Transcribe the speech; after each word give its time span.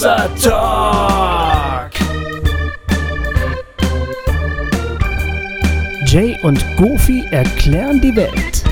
Hossa 0.00 0.30
Talk. 0.42 1.90
Jay 6.06 6.38
und 6.42 6.64
Goofy 6.78 7.26
erklären 7.30 8.00
die 8.00 8.16
Welt. 8.16 8.64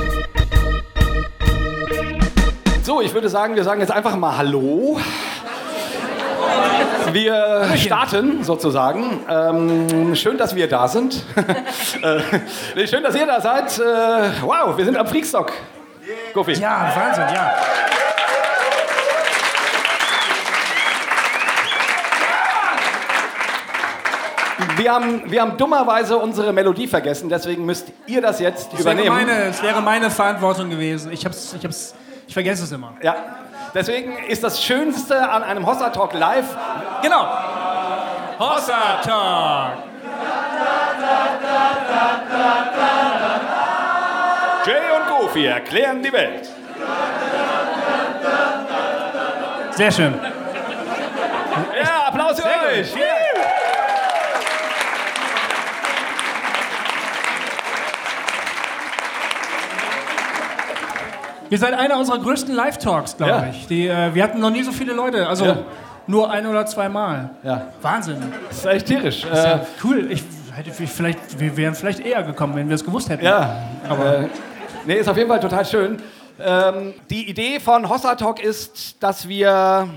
So, 2.82 3.02
ich 3.02 3.12
würde 3.12 3.28
sagen, 3.28 3.56
wir 3.56 3.64
sagen 3.64 3.80
jetzt 3.80 3.92
einfach 3.92 4.16
mal 4.16 4.38
Hallo. 4.38 4.98
Wir 7.12 7.76
starten 7.76 8.42
sozusagen. 8.42 9.20
Ähm, 9.28 10.14
schön, 10.14 10.38
dass 10.38 10.56
wir 10.56 10.66
da 10.66 10.88
sind. 10.88 11.24
äh, 12.74 12.86
schön, 12.86 13.02
dass 13.02 13.14
ihr 13.14 13.26
da 13.26 13.42
seid. 13.42 13.78
Äh, 13.78 13.82
wow, 14.40 14.74
wir 14.78 14.84
sind 14.86 14.96
am 14.96 15.06
Freakstock. 15.06 15.52
Goofy. 16.32 16.54
Ja, 16.54 16.90
Wahnsinn, 16.96 17.26
ja. 17.34 17.52
Wir 24.78 24.92
haben, 24.92 25.22
wir 25.30 25.40
haben 25.42 25.56
dummerweise 25.56 26.16
unsere 26.16 26.52
Melodie 26.52 26.86
vergessen, 26.86 27.28
deswegen 27.28 27.66
müsst 27.66 27.88
ihr 28.06 28.22
das 28.22 28.38
jetzt 28.40 28.72
wäre, 28.72 28.82
übernehmen. 28.82 29.08
meine, 29.16 29.32
es 29.46 29.62
wäre 29.62 29.82
meine 29.82 30.08
Verantwortung 30.10 30.70
gewesen. 30.70 31.12
Ich, 31.12 31.24
hab's, 31.26 31.54
ich, 31.58 31.64
hab's, 31.64 31.94
ich 32.26 32.32
vergesse 32.32 32.62
es 32.64 32.72
immer. 32.72 32.92
Ja. 33.02 33.16
Deswegen 33.74 34.16
ist 34.28 34.42
das 34.44 34.62
Schönste 34.62 35.28
an 35.28 35.42
einem 35.42 35.66
Hossa 35.66 35.90
Talk 35.90 36.14
Live, 36.14 36.46
Genau. 37.02 37.26
Hossa 38.38 39.00
Talk. 39.04 39.72
Jay 44.64 44.80
und 44.96 45.08
Goofy 45.08 45.46
erklären 45.46 46.02
die 46.02 46.12
Welt. 46.12 46.48
Sehr 49.70 49.90
schön. 49.90 50.14
Ja, 51.82 52.06
Applaus 52.08 52.40
für 52.40 52.46
euch. 52.46 52.94
Ihr 61.50 61.58
seid 61.58 61.74
einer 61.74 61.98
unserer 61.98 62.18
größten 62.18 62.54
Live-Talks, 62.54 63.16
glaube 63.16 63.32
Ja. 63.32 63.46
ich. 63.50 63.66
Die, 63.66 63.86
äh, 63.88 64.14
wir 64.14 64.22
hatten 64.22 64.40
noch 64.40 64.50
nie 64.50 64.62
so 64.62 64.72
viele 64.72 64.92
Leute. 64.92 65.26
Also 65.28 65.44
Ja. 65.46 65.58
nur 66.06 66.30
ein 66.30 66.46
oder 66.46 66.66
zweimal. 66.66 67.30
Ja. 67.42 67.68
Wahnsinn. 67.82 68.16
Das 68.48 68.58
ist 68.58 68.66
echt 68.66 68.86
tierisch. 68.86 69.24
Ja, 69.24 69.54
Äh, 69.56 69.58
cool. 69.84 70.08
Ich, 70.10 70.22
hätte 70.54 70.72
vielleicht, 70.72 71.38
wir 71.38 71.56
wären 71.56 71.74
vielleicht 71.74 72.00
eher 72.00 72.22
gekommen, 72.24 72.56
wenn 72.56 72.68
wir 72.68 72.74
es 72.74 72.84
gewusst 72.84 73.08
hätten. 73.08 73.24
ja, 73.24 73.56
aber 73.88 74.18
äh, 74.22 74.28
nee, 74.86 74.94
ist 74.94 75.08
auf 75.08 75.16
jeden 75.16 75.28
Fall 75.28 75.38
total 75.40 75.64
schön. 75.64 76.02
Ähm, 76.40 76.94
die 77.10 77.28
Idee 77.30 77.60
von 77.60 77.88
Hossa 77.88 78.14
Talk 78.16 78.42
ist, 78.42 79.00
dass 79.02 79.28
wir 79.28 79.88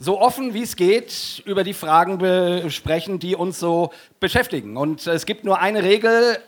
so 0.00 0.20
offen 0.20 0.52
wie 0.52 0.62
es 0.62 0.74
geht 0.76 1.42
über 1.46 1.62
die 1.64 1.74
Fragen 1.74 2.18
besprechen, 2.18 3.18
die 3.20 3.36
uns 3.36 3.58
so 3.60 3.90
beschäftigen. 4.20 4.76
Und 4.76 5.06
es 5.06 5.24
gibt 5.26 5.44
nur 5.44 5.60
eine 5.60 5.82
Regel. 5.84 6.38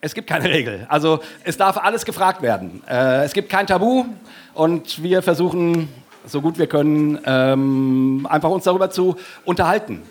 Es 0.00 0.14
gibt 0.14 0.28
keine 0.28 0.44
Regel. 0.50 0.86
Also 0.88 1.20
es 1.44 1.56
darf 1.56 1.78
alles 1.78 2.04
gefragt 2.04 2.42
werden. 2.42 2.82
Äh, 2.88 3.24
es 3.24 3.32
gibt 3.32 3.48
kein 3.48 3.66
Tabu 3.66 4.04
und 4.54 5.02
wir 5.02 5.22
versuchen, 5.22 5.88
so 6.26 6.40
gut 6.42 6.58
wir 6.58 6.66
können, 6.66 7.18
ähm, 7.24 8.26
einfach 8.28 8.50
uns 8.50 8.64
darüber 8.64 8.90
zu 8.90 9.16
unterhalten. 9.44 10.02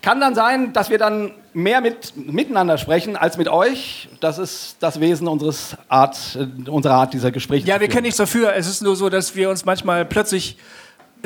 Kann 0.00 0.20
dann 0.20 0.34
sein, 0.34 0.72
dass 0.72 0.90
wir 0.90 0.98
dann 0.98 1.32
mehr 1.54 1.80
mit, 1.80 2.14
miteinander 2.16 2.78
sprechen 2.78 3.16
als 3.16 3.36
mit 3.36 3.48
euch. 3.48 4.08
Das 4.20 4.38
ist 4.38 4.76
das 4.80 5.00
Wesen 5.00 5.26
unseres 5.28 5.76
Art, 5.88 6.38
äh, 6.38 6.68
unserer 6.70 6.94
Art 6.94 7.14
dieser 7.14 7.32
Gespräche. 7.32 7.66
Ja, 7.66 7.80
wir 7.80 7.88
können 7.88 8.02
nichts 8.02 8.18
dafür. 8.18 8.54
Es 8.54 8.68
ist 8.68 8.82
nur 8.82 8.96
so, 8.96 9.08
dass 9.08 9.34
wir 9.34 9.50
uns 9.50 9.64
manchmal 9.64 10.04
plötzlich 10.04 10.56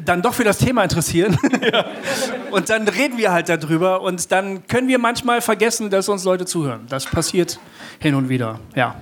dann 0.05 0.23
doch 0.23 0.35
für 0.35 0.45
das 0.45 0.59
Thema 0.59 0.83
interessieren. 0.83 1.39
Und 2.51 2.71
dann 2.71 2.87
reden 2.89 3.19
wir 3.19 3.33
halt 3.33 3.49
darüber 3.49 4.03
und 4.03 4.31
dann 4.31 4.67
können 4.67 4.89
wir 4.89 4.99
manchmal 4.99 5.41
vergessen, 5.41 5.91
dass 5.91 6.09
uns 6.09 6.25
Leute 6.25 6.47
zuhören. 6.47 6.87
Das 6.89 7.07
passiert 7.07 7.59
hin 7.99 8.15
und 8.15 8.29
wieder. 8.29 8.61
Ja. 8.75 8.97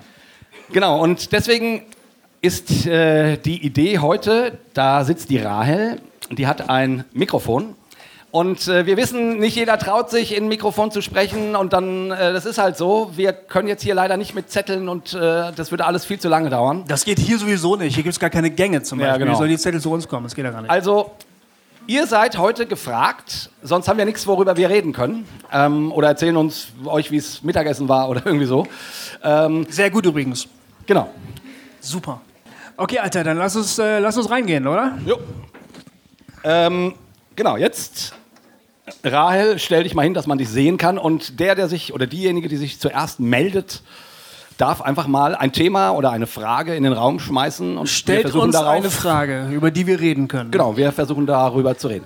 Genau, 0.72 1.00
und 1.00 1.32
deswegen 1.32 1.82
ist 2.40 2.86
äh, 2.86 3.36
die 3.36 3.64
Idee 3.64 3.98
heute, 3.98 4.58
da 4.72 5.04
sitzt 5.04 5.30
die 5.30 5.38
Rahel, 5.38 6.00
die 6.30 6.46
hat 6.46 6.68
ein 6.68 7.04
Mikrofon. 7.12 7.76
Und 8.34 8.66
äh, 8.66 8.84
wir 8.84 8.96
wissen, 8.96 9.38
nicht 9.38 9.54
jeder 9.54 9.78
traut 9.78 10.10
sich, 10.10 10.36
in 10.36 10.46
ein 10.46 10.48
Mikrofon 10.48 10.90
zu 10.90 11.00
sprechen. 11.02 11.54
Und 11.54 11.72
dann, 11.72 12.10
äh, 12.10 12.32
das 12.32 12.46
ist 12.46 12.58
halt 12.58 12.76
so, 12.76 13.12
wir 13.14 13.32
können 13.32 13.68
jetzt 13.68 13.84
hier 13.84 13.94
leider 13.94 14.16
nicht 14.16 14.34
mit 14.34 14.50
Zetteln 14.50 14.88
und 14.88 15.14
äh, 15.14 15.52
das 15.54 15.70
würde 15.70 15.84
alles 15.86 16.04
viel 16.04 16.18
zu 16.18 16.28
lange 16.28 16.50
dauern. 16.50 16.82
Das 16.88 17.04
geht 17.04 17.20
hier 17.20 17.38
sowieso 17.38 17.76
nicht. 17.76 17.94
Hier 17.94 18.02
gibt 18.02 18.12
es 18.14 18.18
gar 18.18 18.30
keine 18.30 18.50
Gänge 18.50 18.82
zum 18.82 18.98
Ja, 18.98 19.06
Beispiel. 19.06 19.26
genau. 19.26 19.36
Wie 19.36 19.38
soll 19.38 19.46
die 19.46 19.56
Zettel 19.56 19.80
zu 19.80 19.92
uns 19.92 20.08
kommen? 20.08 20.24
Das 20.24 20.34
geht 20.34 20.44
ja 20.44 20.50
gar 20.50 20.62
nicht. 20.62 20.68
Also, 20.72 21.12
ihr 21.86 22.08
seid 22.08 22.36
heute 22.36 22.66
gefragt, 22.66 23.50
sonst 23.62 23.86
haben 23.86 23.98
wir 23.98 24.04
nichts, 24.04 24.26
worüber 24.26 24.56
wir 24.56 24.68
reden 24.68 24.92
können. 24.92 25.28
Ähm, 25.52 25.92
oder 25.92 26.08
erzählen 26.08 26.36
uns 26.36 26.72
euch, 26.86 27.12
wie 27.12 27.18
es 27.18 27.40
Mittagessen 27.44 27.88
war 27.88 28.08
oder 28.08 28.22
irgendwie 28.26 28.46
so. 28.46 28.66
Ähm, 29.22 29.64
Sehr 29.70 29.90
gut 29.90 30.06
übrigens. 30.06 30.48
genau. 30.86 31.08
Super. 31.78 32.20
Okay, 32.76 32.98
Alter, 32.98 33.22
dann 33.22 33.38
lass 33.38 33.54
uns, 33.54 33.78
äh, 33.78 34.00
lass 34.00 34.16
uns 34.16 34.28
reingehen, 34.28 34.66
oder? 34.66 34.98
Jo. 35.06 35.18
Ähm, 36.42 36.94
genau, 37.36 37.56
jetzt, 37.56 38.12
Rahel, 39.02 39.58
stell 39.58 39.84
dich 39.84 39.94
mal 39.94 40.02
hin, 40.02 40.14
dass 40.14 40.26
man 40.26 40.38
dich 40.38 40.48
sehen 40.48 40.76
kann. 40.76 40.98
Und 40.98 41.40
der, 41.40 41.54
der 41.54 41.68
sich, 41.68 41.94
oder 41.94 42.06
diejenige, 42.06 42.48
die 42.48 42.56
sich 42.56 42.80
zuerst 42.80 43.18
meldet, 43.18 43.82
darf 44.58 44.82
einfach 44.82 45.06
mal 45.06 45.34
ein 45.34 45.52
Thema 45.52 45.92
oder 45.92 46.10
eine 46.10 46.26
Frage 46.26 46.74
in 46.74 46.84
den 46.84 46.92
Raum 46.92 47.18
schmeißen. 47.18 47.78
Und 47.78 47.84
wir 47.84 47.88
Stellt 47.88 48.22
versuchen 48.22 48.44
uns 48.44 48.54
darauf, 48.54 48.74
eine 48.74 48.90
Frage, 48.90 49.48
über 49.50 49.70
die 49.70 49.86
wir 49.86 50.00
reden 50.00 50.28
können. 50.28 50.50
Genau, 50.50 50.76
wir 50.76 50.92
versuchen 50.92 51.26
darüber 51.26 51.78
zu 51.78 51.88
reden. 51.88 52.04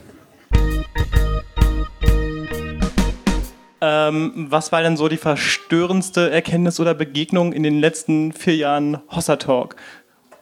Ähm, 3.81 4.47
was 4.51 4.73
war 4.73 4.83
denn 4.83 4.97
so 4.97 5.09
die 5.09 5.17
verstörendste 5.17 6.31
Erkenntnis 6.31 6.81
oder 6.81 6.95
Begegnung 6.95 7.53
in 7.53 7.63
den 7.63 7.81
letzten 7.81 8.33
vier 8.33 8.57
Jahren 8.57 8.99
Hossa 9.11 9.37
Talk? 9.37 9.77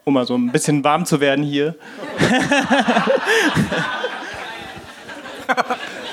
Um 0.05 0.15
mal 0.15 0.27
so 0.27 0.37
ein 0.37 0.53
bisschen 0.53 0.85
warm 0.85 1.05
zu 1.05 1.21
werden 1.21 1.45
hier. 1.45 1.75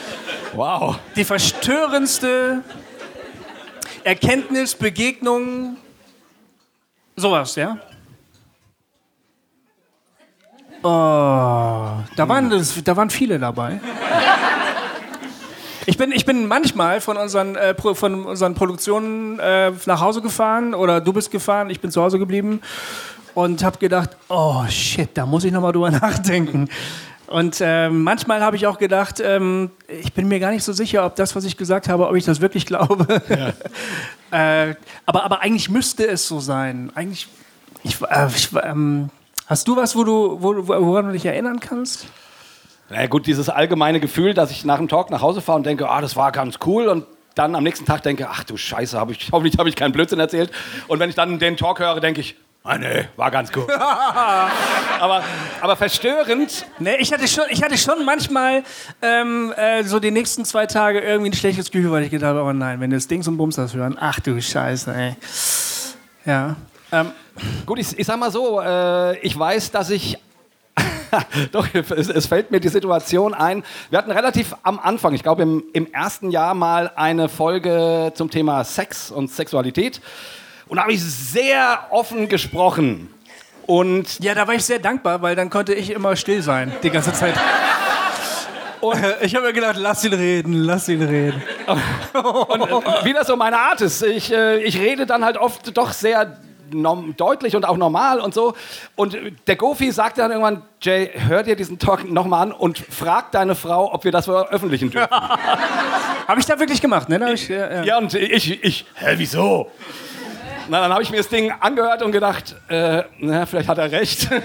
Wow. 0.56 0.98
Die 1.16 1.24
verstörendste 1.24 2.62
Erkenntnis, 4.04 4.76
Begegnung, 4.76 5.78
sowas, 7.16 7.56
ja? 7.56 7.78
Oh, 10.84 12.04
da 12.16 12.28
waren, 12.28 12.50
das, 12.50 12.84
da 12.84 12.96
waren 12.96 13.10
viele 13.10 13.40
dabei. 13.40 13.80
Ich 15.86 15.98
bin, 15.98 16.12
ich 16.12 16.26
bin 16.26 16.48
manchmal 16.48 17.02
von 17.02 17.18
unseren, 17.18 17.56
äh, 17.56 17.74
von 17.76 18.26
unseren 18.26 18.54
Produktionen 18.54 19.40
äh, 19.40 19.72
nach 19.86 20.02
Hause 20.02 20.22
gefahren 20.22 20.74
oder 20.74 21.02
du 21.02 21.14
bist 21.14 21.32
gefahren, 21.32 21.70
ich 21.70 21.82
bin 21.82 21.90
zu 21.92 22.02
Hause 22.02 22.20
geblieben 22.20 22.62
und 23.34 23.64
habe 23.64 23.78
gedacht, 23.80 24.12
oh 24.30 24.66
shit, 24.70 25.10
da 25.14 25.26
muss 25.26 25.44
ich 25.44 25.52
nochmal 25.52 25.72
drüber 25.72 25.92
nachdenken. 25.92 26.70
Und 27.34 27.62
äh, 27.62 27.90
manchmal 27.90 28.42
habe 28.42 28.56
ich 28.58 28.68
auch 28.68 28.78
gedacht, 28.78 29.20
ähm, 29.20 29.72
ich 29.88 30.14
bin 30.14 30.28
mir 30.28 30.40
gar 30.40 30.52
nicht 30.52 30.64
so 30.64 30.72
sicher, 30.72 31.04
ob 31.04 31.16
das, 31.16 31.36
was 31.36 31.46
ich 31.46 31.58
gesagt 31.58 31.90
habe, 31.90 32.08
ob 32.08 32.16
ich 32.16 32.26
das 32.26 32.42
wirklich 32.42 32.68
glaube. 32.68 33.08
äh, 34.32 34.76
aber, 35.08 35.24
aber 35.24 35.42
eigentlich 35.42 35.68
müsste 35.68 36.06
es 36.06 36.28
so 36.28 36.40
sein. 36.40 36.92
Eigentlich, 36.94 37.28
ich, 37.82 38.00
äh, 38.04 38.28
ich, 38.28 38.50
ähm, 38.62 39.10
hast 39.48 39.68
du 39.68 39.76
was, 39.76 39.96
wo 39.96 40.04
du, 40.04 40.44
wo, 40.44 40.68
woran 40.68 41.08
du 41.08 41.14
dich 41.14 41.26
erinnern 41.26 41.60
kannst? 41.60 42.06
Na 42.92 43.02
ja, 43.02 43.08
gut, 43.08 43.26
dieses 43.26 43.50
allgemeine 43.50 44.00
Gefühl, 44.00 44.36
dass 44.36 44.52
ich 44.52 44.64
nach 44.64 44.78
dem 44.78 44.88
Talk 44.88 45.10
nach 45.10 45.24
Hause 45.24 45.42
fahre 45.42 45.58
und 45.58 45.66
denke, 45.66 45.90
ah, 45.90 46.02
das 46.02 46.16
war 46.16 46.32
ganz 46.32 46.60
cool 46.68 46.88
und 46.88 47.08
dann 47.34 47.56
am 47.56 47.64
nächsten 47.64 47.88
Tag 47.88 48.04
denke, 48.04 48.28
ach 48.30 48.44
du 48.44 48.58
Scheiße, 48.58 49.00
hab 49.00 49.10
ich, 49.10 49.30
hoffentlich 49.32 49.58
habe 49.58 49.70
ich 49.70 49.76
keinen 49.76 49.92
Blödsinn 49.92 50.20
erzählt. 50.20 50.52
Und 50.88 51.00
wenn 51.00 51.10
ich 51.10 51.16
dann 51.16 51.40
den 51.40 51.58
Talk 51.58 51.80
höre, 51.80 52.00
denke 52.00 52.22
ich, 52.22 52.36
ah 52.64 52.78
nee, 52.78 53.06
war 53.16 53.32
ganz 53.32 53.52
cool. 53.56 53.68
aber, 55.00 55.24
aber 55.62 55.76
verstörend, 55.76 56.66
Nee, 56.80 56.96
ich 57.00 57.12
hatte 57.14 57.28
schon, 57.28 57.46
ich 57.50 57.62
hatte 57.62 57.78
schon 57.78 58.06
manchmal 58.06 58.64
ähm, 59.02 59.54
äh, 59.56 59.84
so 59.84 60.00
die 60.00 60.12
nächsten 60.12 60.46
zwei 60.46 60.66
Tage 60.66 61.00
irgendwie 61.00 61.32
ein 61.32 61.36
schlechtes 61.36 61.72
Gefühl, 61.72 61.92
weil 61.92 62.04
ich 62.04 62.12
gedacht 62.12 62.30
habe, 62.30 62.44
oh 62.44 62.54
nein, 62.54 62.80
wenn 62.80 62.90
das 62.90 63.08
Dings 63.08 63.28
und 63.28 63.38
Bums 63.38 63.56
das 63.56 63.74
hören, 63.74 63.98
ach 64.00 64.20
du 64.20 64.42
Scheiße, 64.42 64.94
ey. 64.94 65.16
Ja. 66.26 66.56
Ähm, 66.92 67.12
gut, 67.66 67.80
ich, 67.80 67.98
ich 67.98 68.06
sag 68.06 68.18
mal 68.18 68.32
so, 68.32 68.62
äh, 68.62 69.18
ich 69.20 69.38
weiß, 69.38 69.72
dass 69.72 69.90
ich 69.90 70.18
Doch, 71.52 71.68
es, 71.74 72.10
es 72.10 72.26
fällt 72.26 72.52
mir 72.52 72.60
die 72.60 72.70
Situation 72.70 73.34
ein. 73.34 73.64
Wir 73.90 74.00
hatten 74.00 74.12
relativ 74.12 74.56
am 74.64 74.80
Anfang, 74.80 75.14
ich 75.14 75.24
glaube 75.24 75.44
im, 75.44 75.64
im 75.74 75.92
ersten 75.94 76.32
Jahr 76.32 76.54
mal 76.54 76.92
eine 76.96 77.30
Folge 77.30 78.12
zum 78.16 78.30
Thema 78.30 78.64
Sex 78.64 79.12
und 79.12 79.30
Sexualität. 79.30 80.02
Und 80.74 80.78
da 80.78 80.84
habe 80.86 80.94
ich 80.94 81.04
sehr 81.04 81.86
offen 81.92 82.28
gesprochen. 82.28 83.14
Und 83.68 84.20
ja, 84.22 84.34
da 84.34 84.48
war 84.48 84.56
ich 84.56 84.66
sehr 84.66 84.80
dankbar, 84.80 85.22
weil 85.22 85.36
dann 85.36 85.52
konnte 85.52 85.76
ich 85.76 85.92
immer 85.92 86.16
still 86.16 86.42
sein, 86.42 86.74
die 86.82 86.90
ganze 86.90 87.14
Zeit. 87.14 87.36
Und 88.82 88.98
ich 89.22 89.36
habe 89.36 89.46
mir 89.46 89.54
gedacht, 89.54 89.76
lass 89.78 90.04
ihn 90.04 90.14
reden, 90.14 90.54
lass 90.54 90.90
ihn 90.90 91.04
reden. 91.04 91.44
wie 93.04 93.14
das 93.14 93.28
so 93.28 93.36
meine 93.36 93.60
Art 93.60 93.82
ist, 93.82 94.02
ich, 94.02 94.34
äh, 94.34 94.64
ich 94.64 94.80
rede 94.80 95.06
dann 95.06 95.24
halt 95.24 95.38
oft 95.38 95.78
doch 95.78 95.92
sehr 95.92 96.40
deutlich 96.72 97.56
und 97.56 97.66
auch 97.66 97.78
normal 97.78 98.20
und 98.20 98.34
so. 98.34 98.56
Und 98.96 99.16
der 99.46 99.56
Gofi 99.56 99.92
sagte 99.92 100.22
dann 100.22 100.32
irgendwann, 100.32 100.64
Jay, 100.82 101.12
hör 101.14 101.44
dir 101.44 101.56
diesen 101.56 101.78
Talk 101.78 102.10
nochmal 102.10 102.48
an 102.48 102.52
und 102.52 102.80
frag 102.80 103.32
deine 103.32 103.54
Frau, 103.54 103.94
ob 103.94 104.06
wir 104.06 104.12
das 104.12 104.26
veröffentlichen 104.26 104.90
dürfen. 104.90 105.12
Habe 106.28 106.40
ich 106.40 106.48
da 106.48 106.60
wirklich 106.60 106.82
gemacht, 106.82 107.10
ne? 107.10 107.32
Ich, 107.32 107.48
ja, 107.48 107.72
ja. 107.72 107.84
Ja, 107.84 107.98
und 108.00 108.12
ich, 108.16 108.64
ich, 108.64 108.86
hä, 108.96 109.14
wieso? 109.18 109.70
Na, 110.70 110.80
dann 110.80 110.94
habe 110.94 111.04
ich 111.04 111.12
mir 111.12 111.18
das 111.18 111.28
Ding 111.28 111.52
angehört 111.60 112.02
und 112.04 112.12
gedacht, 112.12 112.56
äh, 112.70 113.04
na, 113.20 113.46
vielleicht 113.46 113.68
hat 113.68 113.78
er 113.78 113.92
recht. 113.92 114.30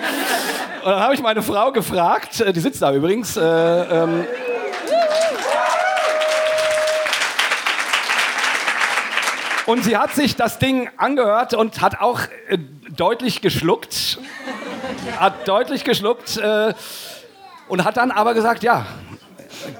Und 0.85 0.93
dann 0.93 1.00
habe 1.00 1.12
ich 1.12 1.20
meine 1.20 1.43
Frau 1.43 1.73
gefragt, 1.73 2.41
äh, 2.41 2.53
die 2.53 2.61
sitzt 2.61 2.81
da 2.81 2.94
übrigens, 2.94 3.37
äh, 3.37 3.43
ähm, 3.43 4.25
und 9.67 9.85
sie 9.85 9.97
hat 9.97 10.15
sich 10.15 10.37
das 10.37 10.59
Ding 10.59 10.88
angehört 10.97 11.53
und 11.53 11.81
hat 11.81 12.00
auch 12.00 12.21
äh, 12.49 12.59
deutlich 12.91 13.43
geschluckt, 13.43 14.19
hat 15.19 15.49
deutlich 15.49 15.82
geschluckt 15.82 16.38
äh, 16.38 16.75
und 17.67 17.85
hat 17.85 17.97
dann 17.97 18.12
aber 18.12 18.35
gesagt, 18.35 18.62
ja, 18.62 18.87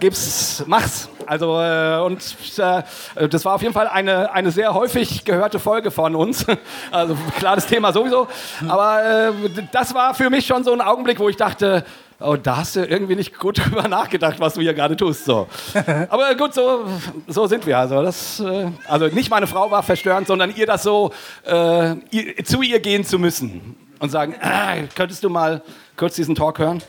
gib's, 0.00 0.65
mach's. 0.67 1.09
Also, 1.26 1.61
äh, 1.61 2.00
und 2.00 2.23
äh, 2.59 3.29
das 3.29 3.44
war 3.44 3.55
auf 3.55 3.62
jeden 3.62 3.75
Fall 3.75 3.87
eine, 3.87 4.32
eine 4.32 4.50
sehr 4.50 4.73
häufig 4.75 5.25
gehörte 5.25 5.59
Folge 5.59 5.91
von 5.91 6.15
uns. 6.15 6.47
Also, 6.91 7.17
klar, 7.38 7.55
das 7.55 7.67
Thema 7.67 7.93
sowieso. 7.93 8.29
Aber 8.67 9.03
äh, 9.29 9.32
das 9.73 9.94
war 9.94 10.15
für 10.15 10.31
mich 10.31 10.47
schon 10.47 10.65
so 10.65 10.73
ein 10.73 10.81
Augenblick, 10.81 11.19
wo 11.19 11.29
ich 11.29 11.37
dachte, 11.37 11.85
oh, 12.20 12.37
da 12.37 12.59
hast 12.59 12.76
du 12.76 12.85
irgendwie 12.85 13.15
nicht 13.15 13.38
gut 13.38 13.59
drüber 13.65 13.88
nachgedacht, 13.88 14.41
was 14.41 14.55
du 14.55 14.61
hier 14.61 14.75
gerade 14.75 14.97
tust. 14.97 15.25
So. 15.25 15.49
Aber 16.09 16.35
gut, 16.35 16.55
so, 16.55 16.87
so 17.26 17.47
sind 17.47 17.67
wir. 17.67 17.79
Also, 17.79 18.03
das, 18.03 18.41
äh, 18.41 18.70
also, 18.87 19.06
nicht 19.09 19.31
meine 19.31 19.47
Frau 19.47 19.70
war 19.70 19.82
verstörend, 19.82 20.26
sondern 20.26 20.55
ihr 20.55 20.67
das 20.67 20.82
so, 20.82 21.12
äh, 21.44 21.94
ihr, 22.11 22.44
zu 22.44 22.62
ihr 22.62 22.81
gehen 22.81 23.05
zu 23.05 23.19
müssen. 23.19 23.76
Und 24.00 24.11
sagen, 24.11 24.37
ah, 24.41 24.76
könntest 24.94 25.25
du 25.25 25.29
mal 25.29 25.61
kurz 25.97 26.15
diesen 26.15 26.37
Talk 26.37 26.61
hören? 26.61 26.81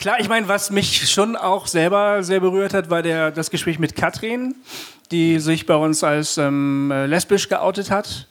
Klar, 0.00 0.20
ich 0.20 0.28
meine, 0.28 0.46
was 0.46 0.70
mich 0.70 1.10
schon 1.10 1.34
auch 1.34 1.66
selber 1.66 2.22
sehr 2.22 2.38
berührt 2.38 2.72
hat, 2.72 2.88
war 2.88 3.02
der, 3.02 3.32
das 3.32 3.50
Gespräch 3.50 3.80
mit 3.80 3.96
Katrin, 3.96 4.54
die 5.10 5.40
sich 5.40 5.66
bei 5.66 5.74
uns 5.74 6.04
als 6.04 6.38
ähm, 6.38 6.92
äh, 6.92 7.06
lesbisch 7.06 7.48
geoutet 7.48 7.90
hat. 7.90 8.28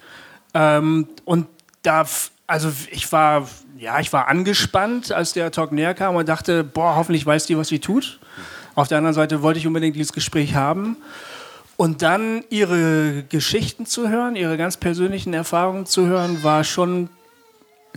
Ähm, 0.53 1.09
und 1.25 1.47
da, 1.83 2.05
also 2.47 2.71
ich 2.89 3.11
war, 3.11 3.49
ja, 3.77 3.99
ich 3.99 4.13
war 4.13 4.29
angespannt, 4.29 5.11
als 5.11 5.33
der 5.33 5.51
Talk 5.51 5.73
näher 5.73 5.93
kam 5.93 6.15
und 6.15 6.29
dachte, 6.29 6.63
boah, 6.63 6.95
hoffentlich 6.95 7.25
weiß 7.25 7.47
die, 7.47 7.57
was 7.57 7.67
sie 7.67 7.79
tut. 7.79 8.19
Auf 8.75 8.87
der 8.87 8.99
anderen 8.99 9.15
Seite 9.15 9.41
wollte 9.41 9.59
ich 9.59 9.67
unbedingt 9.67 9.97
dieses 9.97 10.13
Gespräch 10.13 10.55
haben. 10.55 10.95
Und 11.75 12.01
dann 12.01 12.45
ihre 12.49 13.23
Geschichten 13.23 13.85
zu 13.85 14.07
hören, 14.07 14.37
ihre 14.37 14.55
ganz 14.55 14.77
persönlichen 14.77 15.33
Erfahrungen 15.33 15.85
zu 15.85 16.07
hören, 16.07 16.43
war 16.43 16.63
schon, 16.63 17.09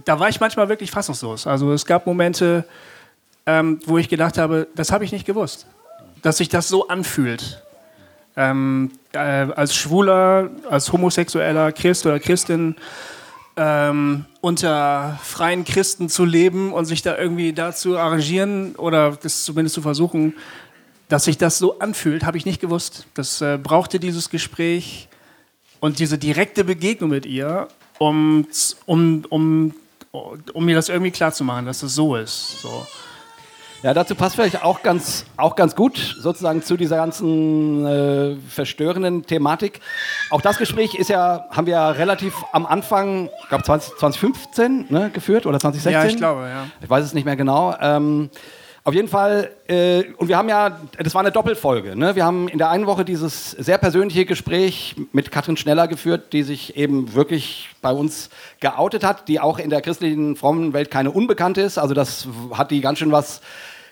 da 0.04 0.18
war 0.18 0.28
ich 0.28 0.40
manchmal 0.40 0.68
wirklich 0.68 0.90
fassungslos. 0.90 1.46
Also 1.46 1.72
es 1.72 1.86
gab 1.86 2.04
Momente, 2.04 2.64
ähm, 3.50 3.80
wo 3.84 3.98
ich 3.98 4.08
gedacht 4.08 4.38
habe, 4.38 4.68
das 4.76 4.92
habe 4.92 5.04
ich 5.04 5.10
nicht 5.10 5.26
gewusst, 5.26 5.66
dass 6.22 6.36
sich 6.36 6.48
das 6.48 6.68
so 6.68 6.86
anfühlt. 6.86 7.62
Ähm, 8.36 8.92
äh, 9.12 9.18
als 9.18 9.74
Schwuler, 9.74 10.50
als 10.68 10.92
homosexueller 10.92 11.72
Christ 11.72 12.06
oder 12.06 12.20
Christin 12.20 12.76
ähm, 13.56 14.24
unter 14.40 15.18
freien 15.24 15.64
Christen 15.64 16.08
zu 16.08 16.24
leben 16.24 16.72
und 16.72 16.84
sich 16.84 17.02
da 17.02 17.18
irgendwie 17.18 17.52
dazu 17.52 17.98
arrangieren 17.98 18.76
oder 18.76 19.18
das 19.20 19.42
zumindest 19.42 19.74
zu 19.74 19.82
versuchen, 19.82 20.34
dass 21.08 21.24
sich 21.24 21.36
das 21.36 21.58
so 21.58 21.80
anfühlt, 21.80 22.24
habe 22.24 22.36
ich 22.36 22.46
nicht 22.46 22.60
gewusst. 22.60 23.06
Das 23.14 23.40
äh, 23.40 23.58
brauchte 23.60 23.98
dieses 23.98 24.30
Gespräch 24.30 25.08
und 25.80 25.98
diese 25.98 26.18
direkte 26.18 26.62
Begegnung 26.62 27.10
mit 27.10 27.26
ihr, 27.26 27.66
um, 27.98 28.46
um, 28.86 29.24
um, 29.28 29.74
um 30.12 30.64
mir 30.64 30.76
das 30.76 30.88
irgendwie 30.88 31.10
klarzumachen, 31.10 31.66
dass 31.66 31.82
es 31.82 31.96
so 31.96 32.14
ist. 32.14 32.60
So. 32.60 32.86
Ja, 33.82 33.94
dazu 33.94 34.14
passt 34.14 34.34
vielleicht 34.34 34.62
auch 34.62 34.82
ganz, 34.82 35.24
auch 35.38 35.56
ganz 35.56 35.74
gut 35.74 35.96
sozusagen 36.18 36.62
zu 36.62 36.76
dieser 36.76 36.96
ganzen 36.96 37.86
äh, 37.86 38.36
verstörenden 38.36 39.24
Thematik. 39.24 39.80
Auch 40.28 40.42
das 40.42 40.58
Gespräch 40.58 40.94
ist 40.94 41.08
ja, 41.08 41.46
haben 41.50 41.66
wir 41.66 41.74
ja 41.74 41.90
relativ 41.90 42.34
am 42.52 42.66
Anfang, 42.66 43.30
ich 43.42 43.48
glaube 43.48 43.64
20, 43.64 43.96
2015 43.96 44.86
ne, 44.90 45.10
geführt 45.10 45.46
oder 45.46 45.58
2016? 45.58 45.92
Ja, 45.92 46.04
ich 46.04 46.16
glaube, 46.18 46.42
ja. 46.42 46.66
Ich 46.82 46.90
weiß 46.90 47.06
es 47.06 47.14
nicht 47.14 47.24
mehr 47.24 47.36
genau. 47.36 47.74
Ähm, 47.80 48.28
auf 48.82 48.94
jeden 48.94 49.08
Fall, 49.08 49.50
äh, 49.68 50.04
und 50.16 50.28
wir 50.28 50.38
haben 50.38 50.48
ja, 50.48 50.80
das 50.98 51.14
war 51.14 51.20
eine 51.20 51.30
Doppelfolge. 51.30 51.96
Ne? 51.96 52.16
Wir 52.16 52.24
haben 52.24 52.48
in 52.48 52.56
der 52.56 52.70
einen 52.70 52.86
Woche 52.86 53.04
dieses 53.04 53.50
sehr 53.50 53.76
persönliche 53.76 54.24
Gespräch 54.24 54.96
mit 55.12 55.30
Katrin 55.30 55.58
Schneller 55.58 55.86
geführt, 55.86 56.32
die 56.32 56.42
sich 56.42 56.76
eben 56.76 57.14
wirklich 57.14 57.68
bei 57.82 57.92
uns 57.92 58.30
geoutet 58.60 59.04
hat, 59.04 59.28
die 59.28 59.38
auch 59.38 59.58
in 59.58 59.68
der 59.68 59.82
christlichen 59.82 60.34
frommen 60.34 60.72
Welt 60.72 60.90
keine 60.90 61.10
Unbekannte 61.10 61.60
ist. 61.60 61.76
Also 61.76 61.92
das 61.92 62.26
hat 62.52 62.70
die 62.70 62.80
ganz 62.80 62.98
schön 62.98 63.12
was 63.12 63.42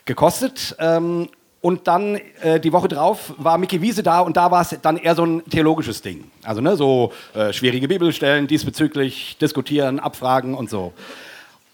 gekostet. 0.09 0.75
Ähm, 0.81 1.29
und 1.61 1.89
dann 1.89 2.21
äh, 2.41 2.61
die 2.61 2.73
Woche 2.73 2.89
drauf 2.89 3.35
war 3.37 3.59
Mickey 3.59 3.83
Wiese 3.83 4.03
da 4.03 4.21
und 4.21 4.37
da 4.37 4.51
war 4.51 4.63
es 4.63 4.77
dann 4.81 4.97
eher 4.97 5.15
so 5.15 5.25
ein 5.25 5.45
theologisches 5.45 6.03
Ding. 6.03 6.31
Also 6.45 6.61
ne, 6.61 6.77
so 6.77 7.13
äh, 7.35 7.53
schwierige 7.53 7.89
Bibelstellen 7.89 8.47
diesbezüglich 8.47 9.37
diskutieren, 9.41 9.99
abfragen 9.99 10.55
und 10.55 10.71
so. 10.71 10.93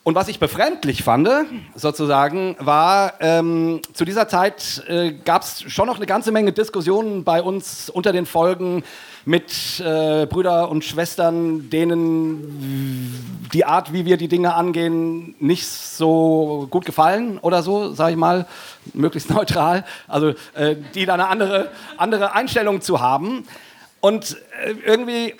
Und 0.06 0.14
was 0.14 0.28
ich 0.28 0.38
befremdlich 0.38 1.02
fand, 1.02 1.30
sozusagen, 1.74 2.56
war, 2.58 3.14
ähm, 3.20 3.80
zu 3.94 4.04
dieser 4.04 4.28
Zeit 4.28 4.84
äh, 4.86 5.12
gab 5.12 5.40
es 5.40 5.62
schon 5.72 5.86
noch 5.86 5.96
eine 5.96 6.04
ganze 6.04 6.30
Menge 6.30 6.52
Diskussionen 6.52 7.24
bei 7.24 7.40
uns 7.40 7.88
unter 7.88 8.12
den 8.12 8.26
Folgen 8.26 8.84
mit 9.24 9.80
äh, 9.80 10.26
Brüder 10.26 10.68
und 10.68 10.84
Schwestern, 10.84 11.70
denen 11.70 13.48
die 13.54 13.64
Art, 13.64 13.94
wie 13.94 14.04
wir 14.04 14.18
die 14.18 14.28
Dinge 14.28 14.52
angehen, 14.52 15.36
nicht 15.38 15.66
so 15.66 16.68
gut 16.70 16.84
gefallen 16.84 17.38
oder 17.38 17.62
so, 17.62 17.94
sage 17.94 18.10
ich 18.10 18.18
mal, 18.18 18.46
möglichst 18.92 19.30
neutral. 19.34 19.86
Also 20.06 20.34
äh, 20.52 20.76
die 20.94 21.06
da 21.06 21.14
eine 21.14 21.28
andere, 21.28 21.70
andere 21.96 22.34
Einstellung 22.34 22.82
zu 22.82 23.00
haben. 23.00 23.46
Und 24.02 24.36
äh, 24.66 24.74
irgendwie 24.84 25.34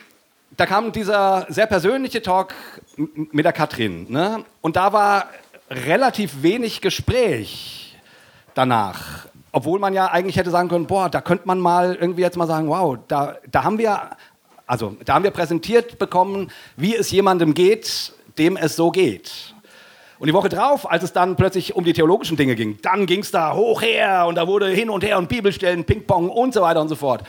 da 0.56 0.66
kam 0.66 0.92
dieser 0.92 1.46
sehr 1.48 1.66
persönliche 1.66 2.22
Talk 2.22 2.54
mit 2.96 3.44
der 3.44 3.52
Katrin. 3.52 4.06
Ne? 4.08 4.44
Und 4.60 4.76
da 4.76 4.92
war 4.92 5.26
relativ 5.70 6.42
wenig 6.42 6.80
Gespräch 6.80 7.96
danach. 8.54 9.26
Obwohl 9.52 9.78
man 9.78 9.94
ja 9.94 10.06
eigentlich 10.06 10.36
hätte 10.36 10.50
sagen 10.50 10.68
können, 10.68 10.86
boah, 10.86 11.08
da 11.08 11.20
könnte 11.20 11.46
man 11.46 11.60
mal 11.60 11.94
irgendwie 11.94 12.22
jetzt 12.22 12.36
mal 12.36 12.46
sagen, 12.46 12.68
wow, 12.68 12.98
da, 13.08 13.36
da 13.50 13.64
haben 13.64 13.78
wir, 13.78 14.10
also 14.66 14.96
da 15.04 15.14
haben 15.14 15.24
wir 15.24 15.30
präsentiert 15.30 15.98
bekommen, 15.98 16.50
wie 16.76 16.94
es 16.94 17.10
jemandem 17.10 17.54
geht, 17.54 18.12
dem 18.38 18.56
es 18.56 18.76
so 18.76 18.90
geht. 18.90 19.54
Und 20.18 20.28
die 20.28 20.34
Woche 20.34 20.48
drauf, 20.48 20.90
als 20.90 21.02
es 21.02 21.12
dann 21.12 21.36
plötzlich 21.36 21.74
um 21.74 21.84
die 21.84 21.92
theologischen 21.92 22.36
Dinge 22.36 22.54
ging, 22.54 22.78
dann 22.82 23.06
ging 23.06 23.20
es 23.20 23.30
da 23.30 23.54
hoch 23.54 23.82
her 23.82 24.26
und 24.26 24.36
da 24.36 24.46
wurde 24.46 24.68
hin 24.68 24.90
und 24.90 25.04
her 25.04 25.18
und 25.18 25.28
Bibelstellen, 25.28 25.84
Ping-Pong 25.84 26.30
und 26.30 26.54
so 26.54 26.62
weiter 26.62 26.80
und 26.80 26.88
so 26.88 26.96
fort. 26.96 27.24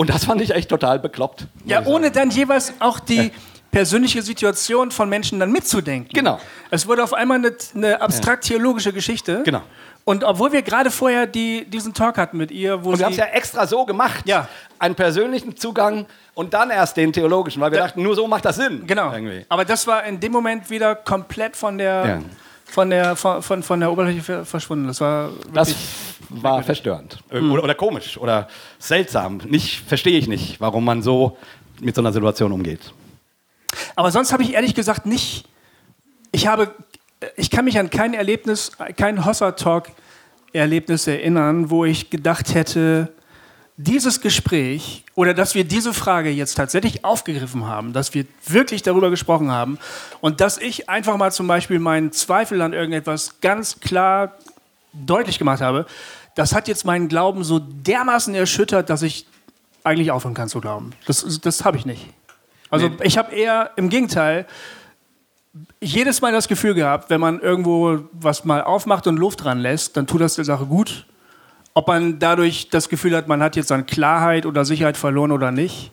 Und 0.00 0.08
das 0.08 0.24
fand 0.24 0.40
ich 0.40 0.52
echt 0.54 0.70
total 0.70 0.98
bekloppt. 0.98 1.46
Ja, 1.66 1.84
ohne 1.84 2.10
dann 2.10 2.30
jeweils 2.30 2.72
auch 2.78 3.00
die 3.00 3.32
persönliche 3.70 4.22
Situation 4.22 4.90
von 4.92 5.10
Menschen 5.10 5.38
dann 5.38 5.52
mitzudenken. 5.52 6.08
Genau. 6.14 6.40
Es 6.70 6.86
wurde 6.88 7.04
auf 7.04 7.12
einmal 7.12 7.36
eine, 7.36 7.52
eine 7.74 8.00
abstrakt-theologische 8.00 8.94
Geschichte. 8.94 9.42
Genau. 9.44 9.60
Und 10.04 10.24
obwohl 10.24 10.52
wir 10.52 10.62
gerade 10.62 10.90
vorher 10.90 11.26
die, 11.26 11.66
diesen 11.66 11.92
Talk 11.92 12.16
hatten 12.16 12.38
mit 12.38 12.50
ihr, 12.50 12.82
wo 12.82 12.88
Und 12.88 12.94
sie... 12.94 13.00
wir 13.00 13.06
haben 13.06 13.12
es 13.12 13.18
ja 13.18 13.26
extra 13.26 13.66
so 13.66 13.84
gemacht. 13.84 14.22
Ja. 14.24 14.48
Einen 14.78 14.94
persönlichen 14.94 15.54
Zugang 15.58 16.06
und 16.32 16.54
dann 16.54 16.70
erst 16.70 16.96
den 16.96 17.12
theologischen, 17.12 17.60
weil 17.60 17.70
wir 17.70 17.78
Ja. 17.80 17.84
dachten, 17.86 18.02
nur 18.02 18.14
so 18.16 18.26
macht 18.26 18.46
das 18.46 18.56
Sinn. 18.56 18.86
Genau. 18.86 19.12
Irgendwie. 19.12 19.44
Aber 19.50 19.66
das 19.66 19.86
war 19.86 20.02
in 20.04 20.18
dem 20.18 20.32
Moment 20.32 20.70
wieder 20.70 20.94
komplett 20.94 21.56
von 21.56 21.76
der, 21.76 22.06
Ja. 22.06 22.18
Von 22.70 22.90
der, 22.90 23.16
von, 23.16 23.42
von, 23.42 23.62
von 23.62 23.80
der 23.80 23.90
Oberfläche 23.92 24.22
ver- 24.22 24.44
verschwunden. 24.44 24.86
Das 24.86 25.00
war 25.00 25.30
Das 25.52 25.74
war 26.30 26.62
verstörend. 26.62 27.18
Äh. 27.30 27.38
Oder, 27.40 27.64
oder 27.64 27.74
komisch 27.74 28.16
oder 28.18 28.48
seltsam. 28.78 29.38
Nicht, 29.48 29.80
verstehe 29.86 30.18
ich 30.18 30.28
nicht, 30.28 30.60
warum 30.60 30.84
man 30.84 31.02
so 31.02 31.36
mit 31.80 31.94
so 31.94 32.00
einer 32.02 32.12
Situation 32.12 32.52
umgeht. 32.52 32.92
Aber 33.96 34.10
sonst 34.10 34.32
habe 34.32 34.42
ich 34.42 34.54
ehrlich 34.54 34.74
gesagt 34.74 35.06
nicht. 35.06 35.44
Ich 36.32 36.46
habe, 36.46 36.74
ich 37.36 37.50
kann 37.50 37.64
mich 37.64 37.78
an 37.78 37.90
kein 37.90 38.14
Erlebnis, 38.14 38.72
kein 38.96 39.24
Hossa-Talk-Erlebnis 39.24 41.06
erinnern, 41.06 41.70
wo 41.70 41.84
ich 41.84 42.10
gedacht 42.10 42.54
hätte, 42.54 43.12
dieses 43.82 44.20
Gespräch 44.20 45.04
oder 45.14 45.32
dass 45.34 45.54
wir 45.54 45.64
diese 45.64 45.94
Frage 45.94 46.30
jetzt 46.30 46.54
tatsächlich 46.54 47.04
aufgegriffen 47.04 47.66
haben, 47.66 47.92
dass 47.92 48.14
wir 48.14 48.24
wirklich 48.46 48.82
darüber 48.82 49.10
gesprochen 49.10 49.50
haben 49.50 49.78
und 50.20 50.40
dass 50.40 50.58
ich 50.58 50.88
einfach 50.88 51.16
mal 51.16 51.32
zum 51.32 51.46
Beispiel 51.46 51.78
meinen 51.78 52.12
Zweifel 52.12 52.60
an 52.62 52.72
irgendetwas 52.72 53.40
ganz 53.40 53.80
klar 53.80 54.36
deutlich 54.92 55.38
gemacht 55.38 55.60
habe, 55.60 55.86
das 56.34 56.54
hat 56.54 56.68
jetzt 56.68 56.84
meinen 56.84 57.08
Glauben 57.08 57.44
so 57.44 57.58
dermaßen 57.58 58.34
erschüttert, 58.34 58.90
dass 58.90 59.02
ich 59.02 59.26
eigentlich 59.82 60.10
aufhören 60.10 60.34
kann 60.34 60.48
zu 60.48 60.60
glauben. 60.60 60.90
Das, 61.06 61.40
das 61.40 61.64
habe 61.64 61.76
ich 61.76 61.86
nicht. 61.86 62.06
Also 62.70 62.88
Nee. 62.88 62.96
ich 63.02 63.18
habe 63.18 63.34
eher 63.34 63.70
im 63.76 63.88
Gegenteil 63.88 64.46
jedes 65.80 66.20
Mal 66.20 66.32
das 66.32 66.48
Gefühl 66.48 66.74
gehabt, 66.74 67.10
wenn 67.10 67.20
man 67.20 67.40
irgendwo 67.40 68.00
was 68.12 68.44
mal 68.44 68.62
aufmacht 68.62 69.06
und 69.06 69.16
Luft 69.16 69.42
dran 69.42 69.58
lässt, 69.58 69.96
dann 69.96 70.06
tut 70.06 70.20
das 70.20 70.34
der 70.34 70.44
Sache 70.44 70.66
gut. 70.66 71.06
Ob 71.74 71.88
man 71.88 72.18
dadurch 72.18 72.68
das 72.68 72.88
Gefühl 72.88 73.16
hat, 73.16 73.28
man 73.28 73.42
hat 73.42 73.56
jetzt 73.56 73.70
an 73.72 73.86
Klarheit 73.86 74.44
oder 74.46 74.64
Sicherheit 74.64 74.96
verloren 74.96 75.32
oder 75.32 75.52
nicht. 75.52 75.92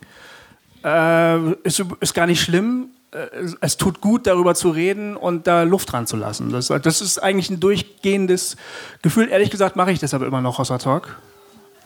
äh, 0.84 1.51
ist, 1.63 1.84
ist 2.00 2.13
gar 2.13 2.27
nicht 2.27 2.41
schlimm. 2.41 2.89
Äh, 3.12 3.27
es 3.62 3.77
tut 3.77 4.01
gut, 4.01 4.27
darüber 4.27 4.55
zu 4.55 4.69
reden 4.69 5.15
und 5.15 5.48
da 5.48 5.63
Luft 5.63 5.91
dran 5.91 6.07
zu 6.07 6.17
lassen. 6.17 6.51
Das, 6.51 6.67
das 6.67 7.01
ist 7.01 7.19
eigentlich 7.19 7.50
ein 7.50 7.60
durchgehendes 7.60 8.57
Gefühl. 9.01 9.29
Ehrlich 9.29 9.50
gesagt 9.50 9.75
mache 9.75 9.91
ich 9.91 10.00
deshalb 10.00 10.24
immer 10.24 10.41
noch 10.41 10.57
Hossa 10.57 10.77
Talk. 10.77 11.17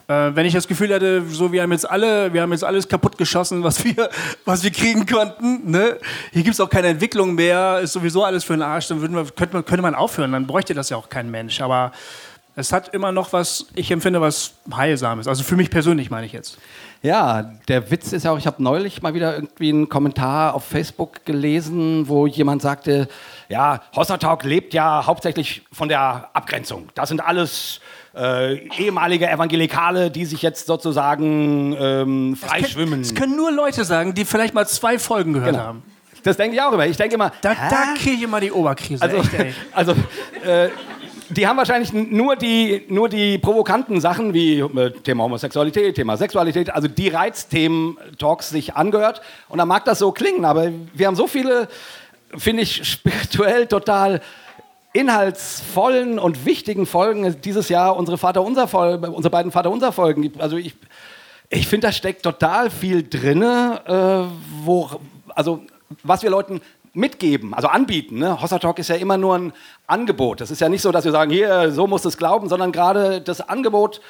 Äh, 0.08 0.34
wenn 0.34 0.46
ich 0.46 0.52
das 0.52 0.66
Gefühl 0.66 0.92
hatte, 0.92 1.22
so 1.28 1.52
wir 1.52 1.62
haben 1.62 1.72
jetzt 1.72 1.88
alle, 1.88 2.32
wir 2.32 2.42
haben 2.42 2.52
jetzt 2.52 2.64
alles 2.64 2.88
kaputt 2.88 3.16
geschossen, 3.18 3.62
was 3.62 3.84
wir, 3.84 4.10
was 4.44 4.62
wir 4.62 4.70
kriegen 4.70 5.06
konnten. 5.06 5.70
Ne? 5.70 5.98
Hier 6.32 6.42
gibt 6.42 6.54
es 6.54 6.60
auch 6.60 6.70
keine 6.70 6.88
Entwicklung 6.88 7.34
mehr, 7.34 7.80
ist 7.80 7.92
sowieso 7.92 8.24
alles 8.24 8.42
für 8.44 8.54
den 8.54 8.62
Arsch, 8.62 8.88
dann 8.88 9.00
wir, 9.00 9.24
könnte, 9.26 9.54
man, 9.54 9.64
könnte 9.64 9.82
man 9.82 9.94
aufhören, 9.94 10.32
dann 10.32 10.46
bräuchte 10.46 10.74
das 10.74 10.90
ja 10.90 10.96
auch 10.96 11.08
kein 11.08 11.30
Mensch. 11.30 11.60
Aber 11.60 11.92
es 12.54 12.72
hat 12.72 12.88
immer 12.94 13.12
noch 13.12 13.32
was, 13.32 13.66
ich 13.74 13.90
empfinde, 13.90 14.20
was 14.20 14.54
Heilsames. 14.74 15.26
Also 15.26 15.42
für 15.42 15.56
mich 15.56 15.70
persönlich 15.70 16.10
meine 16.10 16.26
ich 16.26 16.32
jetzt. 16.32 16.58
Ja, 17.02 17.50
der 17.66 17.90
Witz 17.90 18.12
ist 18.12 18.24
ja 18.24 18.30
auch, 18.32 18.38
ich 18.38 18.46
habe 18.46 18.62
neulich 18.62 19.02
mal 19.02 19.14
wieder 19.14 19.34
irgendwie 19.34 19.70
einen 19.70 19.88
Kommentar 19.88 20.54
auf 20.54 20.64
Facebook 20.64 21.24
gelesen, 21.24 22.08
wo 22.08 22.26
jemand 22.26 22.62
sagte, 22.62 23.08
ja, 23.48 23.80
Hossa 23.96 24.18
Talk 24.18 24.44
lebt 24.44 24.72
ja 24.74 25.04
hauptsächlich 25.06 25.62
von 25.72 25.88
der 25.88 26.28
Abgrenzung. 26.32 26.88
Das 26.94 27.08
sind 27.08 27.20
alles 27.20 27.80
äh, 28.14 28.68
ehemalige 28.78 29.28
Evangelikale, 29.28 30.10
die 30.10 30.26
sich 30.26 30.42
jetzt 30.42 30.66
sozusagen 30.66 31.74
ähm, 31.78 32.36
freischwimmen. 32.36 33.02
Das 33.02 33.14
können 33.14 33.34
nur 33.36 33.50
Leute 33.50 33.84
sagen, 33.84 34.14
die 34.14 34.24
vielleicht 34.24 34.54
mal 34.54 34.68
zwei 34.68 34.98
Folgen 34.98 35.32
gehört 35.32 35.52
Genau. 35.52 35.64
haben. 35.64 35.82
Das 36.22 36.36
denke 36.36 36.54
ich 36.54 36.62
auch 36.62 36.72
immer. 36.72 36.86
Ich 36.86 36.96
denke 36.96 37.16
immer, 37.16 37.32
Da, 37.40 37.54
da 37.54 37.94
kriege 37.96 38.14
ich 38.16 38.22
immer 38.22 38.38
die 38.38 38.52
Oberkrise. 38.52 39.02
Also, 39.02 39.16
echt, 39.16 39.56
also 39.72 39.92
äh, 40.44 40.68
die 41.32 41.46
haben 41.46 41.56
wahrscheinlich 41.56 41.92
nur 41.92 42.36
die, 42.36 42.84
nur 42.88 43.08
die 43.08 43.38
provokanten 43.38 44.00
Sachen 44.00 44.34
wie 44.34 44.60
äh, 44.60 44.90
Thema 44.90 45.24
Homosexualität, 45.24 45.94
Thema 45.94 46.16
Sexualität, 46.16 46.70
also 46.70 46.88
die 46.88 47.08
Reizthemen-Talks 47.08 48.50
sich 48.50 48.74
angehört. 48.74 49.22
Und 49.48 49.58
dann 49.58 49.68
mag 49.68 49.84
das 49.84 49.98
so 49.98 50.12
klingen, 50.12 50.44
aber 50.44 50.70
wir 50.94 51.06
haben 51.06 51.16
so 51.16 51.26
viele, 51.26 51.68
finde 52.36 52.62
ich, 52.62 52.84
spirituell 52.84 53.66
total 53.66 54.20
inhaltsvollen 54.92 56.18
und 56.18 56.44
wichtigen 56.44 56.86
Folgen 56.86 57.40
dieses 57.40 57.68
Jahr. 57.68 57.96
Unsere 57.96 58.18
Vaterunser 58.18 58.68
Folgen, 58.68 59.04
unsere 59.06 59.30
beiden 59.30 59.50
Vaterunser 59.50 59.92
Folgen. 59.92 60.32
Also 60.38 60.56
ich, 60.56 60.74
ich 61.48 61.66
finde, 61.66 61.86
da 61.86 61.92
steckt 61.92 62.22
total 62.22 62.70
viel 62.70 63.08
drinne, 63.08 63.80
äh, 63.86 64.64
wo, 64.64 64.90
also 65.28 65.62
was 66.02 66.22
wir 66.22 66.30
Leuten 66.30 66.60
mitgeben, 66.94 67.54
also 67.54 67.68
anbieten. 67.68 68.18
Ne? 68.18 68.40
Hossa 68.40 68.58
Talk 68.58 68.78
ist 68.78 68.88
ja 68.88 68.96
immer 68.96 69.16
nur 69.16 69.36
ein 69.38 69.52
Angebot. 69.86 70.40
Das 70.40 70.50
ist 70.50 70.60
ja 70.60 70.68
nicht 70.68 70.82
so, 70.82 70.92
dass 70.92 71.04
wir 71.04 71.12
sagen, 71.12 71.30
hier, 71.30 71.72
so 71.72 71.86
muss 71.86 72.04
es 72.04 72.16
glauben, 72.16 72.48
sondern 72.48 72.72
gerade 72.72 73.20
das 73.20 73.40
Angebot, 73.40 74.00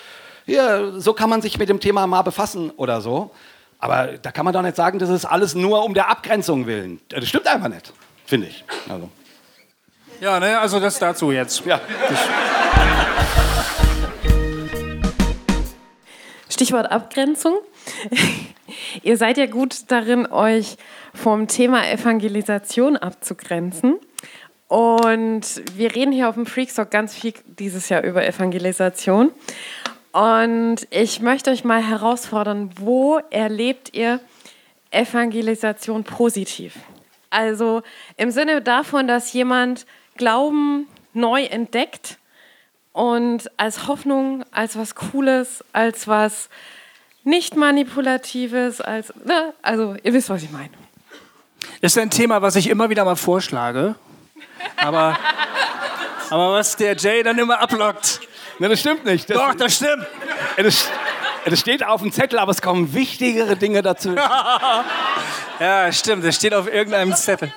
hier, 0.46 0.94
so 1.00 1.12
kann 1.12 1.30
man 1.30 1.40
sich 1.42 1.58
mit 1.58 1.68
dem 1.68 1.78
Thema 1.80 2.06
mal 2.06 2.22
befassen 2.22 2.70
oder 2.70 3.00
so. 3.00 3.30
Aber 3.78 4.08
da 4.20 4.30
kann 4.32 4.44
man 4.44 4.54
doch 4.54 4.62
nicht 4.62 4.76
sagen, 4.76 4.98
das 4.98 5.08
ist 5.10 5.24
alles 5.24 5.54
nur 5.54 5.84
um 5.84 5.94
der 5.94 6.08
Abgrenzung 6.08 6.66
willen. 6.66 7.00
Das 7.08 7.28
stimmt 7.28 7.46
einfach 7.46 7.68
nicht, 7.68 7.92
finde 8.26 8.48
ich. 8.48 8.64
Also, 8.88 9.08
Ja, 10.20 10.38
ne, 10.40 10.58
also 10.58 10.78
das 10.80 10.98
dazu 10.98 11.32
jetzt. 11.32 11.64
ja. 11.64 11.80
Stichwort 16.48 16.90
Abgrenzung. 16.90 17.58
Ihr 19.02 19.16
seid 19.16 19.38
ja 19.38 19.46
gut 19.46 19.90
darin, 19.90 20.26
euch 20.26 20.76
vom 21.14 21.48
Thema 21.48 21.88
Evangelisation 21.90 22.96
abzugrenzen. 22.96 23.98
Und 24.68 25.62
wir 25.76 25.94
reden 25.94 26.12
hier 26.12 26.28
auf 26.28 26.34
dem 26.34 26.46
Freakstock 26.46 26.90
ganz 26.90 27.14
viel 27.14 27.34
dieses 27.58 27.88
Jahr 27.88 28.02
über 28.02 28.24
Evangelisation. 28.26 29.30
Und 30.12 30.86
ich 30.90 31.20
möchte 31.20 31.50
euch 31.50 31.64
mal 31.64 31.82
herausfordern, 31.82 32.70
wo 32.76 33.18
erlebt 33.30 33.94
ihr 33.94 34.20
Evangelisation 34.90 36.04
positiv? 36.04 36.74
Also 37.30 37.82
im 38.18 38.30
Sinne 38.30 38.60
davon, 38.60 39.08
dass 39.08 39.32
jemand 39.32 39.86
Glauben 40.16 40.86
neu 41.14 41.44
entdeckt 41.44 42.18
und 42.92 43.50
als 43.56 43.86
Hoffnung, 43.88 44.44
als 44.52 44.76
was 44.76 44.94
Cooles, 44.94 45.64
als 45.72 46.06
was 46.08 46.50
nicht 47.24 47.56
manipulatives, 47.56 48.80
als 48.80 49.12
ne? 49.24 49.54
also 49.62 49.96
ihr 50.02 50.12
wisst, 50.12 50.30
was 50.30 50.42
ich 50.42 50.50
meine. 50.50 50.70
Ist 51.80 51.98
ein 51.98 52.10
Thema, 52.10 52.42
was 52.42 52.56
ich 52.56 52.68
immer 52.68 52.90
wieder 52.90 53.04
mal 53.04 53.16
vorschlage. 53.16 53.94
Aber, 54.76 55.18
aber 56.30 56.52
was 56.52 56.76
der 56.76 56.96
Jay 56.96 57.22
dann 57.22 57.38
immer 57.38 57.60
ablockt. 57.60 58.20
Ne, 58.58 58.68
das 58.68 58.80
stimmt 58.80 59.04
nicht. 59.04 59.28
Das, 59.28 59.36
Doch, 59.36 59.54
das 59.54 59.76
stimmt. 59.76 60.06
das, 60.56 60.88
das 61.44 61.60
steht 61.60 61.84
auf 61.84 62.00
dem 62.00 62.12
Zettel, 62.12 62.38
aber 62.38 62.50
es 62.52 62.62
kommen 62.62 62.94
wichtigere 62.94 63.56
Dinge 63.56 63.82
dazu. 63.82 64.14
Ja, 65.60 65.92
stimmt. 65.92 66.24
Das 66.24 66.34
steht 66.34 66.54
auf 66.54 66.66
irgendeinem 66.66 67.14
Zettel. 67.14 67.52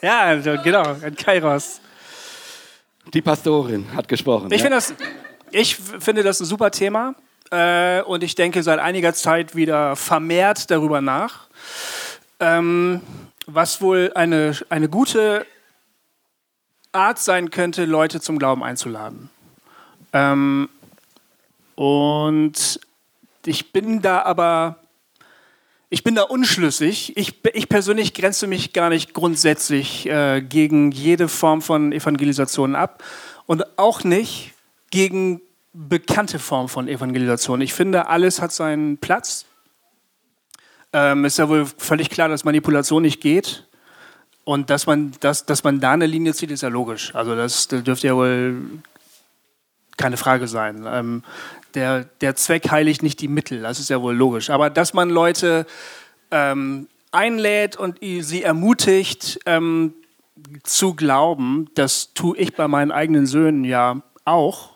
Ja, 0.00 0.34
genau, 0.36 0.96
ein 1.02 1.16
Kairos. 1.16 1.80
Die 3.12 3.20
Pastorin 3.20 3.96
hat 3.96 4.06
gesprochen. 4.06 4.52
Ich 4.52 4.60
ja. 4.60 4.66
finde 4.66 4.76
das, 4.76 4.94
ich 5.50 5.74
finde 5.74 6.22
das 6.22 6.38
ein 6.38 6.44
super 6.44 6.70
Thema. 6.70 7.16
Äh, 7.50 8.02
und 8.02 8.22
ich 8.22 8.34
denke 8.34 8.62
seit 8.62 8.78
einiger 8.78 9.12
Zeit 9.14 9.54
wieder 9.54 9.96
vermehrt 9.96 10.70
darüber 10.70 11.00
nach. 11.00 11.48
Ähm, 12.38 13.00
was 13.46 13.80
wohl 13.80 14.12
eine, 14.14 14.56
eine 14.68 14.88
gute 14.88 15.46
Art 16.92 17.18
sein 17.18 17.50
könnte, 17.50 17.84
Leute 17.84 18.20
zum 18.20 18.38
Glauben 18.38 18.62
einzuladen. 18.62 19.30
Ähm, 20.12 20.68
und 21.74 22.80
ich 23.46 23.72
bin 23.72 24.02
da 24.02 24.22
aber, 24.22 24.76
ich 25.88 26.04
bin 26.04 26.14
da 26.14 26.22
unschlüssig. 26.22 27.16
Ich, 27.16 27.44
ich 27.54 27.68
persönlich 27.68 28.14
grenze 28.14 28.46
mich 28.46 28.72
gar 28.72 28.90
nicht 28.90 29.14
grundsätzlich 29.14 30.06
äh, 30.06 30.40
gegen 30.42 30.92
jede 30.92 31.28
Form 31.28 31.62
von 31.62 31.92
Evangelisation 31.92 32.76
ab 32.76 33.02
und 33.46 33.78
auch 33.78 34.04
nicht 34.04 34.52
gegen 34.90 35.40
bekannte 35.72 36.38
Formen 36.38 36.68
von 36.68 36.88
Evangelisation. 36.88 37.60
Ich 37.60 37.74
finde, 37.74 38.08
alles 38.08 38.40
hat 38.40 38.52
seinen 38.52 38.98
Platz. 38.98 39.46
Ähm, 40.92 41.24
ist 41.24 41.38
ja 41.38 41.48
wohl 41.48 41.66
völlig 41.66 42.10
klar, 42.10 42.28
dass 42.28 42.44
Manipulation 42.44 43.02
nicht 43.02 43.20
geht. 43.20 43.66
Und 44.44 44.70
dass 44.70 44.86
man, 44.86 45.12
dass, 45.20 45.46
dass 45.46 45.62
man 45.62 45.80
da 45.80 45.92
eine 45.92 46.06
Linie 46.06 46.34
zieht, 46.34 46.50
ist 46.50 46.62
ja 46.62 46.68
logisch. 46.68 47.14
Also 47.14 47.36
das, 47.36 47.68
das 47.68 47.84
dürfte 47.84 48.08
ja 48.08 48.16
wohl 48.16 48.62
keine 49.96 50.16
Frage 50.16 50.48
sein. 50.48 50.84
Ähm, 50.88 51.22
der, 51.74 52.04
der 52.20 52.34
Zweck 52.34 52.70
heiligt 52.70 53.02
nicht 53.02 53.20
die 53.20 53.28
Mittel, 53.28 53.62
das 53.62 53.78
ist 53.78 53.90
ja 53.90 54.00
wohl 54.02 54.16
logisch. 54.16 54.50
Aber 54.50 54.70
dass 54.70 54.94
man 54.94 55.10
Leute 55.10 55.66
ähm, 56.30 56.88
einlädt 57.12 57.76
und 57.76 57.98
sie 58.00 58.42
ermutigt 58.42 59.38
ähm, 59.46 59.94
zu 60.64 60.94
glauben, 60.94 61.68
das 61.74 62.14
tue 62.14 62.36
ich 62.38 62.54
bei 62.54 62.66
meinen 62.66 62.90
eigenen 62.90 63.26
Söhnen 63.26 63.64
ja 63.64 64.02
auch. 64.24 64.70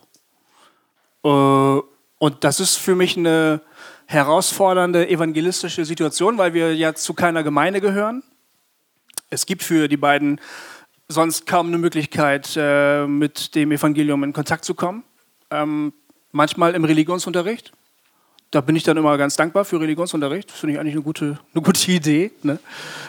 Äh, 1.25 1.81
und 2.19 2.45
das 2.45 2.61
ist 2.61 2.77
für 2.77 2.95
mich 2.95 3.17
eine 3.17 3.61
herausfordernde 4.07 5.09
evangelistische 5.09 5.85
Situation, 5.85 6.39
weil 6.39 6.55
wir 6.55 6.75
ja 6.75 6.95
zu 6.95 7.15
keiner 7.15 7.43
Gemeinde 7.43 7.81
gehören. 7.81 8.23
Es 9.31 9.47
gibt 9.47 9.63
für 9.63 9.89
die 9.89 9.97
beiden 9.97 10.41
sonst 11.09 11.47
kaum 11.47 11.69
eine 11.69 11.79
Möglichkeit, 11.79 12.55
äh, 12.57 13.07
mit 13.07 13.55
dem 13.55 13.73
Evangelium 13.73 14.23
in 14.25 14.33
Kontakt 14.33 14.65
zu 14.65 14.75
kommen. 14.75 15.05
Ähm, 15.51 15.93
manchmal 16.33 16.75
im 16.75 16.85
Religionsunterricht. 16.85 17.73
Da 18.51 18.61
bin 18.61 18.77
ich 18.77 18.85
dann 18.85 18.97
immer 18.97 19.17
ganz 19.19 19.37
dankbar 19.37 19.65
für 19.65 19.81
Religionsunterricht. 19.81 20.51
Das 20.51 20.59
finde 20.59 20.75
ich 20.75 20.81
eigentlich 20.81 20.95
eine 20.95 21.03
gute, 21.03 21.39
eine 21.53 21.63
gute 21.63 21.91
Idee. 21.91 22.31
Ne? 22.43 22.59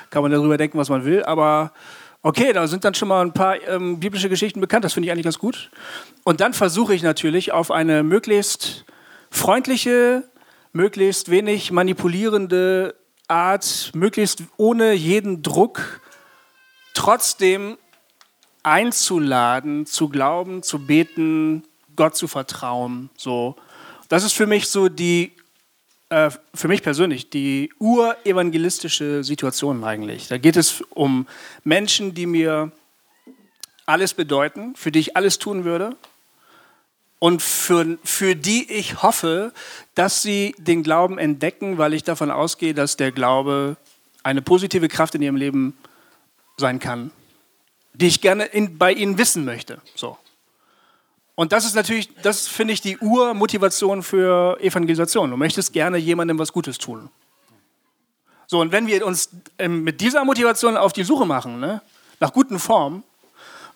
Kann 0.10 0.24
man 0.24 0.32
darüber 0.32 0.58
denken, 0.58 0.78
was 0.78 0.90
man 0.90 1.06
will. 1.06 1.24
Aber 1.24 1.72
okay, 2.26 2.54
da 2.54 2.66
sind 2.66 2.84
dann 2.84 2.96
schon 2.96 3.08
mal 3.08 3.22
ein 3.22 3.34
paar 3.34 3.62
ähm, 3.68 4.00
biblische 4.00 4.30
Geschichten 4.30 4.60
bekannt. 4.60 4.84
Das 4.84 4.94
finde 4.94 5.06
ich 5.06 5.12
eigentlich 5.12 5.26
ganz 5.26 5.38
gut. 5.38 5.70
Und 6.24 6.42
dann 6.42 6.54
versuche 6.54 6.96
ich 6.96 7.04
natürlich 7.04 7.52
auf 7.52 7.70
eine 7.70 8.02
möglichst 8.02 8.84
freundliche, 9.30 10.24
möglichst 10.74 11.30
wenig 11.30 11.72
manipulierende 11.72 12.96
Art, 13.28 13.92
möglichst 13.94 14.42
ohne 14.58 14.94
jeden 14.94 15.44
Druck, 15.44 16.02
trotzdem 16.96 17.78
einzuladen, 18.64 19.86
zu 19.86 20.10
glauben, 20.10 20.64
zu 20.64 20.84
beten, 20.84 21.62
Gott 21.96 22.16
zu 22.16 22.28
vertrauen. 22.28 23.12
So, 23.16 23.56
das 24.10 24.24
ist 24.24 24.34
für 24.34 24.48
mich 24.48 24.68
so 24.68 24.90
die, 24.90 25.35
äh, 26.16 26.32
für 26.54 26.70
mich 26.70 26.82
persönlich 26.82 27.30
die 27.30 27.74
urevangelistische 27.78 29.22
Situation 29.26 29.84
eigentlich. 29.84 30.30
Da 30.30 30.38
geht 30.38 30.56
es 30.56 30.82
um 30.92 31.28
Menschen, 31.66 32.14
die 32.14 32.26
mir 32.26 32.72
alles 33.86 34.14
bedeuten, 34.14 34.78
für 34.78 34.94
die 34.94 35.00
ich 35.00 35.18
alles 35.18 35.40
tun 35.40 35.66
würde 35.66 35.98
und 37.20 37.42
für, 37.42 37.98
für 38.06 38.34
die 38.38 38.72
ich 38.72 39.04
hoffe, 39.04 39.52
dass 39.94 40.22
sie 40.22 40.56
den 40.58 40.84
Glauben 40.84 41.18
entdecken, 41.18 41.78
weil 41.78 41.94
ich 41.94 42.06
davon 42.06 42.32
ausgehe, 42.32 42.74
dass 42.74 42.96
der 42.96 43.12
Glaube 43.12 43.76
eine 44.24 44.42
positive 44.42 44.88
Kraft 44.88 45.16
in 45.16 45.22
ihrem 45.22 45.36
Leben 45.36 45.78
sein 46.56 46.80
kann, 46.80 47.12
die 47.94 48.08
ich 48.08 48.22
gerne 48.22 48.46
in, 48.46 48.78
bei 48.78 48.94
ihnen 48.94 49.18
wissen 49.18 49.44
möchte. 49.44 49.82
So. 49.96 50.18
Und 51.36 51.52
das 51.52 51.66
ist 51.66 51.76
natürlich, 51.76 52.10
das 52.22 52.48
finde 52.48 52.74
ich 52.74 52.82
die 52.82 52.98
Urmotivation 52.98 54.04
für 54.04 54.58
Evangelisation. 54.62 55.30
Du 55.30 55.38
möchtest 55.38 55.74
gerne 55.74 55.98
jemandem 55.98 56.40
was 56.40 56.54
Gutes 56.54 56.78
tun. 56.78 57.10
So, 58.48 58.62
und 58.62 58.72
wenn 58.72 58.88
wir 58.88 59.06
uns 59.06 59.30
ähm, 59.58 59.84
mit 59.84 60.02
dieser 60.02 60.24
Motivation 60.24 60.78
auf 60.78 60.94
die 60.94 61.04
Suche 61.04 61.26
machen, 61.26 61.60
ne, 61.60 61.82
nach 62.20 62.32
guten 62.32 62.60
Formen, 62.60 63.04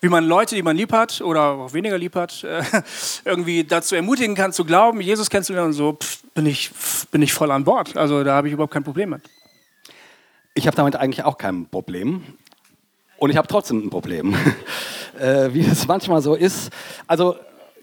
wie 0.02 0.08
man 0.08 0.26
Leute, 0.26 0.56
die 0.56 0.62
man 0.62 0.78
lieb 0.78 0.94
hat 0.94 1.20
oder 1.20 1.42
auch 1.42 1.74
weniger 1.74 1.98
lieb 1.98 2.16
hat, 2.16 2.44
äh, 2.44 2.64
irgendwie 3.26 3.64
dazu 3.66 3.96
ermutigen 3.96 4.36
kann, 4.36 4.54
zu 4.54 4.64
glauben, 4.64 5.02
Jesus 5.02 5.30
kennenzulernen 5.30 5.70
und 5.70 5.74
so, 5.74 5.94
pff, 5.94 6.24
bin, 6.34 6.46
ich, 6.46 6.70
pff, 6.70 7.08
bin 7.08 7.22
ich 7.22 7.34
voll 7.34 7.52
an 7.52 7.66
Bord. 7.66 7.98
Also 7.98 8.24
da 8.24 8.36
habe 8.36 8.48
ich 8.48 8.54
überhaupt 8.54 8.74
kein 8.74 8.84
Problem 8.84 9.10
mit. 9.10 9.24
Ich 10.54 10.68
habe 10.68 10.78
damit 10.78 10.96
eigentlich 10.96 11.26
auch 11.26 11.38
kein 11.38 11.68
Problem. 11.68 12.24
Und 13.20 13.30
ich 13.30 13.38
habe 13.38 13.48
trotzdem 13.48 13.86
ein 13.86 13.90
Problem, 13.90 14.34
äh, 15.20 15.54
wie 15.54 15.60
es 15.60 15.88
manchmal 15.88 16.22
so 16.22 16.36
ist. 16.36 16.72
Also 17.06 17.36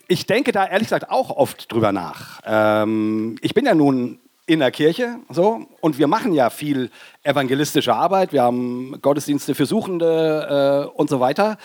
ich 0.09 0.27
denke 0.27 0.51
da 0.51 0.67
ehrlich 0.67 0.89
gesagt 0.89 1.11
auch 1.11 1.31
oft 1.31 1.71
drüber 1.71 1.93
nach. 1.93 2.41
Ähm, 2.45 3.37
ich 3.43 3.53
bin 3.53 3.67
ja 3.67 3.75
nun 3.75 4.19
in 4.47 4.61
der 4.61 4.71
Kirche 4.71 5.17
so 5.29 5.67
und 5.81 5.99
wir 5.99 6.07
machen 6.07 6.33
ja 6.33 6.49
viel 6.51 6.91
evangelistische 7.23 7.95
Arbeit. 7.95 8.33
Wir 8.33 8.43
haben 8.43 8.97
Gottesdienste 9.03 9.55
für 9.55 9.67
Suchende 9.67 10.89
äh, 10.89 10.97
und 10.97 11.11
so 11.11 11.21
weiter. 11.21 11.59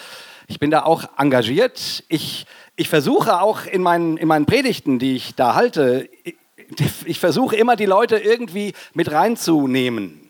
Ich 0.47 0.59
bin 0.59 0.69
da 0.69 0.83
auch 0.83 1.05
engagiert. 1.17 2.03
Ich, 2.09 2.45
ich 2.75 2.89
versuche 2.89 3.39
auch 3.39 3.65
in 3.65 3.81
meinen, 3.81 4.17
in 4.17 4.27
meinen 4.27 4.45
Predigten, 4.45 4.99
die 4.99 5.15
ich 5.15 5.35
da 5.35 5.55
halte, 5.55 6.09
ich, 6.25 6.35
ich 7.05 7.19
versuche 7.19 7.55
immer 7.55 7.77
die 7.77 7.85
Leute 7.85 8.17
irgendwie 8.17 8.73
mit 8.93 9.11
reinzunehmen. 9.11 10.20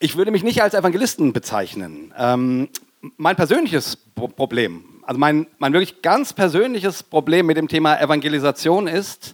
Ich 0.00 0.16
würde 0.16 0.30
mich 0.30 0.44
nicht 0.44 0.62
als 0.62 0.74
Evangelisten 0.74 1.32
bezeichnen. 1.32 2.14
Ähm, 2.16 2.68
mein 3.16 3.34
persönliches 3.34 3.96
Pro 3.96 4.28
Problem, 4.28 5.02
also 5.02 5.18
mein, 5.18 5.48
mein 5.58 5.72
wirklich 5.72 6.02
ganz 6.02 6.32
persönliches 6.32 7.02
Problem 7.02 7.46
mit 7.46 7.56
dem 7.56 7.66
Thema 7.66 8.00
Evangelisation 8.00 8.86
ist, 8.86 9.32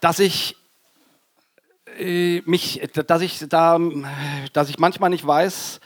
dass 0.00 0.18
ich 0.18 0.56
äh, 1.98 2.42
mich, 2.44 2.82
dass 3.06 3.22
ich 3.22 3.46
da, 3.48 3.80
dass 4.52 4.68
ich 4.68 4.78
manchmal 4.78 5.08
nicht 5.08 5.26
weiß, 5.26 5.80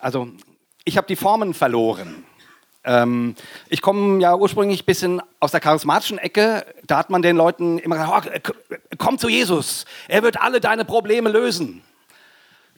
also 0.00 0.28
ich 0.84 0.96
habe 0.96 1.06
die 1.06 1.16
Formen 1.16 1.54
verloren. 1.54 2.24
Ähm, 2.82 3.36
ich 3.68 3.80
komme 3.80 4.20
ja 4.20 4.34
ursprünglich 4.34 4.82
ein 4.82 4.86
bisschen 4.86 5.22
aus 5.38 5.52
der 5.52 5.60
charismatischen 5.60 6.18
Ecke. 6.18 6.66
Da 6.84 6.98
hat 6.98 7.10
man 7.10 7.22
den 7.22 7.36
Leuten 7.36 7.78
immer 7.78 7.96
gesagt, 7.96 8.50
oh, 8.50 8.74
komm 8.98 9.18
zu 9.18 9.28
Jesus, 9.28 9.84
er 10.08 10.24
wird 10.24 10.40
alle 10.40 10.60
deine 10.60 10.84
Probleme 10.84 11.30
lösen. 11.30 11.82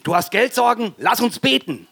Du 0.02 0.14
hast 0.14 0.30
Geldsorgen, 0.30 0.94
lass 0.98 1.20
uns 1.20 1.38
beten. 1.38 1.86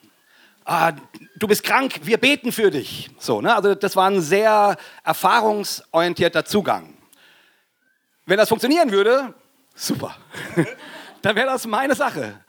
Ah, 0.64 0.92
du 1.36 1.46
bist 1.46 1.62
krank, 1.62 2.00
wir 2.02 2.18
beten 2.18 2.50
für 2.50 2.70
dich. 2.70 3.10
So, 3.18 3.40
ne? 3.40 3.54
Also 3.54 3.74
das 3.74 3.94
war 3.94 4.10
ein 4.10 4.20
sehr 4.20 4.76
erfahrungsorientierter 5.04 6.44
Zugang. 6.44 6.94
Wenn 8.24 8.36
das 8.38 8.48
funktionieren 8.48 8.90
würde, 8.90 9.32
super. 9.74 10.16
Dann 11.22 11.36
wäre 11.36 11.46
das 11.46 11.66
meine 11.66 11.94
Sache. 11.94 12.40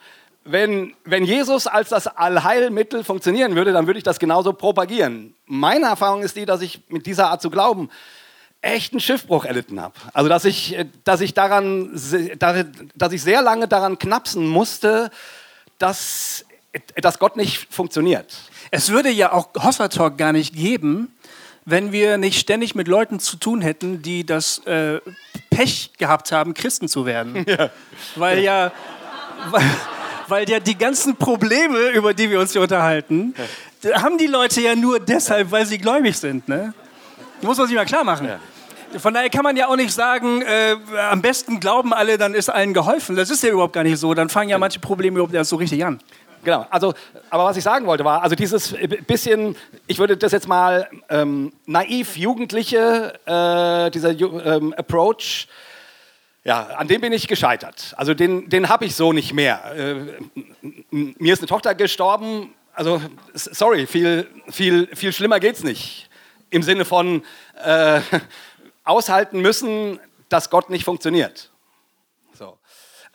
Wenn, 0.43 0.95
wenn 1.03 1.25
Jesus 1.25 1.67
als 1.67 1.89
das 1.89 2.07
Allheilmittel 2.07 3.03
funktionieren 3.03 3.55
würde, 3.55 3.73
dann 3.73 3.85
würde 3.85 3.97
ich 3.97 4.03
das 4.05 4.17
genauso 4.17 4.53
propagieren. 4.53 5.35
Meine 5.45 5.87
Erfahrung 5.87 6.23
ist 6.23 6.37
die, 6.37 6.45
dass 6.45 6.61
ich 6.61 6.79
mit 6.87 7.05
dieser 7.05 7.29
Art 7.29 7.41
zu 7.41 7.49
glauben 7.49 7.89
echt 8.61 8.93
einen 8.93 8.99
Schiffbruch 8.99 9.45
erlitten 9.45 9.81
habe. 9.81 9.95
Also 10.13 10.29
dass 10.29 10.45
ich, 10.45 10.77
dass 11.03 11.21
ich 11.21 11.33
daran, 11.33 11.91
dass 11.93 13.13
ich 13.13 13.21
sehr 13.21 13.41
lange 13.41 13.67
daran 13.67 13.99
knapsen 13.99 14.47
musste, 14.47 15.11
dass, 15.77 16.45
dass 16.95 17.19
Gott 17.19 17.37
nicht 17.37 17.73
funktioniert. 17.73 18.35
Es 18.71 18.89
würde 18.91 19.09
ja 19.09 19.31
auch 19.31 19.49
Hossa 19.55 19.87
Talk 19.87 20.17
gar 20.17 20.33
nicht 20.33 20.55
geben, 20.55 21.13
wenn 21.65 21.91
wir 21.91 22.17
nicht 22.17 22.39
ständig 22.39 22.75
mit 22.75 22.87
Leuten 22.87 23.19
zu 23.19 23.37
tun 23.37 23.61
hätten, 23.61 24.01
die 24.01 24.25
das 24.25 24.59
äh, 24.59 25.01
Pech 25.49 25.91
gehabt 25.97 26.31
haben, 26.31 26.53
Christen 26.53 26.87
zu 26.87 27.05
werden. 27.05 27.45
Ja. 27.47 27.69
Weil 28.15 28.39
ja, 28.39 28.71
weil, 29.51 29.63
weil, 30.27 30.49
ja 30.49 30.59
die 30.59 30.77
ganzen 30.77 31.15
Probleme, 31.15 31.89
über 31.89 32.13
die 32.13 32.29
wir 32.29 32.39
uns 32.39 32.51
hier 32.53 32.61
unterhalten, 32.61 33.33
ja. 33.83 34.01
haben 34.01 34.17
die 34.17 34.27
Leute 34.27 34.61
ja 34.61 34.75
nur 34.75 34.99
deshalb, 34.99 35.51
weil 35.51 35.65
sie 35.65 35.77
gläubig 35.77 36.17
sind. 36.17 36.47
Ne? 36.47 36.73
Das 37.37 37.47
muss 37.47 37.57
man 37.57 37.67
sich 37.67 37.75
mal 37.75 37.85
klar 37.85 38.03
machen. 38.03 38.29
Von 38.95 39.13
daher 39.13 39.29
kann 39.29 39.43
man 39.43 39.57
ja 39.57 39.67
auch 39.67 39.75
nicht 39.75 39.91
sagen, 39.91 40.41
äh, 40.41 40.75
am 41.11 41.21
besten 41.21 41.59
glauben 41.59 41.93
alle, 41.93 42.17
dann 42.17 42.33
ist 42.33 42.49
allen 42.49 42.73
geholfen. 42.73 43.15
Das 43.15 43.29
ist 43.29 43.43
ja 43.43 43.49
überhaupt 43.49 43.73
gar 43.73 43.83
nicht 43.83 43.97
so. 43.99 44.13
Dann 44.13 44.29
fangen 44.29 44.49
ja 44.49 44.57
manche 44.57 44.79
Probleme 44.79 45.15
überhaupt 45.15 45.33
erst 45.33 45.49
so 45.49 45.57
richtig 45.57 45.83
an. 45.83 45.99
Genau, 46.43 46.65
also, 46.69 46.93
aber 47.29 47.45
was 47.45 47.57
ich 47.57 47.63
sagen 47.63 47.85
wollte 47.87 48.05
war, 48.05 48.21
also 48.21 48.35
dieses 48.35 48.73
bisschen, 49.05 49.57
ich 49.87 49.99
würde 49.99 50.15
das 50.15 50.31
jetzt 50.31 50.47
mal 50.47 50.87
ähm, 51.09 51.51
naiv 51.65 52.15
Jugendliche, 52.15 53.13
äh, 53.25 53.91
dieser 53.91 54.11
ähm, 54.11 54.73
Approach, 54.77 55.47
ja, 56.45 56.67
an 56.77 56.87
dem 56.87 57.01
bin 57.01 57.11
ich 57.11 57.27
gescheitert. 57.27 57.93
Also 57.97 58.13
den, 58.13 58.49
den 58.49 58.69
habe 58.69 58.85
ich 58.85 58.95
so 58.95 59.11
nicht 59.11 59.33
mehr. 59.33 59.59
Äh, 59.75 59.95
mir 60.91 61.33
ist 61.33 61.39
eine 61.39 61.47
Tochter 61.47 61.75
gestorben, 61.75 62.53
also 62.73 63.01
sorry, 63.33 63.85
viel, 63.85 64.27
viel, 64.49 64.87
viel 64.95 65.11
schlimmer 65.11 65.41
geht's 65.41 65.63
nicht. 65.63 66.09
Im 66.49 66.63
Sinne 66.63 66.85
von, 66.85 67.23
äh, 67.61 67.99
aushalten 68.87 69.39
müssen, 69.41 69.99
dass 70.29 70.49
Gott 70.49 70.69
nicht 70.69 70.83
funktioniert. 70.85 71.51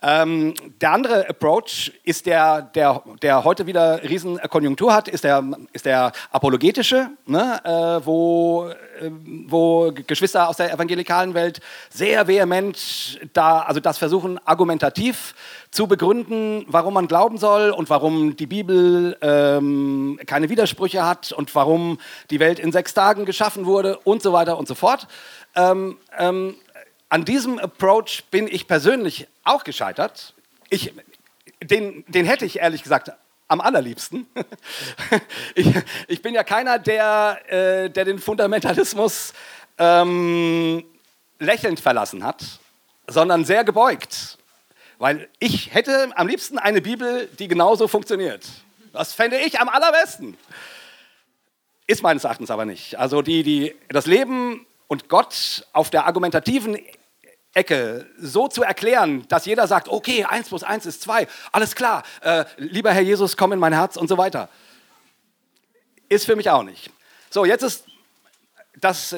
Ähm, 0.05 0.53
der 0.81 0.91
andere 0.91 1.29
Approach 1.29 1.93
ist 2.03 2.25
der, 2.25 2.61
der, 2.61 3.01
der 3.21 3.45
heute 3.45 3.65
wieder 3.67 4.03
riesen 4.03 4.37
Konjunktur 4.49 4.93
hat, 4.93 5.07
ist 5.07 5.23
der, 5.23 5.41
ist 5.71 5.85
der 5.85 6.11
apologetische, 6.29 7.07
ne? 7.25 7.61
äh, 7.63 8.05
wo, 8.05 8.67
äh, 8.67 9.09
wo 9.47 9.93
Geschwister 10.05 10.49
aus 10.49 10.57
der 10.57 10.73
evangelikalen 10.73 11.33
Welt 11.33 11.61
sehr 11.89 12.27
vehement 12.27 13.21
da, 13.31 13.59
also 13.61 13.79
das 13.79 13.97
versuchen 13.97 14.45
argumentativ 14.45 15.35
zu 15.71 15.87
begründen, 15.87 16.65
warum 16.67 16.95
man 16.95 17.07
glauben 17.07 17.37
soll 17.37 17.69
und 17.69 17.89
warum 17.89 18.35
die 18.35 18.45
Bibel 18.45 19.17
ähm, 19.21 20.19
keine 20.25 20.49
Widersprüche 20.49 21.05
hat 21.05 21.31
und 21.31 21.55
warum 21.55 21.97
die 22.29 22.41
Welt 22.41 22.59
in 22.59 22.73
sechs 22.73 22.93
Tagen 22.93 23.23
geschaffen 23.23 23.65
wurde 23.65 23.97
und 23.99 24.21
so 24.21 24.33
weiter 24.33 24.57
und 24.57 24.67
so 24.67 24.75
fort. 24.75 25.07
Ähm, 25.55 25.97
ähm, 26.17 26.55
an 27.13 27.25
diesem 27.25 27.59
Approach 27.59 28.23
bin 28.31 28.47
ich 28.47 28.67
persönlich 28.67 29.27
auch 29.43 29.63
gescheitert. 29.63 30.33
Ich, 30.71 30.95
den, 31.61 32.03
den 32.07 32.25
hätte 32.25 32.43
ich 32.43 32.57
ehrlich 32.57 32.81
gesagt 32.81 33.11
am 33.47 33.61
allerliebsten. 33.61 34.25
ich, 35.53 35.67
ich, 36.07 36.23
bin 36.23 36.33
ja 36.33 36.43
keiner, 36.43 36.79
der, 36.79 37.39
äh, 37.49 37.91
der 37.91 38.05
den 38.05 38.17
Fundamentalismus 38.17 39.33
ähm, 39.77 40.83
lächelnd 41.37 41.79
verlassen 41.79 42.23
hat, 42.23 42.43
sondern 43.05 43.45
sehr 43.45 43.63
gebeugt. 43.63 44.39
Weil 44.97 45.29
ich 45.37 45.71
hätte 45.71 46.09
am 46.15 46.27
liebsten 46.27 46.57
eine 46.57 46.81
Bibel, 46.81 47.29
die 47.37 47.47
genauso 47.47 47.87
funktioniert. 47.87 48.43
Das 48.91 49.13
fände 49.13 49.37
ich 49.37 49.59
am 49.59 49.69
allerbesten. 49.69 50.35
Ist 51.85 52.01
meines 52.01 52.23
Erachtens 52.23 52.49
aber 52.49 52.65
nicht. 52.65 52.97
Also 52.97 53.21
die, 53.21 53.43
die, 53.43 53.75
das 53.89 54.07
Leben 54.07 54.65
und 54.87 55.09
Gott 55.09 55.67
auf 55.73 55.91
der 55.91 56.07
argumentativen 56.07 56.79
Ecke 57.53 58.07
so 58.17 58.47
zu 58.47 58.63
erklären, 58.63 59.25
dass 59.27 59.45
jeder 59.45 59.67
sagt, 59.67 59.87
okay, 59.87 60.25
1 60.25 60.49
plus 60.49 60.63
1 60.63 60.85
ist 60.85 61.01
2, 61.03 61.27
alles 61.51 61.75
klar, 61.75 62.03
äh, 62.21 62.45
lieber 62.57 62.91
Herr 62.91 63.01
Jesus, 63.01 63.37
komm 63.37 63.51
in 63.53 63.59
mein 63.59 63.73
Herz 63.73 63.95
und 63.95 64.07
so 64.07 64.17
weiter, 64.17 64.49
ist 66.09 66.25
für 66.25 66.35
mich 66.35 66.49
auch 66.49 66.63
nicht. 66.63 66.89
So, 67.29 67.45
jetzt 67.45 67.63
ist, 67.63 67.85
das, 68.79 69.15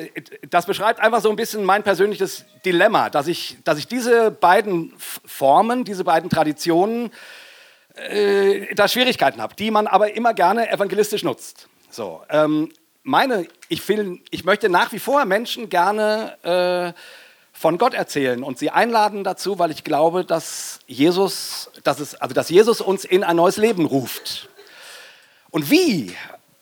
das 0.49 0.65
beschreibt 0.65 0.99
einfach 0.99 1.21
so 1.21 1.29
ein 1.29 1.35
bisschen 1.35 1.63
mein 1.63 1.83
persönliches 1.83 2.45
Dilemma, 2.65 3.09
dass 3.09 3.27
ich, 3.27 3.57
dass 3.63 3.77
ich 3.77 3.87
diese 3.87 4.31
beiden 4.31 4.93
Formen, 4.97 5.85
diese 5.85 6.03
beiden 6.03 6.29
Traditionen, 6.29 7.11
äh, 7.95 8.75
da 8.75 8.87
Schwierigkeiten 8.87 9.41
habe, 9.41 9.55
die 9.55 9.71
man 9.71 9.87
aber 9.87 10.13
immer 10.13 10.33
gerne 10.33 10.69
evangelistisch 10.69 11.23
nutzt. 11.23 11.69
So, 11.89 12.21
ähm, 12.29 12.69
meine, 13.03 13.47
ich, 13.69 13.87
will, 13.87 14.21
ich 14.31 14.43
möchte 14.43 14.67
nach 14.67 14.91
wie 14.91 14.99
vor 14.99 15.23
Menschen 15.25 15.69
gerne 15.69 16.93
äh, 16.95 16.99
von 17.57 17.77
Gott 17.77 17.93
erzählen 17.93 18.43
und 18.43 18.59
sie 18.59 18.69
einladen 18.69 19.23
dazu, 19.23 19.57
weil 19.57 19.71
ich 19.71 19.83
glaube, 19.83 20.25
dass 20.25 20.79
Jesus, 20.87 21.71
dass 21.83 21.99
es, 21.99 22.15
also 22.15 22.35
dass 22.35 22.49
Jesus 22.49 22.81
uns 22.81 23.05
in 23.05 23.23
ein 23.23 23.37
neues 23.37 23.55
Leben 23.55 23.85
ruft. 23.85 24.49
Und 25.51 25.71
wie? 25.71 26.13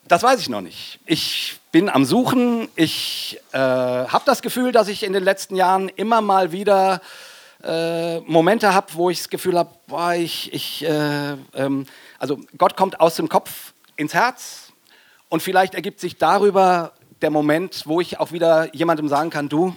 Das 0.07 0.21
weiß 0.21 0.39
ich 0.39 0.49
noch 0.49 0.61
nicht. 0.61 0.99
Ich 1.05 1.59
bin 1.71 1.89
am 1.89 2.05
Suchen. 2.05 2.67
Ich 2.75 3.39
äh, 3.53 3.57
habe 3.57 4.21
das 4.25 4.43
Gefühl, 4.43 4.71
dass 4.71 4.87
ich 4.87 5.01
in 5.03 5.13
den 5.13 5.23
letzten 5.23 5.55
Jahren 5.55 5.89
immer 5.89 6.21
mal 6.21 6.51
wieder 6.51 7.01
äh, 7.63 8.19
Momente 8.19 8.73
habe, 8.73 8.93
wo 8.93 9.09
ich 9.09 9.17
das 9.17 9.29
Gefühl 9.29 9.57
habe, 9.57 10.15
ich, 10.17 10.53
ich 10.53 10.85
äh, 10.85 11.33
ähm, 11.55 11.87
also 12.19 12.39
Gott 12.57 12.77
kommt 12.77 12.99
aus 12.99 13.15
dem 13.15 13.29
Kopf 13.29 13.73
ins 13.95 14.13
Herz 14.13 14.71
und 15.29 15.41
vielleicht 15.41 15.73
ergibt 15.73 15.99
sich 15.99 16.17
darüber 16.17 16.93
der 17.23 17.31
Moment, 17.31 17.83
wo 17.85 17.99
ich 17.99 18.19
auch 18.19 18.31
wieder 18.31 18.75
jemandem 18.75 19.07
sagen 19.07 19.31
kann, 19.31 19.49
du, 19.49 19.75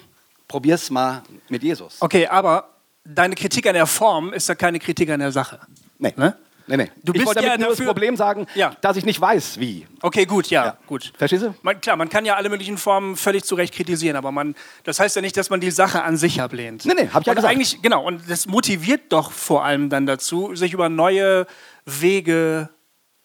probier's 0.49 0.91
mal 0.91 1.23
mit 1.49 1.63
Jesus. 1.63 1.97
Okay, 2.01 2.27
aber 2.27 2.69
deine 3.05 3.35
Kritik 3.35 3.67
an 3.67 3.75
der 3.75 3.87
Form 3.87 4.33
ist 4.33 4.49
ja 4.49 4.55
keine 4.55 4.79
Kritik 4.79 5.11
an 5.11 5.21
der 5.21 5.33
Sache. 5.33 5.61
Nee. 5.99 6.13
Ne? 6.17 6.37
Nee, 6.69 6.79
nee. 6.79 6.91
Du 7.05 7.13
ich 7.13 7.19
bist 7.21 7.27
wollte 7.27 7.41
damit 7.43 7.53
ja 7.53 7.59
nur 7.59 7.69
das 7.69 7.79
dafür- 7.79 7.93
Problem 7.93 8.17
sagen, 8.17 8.45
Ja. 8.57 8.75
dass 8.81 8.97
ich 8.97 9.05
nicht 9.05 9.21
weiß, 9.21 9.61
wie. 9.61 9.87
Okay, 10.03 10.27
gut, 10.27 10.49
ja, 10.51 10.65
Ja. 10.65 10.79
gut. 10.89 11.13
Verstehst 11.17 11.45
du? 11.45 11.55
Man, 11.63 11.81
klar, 11.81 11.95
man 11.97 12.09
kann 12.09 12.25
ja 12.25 12.35
alle 12.35 12.49
möglichen 12.49 12.77
Formen 12.77 13.15
völlig 13.15 13.45
zu 13.45 13.55
Recht 13.55 13.73
kritisieren, 13.73 14.17
aber 14.17 14.33
man, 14.33 14.57
das 14.83 14.99
heißt 14.99 15.15
ja 15.15 15.23
nicht, 15.23 15.37
dass 15.37 15.49
man 15.49 15.61
die 15.61 15.71
Sache 15.71 16.03
an 16.03 16.17
sich 16.17 16.41
ablehnt. 16.41 16.85
Nee, 16.85 16.95
nee, 16.95 17.09
hab 17.13 17.21
ich 17.21 17.27
ja 17.29 17.33
und 17.33 17.37
das 17.37 17.45
gesagt. 17.45 17.55
eigentlich 17.55 17.81
Genau, 17.83 18.05
und 18.05 18.29
das 18.29 18.47
motiviert 18.49 19.13
doch 19.13 19.31
vor 19.31 19.65
allem 19.65 19.91
dann 19.91 20.07
dazu, 20.07 20.57
sich 20.57 20.73
über 20.73 20.89
neue 20.89 21.47
Wege 21.85 22.69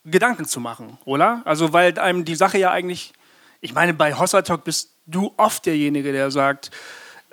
Gedanken 0.05 0.45
zu 0.45 0.59
machen, 0.59 0.97
oder? 1.05 1.41
Also, 1.45 1.73
weil 1.73 1.97
einem 1.99 2.25
die 2.25 2.35
Sache 2.35 2.57
ja 2.59 2.69
eigentlich, 2.71 3.11
ich 3.59 3.73
meine, 3.73 3.93
bei 3.95 4.13
Hossertalk 4.13 4.63
bist 4.63 4.95
du 5.07 5.33
oft 5.37 5.65
derjenige, 5.65 6.11
der 6.11 6.29
sagt, 6.31 6.69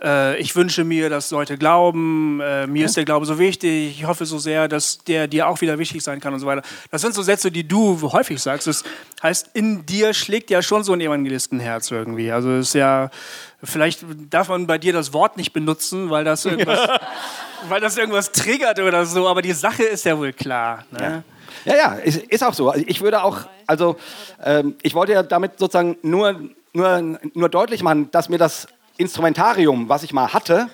äh, 0.02 0.38
ich 0.38 0.54
wünsche 0.54 0.84
mir, 0.84 1.10
dass 1.10 1.30
Leute 1.30 1.58
glauben, 1.58 2.40
äh, 2.40 2.66
mir 2.66 2.86
ist 2.86 2.96
der 2.96 3.04
Glaube 3.04 3.26
so 3.26 3.38
wichtig, 3.38 3.98
ich 4.00 4.06
hoffe 4.06 4.26
so 4.26 4.38
sehr, 4.38 4.68
dass 4.68 4.98
der 4.98 5.26
dir 5.26 5.48
auch 5.48 5.60
wieder 5.60 5.78
wichtig 5.78 6.02
sein 6.02 6.20
kann 6.20 6.32
und 6.32 6.40
so 6.40 6.46
weiter. 6.46 6.62
Das 6.90 7.02
sind 7.02 7.14
so 7.14 7.22
Sätze, 7.22 7.50
die 7.50 7.66
du 7.66 8.00
häufig 8.12 8.40
sagst. 8.40 8.66
Das 8.66 8.84
heißt, 9.22 9.50
in 9.54 9.84
dir 9.86 10.14
schlägt 10.14 10.50
ja 10.50 10.62
schon 10.62 10.84
so 10.84 10.92
ein 10.92 11.00
Evangelistenherz 11.00 11.90
irgendwie. 11.90 12.30
Also 12.30 12.56
ist 12.56 12.74
ja, 12.74 13.10
vielleicht 13.62 14.04
darf 14.30 14.48
man 14.48 14.66
bei 14.66 14.78
dir 14.78 14.92
das 14.92 15.12
Wort 15.12 15.36
nicht 15.36 15.52
benutzen, 15.52 16.10
weil 16.10 16.24
das 16.24 16.44
irgendwas, 16.44 16.88
weil 17.68 17.80
das 17.80 17.96
irgendwas 17.96 18.30
triggert 18.32 18.78
oder 18.78 19.04
so, 19.04 19.28
aber 19.28 19.42
die 19.42 19.52
Sache 19.52 19.82
ist 19.82 20.04
ja 20.04 20.16
wohl 20.16 20.32
klar. 20.32 20.84
Ne? 20.90 21.24
Ja, 21.64 21.76
ja, 21.76 21.92
ist, 21.94 22.18
ist 22.18 22.44
auch 22.44 22.54
so. 22.54 22.70
Also 22.70 22.84
Ich 22.86 23.00
würde 23.00 23.22
auch, 23.22 23.40
also 23.66 23.96
ähm, 24.44 24.76
ich 24.82 24.94
wollte 24.94 25.12
ja 25.12 25.22
damit 25.22 25.58
sozusagen 25.58 25.96
nur, 26.02 26.40
nur, 26.72 27.18
nur 27.34 27.48
deutlich 27.48 27.82
machen, 27.82 28.10
dass 28.12 28.28
mir 28.28 28.38
das 28.38 28.68
Instrumentarium, 28.98 29.88
was 29.88 30.02
ich 30.02 30.12
mal 30.12 30.32
hatte, 30.32 30.68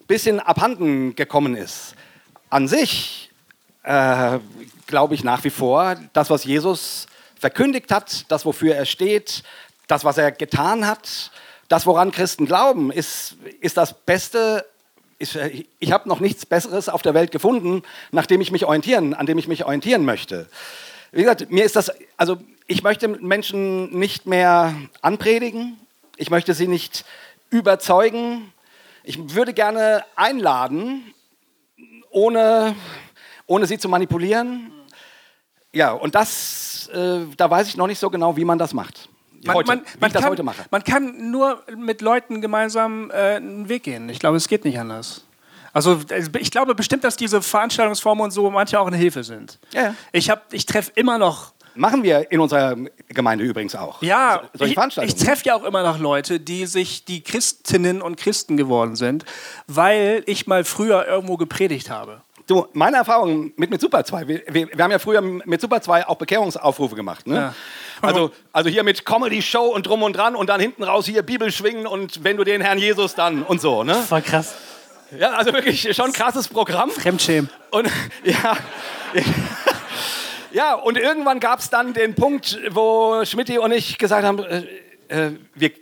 ein 0.00 0.06
bisschen 0.06 0.40
abhanden 0.40 1.14
gekommen 1.14 1.54
ist. 1.56 1.94
An 2.50 2.66
sich 2.68 3.30
äh, 3.84 4.38
glaube 4.86 5.14
ich 5.14 5.22
nach 5.22 5.44
wie 5.44 5.50
vor, 5.50 5.96
das, 6.12 6.30
was 6.30 6.44
Jesus 6.44 7.06
verkündigt 7.38 7.92
hat, 7.92 8.30
das, 8.30 8.44
wofür 8.44 8.74
er 8.74 8.86
steht, 8.86 9.42
das, 9.86 10.04
was 10.04 10.18
er 10.18 10.32
getan 10.32 10.86
hat, 10.86 11.30
das, 11.68 11.86
woran 11.86 12.10
Christen 12.10 12.46
glauben, 12.46 12.90
ist, 12.90 13.36
ist 13.60 13.76
das 13.76 13.94
Beste. 14.04 14.66
Ist, 15.18 15.38
ich 15.78 15.92
habe 15.92 16.08
noch 16.08 16.20
nichts 16.20 16.44
Besseres 16.44 16.88
auf 16.88 17.02
der 17.02 17.14
Welt 17.14 17.30
gefunden, 17.30 17.82
nach 18.10 18.26
ich 18.28 18.50
mich 18.50 18.64
orientieren, 18.64 19.14
an 19.14 19.26
dem 19.26 19.38
ich 19.38 19.48
mich 19.48 19.64
orientieren 19.64 20.04
möchte. 20.04 20.48
Wie 21.12 21.22
gesagt, 21.22 21.50
mir 21.50 21.64
ist 21.64 21.76
das, 21.76 21.92
also 22.16 22.38
ich 22.66 22.82
möchte 22.82 23.08
Menschen 23.08 23.96
nicht 23.96 24.26
mehr 24.26 24.74
anpredigen, 25.02 25.78
ich 26.16 26.30
möchte 26.30 26.54
sie 26.54 26.66
nicht 26.66 27.04
überzeugen. 27.50 28.52
Ich 29.02 29.34
würde 29.34 29.52
gerne 29.52 30.04
einladen, 30.16 31.12
ohne, 32.10 32.74
ohne 33.46 33.66
sie 33.66 33.78
zu 33.78 33.88
manipulieren. 33.88 34.72
Ja, 35.72 35.92
und 35.92 36.14
das, 36.14 36.88
äh, 36.94 37.20
da 37.36 37.50
weiß 37.50 37.68
ich 37.68 37.76
noch 37.76 37.86
nicht 37.86 37.98
so 37.98 38.10
genau, 38.10 38.36
wie 38.36 38.44
man 38.44 38.58
das 38.58 38.72
macht. 38.72 39.08
Man, 39.44 39.56
heute, 39.56 39.66
man, 39.68 39.80
wie 39.80 39.98
man 40.00 40.12
das 40.12 40.22
kann, 40.22 40.30
heute 40.30 40.42
mache. 40.42 40.64
Man 40.70 40.84
kann 40.84 41.30
nur 41.30 41.62
mit 41.76 42.00
Leuten 42.00 42.40
gemeinsam 42.40 43.10
äh, 43.10 43.36
einen 43.36 43.68
Weg 43.68 43.82
gehen. 43.82 44.08
Ich 44.08 44.18
glaube, 44.18 44.36
es 44.36 44.48
geht 44.48 44.64
nicht 44.64 44.78
anders. 44.78 45.24
Also 45.72 46.00
ich 46.38 46.50
glaube 46.52 46.76
bestimmt, 46.76 47.02
dass 47.02 47.16
diese 47.16 47.42
Veranstaltungsformen 47.42 48.24
und 48.24 48.30
so 48.30 48.48
manche 48.48 48.78
auch 48.78 48.86
eine 48.86 48.96
Hilfe 48.96 49.24
sind. 49.24 49.58
Ja, 49.72 49.82
ja. 49.82 49.94
Ich, 50.12 50.30
hab- 50.30 50.52
ich 50.52 50.66
treffe 50.66 50.92
immer 50.94 51.18
noch 51.18 51.52
Machen 51.76 52.02
wir 52.02 52.30
in 52.30 52.40
unserer 52.40 52.76
Gemeinde 53.08 53.44
übrigens 53.44 53.74
auch. 53.74 54.00
Ja, 54.02 54.40
So- 54.52 54.58
solche 54.58 54.70
ich, 54.70 54.74
Veranstaltungen. 54.74 55.16
ich 55.18 55.24
treffe 55.24 55.44
ja 55.46 55.54
auch 55.56 55.64
immer 55.64 55.82
noch 55.82 55.98
Leute, 55.98 56.38
die 56.40 56.66
sich 56.66 57.04
die 57.04 57.22
Christinnen 57.22 58.00
und 58.02 58.16
Christen 58.16 58.56
geworden 58.56 58.96
sind, 58.96 59.24
weil 59.66 60.22
ich 60.26 60.46
mal 60.46 60.64
früher 60.64 61.06
irgendwo 61.06 61.36
gepredigt 61.36 61.90
habe. 61.90 62.20
Du, 62.46 62.66
meine 62.74 62.98
Erfahrung 62.98 63.52
mit, 63.56 63.70
mit 63.70 63.80
Super 63.80 64.04
2, 64.04 64.28
wir, 64.28 64.42
wir, 64.50 64.68
wir 64.70 64.84
haben 64.84 64.90
ja 64.90 64.98
früher 64.98 65.22
mit 65.22 65.60
Super 65.62 65.80
2 65.80 66.06
auch 66.06 66.16
Bekehrungsaufrufe 66.16 66.94
gemacht. 66.94 67.26
Ne? 67.26 67.36
Ja. 67.36 67.54
Also, 68.02 68.32
also 68.52 68.68
hier 68.68 68.82
mit 68.82 69.06
Comedy-Show 69.06 69.64
und 69.64 69.86
drum 69.86 70.02
und 70.02 70.14
dran 70.14 70.36
und 70.36 70.50
dann 70.50 70.60
hinten 70.60 70.82
raus 70.82 71.06
hier 71.06 71.22
Bibel 71.22 71.50
schwingen 71.50 71.86
und 71.86 72.22
wenn 72.22 72.36
du 72.36 72.44
den 72.44 72.60
Herrn 72.60 72.78
Jesus 72.78 73.14
dann 73.14 73.42
und 73.42 73.62
so. 73.62 73.82
Ne? 73.82 73.94
Voll 73.94 74.20
krass. 74.20 74.54
Ja, 75.18 75.30
also 75.32 75.54
wirklich 75.54 75.94
schon 75.96 76.06
ein 76.06 76.12
krasses 76.12 76.48
Programm. 76.48 76.90
Fremdschämen. 76.90 77.48
Und 77.70 77.88
ja. 78.24 78.56
Ja, 80.54 80.74
und 80.74 80.96
irgendwann 80.96 81.40
gab 81.40 81.58
es 81.58 81.68
dann 81.68 81.94
den 81.94 82.14
Punkt, 82.14 82.60
wo 82.70 83.24
Schmidti 83.24 83.58
und 83.58 83.72
ich 83.72 83.98
gesagt 83.98 84.24
haben, 84.24 84.38
äh, 84.38 84.62
äh, 85.08 85.32
wir, 85.56 85.72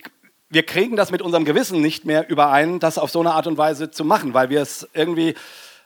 wir 0.49 0.63
kriegen 0.63 0.97
das 0.97 1.11
mit 1.11 1.21
unserem 1.21 1.45
Gewissen 1.45 1.83
nicht 1.83 2.07
mehr 2.07 2.31
überein, 2.31 2.81
das 2.81 2.97
auf 2.97 3.11
so 3.11 3.21
eine 3.21 3.33
Art 3.33 3.47
und 3.47 3.59
Weise 3.59 3.91
zu 3.91 4.03
machen, 4.03 4.33
weil 4.33 4.49
wir 4.49 4.63
es 4.63 4.89
irgendwie 4.95 5.35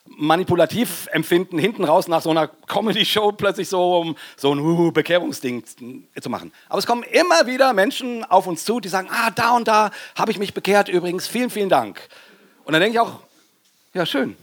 manipulativ 0.04 1.08
empfinden, 1.10 1.58
hinten 1.58 1.82
raus 1.82 2.06
nach 2.06 2.22
so 2.22 2.30
einer 2.30 2.46
Comedy-Show 2.46 3.32
plötzlich 3.32 3.68
so, 3.68 3.98
um 3.98 4.16
so 4.36 4.54
ein 4.54 4.60
uh, 4.60 4.92
Bekehrungsding 4.92 5.64
zu 5.66 6.30
machen. 6.30 6.52
Aber 6.68 6.78
es 6.78 6.86
kommen 6.86 7.02
immer 7.02 7.48
wieder 7.48 7.72
Menschen 7.72 8.22
auf 8.22 8.46
uns 8.46 8.64
zu, 8.64 8.78
die 8.78 8.88
sagen, 8.88 9.08
ah, 9.10 9.32
da 9.34 9.56
und 9.56 9.66
da 9.66 9.90
habe 10.14 10.30
ich 10.30 10.38
mich 10.38 10.54
bekehrt 10.54 10.88
übrigens, 10.88 11.26
vielen, 11.26 11.50
vielen 11.50 11.70
Dank. 11.70 12.00
Und 12.62 12.72
dann 12.72 12.80
denke 12.80 12.94
ich 12.94 13.00
auch, 13.00 13.18
ja, 13.94 14.06
schön. 14.06 14.36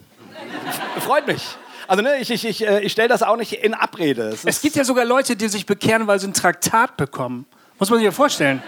Freut 1.00 1.28
mich. 1.28 1.56
Also 1.94 2.02
ne, 2.02 2.18
ich, 2.20 2.32
ich, 2.32 2.44
ich, 2.44 2.66
äh, 2.66 2.80
ich 2.80 2.92
stelle 2.92 3.08
das 3.08 3.22
auch 3.22 3.36
nicht 3.38 3.54
in 3.54 3.76
Abrede. 3.76 4.30
Es, 4.30 4.46
Es 4.46 4.62
gibt 4.62 4.76
ja 4.76 4.84
sogar 4.84 5.06
Leute, 5.06 5.36
die 5.36 5.48
sich 5.48 5.68
bekehren, 5.68 6.08
weil 6.08 6.18
sie 6.20 6.28
ein 6.28 6.34
Traktat 6.34 6.98
bekommen. 6.98 7.46
Muss 7.78 7.92
man 7.92 8.00
sich 8.00 8.06
ja 8.06 8.12
vorstellen. 8.12 8.64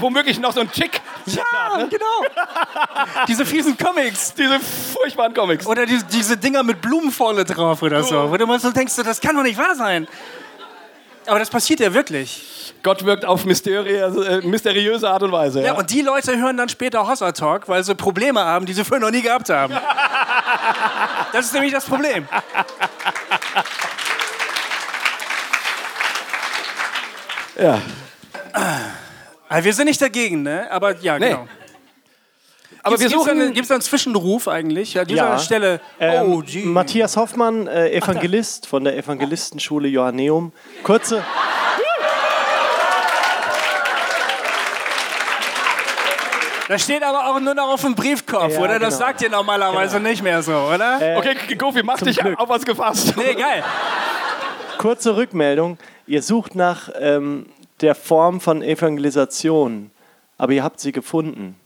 womöglich 0.00 0.38
noch 0.38 0.52
so 0.52 0.60
ein 0.60 0.70
Chick. 0.70 1.00
Ja, 1.24 1.86
genau. 1.88 3.24
Diese 3.26 3.46
fiesen 3.46 3.78
Comics. 3.78 4.34
Diese 4.34 4.60
furchtbaren 4.60 5.32
Comics. 5.32 5.66
Oder 5.66 5.86
die, 5.86 5.98
diese 6.12 6.36
Dinger 6.36 6.62
mit 6.62 6.82
Blumenvolle 6.82 7.46
drauf 7.46 7.80
oder 7.82 8.02
so. 8.02 8.30
Wo 8.30 8.36
du 8.36 8.46
mal 8.46 8.60
so 8.60 8.70
denkst, 8.70 8.92
so, 8.92 9.02
das 9.02 9.18
kann 9.18 9.34
doch 9.34 9.42
nicht 9.42 9.56
wahr 9.56 9.74
sein. 9.74 10.06
Aber 11.26 11.38
das 11.38 11.48
passiert 11.48 11.80
ja 11.80 11.94
wirklich. 11.94 12.67
Gott 12.88 13.04
wirkt 13.04 13.26
auf 13.26 13.44
also, 13.44 14.22
äh, 14.22 14.40
mysteriöse 14.46 15.10
Art 15.10 15.22
und 15.22 15.30
Weise. 15.30 15.60
Ja, 15.60 15.66
Ja. 15.66 15.72
und 15.74 15.90
die 15.90 16.00
Leute 16.00 16.38
hören 16.38 16.56
dann 16.56 16.70
später 16.70 17.06
Hossa 17.06 17.32
Talk, 17.32 17.68
weil 17.68 17.84
sie 17.84 17.94
Probleme 17.94 18.40
haben, 18.42 18.64
die 18.64 18.72
sie 18.72 18.82
früher 18.82 18.98
noch 18.98 19.10
nie 19.10 19.20
gehabt 19.20 19.50
haben. 19.50 19.74
Das 21.34 21.44
ist 21.44 21.52
nämlich 21.52 21.72
das 21.72 21.84
Problem. 21.84 22.26
ja. 27.60 27.80
Also 29.48 29.64
wir 29.64 29.72
sind 29.74 29.86
nicht 29.86 30.00
dagegen, 30.00 30.42
ne? 30.42 30.70
Aber 30.70 30.96
ja, 31.00 31.18
Nee. 31.18 31.30
genau. 31.30 31.48
Aber 32.82 32.96
Gibt's- 32.96 33.12
wir 33.12 33.18
suchen. 33.18 33.30
einen- 33.40 33.52
Gibt's 33.52 33.68
da 33.68 33.74
einen 33.74 33.82
Zwischenruf 33.82 34.48
eigentlich? 34.48 34.98
An 34.98 35.06
dieser 35.06 35.30
Ja. 35.30 35.38
Stelle. 35.38 35.80
Ähm, 36.00 36.32
oh, 36.32 36.42
gee. 36.42 36.64
Matthias 36.64 37.16
Hoffmann, 37.16 37.66
äh, 37.66 37.90
Evangelist 37.90 38.66
von 38.66 38.84
der 38.84 38.96
Evangelistenschule 38.96 39.88
Johanneum. 39.88 40.52
Kurze, 40.84 41.22
Das 46.68 46.82
steht 46.82 47.02
aber 47.02 47.28
auch 47.30 47.40
nur 47.40 47.54
noch 47.54 47.70
auf 47.70 47.80
dem 47.80 47.94
Briefkopf, 47.94 48.52
Ja, 48.52 48.60
oder? 48.60 48.78
Das 48.78 48.94
genau. 48.94 49.06
sagt 49.06 49.22
ihr 49.22 49.30
normalerweise 49.30 49.98
nicht 50.00 50.22
mehr 50.22 50.42
so, 50.42 50.52
oder? 50.54 51.16
Okay, 51.16 51.54
Gofi, 51.56 51.82
mach 51.82 51.98
dich 51.98 52.18
Glück. 52.18 52.38
auf 52.38 52.48
was 52.48 52.64
gefasst. 52.64 53.16
nee, 53.16 53.34
geil. 53.34 53.64
kurze 54.76 55.16
Rückmeldung. 55.16 55.78
Ihr 56.06 56.22
sucht 56.22 56.54
nach 56.54 56.90
ähm, 57.00 57.46
der 57.80 57.94
Form 57.94 58.40
von 58.40 58.62
Evangelisation, 58.62 59.90
aber 60.36 60.52
ihr 60.52 60.62
habt 60.62 60.78
sie 60.80 60.92
gefunden. 60.92 61.58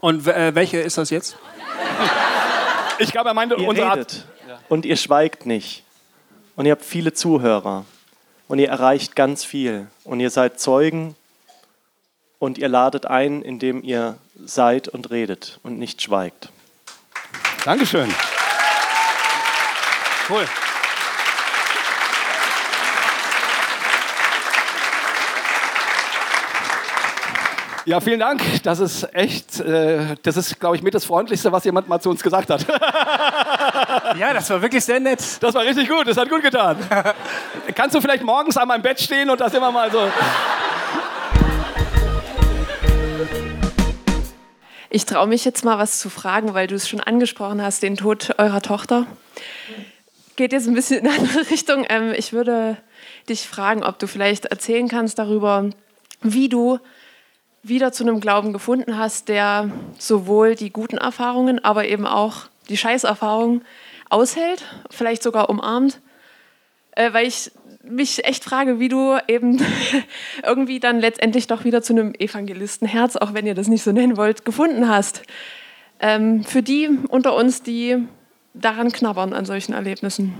Und 0.00 0.26
äh, 0.26 0.54
welche 0.54 0.78
ist 0.78 0.98
das 0.98 1.10
jetzt? 1.10 1.36
Ich 2.98 3.12
glaube, 3.12 3.28
er 3.28 3.34
meinte 3.34 3.56
Ihr 3.56 3.68
unsere 3.68 3.88
Art. 3.90 3.98
redet 3.98 4.26
und 4.70 4.86
ihr 4.86 4.96
schweigt 4.96 5.44
nicht. 5.44 5.84
Und 6.56 6.64
ihr 6.64 6.72
habt 6.72 6.82
viele 6.82 7.12
Zuhörer. 7.12 7.84
Und 8.48 8.58
ihr 8.58 8.70
erreicht 8.70 9.14
ganz 9.14 9.44
viel. 9.44 9.88
Und 10.04 10.20
ihr 10.20 10.30
seid 10.30 10.58
Zeugen 10.58 11.14
und 12.46 12.58
ihr 12.58 12.68
ladet 12.68 13.06
ein, 13.06 13.42
indem 13.42 13.82
ihr 13.82 14.18
seid 14.44 14.86
und 14.86 15.10
redet 15.10 15.58
und 15.64 15.80
nicht 15.80 16.00
schweigt. 16.00 16.48
Dankeschön. 17.64 18.08
Cool. 20.28 20.46
Ja, 27.84 28.00
vielen 28.00 28.20
Dank. 28.20 28.40
Das 28.62 28.78
ist 28.78 29.12
echt, 29.12 29.58
äh, 29.58 30.14
das 30.22 30.36
ist, 30.36 30.60
glaube 30.60 30.76
ich, 30.76 30.82
mit 30.82 30.94
das 30.94 31.04
Freundlichste, 31.04 31.50
was 31.50 31.64
jemand 31.64 31.88
mal 31.88 32.00
zu 32.00 32.10
uns 32.10 32.22
gesagt 32.22 32.50
hat. 32.50 32.64
Ja, 34.18 34.32
das 34.32 34.48
war 34.48 34.62
wirklich 34.62 34.84
sehr 34.84 35.00
nett. 35.00 35.20
Das 35.42 35.52
war 35.52 35.62
richtig 35.62 35.88
gut, 35.88 36.06
das 36.06 36.16
hat 36.16 36.30
gut 36.30 36.40
getan. 36.40 36.76
Kannst 37.74 37.94
du 37.94 38.00
vielleicht 38.00 38.22
morgens 38.22 38.56
an 38.56 38.68
meinem 38.68 38.80
Bett 38.80 39.00
stehen 39.00 39.28
und 39.28 39.40
das 39.40 39.52
immer 39.52 39.70
mal 39.70 39.90
so. 39.90 40.08
Ich 44.96 45.04
traue 45.04 45.26
mich 45.26 45.44
jetzt 45.44 45.62
mal 45.62 45.76
was 45.76 45.98
zu 45.98 46.08
fragen, 46.08 46.54
weil 46.54 46.68
du 46.68 46.74
es 46.74 46.88
schon 46.88 47.00
angesprochen 47.00 47.60
hast, 47.60 47.82
den 47.82 47.98
Tod 47.98 48.36
eurer 48.38 48.62
Tochter. 48.62 49.06
Geht 50.36 50.54
jetzt 50.54 50.66
ein 50.66 50.72
bisschen 50.72 51.00
in 51.00 51.08
eine 51.08 51.18
andere 51.18 51.50
Richtung. 51.50 51.84
Ähm, 51.90 52.14
ich 52.16 52.32
würde 52.32 52.78
dich 53.28 53.46
fragen, 53.46 53.84
ob 53.84 53.98
du 53.98 54.06
vielleicht 54.06 54.46
erzählen 54.46 54.88
kannst 54.88 55.18
darüber, 55.18 55.68
wie 56.22 56.48
du 56.48 56.78
wieder 57.62 57.92
zu 57.92 58.04
einem 58.04 58.20
Glauben 58.20 58.54
gefunden 58.54 58.96
hast, 58.96 59.28
der 59.28 59.70
sowohl 59.98 60.54
die 60.54 60.70
guten 60.70 60.96
Erfahrungen, 60.96 61.62
aber 61.62 61.86
eben 61.86 62.06
auch 62.06 62.44
die 62.70 62.78
Scheißerfahrungen 62.78 63.66
aushält, 64.08 64.64
vielleicht 64.88 65.22
sogar 65.22 65.50
umarmt, 65.50 66.00
äh, 66.92 67.12
weil 67.12 67.26
ich 67.26 67.50
mich 67.88 68.24
echt 68.24 68.44
frage, 68.44 68.80
wie 68.80 68.88
du 68.88 69.18
eben 69.28 69.60
irgendwie 70.44 70.80
dann 70.80 71.00
letztendlich 71.00 71.46
doch 71.46 71.64
wieder 71.64 71.82
zu 71.82 71.92
einem 71.92 72.14
Evangelistenherz, 72.14 73.16
auch 73.16 73.34
wenn 73.34 73.46
ihr 73.46 73.54
das 73.54 73.68
nicht 73.68 73.82
so 73.82 73.92
nennen 73.92 74.16
wollt, 74.16 74.44
gefunden 74.44 74.88
hast. 74.88 75.22
Ähm, 76.00 76.44
für 76.44 76.62
die 76.62 76.90
unter 77.08 77.34
uns, 77.34 77.62
die 77.62 77.96
daran 78.54 78.92
knabbern 78.92 79.32
an 79.32 79.44
solchen 79.44 79.72
Erlebnissen. 79.72 80.34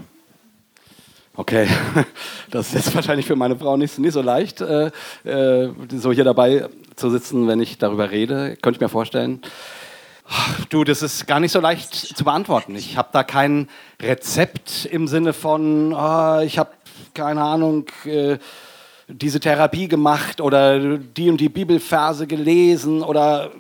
Okay, 1.36 1.68
das 2.50 2.68
ist 2.68 2.74
jetzt 2.74 2.94
wahrscheinlich 2.94 3.26
für 3.26 3.36
meine 3.36 3.56
Frau 3.56 3.76
nicht, 3.76 3.98
nicht 3.98 4.14
so 4.14 4.22
leicht, 4.22 4.62
äh, 4.62 4.90
äh, 5.24 5.70
so 5.90 6.12
hier 6.12 6.24
dabei 6.24 6.68
zu 6.96 7.10
sitzen, 7.10 7.46
wenn 7.46 7.60
ich 7.60 7.76
darüber 7.76 8.10
rede. 8.10 8.56
Könnte 8.62 8.78
ich 8.78 8.80
mir 8.80 8.88
vorstellen. 8.88 9.42
Du, 10.70 10.82
das 10.82 11.02
ist 11.02 11.26
gar 11.26 11.38
nicht 11.38 11.52
so 11.52 11.60
leicht 11.60 11.94
zu 11.94 12.24
beantworten. 12.24 12.74
Ich 12.74 12.96
habe 12.96 13.10
da 13.12 13.22
kein 13.22 13.68
Rezept 14.02 14.86
im 14.86 15.06
Sinne 15.06 15.32
von, 15.32 15.92
oh, 15.92 16.40
ich 16.40 16.58
habe 16.58 16.70
keine 17.16 17.42
Ahnung, 17.42 17.86
äh, 18.04 18.36
diese 19.08 19.40
Therapie 19.40 19.88
gemacht 19.88 20.40
oder 20.40 20.98
die 20.98 21.30
und 21.30 21.38
die 21.38 21.48
Bibelverse 21.48 22.26
gelesen 22.26 23.02
oder 23.02 23.52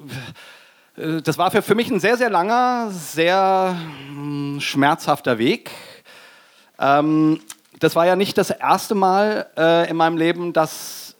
äh, 0.96 1.22
das 1.22 1.38
war 1.38 1.50
für, 1.50 1.62
für 1.62 1.74
mich 1.74 1.90
ein 1.90 1.98
sehr, 1.98 2.18
sehr 2.18 2.28
langer, 2.28 2.90
sehr 2.90 3.74
mh, 4.12 4.60
schmerzhafter 4.60 5.38
Weg. 5.38 5.70
Ähm, 6.78 7.40
das 7.80 7.96
war 7.96 8.06
ja 8.06 8.14
nicht 8.14 8.36
das 8.36 8.50
erste 8.50 8.94
Mal 8.94 9.46
äh, 9.56 9.88
in 9.88 9.96
meinem 9.96 10.18
Leben, 10.18 10.52
dass 10.52 11.16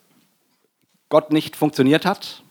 Gott 1.09 1.33
nicht 1.33 1.57
funktioniert 1.57 2.05
hat. 2.05 2.42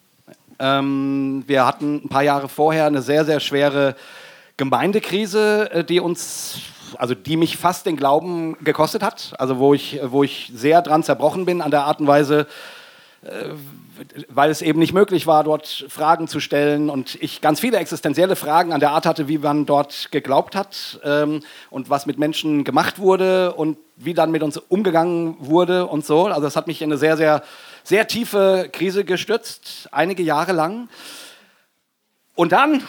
Ähm, 0.57 1.43
wir 1.45 1.65
hatten 1.65 2.01
ein 2.05 2.09
paar 2.09 2.23
Jahre 2.23 2.49
vorher 2.49 2.87
eine 2.87 3.01
sehr, 3.01 3.25
sehr 3.25 3.39
schwere 3.39 3.95
Gemeindekrise, 4.57 5.69
äh, 5.71 5.83
die 5.83 5.99
uns, 5.99 6.59
also 6.97 7.15
die 7.15 7.37
mich 7.37 7.57
fast 7.57 7.85
den 7.85 7.97
Glauben 7.97 8.57
gekostet 8.63 9.03
hat. 9.03 9.33
Also 9.37 9.59
wo 9.59 9.73
ich, 9.73 9.99
wo 10.03 10.23
ich 10.23 10.51
sehr 10.53 10.81
dran 10.81 11.03
zerbrochen 11.03 11.45
bin 11.45 11.61
an 11.61 11.71
der 11.71 11.85
Art 11.85 11.99
und 11.99 12.07
Weise, 12.07 12.47
äh, 13.23 13.49
weil 14.27 14.51
es 14.51 14.61
eben 14.61 14.79
nicht 14.79 14.93
möglich 14.93 15.25
war, 15.25 15.43
dort 15.43 15.85
Fragen 15.87 16.27
zu 16.27 16.39
stellen 16.41 16.89
und 16.89 17.15
ich 17.21 17.39
ganz 17.39 17.61
viele 17.61 17.77
existenzielle 17.77 18.35
Fragen 18.35 18.73
an 18.73 18.81
der 18.81 18.91
Art 18.91 19.05
hatte, 19.05 19.29
wie 19.29 19.37
man 19.37 19.65
dort 19.65 20.11
geglaubt 20.11 20.55
hat 20.55 20.99
ähm, 21.03 21.41
und 21.69 21.89
was 21.89 22.05
mit 22.05 22.19
Menschen 22.19 22.65
gemacht 22.65 22.99
wurde 22.99 23.53
und 23.53 23.77
wie 23.95 24.13
dann 24.13 24.31
mit 24.31 24.43
uns 24.43 24.57
umgegangen 24.57 25.37
wurde 25.39 25.87
und 25.87 26.05
so. 26.05 26.25
Also 26.25 26.41
das 26.41 26.57
hat 26.57 26.67
mich 26.67 26.81
in 26.81 26.89
eine 26.91 26.97
sehr, 26.97 27.15
sehr 27.15 27.41
sehr 27.85 28.07
tiefe 28.07 28.67
Krise 28.73 29.05
gestürzt, 29.05 29.87
einige 29.91 30.23
Jahre 30.23 30.53
lang. 30.53 30.89
Und 32.33 32.51
dann 32.51 32.83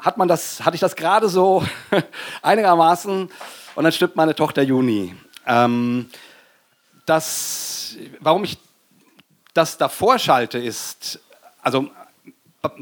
hat 0.00 0.16
man 0.16 0.28
das, 0.28 0.64
hatte 0.64 0.74
ich 0.74 0.80
das 0.80 0.96
gerade 0.96 1.28
so 1.28 1.64
einigermaßen 2.42 3.30
und 3.74 3.84
dann 3.84 3.92
stirbt 3.92 4.16
meine 4.16 4.34
Tochter 4.34 4.62
Juni. 4.62 5.14
Ähm, 5.46 6.10
das, 7.06 7.96
warum 8.20 8.44
ich 8.44 8.58
das 9.54 9.78
davor 9.78 10.18
schalte, 10.18 10.58
ist, 10.58 11.20
also 11.62 11.90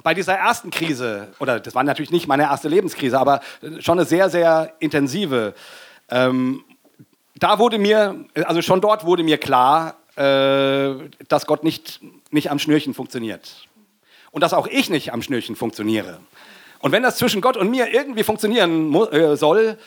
bei 0.03 0.15
dieser 0.15 0.35
ersten 0.35 0.71
Krise, 0.71 1.29
oder 1.39 1.61
das 1.61 1.75
war 1.75 1.85
natürlich 1.85 2.11
nicht 2.11 2.27
meine 2.27 2.45
erste 2.45 2.69
Lebenskrise, 2.69 3.19
aber 3.19 3.41
schon 3.79 3.99
eine 3.99 4.07
sehr, 4.07 4.29
sehr 4.29 4.75
intensive, 4.81 5.55
ähm, 6.11 6.65
da 7.37 7.59
wurde 7.59 7.79
mir, 7.79 8.25
also 8.45 8.63
schon 8.63 8.81
dort 8.81 9.05
wurde 9.05 9.23
mir 9.23 9.39
klar, 9.39 9.95
äh, 10.17 11.09
dass 11.29 11.47
Gott 11.47 11.63
nicht, 11.63 12.01
nicht 12.31 12.51
am 12.51 12.59
Schnürchen 12.59 12.95
funktioniert. 12.95 13.69
Und 14.31 14.43
dass 14.43 14.53
auch 14.53 14.67
ich 14.67 14.91
nicht 14.91 15.13
am 15.13 15.23
Schnürchen 15.23 15.57
funktioniere. 15.57 16.19
Und 16.81 16.93
wenn 16.93 17.03
das 17.03 17.17
zwischen 17.17 17.41
Gott 17.41 17.57
und 17.57 17.71
mir 17.71 17.93
irgendwie 17.93 18.23
funktionieren 18.23 18.95
äh, 19.13 19.37
soll, 19.37 19.79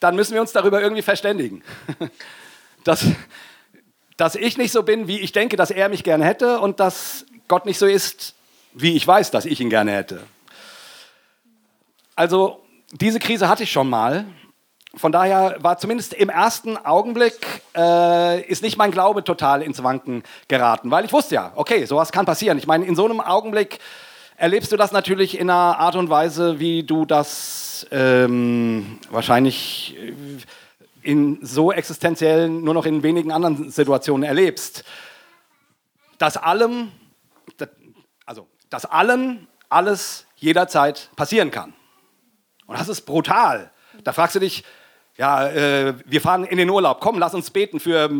dann 0.00 0.16
müssen 0.16 0.34
wir 0.34 0.40
uns 0.40 0.52
darüber 0.52 0.80
irgendwie 0.80 1.02
verständigen. 1.02 1.62
dass, 2.84 3.04
dass 4.16 4.34
ich 4.34 4.58
nicht 4.58 4.72
so 4.72 4.82
bin, 4.82 5.08
wie 5.08 5.20
ich 5.20 5.32
denke, 5.32 5.56
dass 5.56 5.70
er 5.70 5.88
mich 5.88 6.04
gerne 6.04 6.24
hätte 6.24 6.60
und 6.60 6.80
dass 6.80 7.24
Gott 7.48 7.66
nicht 7.66 7.78
so 7.78 7.86
ist, 7.86 8.34
wie 8.72 8.96
ich 8.96 9.06
weiß, 9.06 9.30
dass 9.30 9.46
ich 9.46 9.60
ihn 9.60 9.70
gerne 9.70 9.92
hätte. 9.92 10.20
Also 12.14 12.64
diese 12.92 13.18
Krise 13.18 13.48
hatte 13.48 13.62
ich 13.62 13.72
schon 13.72 13.88
mal 13.88 14.26
von 14.96 15.12
daher 15.12 15.56
war 15.60 15.78
zumindest 15.78 16.14
im 16.14 16.30
ersten 16.30 16.78
Augenblick 16.78 17.34
äh, 17.76 18.40
ist 18.42 18.62
nicht 18.62 18.78
mein 18.78 18.90
Glaube 18.90 19.22
total 19.22 19.62
ins 19.62 19.82
Wanken 19.82 20.22
geraten, 20.48 20.90
weil 20.90 21.04
ich 21.04 21.12
wusste 21.12 21.34
ja, 21.34 21.52
okay, 21.54 21.84
sowas 21.84 22.12
kann 22.12 22.24
passieren. 22.24 22.56
Ich 22.56 22.66
meine, 22.66 22.86
in 22.86 22.96
so 22.96 23.04
einem 23.04 23.20
Augenblick 23.20 23.78
erlebst 24.36 24.72
du 24.72 24.76
das 24.76 24.92
natürlich 24.92 25.38
in 25.38 25.50
einer 25.50 25.78
Art 25.78 25.96
und 25.96 26.10
Weise, 26.10 26.60
wie 26.60 26.82
du 26.82 27.04
das 27.04 27.86
ähm, 27.90 28.98
wahrscheinlich 29.10 29.96
äh, 29.98 30.12
in 31.02 31.38
so 31.42 31.72
existenziell 31.72 32.48
nur 32.48 32.74
noch 32.74 32.86
in 32.86 33.02
wenigen 33.02 33.32
anderen 33.32 33.70
Situationen 33.70 34.24
erlebst. 34.24 34.84
Dass 36.18 36.36
allem, 36.36 36.90
also 38.24 38.48
dass 38.70 38.84
allen 38.84 39.46
alles 39.68 40.26
jederzeit 40.36 41.10
passieren 41.16 41.50
kann. 41.50 41.74
Und 42.66 42.78
das 42.78 42.88
ist 42.88 43.02
brutal. 43.02 43.70
Da 44.04 44.12
fragst 44.12 44.34
du 44.34 44.40
dich, 44.40 44.64
ja, 45.16 45.48
äh, 45.48 45.94
wir 46.04 46.20
fahren 46.20 46.44
in 46.44 46.58
den 46.58 46.68
Urlaub, 46.68 47.00
komm, 47.00 47.18
lass 47.18 47.34
uns 47.34 47.50
beten 47.50 47.80
für, 47.80 48.10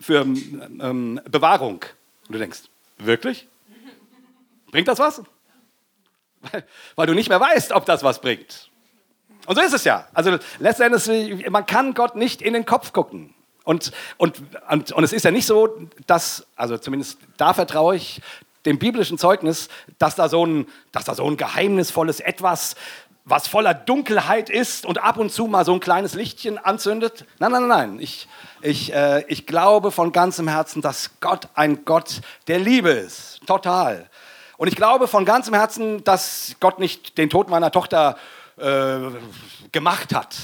für 0.00 0.20
ähm, 0.20 1.20
Bewahrung. 1.30 1.84
Und 2.26 2.34
du 2.34 2.38
denkst, 2.38 2.62
wirklich? 2.98 3.46
Bringt 4.70 4.88
das 4.88 4.98
was? 4.98 5.22
Weil, 6.94 7.06
du 7.06 7.14
nicht 7.14 7.28
mehr 7.28 7.40
weißt, 7.40 7.72
ob 7.72 7.84
das 7.84 8.02
was 8.02 8.20
bringt. 8.20 8.70
Und 9.46 9.56
so 9.56 9.62
ist 9.62 9.72
es 9.72 9.84
ja. 9.84 10.06
Also 10.12 10.38
letztendlich, 10.58 11.48
man 11.50 11.66
kann 11.66 11.94
Gott 11.94 12.16
nicht 12.16 12.42
in 12.42 12.52
den 12.52 12.66
Kopf 12.66 12.92
gucken. 12.92 13.34
Und, 13.64 13.92
und, 14.16 14.40
und, 14.70 14.92
und 14.92 15.04
es 15.04 15.12
ist 15.12 15.24
ja 15.24 15.30
nicht 15.30 15.46
so, 15.46 15.88
dass, 16.06 16.46
also 16.56 16.78
zumindest 16.78 17.18
da 17.36 17.52
vertraue 17.52 17.96
ich 17.96 18.22
dem 18.64 18.78
biblischen 18.78 19.18
Zeugnis, 19.18 19.68
dass 19.98 20.14
da 20.14 20.28
so 20.28 20.44
ein, 20.44 20.66
dass 20.92 21.04
da 21.04 21.14
so 21.14 21.26
ein 21.26 21.36
geheimnisvolles 21.36 22.20
Etwas 22.20 22.76
was 23.30 23.46
voller 23.46 23.74
Dunkelheit 23.74 24.48
ist 24.48 24.86
und 24.86 24.98
ab 24.98 25.18
und 25.18 25.30
zu 25.30 25.46
mal 25.46 25.64
so 25.64 25.74
ein 25.74 25.80
kleines 25.80 26.14
Lichtchen 26.14 26.58
anzündet. 26.58 27.26
Nein, 27.38 27.52
nein, 27.52 27.68
nein, 27.68 27.90
nein. 27.90 28.00
Ich, 28.00 28.26
ich, 28.62 28.94
äh, 28.94 29.24
ich 29.28 29.46
glaube 29.46 29.90
von 29.90 30.12
ganzem 30.12 30.48
Herzen, 30.48 30.80
dass 30.80 31.20
Gott 31.20 31.48
ein 31.54 31.84
Gott 31.84 32.22
der 32.46 32.58
Liebe 32.58 32.90
ist. 32.90 33.40
Total. 33.46 34.08
Und 34.58 34.66
ich 34.66 34.74
glaube 34.74 35.06
von 35.06 35.24
ganzem 35.24 35.54
Herzen, 35.54 36.04
dass 36.04 36.56
Gott 36.60 36.80
nicht 36.80 37.16
den 37.16 37.30
Tod 37.30 37.48
meiner 37.48 37.70
Tochter 37.70 38.18
äh, 38.56 38.98
gemacht 39.70 40.12
hat 40.12 40.36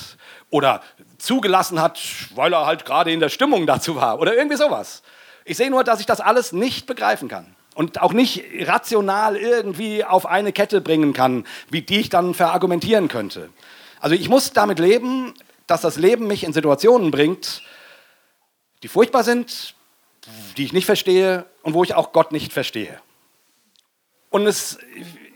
oder 0.51 0.83
zugelassen 1.19 1.83
hat, 1.83 2.01
weil 2.37 2.53
er 2.53 2.65
halt 2.65 2.85
gerade 2.85 3.11
in 3.11 3.19
der 3.19 3.29
Stimmung 3.29 3.67
dazu 3.67 3.97
war 3.97 4.21
oder 4.21 4.37
irgendwie 4.37 4.57
sowas. 4.57 5.03
Ich 5.45 5.57
sehe 5.57 5.69
nur, 5.69 5.83
dass 5.83 5.99
ich 5.99 6.07
das 6.07 6.21
alles 6.21 6.53
nicht 6.53 6.87
begreifen 6.87 7.29
kann 7.29 7.57
und 7.75 8.01
auch 8.01 8.13
nicht 8.13 8.45
rational 8.61 9.37
irgendwie 9.37 10.05
auf 10.05 10.27
eine 10.27 10.53
Kette 10.53 10.81
bringen 10.81 11.13
kann, 11.13 11.45
wie 11.71 11.83
die 11.83 11.99
ich 11.99 12.09
dann 12.09 12.35
verargumentieren 12.35 13.09
könnte. 13.09 13.51
Also 13.99 14.15
ich 14.15 14.29
muss 14.29 14.53
damit 14.53 14.79
leben, 14.79 15.35
dass 15.67 15.81
das 15.81 15.97
Leben 15.97 16.29
mich 16.29 16.45
in 16.45 16.53
Situationen 16.53 17.11
bringt, 17.11 17.63
die 18.85 18.89
furchtbar 18.89 19.25
sind, 19.25 19.75
die 20.57 20.65
ich 20.65 20.73
nicht 20.73 20.87
verstehe 20.87 21.47
und 21.63 21.75
wo 21.75 21.83
ich 21.83 21.95
auch 21.95 22.13
Gott 22.13 22.31
nicht 22.31 22.53
verstehe. 22.53 23.01
Und 24.35 24.47
es, 24.47 24.79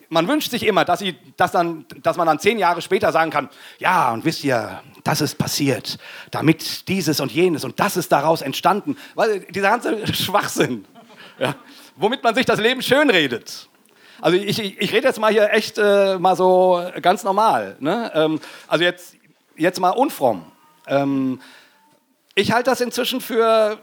man 0.09 0.27
wünscht 0.27 0.51
sich 0.51 0.67
immer, 0.67 0.85
dass, 0.85 1.01
ich, 1.01 1.15
dass, 1.37 1.53
dann, 1.53 1.87
dass 2.03 2.17
man 2.17 2.27
dann 2.27 2.39
zehn 2.39 2.59
Jahre 2.59 2.83
später 2.83 3.13
sagen 3.13 3.31
kann, 3.31 3.49
ja, 3.79 4.13
und 4.13 4.25
wisst 4.25 4.45
ihr, 4.45 4.83
das 5.05 5.21
ist 5.21 5.39
passiert, 5.39 5.99
damit 6.31 6.89
dieses 6.89 7.21
und 7.21 7.33
jenes 7.33 7.65
und 7.65 7.81
das 7.81 7.97
ist 7.97 8.13
daraus 8.13 8.43
entstanden. 8.43 8.97
Weil 9.15 9.41
dieser 9.41 9.71
ganze 9.71 10.07
Schwachsinn. 10.15 10.85
Ja 11.39 11.55
womit 11.99 12.23
man 12.23 12.35
sich 12.35 12.47
das 12.47 12.61
Leben 12.61 12.83
schön 12.83 13.11
redet. 13.11 13.69
Also 14.21 14.37
ich, 14.37 14.59
ich, 14.59 14.81
ich 14.81 14.93
rede 14.93 15.07
jetzt 15.07 15.21
mal 15.21 15.33
hier 15.33 15.53
echt 15.53 15.79
äh, 15.79 16.19
mal 16.19 16.37
so 16.37 16.83
ganz 17.03 17.23
normal. 17.25 17.77
Ne? 17.81 18.11
Ähm, 18.15 18.41
also 18.67 18.85
jetzt, 18.85 19.17
jetzt 19.57 19.81
mal 19.81 19.91
unfromm. 19.91 20.45
Ähm, 20.87 21.41
ich 22.35 22.53
halte 22.53 22.71
das 22.71 22.81
inzwischen 22.81 23.21
für, 23.21 23.79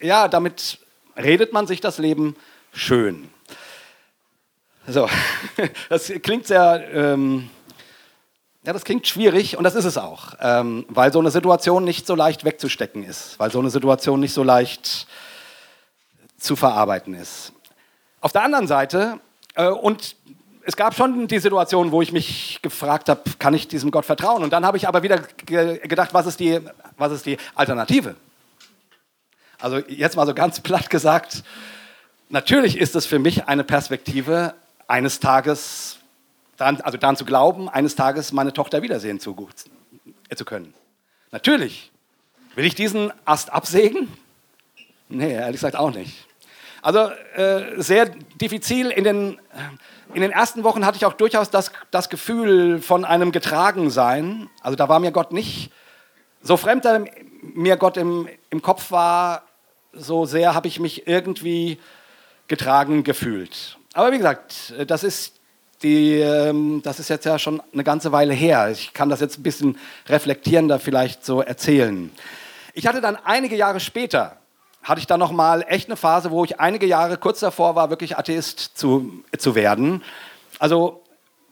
ja, 0.00 0.28
damit 0.28 0.78
redet 1.16 1.52
man 1.52 1.66
sich 1.66 1.80
das 1.80 1.98
Leben 1.98 2.36
schön. 2.72 3.28
So, 4.86 5.08
das 5.88 6.12
klingt 6.22 6.46
sehr, 6.46 6.88
ähm, 6.92 7.50
ja, 8.64 8.72
das 8.72 8.84
klingt 8.84 9.06
schwierig 9.06 9.56
und 9.56 9.64
das 9.64 9.74
ist 9.74 9.84
es 9.84 9.96
auch, 9.96 10.34
ähm, 10.40 10.86
weil 10.88 11.12
so 11.12 11.20
eine 11.20 11.30
Situation 11.30 11.84
nicht 11.84 12.06
so 12.06 12.14
leicht 12.14 12.44
wegzustecken 12.44 13.04
ist, 13.04 13.38
weil 13.38 13.50
so 13.50 13.60
eine 13.60 13.70
Situation 13.70 14.18
nicht 14.20 14.34
so 14.34 14.42
leicht 14.42 15.06
zu 16.36 16.56
verarbeiten 16.56 17.14
ist. 17.14 17.52
Auf 18.20 18.32
der 18.32 18.42
anderen 18.42 18.66
Seite, 18.66 19.20
äh, 19.54 19.68
und 19.68 20.16
es 20.64 20.76
gab 20.76 20.94
schon 20.94 21.28
die 21.28 21.38
Situation, 21.38 21.92
wo 21.92 22.02
ich 22.02 22.12
mich 22.12 22.60
gefragt 22.62 23.08
habe, 23.08 23.22
kann 23.38 23.54
ich 23.54 23.68
diesem 23.68 23.90
Gott 23.90 24.04
vertrauen? 24.04 24.42
Und 24.42 24.52
dann 24.52 24.64
habe 24.64 24.76
ich 24.76 24.86
aber 24.86 25.02
wieder 25.02 25.18
ge 25.46 25.78
gedacht, 25.86 26.14
was 26.14 26.26
ist, 26.26 26.40
die, 26.40 26.60
was 26.96 27.12
ist 27.12 27.26
die 27.26 27.36
Alternative? 27.54 28.16
Also 29.58 29.78
jetzt 29.78 30.16
mal 30.16 30.26
so 30.26 30.34
ganz 30.34 30.60
platt 30.60 30.90
gesagt, 30.90 31.42
natürlich 32.28 32.78
ist 32.78 32.96
es 32.96 33.06
für 33.06 33.18
mich 33.18 33.46
eine 33.46 33.64
Perspektive, 33.64 34.54
eines 34.92 35.20
Tages, 35.20 35.96
daran, 36.58 36.82
also 36.82 36.98
daran 36.98 37.16
zu 37.16 37.24
glauben, 37.24 37.70
eines 37.70 37.96
Tages 37.96 38.30
meine 38.30 38.52
Tochter 38.52 38.82
wiedersehen 38.82 39.20
zu 39.20 39.48
zu 40.36 40.44
können. 40.44 40.74
Natürlich. 41.30 41.90
Will 42.56 42.66
ich 42.66 42.74
diesen 42.74 43.10
Ast 43.24 43.50
absägen? 43.50 44.12
Nee, 45.08 45.32
ehrlich 45.32 45.54
gesagt 45.54 45.76
auch 45.76 45.94
nicht. 45.94 46.26
Also 46.82 47.10
äh, 47.36 47.80
sehr 47.80 48.10
diffizil. 48.38 48.90
In 48.90 49.04
den, 49.04 49.40
in 50.12 50.20
den 50.20 50.30
ersten 50.30 50.62
Wochen 50.62 50.84
hatte 50.84 50.98
ich 50.98 51.06
auch 51.06 51.14
durchaus 51.14 51.48
das, 51.48 51.72
das 51.90 52.10
Gefühl 52.10 52.82
von 52.82 53.06
einem 53.06 53.32
Getragensein. 53.32 54.50
Also 54.60 54.76
da 54.76 54.90
war 54.90 55.00
mir 55.00 55.10
Gott 55.10 55.32
nicht, 55.32 55.72
so 56.42 56.58
fremd 56.58 56.84
er 56.84 57.06
mir 57.40 57.78
Gott 57.78 57.96
im, 57.96 58.28
im 58.50 58.60
Kopf 58.60 58.90
war, 58.90 59.44
so 59.94 60.26
sehr 60.26 60.54
habe 60.54 60.68
ich 60.68 60.80
mich 60.80 61.06
irgendwie 61.06 61.78
getragen 62.46 63.04
gefühlt. 63.04 63.78
Aber 63.94 64.12
wie 64.12 64.18
gesagt, 64.18 64.74
das 64.86 65.04
ist, 65.04 65.34
die, 65.82 66.14
ähm, 66.14 66.80
das 66.82 66.98
ist 66.98 67.10
jetzt 67.10 67.26
ja 67.26 67.38
schon 67.38 67.62
eine 67.72 67.84
ganze 67.84 68.12
Weile 68.12 68.32
her. 68.32 68.70
Ich 68.70 68.94
kann 68.94 69.08
das 69.08 69.20
jetzt 69.20 69.38
ein 69.38 69.42
bisschen 69.42 69.78
reflektierender 70.08 70.78
vielleicht 70.78 71.24
so 71.24 71.42
erzählen. 71.42 72.10
Ich 72.74 72.86
hatte 72.86 73.00
dann 73.00 73.16
einige 73.16 73.56
Jahre 73.56 73.80
später, 73.80 74.38
hatte 74.82 75.00
ich 75.00 75.06
dann 75.06 75.20
noch 75.20 75.32
mal 75.32 75.64
echt 75.68 75.88
eine 75.88 75.96
Phase, 75.96 76.30
wo 76.30 76.44
ich 76.44 76.58
einige 76.58 76.86
Jahre 76.86 77.18
kurz 77.18 77.40
davor 77.40 77.74
war, 77.74 77.90
wirklich 77.90 78.16
Atheist 78.16 78.78
zu, 78.78 79.22
zu 79.36 79.54
werden. 79.54 80.02
Also, 80.58 81.02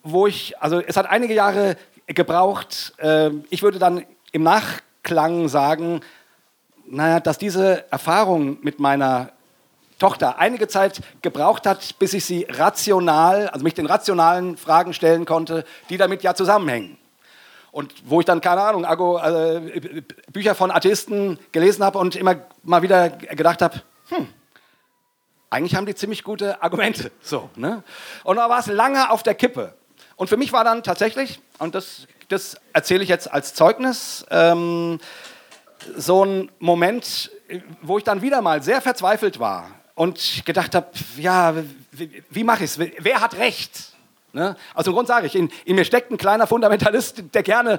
wo 0.03 0.27
ich, 0.27 0.59
also 0.61 0.81
es 0.81 0.97
hat 0.97 1.07
einige 1.11 1.35
Jahre 1.35 1.77
gebraucht. 2.07 2.95
Äh, 2.99 3.31
ich 3.51 3.63
würde 3.63 3.79
dann 3.79 4.07
im 4.33 4.45
Nachklang 4.45 5.49
sagen, 5.49 6.01
naja, 6.87 7.21
dass 7.21 7.37
diese 7.37 7.91
Erfahrung 7.93 8.59
mit 8.63 8.81
meiner 8.81 9.33
Tochter 10.01 10.39
einige 10.39 10.67
Zeit 10.67 11.01
gebraucht 11.23 11.67
hat, 11.67 11.99
bis 12.01 12.15
ich 12.15 12.25
sie 12.25 12.47
rational, 12.49 13.49
also 13.51 13.63
mich 13.63 13.75
den 13.75 13.87
rationalen 13.87 14.57
Fragen 14.57 14.93
stellen 14.95 15.27
konnte, 15.27 15.65
die 15.91 15.99
damit 15.99 16.23
ja 16.25 16.35
zusammenhängen. 16.35 16.97
Und 17.71 17.93
wo 18.07 18.19
ich 18.19 18.27
dann, 18.27 18.41
keine 18.41 18.63
Ahnung, 18.63 18.85
äh, 18.85 20.03
Bücher 20.33 20.57
von 20.57 20.73
Atheisten 20.73 21.39
gelesen 21.53 21.85
habe 21.85 21.99
und 21.99 22.17
immer 22.17 22.37
mal 22.65 22.83
wieder 22.83 23.11
gedacht 23.11 23.63
habe, 23.63 23.83
hm, 24.09 24.27
eigentlich 25.51 25.77
haben 25.77 25.87
die 25.87 25.95
ziemlich 25.95 26.25
gute 26.25 26.63
Argumente. 26.63 27.13
So, 27.23 27.51
ne? 27.55 27.85
Und 28.25 28.37
da 28.37 28.49
war 28.49 28.59
es 28.59 28.67
lange 28.67 29.11
auf 29.11 29.23
der 29.23 29.35
Kippe. 29.35 29.75
Und 30.17 30.29
für 30.29 30.37
mich 30.37 30.53
war 30.53 30.65
dann 30.65 30.83
tatsächlich, 30.83 31.41
und 31.59 31.75
das, 31.75 32.09
das 32.29 32.57
erzähle 32.73 33.03
ich 33.03 33.09
jetzt 33.09 33.31
als 33.31 33.55
Zeugnis, 33.55 34.25
ähm, 34.31 34.99
so 35.97 36.25
ein 36.25 36.51
Moment, 36.59 37.31
wo 37.83 37.99
ich 37.99 38.05
dann 38.05 38.23
wieder 38.23 38.43
mal 38.43 38.63
sehr 38.63 38.81
verzweifelt 38.81 39.39
war 39.39 39.71
und 40.01 40.47
gedacht 40.47 40.75
habe, 40.75 40.87
ja, 41.19 41.55
wie, 41.93 42.23
wie 42.31 42.43
mache 42.43 42.65
ich 42.65 42.71
es? 42.71 42.79
Wer 42.79 43.21
hat 43.21 43.37
recht? 43.37 43.93
Ne? 44.33 44.57
Aus 44.73 44.85
dem 44.85 44.95
Grund 44.95 45.07
sage 45.07 45.27
ich, 45.27 45.35
in, 45.35 45.51
in, 45.67 45.77
mir 45.77 45.85
steckt 45.85 46.11
ein 46.11 46.17
kleiner 46.17 46.47
Fundamentalist, 46.47 47.23
der 47.35 47.43
gerne, 47.43 47.79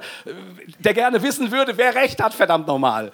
der 0.78 0.94
gerne 0.94 1.20
wissen 1.24 1.50
würde, 1.50 1.76
wer 1.78 1.96
recht 1.96 2.22
hat, 2.22 2.32
verdammt 2.32 2.68
normal. 2.68 3.10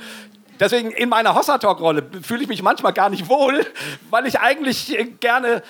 Deswegen 0.61 0.91
in 0.91 1.09
meiner 1.09 1.35
Hossa-Talk-Rolle 1.35 2.05
fühle 2.21 2.43
ich 2.43 2.49
mich 2.49 2.61
manchmal 2.61 2.93
gar 2.93 3.09
nicht 3.09 3.31
wohl, 3.31 3.65
weil 4.11 4.27
ich 4.27 4.41
eigentlich 4.41 4.95
gerne 5.21 5.63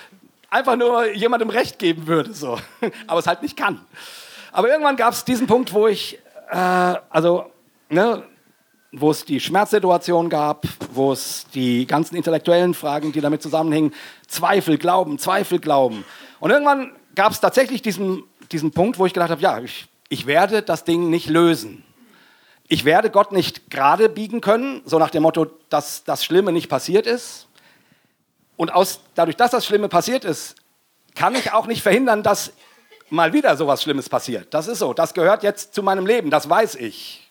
einfach 0.51 0.75
nur 0.75 1.07
jemandem 1.13 1.51
Recht 1.51 1.79
geben 1.79 2.09
würde, 2.09 2.35
so. 2.35 2.59
aber 3.07 3.21
es 3.21 3.29
halt 3.29 3.43
nicht 3.43 3.57
kann. 3.57 3.81
Aber 4.51 4.69
irgendwann 4.69 4.97
gab 4.97 5.13
es 5.13 5.25
diesen 5.25 5.47
Punkt, 5.47 5.73
wo 5.73 5.87
ich, 5.87 6.19
äh, 6.51 6.57
also, 7.09 7.53
ne, 7.89 8.25
wo 8.93 9.11
es 9.11 9.25
die 9.25 9.41
Schmerzsituation 9.41 10.29
gab, 10.31 10.67
wo 10.93 11.13
es 11.13 11.47
die 11.55 11.87
ganzen 11.87 12.17
intellektuellen 12.17 12.75
Fragen, 12.75 13.13
die 13.13 13.21
damit 13.21 13.43
zusammenhängen, 13.43 13.93
Zweifel, 14.27 14.79
Glauben, 14.79 15.19
Zweifel, 15.19 15.59
Glauben. 15.59 16.05
Und 16.41 16.51
irgendwann 16.51 16.93
gab 17.15 17.33
es 17.33 17.41
tatsächlich 17.41 17.83
diesen, 17.83 18.23
diesen 18.51 18.71
Punkt, 18.71 18.99
wo 18.99 19.07
ich 19.07 19.13
gedacht 19.13 19.31
habe, 19.31 19.43
ja, 19.43 19.59
ich, 19.61 19.89
ich 20.09 20.27
werde 20.27 20.63
das 20.63 20.85
Ding 20.85 21.11
nicht 21.11 21.29
lösen. 21.29 21.85
Ich 22.67 22.85
werde 22.85 23.11
Gott 23.11 23.33
nicht 23.33 23.71
gerade 23.71 24.09
biegen 24.09 24.41
können, 24.41 24.83
so 24.85 24.99
nach 24.99 25.11
dem 25.11 25.23
Motto, 25.23 25.47
dass 25.69 26.05
das 26.05 26.25
Schlimme 26.25 26.53
nicht 26.53 26.69
passiert 26.69 27.07
ist. 27.07 27.47
Und 28.57 28.75
aus, 28.75 29.01
dadurch, 29.15 29.37
dass 29.37 29.51
das 29.51 29.67
Schlimme 29.67 29.89
passiert 29.89 30.25
ist, 30.25 30.57
kann 31.15 31.35
ich 31.35 31.53
auch 31.53 31.67
nicht 31.67 31.83
verhindern, 31.83 32.23
dass 32.23 32.53
mal 33.11 33.33
wieder 33.33 33.57
sowas 33.57 33.83
Schlimmes 33.83 34.09
passiert. 34.09 34.53
Das 34.53 34.69
ist 34.69 34.79
so, 34.79 34.93
das 34.93 35.15
gehört 35.15 35.43
jetzt 35.43 35.75
zu 35.75 35.83
meinem 35.83 36.07
Leben, 36.07 36.31
das 36.31 36.49
weiß 36.49 36.75
ich. 36.77 37.28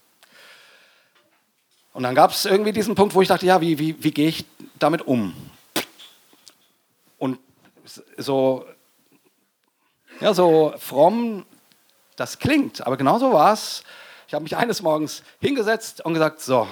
Und 1.98 2.04
dann 2.04 2.14
gab 2.14 2.30
es 2.30 2.46
irgendwie 2.46 2.74
diesen 2.74 2.94
Punkt, 2.94 3.16
wo 3.16 3.24
ich 3.24 3.28
dachte, 3.28 3.48
ja, 3.48 3.60
wie, 3.60 3.80
wie, 3.80 4.04
wie 4.04 4.12
gehe 4.12 4.30
ich 4.30 4.46
damit 4.78 5.08
um? 5.08 5.34
Und 7.18 7.40
so, 8.18 8.68
ja, 10.20 10.32
so 10.36 10.76
fromm 10.78 11.44
das 12.16 12.38
klingt, 12.38 12.86
aber 12.86 12.98
genauso 12.98 13.34
war 13.34 13.52
es. 13.52 13.84
Ich 14.28 14.36
habe 14.36 14.44
mich 14.44 14.56
eines 14.56 14.84
Morgens 14.84 15.24
hingesetzt 15.42 16.06
und 16.06 16.14
gesagt, 16.14 16.40
so. 16.40 16.68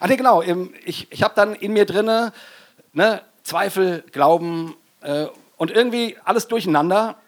Ah 0.00 0.08
nee, 0.08 0.16
genau, 0.16 0.42
ich, 0.42 1.06
ich 1.12 1.22
habe 1.22 1.34
dann 1.36 1.54
in 1.54 1.72
mir 1.72 1.86
drinne 1.86 2.32
ne, 2.92 3.22
Zweifel, 3.44 4.02
Glauben 4.10 4.74
äh, 5.02 5.28
und 5.56 5.70
irgendwie 5.70 6.18
alles 6.24 6.48
durcheinander. 6.48 7.18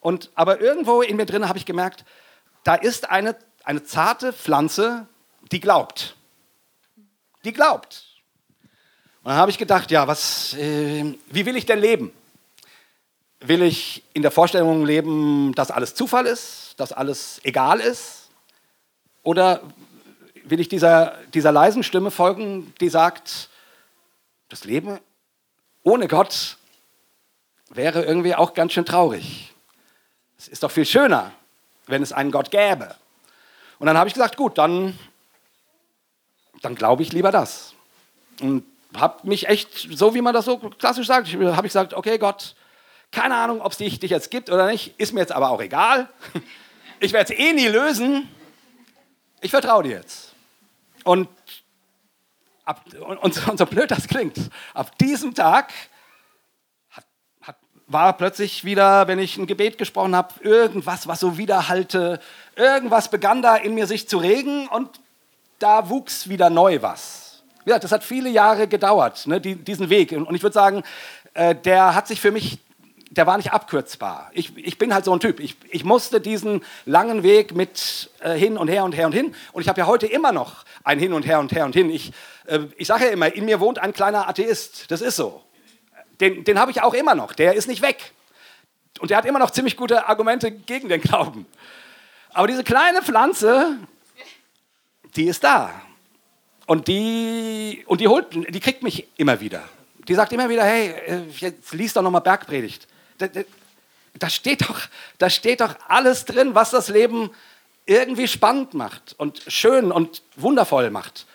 Und, 0.00 0.30
aber 0.34 0.58
irgendwo 0.62 1.02
in 1.02 1.18
mir 1.18 1.26
drinne 1.26 1.50
habe 1.50 1.58
ich 1.58 1.66
gemerkt, 1.66 2.06
da 2.64 2.76
ist 2.76 3.10
eine, 3.10 3.36
eine 3.62 3.84
zarte 3.84 4.32
Pflanze, 4.32 5.06
die 5.52 5.60
glaubt 5.60 6.16
die 7.46 7.52
glaubt. 7.52 8.04
Und 9.22 9.30
dann 9.30 9.36
habe 9.36 9.50
ich 9.50 9.58
gedacht, 9.58 9.90
ja, 9.90 10.06
was, 10.06 10.54
äh, 10.54 11.14
wie 11.30 11.46
will 11.46 11.56
ich 11.56 11.66
denn 11.66 11.80
leben? 11.80 12.12
Will 13.40 13.62
ich 13.62 14.02
in 14.12 14.22
der 14.22 14.30
Vorstellung 14.30 14.84
leben, 14.84 15.52
dass 15.54 15.70
alles 15.70 15.94
Zufall 15.94 16.26
ist, 16.26 16.74
dass 16.76 16.92
alles 16.92 17.40
egal 17.44 17.80
ist? 17.80 18.28
Oder 19.22 19.62
will 20.44 20.60
ich 20.60 20.68
dieser, 20.68 21.18
dieser 21.34 21.52
leisen 21.52 21.82
Stimme 21.82 22.10
folgen, 22.10 22.72
die 22.80 22.88
sagt, 22.88 23.48
das 24.48 24.64
Leben 24.64 25.00
ohne 25.82 26.08
Gott 26.08 26.56
wäre 27.70 28.04
irgendwie 28.04 28.34
auch 28.34 28.54
ganz 28.54 28.72
schön 28.72 28.84
traurig. 28.84 29.52
Es 30.38 30.48
ist 30.48 30.62
doch 30.62 30.70
viel 30.70 30.86
schöner, 30.86 31.32
wenn 31.86 32.02
es 32.02 32.12
einen 32.12 32.30
Gott 32.30 32.50
gäbe. 32.50 32.94
Und 33.78 33.86
dann 33.86 33.98
habe 33.98 34.08
ich 34.08 34.14
gesagt, 34.14 34.36
gut, 34.36 34.58
dann 34.58 34.98
dann 36.66 36.74
glaube 36.74 37.04
ich 37.04 37.12
lieber 37.12 37.30
das. 37.30 37.74
Und 38.40 38.64
habe 38.96 39.26
mich 39.28 39.46
echt, 39.48 39.88
so 39.92 40.14
wie 40.14 40.20
man 40.20 40.34
das 40.34 40.46
so 40.46 40.58
klassisch 40.58 41.06
sagt, 41.06 41.32
habe 41.32 41.66
ich 41.66 41.72
gesagt, 41.72 41.94
okay 41.94 42.18
Gott, 42.18 42.56
keine 43.12 43.36
Ahnung, 43.36 43.60
ob 43.60 43.70
es 43.70 43.78
dich, 43.78 44.00
dich 44.00 44.10
jetzt 44.10 44.32
gibt 44.32 44.50
oder 44.50 44.66
nicht, 44.66 44.98
ist 44.98 45.12
mir 45.12 45.20
jetzt 45.20 45.32
aber 45.32 45.50
auch 45.50 45.60
egal. 45.60 46.08
Ich 46.98 47.12
werde 47.12 47.30
es 47.30 47.38
eh 47.38 47.52
nie 47.52 47.66
lösen. 47.66 48.26
Ich 49.42 49.50
vertraue 49.50 49.82
dir 49.82 49.96
jetzt. 49.96 50.32
Und, 51.04 51.28
ab, 52.64 52.80
und, 53.06 53.18
und, 53.18 53.58
so 53.58 53.66
blöd 53.66 53.90
das 53.90 54.08
klingt, 54.08 54.38
ab 54.72 54.96
diesem 54.96 55.34
Tag 55.34 55.74
hat, 56.88 57.04
hat, 57.42 57.56
war 57.86 58.14
plötzlich 58.14 58.64
wieder, 58.64 59.08
wenn 59.08 59.18
ich 59.18 59.36
ein 59.36 59.46
Gebet 59.46 59.76
gesprochen 59.76 60.16
habe, 60.16 60.40
irgendwas, 60.40 61.06
was 61.06 61.20
so 61.20 61.36
widerhalte, 61.36 62.18
irgendwas 62.54 63.10
begann 63.10 63.42
da 63.42 63.56
in 63.56 63.74
mir 63.74 63.86
sich 63.86 64.08
zu 64.08 64.16
regen 64.16 64.68
und 64.68 64.98
da 65.58 65.88
wuchs 65.88 66.28
wieder 66.28 66.50
neu 66.50 66.82
was. 66.82 67.42
Ja, 67.64 67.78
das 67.78 67.90
hat 67.90 68.04
viele 68.04 68.28
Jahre 68.28 68.68
gedauert, 68.68 69.26
ne, 69.26 69.40
die, 69.40 69.56
diesen 69.56 69.90
Weg. 69.90 70.12
Und 70.12 70.34
ich 70.34 70.42
würde 70.42 70.54
sagen, 70.54 70.82
äh, 71.34 71.54
der 71.54 71.94
hat 71.94 72.06
sich 72.06 72.20
für 72.20 72.30
mich, 72.30 72.58
der 73.10 73.26
war 73.26 73.36
nicht 73.36 73.52
abkürzbar. 73.52 74.30
Ich, 74.32 74.56
ich 74.56 74.78
bin 74.78 74.94
halt 74.94 75.04
so 75.04 75.12
ein 75.12 75.20
Typ. 75.20 75.40
Ich, 75.40 75.56
ich 75.70 75.84
musste 75.84 76.20
diesen 76.20 76.62
langen 76.84 77.22
Weg 77.22 77.54
mit 77.54 78.10
äh, 78.20 78.34
hin 78.34 78.56
und 78.56 78.68
her 78.68 78.84
und 78.84 78.92
her 78.92 79.06
und 79.06 79.12
hin. 79.12 79.34
Und 79.52 79.62
ich 79.62 79.68
habe 79.68 79.80
ja 79.80 79.86
heute 79.86 80.06
immer 80.06 80.32
noch 80.32 80.64
ein 80.84 80.98
Hin 81.00 81.12
und 81.12 81.26
her 81.26 81.40
und 81.40 81.52
her 81.52 81.64
und 81.64 81.74
hin. 81.74 81.90
Ich, 81.90 82.12
äh, 82.46 82.60
ich 82.76 82.86
sage 82.86 83.06
ja 83.06 83.10
immer, 83.10 83.34
in 83.34 83.44
mir 83.44 83.58
wohnt 83.58 83.78
ein 83.78 83.92
kleiner 83.92 84.28
Atheist. 84.28 84.90
Das 84.90 85.00
ist 85.00 85.16
so. 85.16 85.42
Den, 86.20 86.44
den 86.44 86.58
habe 86.60 86.70
ich 86.70 86.82
auch 86.82 86.94
immer 86.94 87.14
noch. 87.14 87.32
Der 87.32 87.54
ist 87.54 87.66
nicht 87.66 87.82
weg. 87.82 88.12
Und 89.00 89.10
der 89.10 89.18
hat 89.18 89.24
immer 89.24 89.38
noch 89.38 89.50
ziemlich 89.50 89.76
gute 89.76 90.08
Argumente 90.08 90.50
gegen 90.50 90.88
den 90.88 91.00
Glauben. 91.00 91.46
Aber 92.32 92.46
diese 92.46 92.64
kleine 92.64 93.02
Pflanze, 93.02 93.76
die 95.14 95.26
ist 95.26 95.44
da. 95.44 95.70
Und 96.66 96.88
die, 96.88 97.84
und 97.86 98.00
die, 98.00 98.08
holt, 98.08 98.26
die 98.32 98.60
kriegt 98.60 98.82
mich 98.82 99.06
immer 99.16 99.40
wieder. 99.40 99.62
Die 100.08 100.14
sagt 100.14 100.32
immer 100.32 100.48
wieder, 100.48 100.64
hey, 100.64 100.90
äh, 101.06 101.22
jetzt 101.38 101.72
lies 101.72 101.92
doch 101.92 102.02
nochmal 102.02 102.20
Bergpredigt. 102.20 102.86
Da, 103.18 103.28
da, 103.28 103.42
da, 104.14 104.28
steht 104.28 104.68
doch, 104.68 104.80
da 105.18 105.30
steht 105.30 105.60
doch 105.60 105.76
alles 105.88 106.24
drin, 106.24 106.54
was 106.54 106.70
das 106.70 106.88
Leben 106.88 107.30
irgendwie 107.86 108.26
spannend 108.26 108.74
macht 108.74 109.14
und 109.18 109.42
schön 109.46 109.92
und 109.92 110.22
wundervoll 110.34 110.90
macht. 110.90 111.26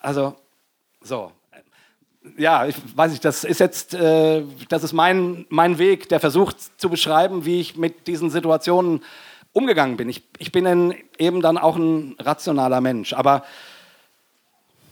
Also, 0.00 0.36
so. 1.00 1.32
Ja, 2.36 2.66
ich 2.66 2.76
weiß 2.94 3.10
nicht, 3.10 3.24
das 3.24 3.42
ist 3.42 3.58
jetzt, 3.58 3.94
äh, 3.94 4.44
das 4.68 4.84
ist 4.84 4.92
mein, 4.92 5.44
mein 5.48 5.78
Weg, 5.78 6.08
der 6.08 6.20
versucht 6.20 6.56
zu 6.78 6.88
beschreiben, 6.88 7.44
wie 7.44 7.60
ich 7.60 7.76
mit 7.76 8.06
diesen 8.06 8.30
Situationen 8.30 9.02
umgegangen 9.52 9.96
bin. 9.96 10.08
Ich, 10.08 10.22
ich 10.38 10.52
bin 10.52 10.66
ein, 10.66 10.94
eben 11.18 11.40
dann 11.42 11.58
auch 11.58 11.76
ein 11.76 12.16
rationaler 12.18 12.80
Mensch. 12.80 13.12
Aber 13.12 13.44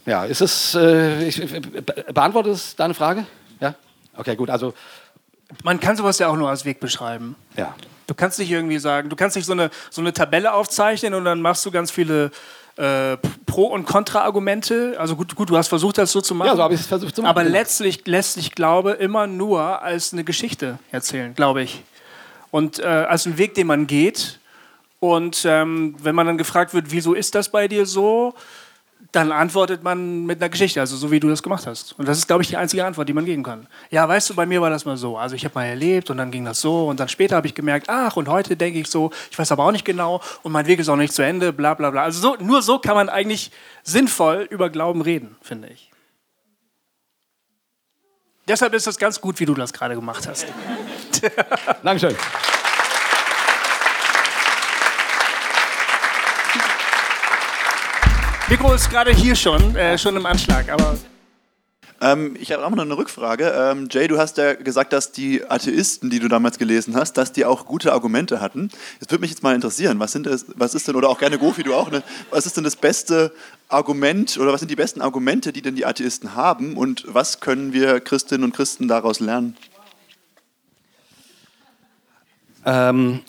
ja, 0.05 0.25
ist 0.25 0.41
es, 0.41 0.75
äh, 0.75 1.27
ich, 1.27 1.41
beantwortet 2.13 2.53
es 2.53 2.75
deine 2.75 2.93
Frage? 2.93 3.25
Ja? 3.59 3.75
Okay, 4.15 4.35
gut. 4.35 4.49
Also 4.49 4.73
Man 5.63 5.79
kann 5.79 5.95
sowas 5.95 6.19
ja 6.19 6.27
auch 6.27 6.35
nur 6.35 6.49
als 6.49 6.65
Weg 6.65 6.79
beschreiben. 6.79 7.35
Ja. 7.55 7.75
Du 8.07 8.13
kannst 8.13 8.39
nicht 8.39 8.51
irgendwie 8.51 8.79
sagen, 8.79 9.09
du 9.09 9.15
kannst 9.15 9.35
nicht 9.35 9.45
so 9.45 9.53
eine, 9.53 9.69
so 9.89 10.01
eine 10.01 10.13
Tabelle 10.13 10.53
aufzeichnen 10.53 11.13
und 11.13 11.25
dann 11.25 11.41
machst 11.41 11.65
du 11.65 11.71
ganz 11.71 11.91
viele 11.91 12.31
äh, 12.77 13.17
Pro- 13.45 13.67
und 13.67 13.85
Kontra-Argumente. 13.85 14.95
Also 14.97 15.15
gut, 15.15 15.35
gut, 15.35 15.49
du 15.49 15.57
hast 15.57 15.67
versucht, 15.67 15.97
das 15.97 16.11
so 16.11 16.21
zu 16.21 16.35
machen. 16.35 16.47
Ja, 16.47 16.55
so 16.55 16.63
habe 16.63 16.73
ich 16.73 16.81
es 16.81 16.87
versucht 16.87 17.15
zu 17.15 17.21
machen. 17.21 17.29
Aber 17.29 17.43
letztlich 17.43 18.05
lässt 18.07 18.33
sich 18.33 18.53
Glaube 18.53 18.91
immer 18.91 19.27
nur 19.27 19.81
als 19.81 20.13
eine 20.13 20.23
Geschichte 20.23 20.79
erzählen, 20.91 21.35
glaube 21.35 21.63
ich. 21.63 21.83
Und 22.49 22.79
äh, 22.79 22.83
als 22.83 23.25
einen 23.25 23.37
Weg, 23.37 23.53
den 23.53 23.67
man 23.67 23.87
geht. 23.87 24.39
Und 25.01 25.45
ähm, 25.45 25.95
wenn 25.97 26.13
man 26.13 26.27
dann 26.27 26.37
gefragt 26.37 26.75
wird, 26.75 26.91
wieso 26.91 27.15
ist 27.15 27.33
das 27.33 27.49
bei 27.49 27.67
dir 27.67 27.87
so, 27.87 28.35
dann 29.11 29.31
antwortet 29.31 29.81
man 29.81 30.27
mit 30.27 30.39
einer 30.39 30.49
Geschichte, 30.49 30.79
also 30.79 30.95
so 30.95 31.09
wie 31.09 31.19
du 31.19 31.27
das 31.27 31.41
gemacht 31.41 31.65
hast. 31.65 31.97
Und 31.97 32.07
das 32.07 32.19
ist, 32.19 32.27
glaube 32.27 32.43
ich, 32.43 32.49
die 32.49 32.55
einzige 32.55 32.85
Antwort, 32.85 33.09
die 33.09 33.13
man 33.13 33.25
geben 33.25 33.41
kann. 33.41 33.65
Ja, 33.89 34.07
weißt 34.07 34.29
du, 34.29 34.35
bei 34.35 34.45
mir 34.45 34.61
war 34.61 34.69
das 34.69 34.85
mal 34.85 34.97
so. 34.97 35.17
Also 35.17 35.35
ich 35.35 35.43
habe 35.43 35.55
mal 35.55 35.65
erlebt 35.65 36.11
und 36.11 36.17
dann 36.17 36.29
ging 36.29 36.45
das 36.45 36.61
so 36.61 36.87
und 36.87 36.99
dann 36.99 37.09
später 37.09 37.35
habe 37.35 37.47
ich 37.47 37.55
gemerkt, 37.55 37.89
ach, 37.89 38.15
und 38.15 38.29
heute 38.29 38.55
denke 38.55 38.77
ich 38.77 38.87
so, 38.87 39.09
ich 39.31 39.39
weiß 39.39 39.51
aber 39.51 39.65
auch 39.65 39.71
nicht 39.71 39.85
genau 39.85 40.21
und 40.43 40.51
mein 40.51 40.67
Weg 40.67 40.79
ist 40.79 40.87
auch 40.87 40.95
nicht 40.95 41.13
zu 41.13 41.23
Ende, 41.23 41.51
bla 41.51 41.73
bla 41.73 41.89
bla. 41.89 42.03
Also 42.03 42.21
so, 42.21 42.35
nur 42.43 42.61
so 42.61 42.77
kann 42.77 42.93
man 42.93 43.09
eigentlich 43.09 43.49
sinnvoll 43.81 44.47
über 44.51 44.69
Glauben 44.69 45.01
reden, 45.01 45.35
finde 45.41 45.69
ich. 45.69 45.89
Deshalb 48.47 48.75
ist 48.75 48.85
das 48.85 48.99
ganz 48.99 49.19
gut, 49.19 49.39
wie 49.39 49.45
du 49.45 49.55
das 49.55 49.73
gerade 49.73 49.95
gemacht 49.95 50.27
hast. 50.27 50.45
Dankeschön. 51.83 52.15
Mikro 58.51 58.73
ist 58.73 58.89
gerade 58.89 59.13
hier 59.13 59.33
schon, 59.33 59.77
äh, 59.77 59.97
schon 59.97 60.17
im 60.17 60.25
Anschlag, 60.25 60.69
aber 60.69 60.97
Ähm, 62.01 62.35
ich 62.37 62.51
habe 62.51 62.65
auch 62.65 62.69
noch 62.71 62.83
eine 62.83 62.97
Rückfrage. 62.97 63.53
Ähm, 63.55 63.87
Jay, 63.89 64.09
du 64.09 64.17
hast 64.17 64.37
ja 64.37 64.55
gesagt, 64.55 64.91
dass 64.91 65.13
die 65.13 65.49
Atheisten, 65.49 66.09
die 66.09 66.19
du 66.19 66.27
damals 66.27 66.57
gelesen 66.57 66.95
hast, 66.95 67.13
dass 67.13 67.31
die 67.31 67.45
auch 67.45 67.65
gute 67.65 67.93
Argumente 67.93 68.41
hatten. 68.41 68.69
Es 68.99 69.09
würde 69.09 69.21
mich 69.21 69.29
jetzt 69.29 69.41
mal 69.41 69.55
interessieren, 69.55 69.99
was, 69.99 70.11
sind 70.11 70.25
das, 70.25 70.47
was 70.55 70.73
ist 70.73 70.85
denn, 70.85 70.95
oder 70.95 71.07
auch 71.07 71.19
gerne 71.19 71.37
Gofi, 71.37 71.63
du 71.63 71.73
auch, 71.73 71.91
ne, 71.91 72.03
was 72.29 72.45
ist 72.45 72.57
denn 72.57 72.65
das 72.65 72.75
beste 72.75 73.31
Argument 73.69 74.37
oder 74.37 74.51
was 74.51 74.59
sind 74.59 74.71
die 74.71 74.75
besten 74.75 75.01
Argumente, 75.01 75.53
die 75.53 75.61
denn 75.61 75.75
die 75.75 75.85
Atheisten 75.85 76.35
haben 76.35 76.75
und 76.75 77.05
was 77.07 77.39
können 77.39 77.71
wir 77.71 78.01
Christinnen 78.01 78.43
und 78.43 78.53
Christen 78.53 78.89
daraus 78.89 79.21
lernen? 79.21 79.55
Ähm, 82.65 83.21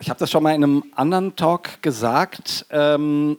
ich 0.00 0.08
habe 0.08 0.18
das 0.18 0.30
schon 0.30 0.42
mal 0.42 0.54
in 0.54 0.64
einem 0.64 0.84
anderen 0.96 1.36
Talk 1.36 1.82
gesagt. 1.82 2.64
Ähm, 2.70 3.36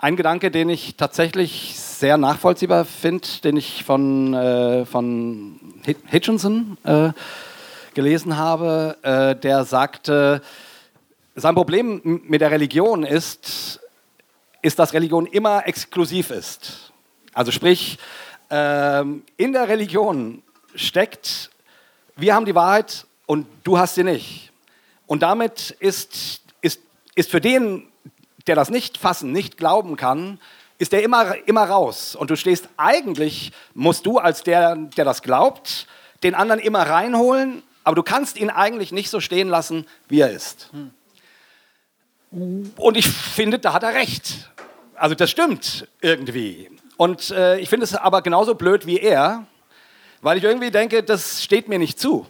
ein 0.00 0.16
Gedanke, 0.16 0.50
den 0.50 0.68
ich 0.68 0.96
tatsächlich 0.96 1.78
sehr 1.78 2.16
nachvollziehbar 2.16 2.84
finde, 2.84 3.26
den 3.44 3.56
ich 3.56 3.84
von, 3.84 4.34
äh, 4.34 4.84
von 4.84 5.60
Hi- 5.86 5.96
Hitchinson 6.06 6.76
äh, 6.82 7.12
gelesen 7.94 8.36
habe, 8.36 8.96
äh, 9.02 9.36
der 9.36 9.64
sagte, 9.64 10.42
sein 11.36 11.54
Problem 11.54 12.00
mit 12.26 12.40
der 12.40 12.50
Religion 12.50 13.04
ist, 13.04 13.80
ist, 14.62 14.78
dass 14.80 14.92
Religion 14.94 15.26
immer 15.26 15.66
exklusiv 15.66 16.30
ist. 16.30 16.92
Also 17.32 17.52
sprich, 17.52 17.98
ähm, 18.50 19.22
in 19.36 19.52
der 19.52 19.68
Religion 19.68 20.42
steckt, 20.74 21.50
wir 22.16 22.34
haben 22.34 22.46
die 22.46 22.54
Wahrheit 22.54 23.06
und 23.26 23.46
du 23.62 23.78
hast 23.78 23.94
sie 23.94 24.04
nicht. 24.04 24.43
Und 25.06 25.22
damit 25.22 25.70
ist, 25.80 26.40
ist, 26.60 26.80
ist 27.14 27.30
für 27.30 27.40
den, 27.40 27.86
der 28.46 28.54
das 28.54 28.70
nicht 28.70 28.98
fassen, 28.98 29.32
nicht 29.32 29.56
glauben 29.56 29.96
kann, 29.96 30.38
ist 30.78 30.92
der 30.92 31.02
immer, 31.02 31.34
immer 31.46 31.64
raus. 31.64 32.16
Und 32.16 32.30
du 32.30 32.36
stehst 32.36 32.68
eigentlich, 32.76 33.52
musst 33.74 34.06
du 34.06 34.18
als 34.18 34.42
der, 34.42 34.76
der 34.76 35.04
das 35.04 35.22
glaubt, 35.22 35.86
den 36.22 36.34
anderen 36.34 36.60
immer 36.60 36.82
reinholen, 36.82 37.62
aber 37.84 37.96
du 37.96 38.02
kannst 38.02 38.38
ihn 38.38 38.50
eigentlich 38.50 38.92
nicht 38.92 39.10
so 39.10 39.20
stehen 39.20 39.48
lassen, 39.48 39.86
wie 40.08 40.20
er 40.20 40.30
ist. 40.30 40.70
Und 42.30 42.96
ich 42.96 43.06
finde, 43.06 43.58
da 43.58 43.74
hat 43.74 43.82
er 43.82 43.94
recht. 43.94 44.50
Also 44.94 45.14
das 45.14 45.30
stimmt 45.30 45.86
irgendwie. 46.00 46.70
Und 46.96 47.30
äh, 47.30 47.58
ich 47.58 47.68
finde 47.68 47.84
es 47.84 47.94
aber 47.94 48.22
genauso 48.22 48.54
blöd 48.54 48.86
wie 48.86 48.98
er, 48.98 49.46
weil 50.22 50.38
ich 50.38 50.44
irgendwie 50.44 50.70
denke, 50.70 51.02
das 51.02 51.44
steht 51.44 51.68
mir 51.68 51.78
nicht 51.78 52.00
zu. 52.00 52.26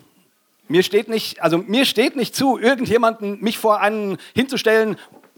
Mir 0.69 0.83
steht 0.83 1.09
nicht, 1.09 1.43
also 1.43 1.59
mir 1.59 1.85
steht 1.85 2.17
nicht 2.17 2.35
zu, 2.35 2.59
irgendjemanden 2.59 3.41
mich 3.41 3.59
vor 3.59 3.81
einen 3.81 4.19
hinzustellen 4.35 4.97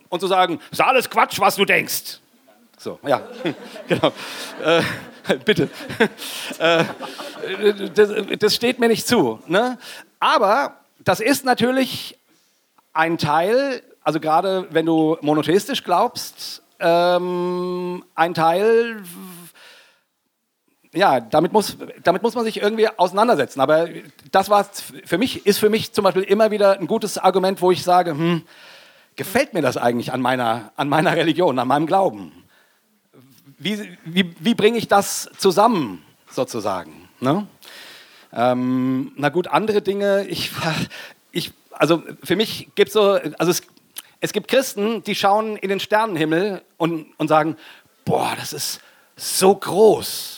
und 0.09 0.21
zu 0.21 0.27
sagen, 0.27 0.61
ist 0.71 0.81
alles 0.81 1.11
Quatsch, 1.11 1.41
was 1.41 1.57
du 1.57 1.65
denkst. 1.65 2.21
So, 2.79 2.99
ja, 3.07 3.23
genau. 3.89 4.13
Äh, 4.63 4.83
bitte. 5.45 5.69
äh, 6.59 6.85
das, 7.95 8.11
das 8.39 8.55
steht 8.55 8.79
mir 8.79 8.89
nicht 8.89 9.07
zu. 9.07 9.41
Ne? 9.47 9.79
Aber 10.21 10.77
das 11.05 11.21
ist 11.21 11.45
natürlich 11.45 12.19
ein 12.93 13.19
Teil, 13.19 13.83
also 14.03 14.21
gerade 14.21 14.67
wenn 14.71 14.87
du 14.87 15.17
monotheistisch 15.21 15.83
glaubst, 15.83 16.63
ähm, 16.79 18.05
ein 18.15 18.35
Teil, 18.35 19.03
ja, 20.97 21.21
damit 21.21 21.53
muss, 21.53 21.77
damit 22.03 22.23
muss 22.23 22.35
man 22.35 22.45
sich 22.45 22.61
irgendwie 22.61 22.89
auseinandersetzen. 22.89 23.61
Aber 23.61 23.89
das 24.33 24.49
war 24.49 24.67
für 25.05 25.19
mich, 25.19 25.47
ist 25.47 25.59
für 25.59 25.69
mich 25.69 25.93
zum 25.93 26.05
Beispiel 26.05 26.23
immer 26.23 26.51
wieder 26.51 26.79
ein 26.79 26.87
gutes 26.87 27.19
Argument, 27.19 27.61
wo 27.61 27.71
ich 27.71 27.83
sage, 27.83 28.13
hm, 28.13 28.43
gefällt 29.15 29.55
mir 29.55 29.63
das 29.63 29.77
eigentlich 29.77 30.13
an 30.13 30.21
meiner, 30.21 30.73
an 30.77 30.89
meiner 30.89 31.15
Religion, 31.15 31.59
an 31.59 31.69
meinem 31.69 31.87
Glauben? 31.87 32.33
Wie, 33.59 33.97
wie, 34.05 34.35
wie 34.39 34.55
bringe 34.55 34.79
ich 34.79 34.89
das 34.89 35.29
zusammen, 35.39 36.03
sozusagen? 36.31 37.09
Ne? 37.21 37.47
Ähm, 38.33 39.13
na 39.17 39.29
gut, 39.29 39.49
andere 39.49 39.83
Dinge, 39.83 40.27
ich, 40.29 40.51
ich, 41.33 41.53
also 41.73 42.03
für 42.23 42.37
mich 42.37 42.69
gibt 42.75 42.93
so, 42.93 43.13
also 43.39 43.51
es, 43.51 43.63
es 44.21 44.33
gibt 44.33 44.49
Christen, 44.49 45.03
die 45.05 45.15
schauen 45.15 45.57
in 45.57 45.69
den 45.69 45.81
Sternenhimmel 45.81 46.63
und, 46.79 47.07
und 47.19 47.29
sagen, 47.29 47.57
boah, 48.05 48.35
das 48.39 48.53
ist 48.53 48.81
so 49.17 49.55
groß, 49.55 50.36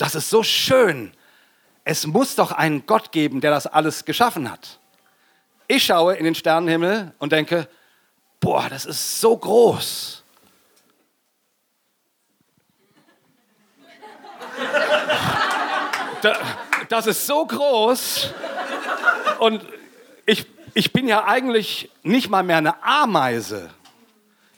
das 0.00 0.14
ist 0.14 0.30
so 0.30 0.42
schön. 0.42 1.12
Es 1.84 2.06
muss 2.06 2.34
doch 2.34 2.52
einen 2.52 2.86
Gott 2.86 3.12
geben, 3.12 3.40
der 3.40 3.50
das 3.50 3.66
alles 3.66 4.04
geschaffen 4.04 4.50
hat. 4.50 4.78
Ich 5.68 5.84
schaue 5.84 6.16
in 6.16 6.24
den 6.24 6.34
Sternenhimmel 6.34 7.12
und 7.18 7.32
denke, 7.32 7.68
boah, 8.40 8.68
das 8.68 8.86
ist 8.86 9.20
so 9.20 9.36
groß. 9.36 10.24
Da, 16.22 16.36
das 16.90 17.06
ist 17.06 17.26
so 17.26 17.46
groß 17.46 18.28
und 19.38 19.64
ich, 20.26 20.44
ich 20.74 20.92
bin 20.92 21.08
ja 21.08 21.24
eigentlich 21.24 21.88
nicht 22.02 22.28
mal 22.28 22.42
mehr 22.42 22.58
eine 22.58 22.82
Ameise. 22.84 23.70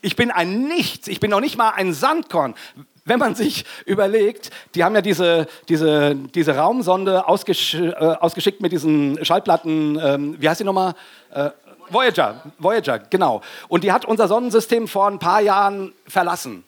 Ich 0.00 0.16
bin 0.16 0.32
ein 0.32 0.64
Nichts, 0.64 1.06
ich 1.06 1.20
bin 1.20 1.30
noch 1.30 1.38
nicht 1.38 1.56
mal 1.56 1.70
ein 1.70 1.94
Sandkorn. 1.94 2.56
Wenn 3.04 3.18
man 3.18 3.34
sich 3.34 3.64
überlegt, 3.84 4.50
die 4.74 4.84
haben 4.84 4.94
ja 4.94 5.00
diese, 5.00 5.48
diese, 5.68 6.14
diese 6.14 6.56
Raumsonde 6.56 7.26
ausgesch 7.26 7.74
äh, 7.74 7.92
ausgeschickt 7.92 8.60
mit 8.60 8.70
diesen 8.70 9.24
Schallplatten, 9.24 9.98
ähm, 10.00 10.36
wie 10.38 10.48
heißt 10.48 10.60
die 10.60 10.64
nochmal? 10.64 10.94
Äh, 11.32 11.50
Voyager, 11.88 12.42
Voyager, 12.58 13.00
genau. 13.00 13.42
Und 13.68 13.84
die 13.84 13.92
hat 13.92 14.04
unser 14.04 14.28
Sonnensystem 14.28 14.86
vor 14.86 15.08
ein 15.08 15.18
paar 15.18 15.40
Jahren 15.40 15.92
verlassen. 16.06 16.64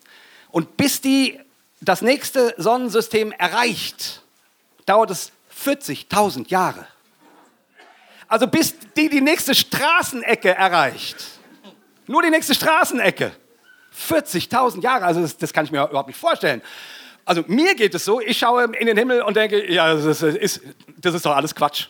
Und 0.51 0.77
bis 0.77 1.01
die 1.01 1.39
das 1.81 2.03
nächste 2.03 2.55
Sonnensystem 2.57 3.33
erreicht, 3.33 4.23
dauert 4.87 5.11
es 5.11 5.33
40.000 5.65 6.49
Jahre. 6.49 6.87
Also 8.27 8.49
bis 8.49 8.75
die 8.97 9.09
die 9.09 9.21
nächste 9.21 9.55
Straßenecke 9.55 10.55
erreicht. 10.55 11.25
Nur 12.07 12.23
die 12.23 12.31
nächste 12.31 12.55
Straßenecke. 12.55 13.33
40.000 13.95 14.83
Jahre, 14.83 15.05
also 15.05 15.21
das, 15.21 15.37
das 15.37 15.53
kann 15.53 15.65
ich 15.65 15.71
mir 15.71 15.85
überhaupt 15.85 16.09
nicht 16.09 16.19
vorstellen. 16.19 16.63
Also 17.25 17.43
mir 17.47 17.75
geht 17.75 17.95
es 17.95 18.05
so, 18.05 18.21
ich 18.21 18.39
schaue 18.39 18.65
in 18.65 18.87
den 18.87 18.97
Himmel 18.97 19.23
und 19.23 19.37
denke, 19.37 19.73
ja, 19.73 19.95
das 19.95 20.23
ist, 20.23 20.61
das 20.99 21.15
ist 21.15 21.25
doch 21.25 21.35
alles 21.35 21.55
Quatsch. 21.55 21.89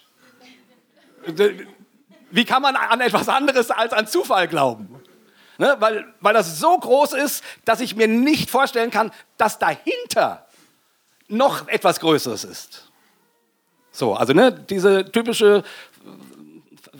Wie 2.30 2.44
kann 2.44 2.62
man 2.62 2.76
an 2.76 3.00
etwas 3.00 3.28
anderes 3.28 3.70
als 3.70 3.92
an 3.92 4.06
Zufall 4.06 4.46
glauben? 4.48 5.00
Ne? 5.58 5.76
Weil, 5.78 6.12
weil 6.20 6.34
das 6.34 6.58
so 6.58 6.76
groß 6.76 7.14
ist, 7.14 7.44
dass 7.64 7.80
ich 7.80 7.96
mir 7.96 8.08
nicht 8.08 8.50
vorstellen 8.50 8.90
kann, 8.90 9.12
dass 9.36 9.58
dahinter 9.58 10.46
noch 11.28 11.68
etwas 11.68 12.00
Größeres 12.00 12.44
ist. 12.44 12.90
So, 13.90 14.14
also 14.14 14.32
ne, 14.32 14.52
diese 14.52 15.10
typische, 15.10 15.62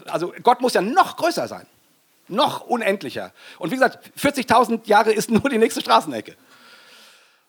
also 0.07 0.33
Gott 0.43 0.61
muss 0.61 0.75
ja 0.75 0.81
noch 0.81 1.17
größer 1.17 1.49
sein, 1.49 1.67
noch 2.29 2.63
unendlicher. 2.63 3.33
Und 3.59 3.71
wie 3.71 3.75
gesagt, 3.75 3.99
40.000 4.19 4.87
Jahre 4.87 5.13
ist 5.13 5.31
nur 5.31 5.49
die 5.49 5.59
nächste 5.59 5.81
Straßenecke. 5.81 6.37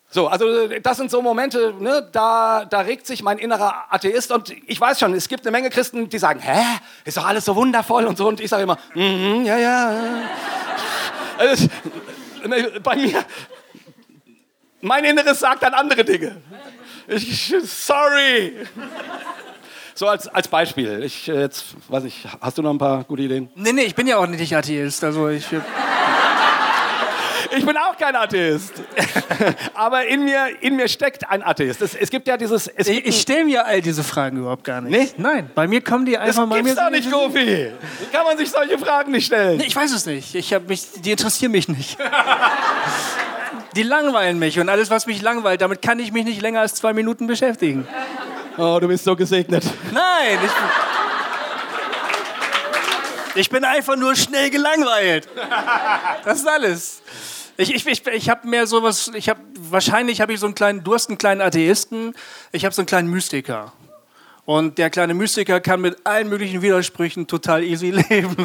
So, 0.09 0.27
also 0.27 0.67
das 0.67 0.97
sind 0.97 1.11
so 1.11 1.21
Momente, 1.21 1.73
ne, 1.77 2.07
da, 2.11 2.63
da 2.63 2.81
regt 2.81 3.05
sich 3.05 3.21
mein 3.21 3.37
innerer 3.37 3.85
Atheist 3.89 4.31
und 4.31 4.53
ich 4.65 4.79
weiß 4.79 4.99
schon, 4.99 5.13
es 5.13 5.27
gibt 5.27 5.45
eine 5.45 5.51
Menge 5.51 5.69
Christen, 5.69 6.07
die 6.07 6.19
sagen, 6.19 6.39
hä, 6.39 6.63
ist 7.03 7.17
doch 7.17 7.25
alles 7.25 7.43
so 7.43 7.55
wundervoll 7.55 8.05
und 8.05 8.17
so 8.17 8.27
und 8.27 8.39
ich 8.39 8.49
sage 8.49 8.63
immer, 8.63 8.77
mhm, 8.93 9.43
ja, 9.45 9.57
ja. 9.57 10.01
Also, 11.37 11.67
bei 12.81 12.95
mir, 12.95 13.25
mein 14.79 15.03
Inneres 15.03 15.39
sagt 15.39 15.63
dann 15.63 15.73
andere 15.73 16.05
Dinge. 16.05 16.41
Ich, 17.07 17.53
sorry. 17.63 18.65
So 19.97 20.07
als, 20.07 20.27
als 20.27 20.47
Beispiel. 20.49 21.03
Ich 21.03 21.29
äh, 21.29 21.39
jetzt 21.39 21.63
weiß 21.87 22.03
ich, 22.03 22.27
hast 22.41 22.57
du 22.57 22.61
noch 22.61 22.71
ein 22.71 22.77
paar 22.77 23.05
gute 23.05 23.21
Ideen? 23.23 23.49
Nee, 23.55 23.71
nee, 23.71 23.83
ich 23.83 23.95
bin 23.95 24.05
ja 24.07 24.17
auch 24.17 24.27
nicht 24.27 24.53
Atheist. 24.55 25.03
Also 25.03 25.29
ich. 25.29 25.45
Ich 27.57 27.65
bin 27.65 27.77
auch 27.77 27.95
kein 27.97 28.15
Atheist. 28.15 28.73
Aber 29.73 30.05
in 30.05 30.25
mir, 30.25 30.47
in 30.59 30.75
mir 30.75 30.89
steckt 30.89 31.29
ein 31.29 31.41
Atheist. 31.41 31.81
Es, 31.81 31.95
es 31.95 32.09
gibt 32.09 32.27
ja 32.27 32.35
dieses. 32.35 32.67
Es 32.67 32.87
Ich, 32.87 32.95
gibt 32.95 33.07
ich 33.07 33.21
stelle 33.21 33.45
mir 33.45 33.65
all 33.65 33.81
diese 33.81 34.03
Fragen 34.03 34.37
überhaupt 34.39 34.65
gar 34.65 34.81
nicht. 34.81 35.17
Nee? 35.17 35.23
Nein, 35.23 35.49
bei 35.55 35.65
mir 35.65 35.79
kommen 35.81 36.05
die 36.05 36.17
einfach 36.17 36.41
das 36.41 36.49
bei 36.49 36.57
mir. 36.57 36.63
gibt's 36.63 36.83
doch 36.83 36.89
nicht, 36.89 37.09
Gofi. 37.09 37.71
Wie 37.99 38.05
kann 38.11 38.25
man 38.25 38.37
sich 38.37 38.51
solche 38.51 38.77
Fragen 38.77 39.11
nicht 39.13 39.27
stellen? 39.27 39.57
Nee, 39.57 39.65
ich 39.67 39.75
weiß 39.75 39.93
es 39.93 40.05
nicht. 40.05 40.35
Ich 40.35 40.53
hab 40.53 40.67
mich, 40.67 40.83
die 40.97 41.11
interessieren 41.11 41.51
mich 41.53 41.69
nicht. 41.69 41.97
Die 43.75 43.83
langweilen 43.83 44.39
mich 44.39 44.57
und 44.57 44.69
alles, 44.69 44.89
was 44.89 45.05
mich 45.05 45.21
langweilt, 45.21 45.59
damit 45.59 45.81
kann 45.81 45.99
ich 45.99 46.13
mich 46.13 46.23
nicht 46.23 46.41
länger 46.41 46.61
als 46.61 46.75
zwei 46.75 46.93
Minuten 46.93 47.27
beschäftigen. 47.27 47.85
Oh, 48.57 48.77
du 48.79 48.87
bist 48.87 49.03
so 49.03 49.15
gesegnet. 49.15 49.63
Nein, 49.91 50.39
ich 50.43 50.51
bin, 50.51 50.69
ich 53.35 53.49
bin 53.49 53.63
einfach 53.65 53.95
nur 53.95 54.15
schnell 54.15 54.49
gelangweilt. 54.49 55.27
Das 56.23 56.39
ist 56.39 56.47
alles. 56.47 57.01
Ich, 57.57 57.73
ich, 57.73 57.85
ich, 57.85 58.05
ich 58.07 58.29
habe 58.29 58.47
mehr 58.47 58.67
sowas, 58.67 59.11
ich 59.13 59.29
habe 59.29 59.39
wahrscheinlich 59.57 60.21
habe 60.21 60.33
ich 60.33 60.39
so 60.39 60.45
einen 60.45 60.55
kleinen, 60.55 60.83
du 60.83 60.93
hast 60.93 61.09
einen 61.09 61.17
kleinen 61.17 61.41
Atheisten, 61.41 62.13
ich 62.51 62.65
habe 62.65 62.75
so 62.75 62.81
einen 62.81 62.87
kleinen 62.87 63.09
Mystiker. 63.09 63.71
Und 64.45 64.77
der 64.77 64.89
kleine 64.89 65.13
Mystiker 65.13 65.59
kann 65.59 65.81
mit 65.81 65.97
allen 66.05 66.29
möglichen 66.29 66.61
Widersprüchen 66.61 67.27
total 67.27 67.63
easy 67.63 67.91
leben. 68.09 68.35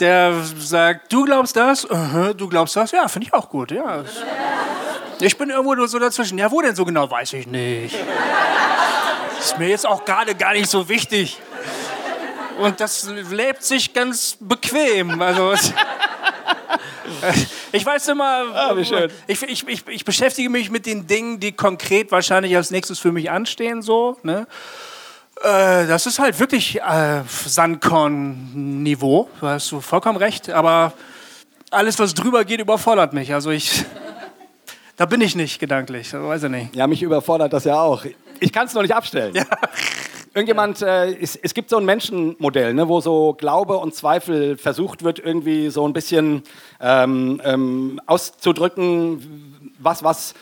Der 0.00 0.34
sagt, 0.58 1.12
du 1.12 1.24
glaubst 1.24 1.56
das, 1.56 1.90
Aha, 1.90 2.32
du 2.32 2.48
glaubst 2.48 2.76
das, 2.76 2.90
ja, 2.92 3.08
finde 3.08 3.28
ich 3.28 3.34
auch 3.34 3.48
gut, 3.48 3.70
ja. 3.70 4.04
Ich 5.20 5.38
bin 5.38 5.50
irgendwo 5.50 5.74
nur 5.74 5.88
so 5.88 5.98
dazwischen. 5.98 6.38
Ja, 6.38 6.50
wo 6.50 6.60
denn 6.60 6.76
so 6.76 6.84
genau, 6.84 7.10
weiß 7.10 7.32
ich 7.34 7.46
nicht. 7.46 7.96
Ist 9.38 9.58
mir 9.58 9.68
jetzt 9.68 9.86
auch 9.86 10.04
gerade 10.04 10.34
gar 10.34 10.52
nicht 10.52 10.68
so 10.68 10.88
wichtig. 10.88 11.38
Und 12.58 12.80
das 12.80 13.08
lebt 13.30 13.62
sich 13.62 13.92
ganz 13.92 14.36
bequem. 14.40 15.20
Also, 15.20 15.54
ich 17.72 17.84
weiß 17.84 18.08
immer, 18.08 18.74
schön. 18.84 19.10
ich, 19.26 19.42
ich, 19.42 19.68
ich, 19.68 19.88
ich 19.88 20.04
beschäftige 20.04 20.48
mich 20.48 20.70
mit 20.70 20.86
den 20.86 21.06
Dingen, 21.06 21.38
die 21.38 21.52
konkret 21.52 22.10
wahrscheinlich 22.12 22.56
als 22.56 22.70
nächstes 22.70 22.98
für 22.98 23.12
mich 23.12 23.30
anstehen. 23.30 23.82
So, 23.82 24.16
ne? 24.22 24.46
Äh, 25.42 25.86
das 25.86 26.06
ist 26.06 26.18
halt 26.18 26.38
wirklich 26.40 26.80
äh, 26.80 27.22
Sandkorn-Niveau. 27.26 29.28
Da 29.40 29.50
hast 29.50 29.70
du 29.70 29.80
vollkommen 29.80 30.16
recht. 30.16 30.50
Aber 30.50 30.92
alles, 31.70 31.98
was 31.98 32.14
drüber 32.14 32.44
geht, 32.44 32.60
überfordert 32.60 33.12
mich. 33.12 33.34
Also 33.34 33.50
ich, 33.50 33.84
da 34.96 35.06
bin 35.06 35.20
ich 35.20 35.36
nicht 35.36 35.58
gedanklich. 35.58 36.12
Weiß 36.12 36.44
ich 36.44 36.50
nicht. 36.50 36.74
Ja, 36.74 36.86
mich 36.86 37.02
überfordert 37.02 37.52
das 37.52 37.64
ja 37.64 37.80
auch. 37.80 38.04
Ich 38.40 38.52
kann 38.52 38.66
es 38.66 38.74
noch 38.74 38.82
nicht 38.82 38.94
abstellen. 38.94 39.34
Irgendjemand, 40.34 40.82
äh, 40.82 41.14
es, 41.18 41.36
es 41.36 41.54
gibt 41.54 41.70
so 41.70 41.78
ein 41.78 41.86
Menschenmodell, 41.86 42.74
ne, 42.74 42.88
wo 42.88 43.00
so 43.00 43.32
Glaube 43.32 43.78
und 43.78 43.94
Zweifel 43.94 44.58
versucht 44.58 45.02
wird, 45.02 45.18
irgendwie 45.18 45.70
so 45.70 45.86
ein 45.86 45.94
bisschen 45.94 46.42
ähm, 46.78 47.40
ähm, 47.42 48.00
auszudrücken, 48.04 49.64
was 49.78 50.04
was 50.04 50.34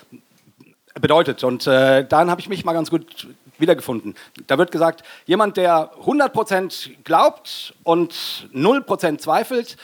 bedeutet. 1.01 1.45
Und 1.45 1.67
äh, 1.67 2.05
daran 2.07 2.31
habe 2.31 2.41
ich 2.41 2.49
mich 2.49 2.65
mal 2.65 2.73
ganz 2.73 2.91
gut 2.91 3.29
wiedergefunden. 3.59 4.15
Da 4.47 4.59
wird 4.59 4.73
gesagt, 4.73 5.05
jemand, 5.27 5.57
der 5.57 5.93
100% 6.05 6.91
glaubt 7.05 7.75
und 7.85 8.13
0% 8.53 9.19
zweifelt, 9.19 9.77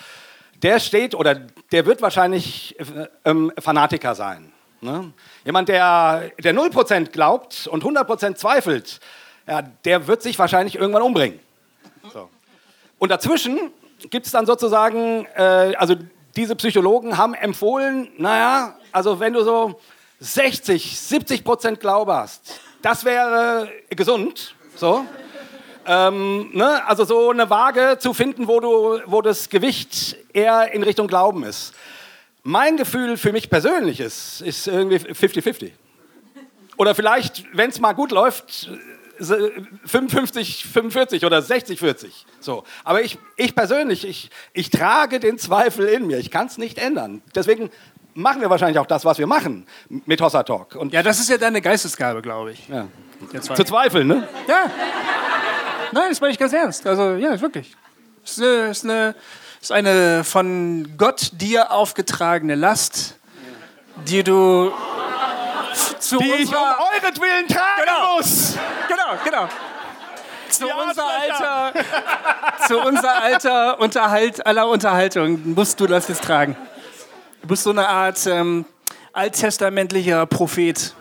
der 0.62 0.80
steht 0.80 1.14
oder 1.14 1.34
der 1.72 1.86
wird 1.86 2.02
wahrscheinlich 2.02 2.78
äh, 2.78 3.06
ähm, 3.24 3.52
Fanatiker 3.58 4.14
sein. 4.14 4.49
Ne? 4.80 5.12
Jemand, 5.44 5.68
der, 5.68 6.30
der 6.38 6.54
0% 6.54 7.10
glaubt 7.10 7.66
und 7.66 7.84
100% 7.84 8.36
zweifelt, 8.36 9.00
ja, 9.46 9.62
der 9.62 10.06
wird 10.06 10.22
sich 10.22 10.38
wahrscheinlich 10.38 10.76
irgendwann 10.76 11.02
umbringen. 11.02 11.40
So. 12.12 12.28
Und 12.98 13.10
dazwischen 13.10 13.72
gibt 14.10 14.26
es 14.26 14.32
dann 14.32 14.46
sozusagen, 14.46 15.26
äh, 15.36 15.74
also 15.76 15.96
diese 16.36 16.56
Psychologen 16.56 17.18
haben 17.18 17.34
empfohlen, 17.34 18.08
naja, 18.16 18.76
also 18.92 19.20
wenn 19.20 19.32
du 19.32 19.42
so 19.42 19.80
60, 20.20 20.98
70 20.98 21.44
Prozent 21.44 21.80
Glaube 21.80 22.14
hast, 22.14 22.60
das 22.82 23.04
wäre 23.04 23.68
gesund. 23.90 24.54
So. 24.76 25.04
Ähm, 25.86 26.50
ne? 26.52 26.86
Also 26.86 27.04
so 27.04 27.30
eine 27.30 27.50
Waage 27.50 27.98
zu 27.98 28.14
finden, 28.14 28.48
wo, 28.48 28.60
du, 28.60 29.00
wo 29.06 29.22
das 29.22 29.48
Gewicht 29.48 30.16
eher 30.32 30.72
in 30.72 30.82
Richtung 30.82 31.06
Glauben 31.06 31.44
ist. 31.44 31.74
Mein 32.42 32.76
Gefühl 32.76 33.16
für 33.16 33.32
mich 33.32 33.50
persönlich 33.50 34.00
ist, 34.00 34.40
ist 34.40 34.66
irgendwie 34.66 34.96
50-50. 34.96 35.72
Oder 36.76 36.94
vielleicht, 36.94 37.44
wenn 37.52 37.70
es 37.70 37.80
mal 37.80 37.92
gut 37.92 38.10
läuft, 38.12 38.70
55, 39.84 40.64
45 40.66 41.24
oder 41.26 41.42
60, 41.42 41.78
40. 41.78 42.26
So. 42.40 42.64
Aber 42.84 43.02
ich, 43.02 43.18
ich 43.36 43.54
persönlich, 43.54 44.06
ich, 44.06 44.30
ich 44.54 44.70
trage 44.70 45.20
den 45.20 45.38
Zweifel 45.38 45.86
in 45.88 46.06
mir. 46.06 46.18
Ich 46.18 46.30
kann 46.30 46.46
es 46.46 46.56
nicht 46.56 46.78
ändern. 46.78 47.22
Deswegen 47.34 47.70
machen 48.14 48.40
wir 48.40 48.48
wahrscheinlich 48.48 48.78
auch 48.78 48.86
das, 48.86 49.04
was 49.04 49.18
wir 49.18 49.26
machen 49.26 49.66
mit 50.06 50.20
Hossa 50.22 50.42
Talk. 50.42 50.74
Und 50.76 50.92
Ja, 50.94 51.02
das 51.02 51.20
ist 51.20 51.28
ja 51.28 51.36
deine 51.36 51.60
Geistesgabe, 51.60 52.22
glaube 52.22 52.52
ich. 52.52 52.68
ja. 52.68 52.86
Der 53.34 53.42
zu 53.42 53.64
zweifeln, 53.64 54.06
ne? 54.06 54.26
Ja. 54.48 54.70
Nein, 55.92 56.08
das 56.08 56.20
meine 56.22 56.32
ich 56.32 56.38
ganz 56.38 56.54
ernst. 56.54 56.86
Also, 56.86 57.16
ja, 57.16 57.38
wirklich. 57.38 57.76
Es 58.24 58.38
ist 58.38 58.42
eine, 58.42 58.70
ist 58.70 58.84
eine, 58.84 59.14
ist 59.60 59.72
eine 59.72 60.24
von 60.24 60.94
Gott 60.96 61.30
dir 61.32 61.70
aufgetragene 61.70 62.54
Last, 62.54 63.16
die 64.06 64.22
du 64.24 64.72
zu 65.98 66.18
Die 66.18 66.30
ich 66.32 66.48
um 66.48 66.54
euretwillen 66.94 67.46
tragen 67.46 67.82
Genau. 67.84 68.16
muss. 68.16 68.56
genau, 68.88 69.18
genau. 69.24 69.48
Zu 70.48 70.66
unser 70.66 71.04
alter, 71.06 71.72
zu 72.66 72.80
unser 72.80 73.22
alter 73.22 73.78
Unterhalt 73.78 74.44
aller 74.44 74.66
Unterhaltung 74.66 75.54
musst 75.54 75.78
du 75.78 75.86
das 75.86 76.08
jetzt 76.08 76.24
tragen. 76.24 76.56
Du 77.42 77.48
bist 77.48 77.62
so 77.62 77.70
eine 77.70 77.86
Art 77.88 78.26
ähm, 78.26 78.64
alttestamentlicher 79.12 80.26
Prophet. 80.26 80.92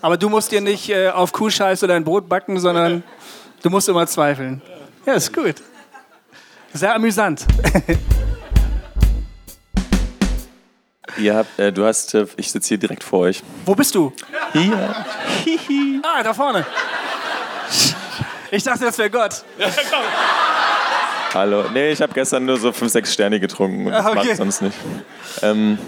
Aber 0.00 0.16
du 0.16 0.28
musst 0.28 0.50
dir 0.50 0.60
nicht 0.60 0.88
äh, 0.88 1.10
auf 1.10 1.32
Kuhscheiß 1.32 1.84
oder 1.84 1.94
ein 1.94 2.02
Brot 2.04 2.28
backen, 2.28 2.58
sondern 2.58 3.04
du 3.62 3.70
musst 3.70 3.88
immer 3.88 4.06
zweifeln. 4.08 4.60
Ja, 5.06 5.14
ist 5.14 5.32
gut. 5.32 5.56
Sehr 6.74 6.94
amüsant. 6.94 7.44
Ihr 11.18 11.34
habt, 11.36 11.58
äh, 11.58 11.72
du 11.72 11.84
hast, 11.84 12.14
äh, 12.14 12.26
ich 12.36 12.50
sitze 12.50 12.68
hier 12.68 12.78
direkt 12.78 13.04
vor 13.04 13.20
euch. 13.20 13.42
Wo 13.66 13.74
bist 13.74 13.94
du? 13.94 14.12
Hier. 14.52 14.94
Ah, 16.04 16.22
da 16.22 16.34
vorne. 16.34 16.64
Ich 18.50 18.62
dachte, 18.64 18.84
das 18.84 18.98
wäre 18.98 19.10
Gott. 19.10 19.44
Hallo. 21.34 21.64
Nee, 21.72 21.92
ich 21.92 22.02
habe 22.02 22.12
gestern 22.12 22.44
nur 22.44 22.58
so 22.58 22.72
5, 22.72 22.90
6 22.92 23.12
Sterne 23.12 23.40
getrunken 23.40 23.86
und 23.86 23.92
das 23.92 24.04
Ah, 24.04 24.08
okay. 24.10 24.16
mag 24.18 24.26
ich 24.26 24.36
sonst 24.36 24.62
nicht. 24.62 24.76
Ähm, 25.42 25.78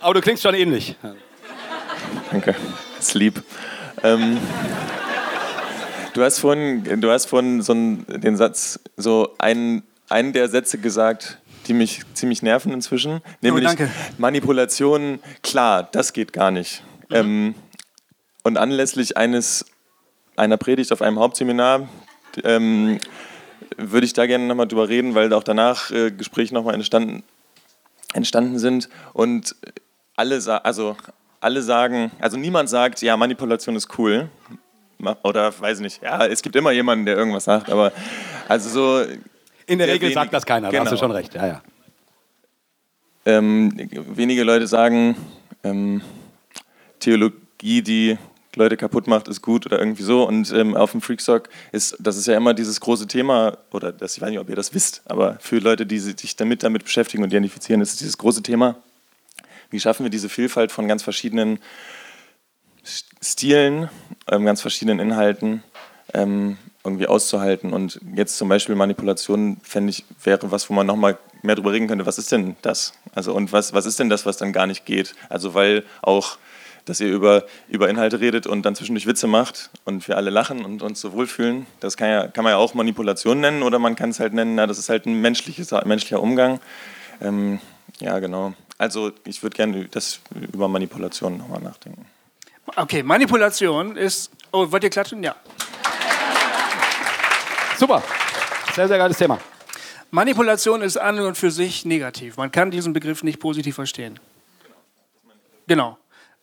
Aber 0.00 0.14
du 0.14 0.20
klingst 0.20 0.42
schon 0.42 0.54
ähnlich. 0.54 0.96
danke. 2.30 2.54
Ist 2.98 3.14
lieb. 3.14 3.42
Ähm, 4.02 4.38
du 6.14 6.22
hast 6.24 6.38
vorhin, 6.40 7.00
du 7.00 7.10
hast 7.10 7.26
vorhin 7.26 7.62
so 7.62 7.72
einen, 7.72 8.04
den 8.08 8.36
Satz, 8.36 8.78
so 8.96 9.34
einen, 9.38 9.82
einen 10.08 10.32
der 10.32 10.48
Sätze 10.48 10.78
gesagt, 10.78 11.38
die 11.66 11.74
mich 11.74 12.02
ziemlich 12.14 12.42
nerven 12.42 12.72
inzwischen. 12.72 13.20
Nämlich 13.40 13.64
danke. 13.64 13.90
Manipulation, 14.16 15.20
klar, 15.42 15.88
das 15.92 16.12
geht 16.12 16.32
gar 16.32 16.50
nicht. 16.50 16.82
Ähm, 17.10 17.54
und 18.42 18.56
anlässlich 18.56 19.16
eines, 19.16 19.66
einer 20.36 20.56
Predigt 20.56 20.92
auf 20.92 21.02
einem 21.02 21.18
Hauptseminar 21.18 21.88
ähm, 22.44 22.98
würde 23.76 24.06
ich 24.06 24.12
da 24.12 24.26
gerne 24.26 24.46
nochmal 24.46 24.66
drüber 24.66 24.88
reden, 24.88 25.14
weil 25.14 25.32
auch 25.32 25.42
danach 25.42 25.90
äh, 25.90 26.10
Gespräche 26.10 26.54
nochmal 26.54 26.74
entstanden, 26.74 27.22
entstanden 28.14 28.58
sind 28.58 28.88
und 29.12 29.54
alle, 30.16 30.40
also, 30.64 30.96
alle 31.40 31.62
sagen, 31.62 32.10
also 32.18 32.36
niemand 32.36 32.68
sagt, 32.68 33.02
ja, 33.02 33.16
Manipulation 33.16 33.76
ist 33.76 33.98
cool. 33.98 34.28
Oder 35.22 35.58
weiß 35.58 35.78
nicht, 35.78 36.02
ja, 36.02 36.26
es 36.26 36.42
gibt 36.42 36.56
immer 36.56 36.72
jemanden, 36.72 37.06
der 37.06 37.16
irgendwas 37.16 37.44
sagt, 37.44 37.70
aber 37.70 37.92
also 38.48 38.68
so. 38.68 39.06
In 39.68 39.78
der 39.78 39.86
sehr 39.86 39.94
Regel 39.94 40.06
wenig- 40.06 40.14
sagt 40.14 40.32
das 40.32 40.44
keiner, 40.44 40.70
da 40.72 40.78
hast 40.80 40.86
du 40.86 40.96
Genau. 40.96 41.00
schon 41.00 41.10
recht. 41.12 41.34
Ja, 41.34 41.46
ja. 41.46 41.62
Ähm, 43.26 43.72
wenige 44.14 44.42
Leute 44.42 44.66
sagen, 44.66 45.16
ähm, 45.62 46.00
Theologie, 47.00 47.82
die 47.82 48.18
Leute 48.56 48.76
kaputt 48.76 49.06
macht, 49.06 49.28
ist 49.28 49.42
gut 49.42 49.66
oder 49.66 49.78
irgendwie 49.78 50.02
so. 50.02 50.26
Und 50.26 50.50
ähm, 50.52 50.74
auf 50.76 50.92
dem 50.92 51.00
Freakstock 51.02 51.48
ist, 51.70 51.96
das 52.00 52.16
ist 52.16 52.26
ja 52.26 52.36
immer 52.36 52.54
dieses 52.54 52.80
große 52.80 53.06
Thema, 53.06 53.58
oder 53.70 53.92
das, 53.92 54.16
ich 54.16 54.22
weiß 54.22 54.30
nicht, 54.30 54.38
ob 54.40 54.48
ihr 54.48 54.56
das 54.56 54.74
wisst, 54.74 55.02
aber 55.04 55.36
für 55.40 55.58
Leute, 55.58 55.86
die 55.86 55.98
sich 55.98 56.34
damit, 56.36 56.62
damit 56.62 56.82
beschäftigen 56.84 57.22
und 57.22 57.30
identifizieren, 57.30 57.80
ist 57.80 57.92
es 57.92 57.98
dieses 57.98 58.18
große 58.18 58.42
Thema, 58.42 58.76
wie 59.70 59.78
schaffen 59.78 60.04
wir 60.04 60.10
diese 60.10 60.28
Vielfalt 60.28 60.72
von 60.72 60.88
ganz 60.88 61.02
verschiedenen 61.02 61.58
Stilen, 63.20 63.90
ähm, 64.30 64.44
ganz 64.46 64.62
verschiedenen 64.62 64.98
Inhalten 64.98 65.62
ähm, 66.14 66.56
irgendwie 66.84 67.06
auszuhalten. 67.06 67.72
Und 67.72 68.00
jetzt 68.14 68.38
zum 68.38 68.48
Beispiel 68.48 68.74
Manipulation, 68.74 69.58
fände 69.62 69.90
ich, 69.90 70.04
wäre 70.22 70.50
was, 70.50 70.70
wo 70.70 70.74
man 70.74 70.86
nochmal 70.86 71.18
mehr 71.42 71.54
drüber 71.54 71.72
reden 71.72 71.88
könnte. 71.88 72.06
Was 72.06 72.18
ist 72.18 72.32
denn 72.32 72.56
das? 72.62 72.92
Also, 73.14 73.34
und 73.34 73.52
was, 73.52 73.72
was 73.72 73.86
ist 73.86 73.98
denn 73.98 74.08
das, 74.08 74.26
was 74.26 74.36
dann 74.36 74.52
gar 74.52 74.66
nicht 74.66 74.86
geht? 74.86 75.14
Also, 75.28 75.54
weil 75.54 75.84
auch 76.02 76.38
dass 76.88 77.00
ihr 77.00 77.08
über, 77.08 77.44
über 77.68 77.88
Inhalte 77.88 78.20
redet 78.20 78.46
und 78.46 78.62
dann 78.64 78.74
zwischendurch 78.74 79.06
Witze 79.06 79.26
macht 79.26 79.70
und 79.84 80.08
wir 80.08 80.16
alle 80.16 80.30
lachen 80.30 80.64
und 80.64 80.82
uns 80.82 81.00
so 81.00 81.12
wohlfühlen. 81.12 81.66
Das 81.80 81.96
kann, 81.96 82.08
ja, 82.08 82.28
kann 82.28 82.44
man 82.44 82.52
ja 82.52 82.56
auch 82.56 82.74
Manipulation 82.74 83.40
nennen 83.40 83.62
oder 83.62 83.78
man 83.78 83.94
kann 83.94 84.10
es 84.10 84.20
halt 84.20 84.32
nennen, 84.32 84.54
na, 84.54 84.66
das 84.66 84.78
ist 84.78 84.88
halt 84.88 85.06
ein 85.06 85.20
menschliches, 85.20 85.70
menschlicher 85.84 86.22
Umgang. 86.22 86.60
Ähm, 87.20 87.60
ja, 88.00 88.18
genau. 88.20 88.54
Also 88.78 89.12
ich 89.24 89.42
würde 89.42 89.56
gerne 89.56 89.84
das 89.86 90.20
über 90.52 90.68
Manipulation 90.68 91.36
nochmal 91.36 91.60
nachdenken. 91.60 92.06
Okay, 92.76 93.02
Manipulation 93.02 93.96
ist. 93.96 94.30
Oh, 94.52 94.70
wollt 94.70 94.84
ihr 94.84 94.90
klatschen? 94.90 95.22
Ja. 95.22 95.34
Super. 97.78 98.02
Sehr, 98.74 98.88
sehr 98.88 98.98
geiles 98.98 99.16
Thema. 99.16 99.38
Manipulation 100.10 100.82
ist 100.82 100.96
an 100.96 101.20
und 101.20 101.36
für 101.36 101.52
sich 101.52 101.84
negativ. 101.84 102.36
Man 102.36 102.50
kann 102.50 102.72
diesen 102.72 102.92
Begriff 102.92 103.22
nicht 103.22 103.38
positiv 103.38 103.76
verstehen. 103.76 104.18
Genau. 105.68 105.96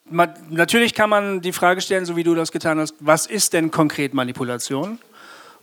Man, 0.05 0.33
natürlich 0.49 0.93
kann 0.93 1.09
man 1.09 1.41
die 1.41 1.51
Frage 1.51 1.81
stellen, 1.81 2.05
so 2.05 2.15
wie 2.15 2.23
du 2.23 2.35
das 2.35 2.53
getan 2.53 2.79
hast, 2.79 2.95
was 2.99 3.25
ist 3.25 3.51
denn 3.51 3.69
konkret 3.69 4.13
Manipulation? 4.13 4.97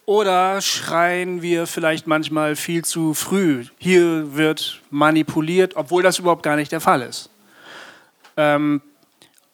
Oder 0.05 0.61
schreien 0.61 1.41
wir 1.41 1.67
vielleicht 1.67 2.07
manchmal 2.07 2.55
viel 2.55 2.85
zu 2.85 3.15
früh, 3.15 3.65
hier 3.79 4.35
wird 4.35 4.83
manipuliert, 4.91 5.77
obwohl 5.77 6.03
das 6.03 6.19
überhaupt 6.19 6.43
gar 6.43 6.57
nicht 6.57 6.73
der 6.73 6.81
Fall 6.81 7.01
ist. 7.03 7.31
Ähm, 8.37 8.83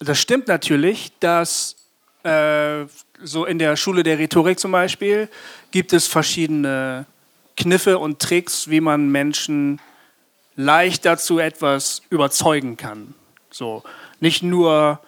das 0.00 0.18
stimmt 0.18 0.48
natürlich, 0.48 1.12
dass 1.20 1.76
äh, 2.24 2.86
so 3.22 3.44
in 3.44 3.58
der 3.58 3.76
Schule 3.76 4.02
der 4.02 4.18
Rhetorik 4.18 4.58
zum 4.58 4.72
Beispiel 4.72 5.28
gibt 5.70 5.92
es 5.92 6.06
verschiedene 6.06 7.06
Kniffe 7.56 7.98
und 7.98 8.20
Tricks, 8.20 8.70
wie 8.70 8.80
man 8.80 9.10
Menschen 9.10 9.80
leicht 10.56 11.04
dazu 11.04 11.38
etwas 11.38 12.02
überzeugen 12.10 12.76
kann. 12.76 13.14
So, 13.50 13.82
nicht 14.20 14.42
nur 14.42 15.00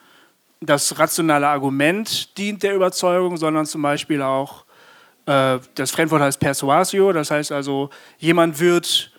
das 0.61 0.99
rationale 0.99 1.49
Argument 1.49 2.37
dient 2.37 2.63
der 2.63 2.75
Überzeugung, 2.75 3.37
sondern 3.37 3.67
zum 3.67 3.83
Beispiel 3.83 4.23
auch, 4.23 4.65
äh, 5.27 5.59
das 5.75 5.91
Fremdwort 5.91 6.23
heißt 6.23 6.39
Persuasio, 6.39 7.13
das 7.13 7.31
heißt 7.31 7.53
also, 7.53 7.91
jemand 8.19 8.59
wird 8.61 9.10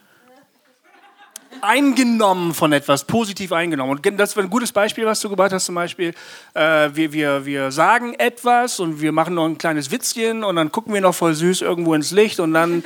eingenommen 1.62 2.54
von 2.54 2.74
etwas, 2.74 3.04
positiv 3.06 3.52
eingenommen. 3.52 3.92
Und 3.92 4.20
das 4.20 4.36
war 4.36 4.44
ein 4.44 4.50
gutes 4.50 4.72
Beispiel, 4.72 5.06
was 5.06 5.20
du 5.20 5.30
gebracht 5.30 5.52
hast, 5.52 5.66
zum 5.66 5.76
Beispiel, 5.76 6.14
äh, 6.54 6.90
wir, 6.94 7.14
wir, 7.14 7.46
wir 7.46 7.72
sagen 7.72 8.14
etwas 8.16 8.80
und 8.80 9.02
wir 9.02 9.12
machen 9.12 9.36
noch 9.36 9.46
ein 9.46 9.58
kleines 9.58 9.92
Witzchen 9.92 10.44
und 10.44 10.56
dann 10.56 10.72
gucken 10.72 10.94
wir 10.94 11.02
noch 11.02 11.16
voll 11.16 11.34
süß 11.34 11.62
irgendwo 11.62 11.94
ins 11.94 12.12
Licht 12.12 12.40
und 12.40 12.54
dann 12.54 12.84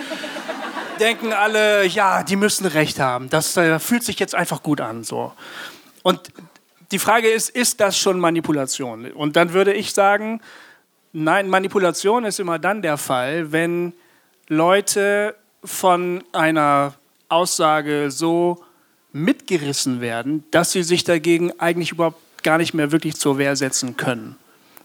denken 1.00 1.34
alle, 1.34 1.86
ja, 1.86 2.24
die 2.24 2.36
müssen 2.36 2.66
recht 2.66 3.00
haben. 3.00 3.30
Das 3.30 3.58
äh, 3.58 3.80
fühlt 3.80 4.04
sich 4.04 4.20
jetzt 4.20 4.36
einfach 4.36 4.64
gut 4.64 4.82
an. 4.82 5.04
So. 5.04 5.34
Und 6.04 6.32
die 6.92 7.00
Frage 7.00 7.30
ist, 7.30 7.50
ist 7.50 7.80
das 7.82 7.98
schon 7.98 8.20
Manipulation? 8.20 9.12
Und 9.12 9.36
dann 9.36 9.54
würde 9.54 9.74
ich 9.74 9.94
sagen, 9.94 10.42
nein, 11.14 11.50
Manipulation 11.50 12.26
ist 12.26 12.40
immer 12.40 12.60
dann 12.60 12.82
der 12.82 12.98
Fall, 12.98 13.52
wenn 13.52 13.94
Leute 14.48 15.36
von 15.64 16.24
einer 16.32 16.94
Aussage 17.30 18.12
so 18.12 18.64
mitgerissen 19.16 20.02
werden, 20.02 20.44
dass 20.52 20.74
sie 20.74 20.84
sich 20.84 21.06
dagegen 21.06 21.58
eigentlich 21.58 21.92
überhaupt 21.92 22.44
gar 22.44 22.58
nicht 22.58 22.74
mehr 22.74 22.92
wirklich 22.92 23.16
zur 23.16 23.38
Wehr 23.38 23.56
setzen 23.56 23.96
können. 23.96 24.36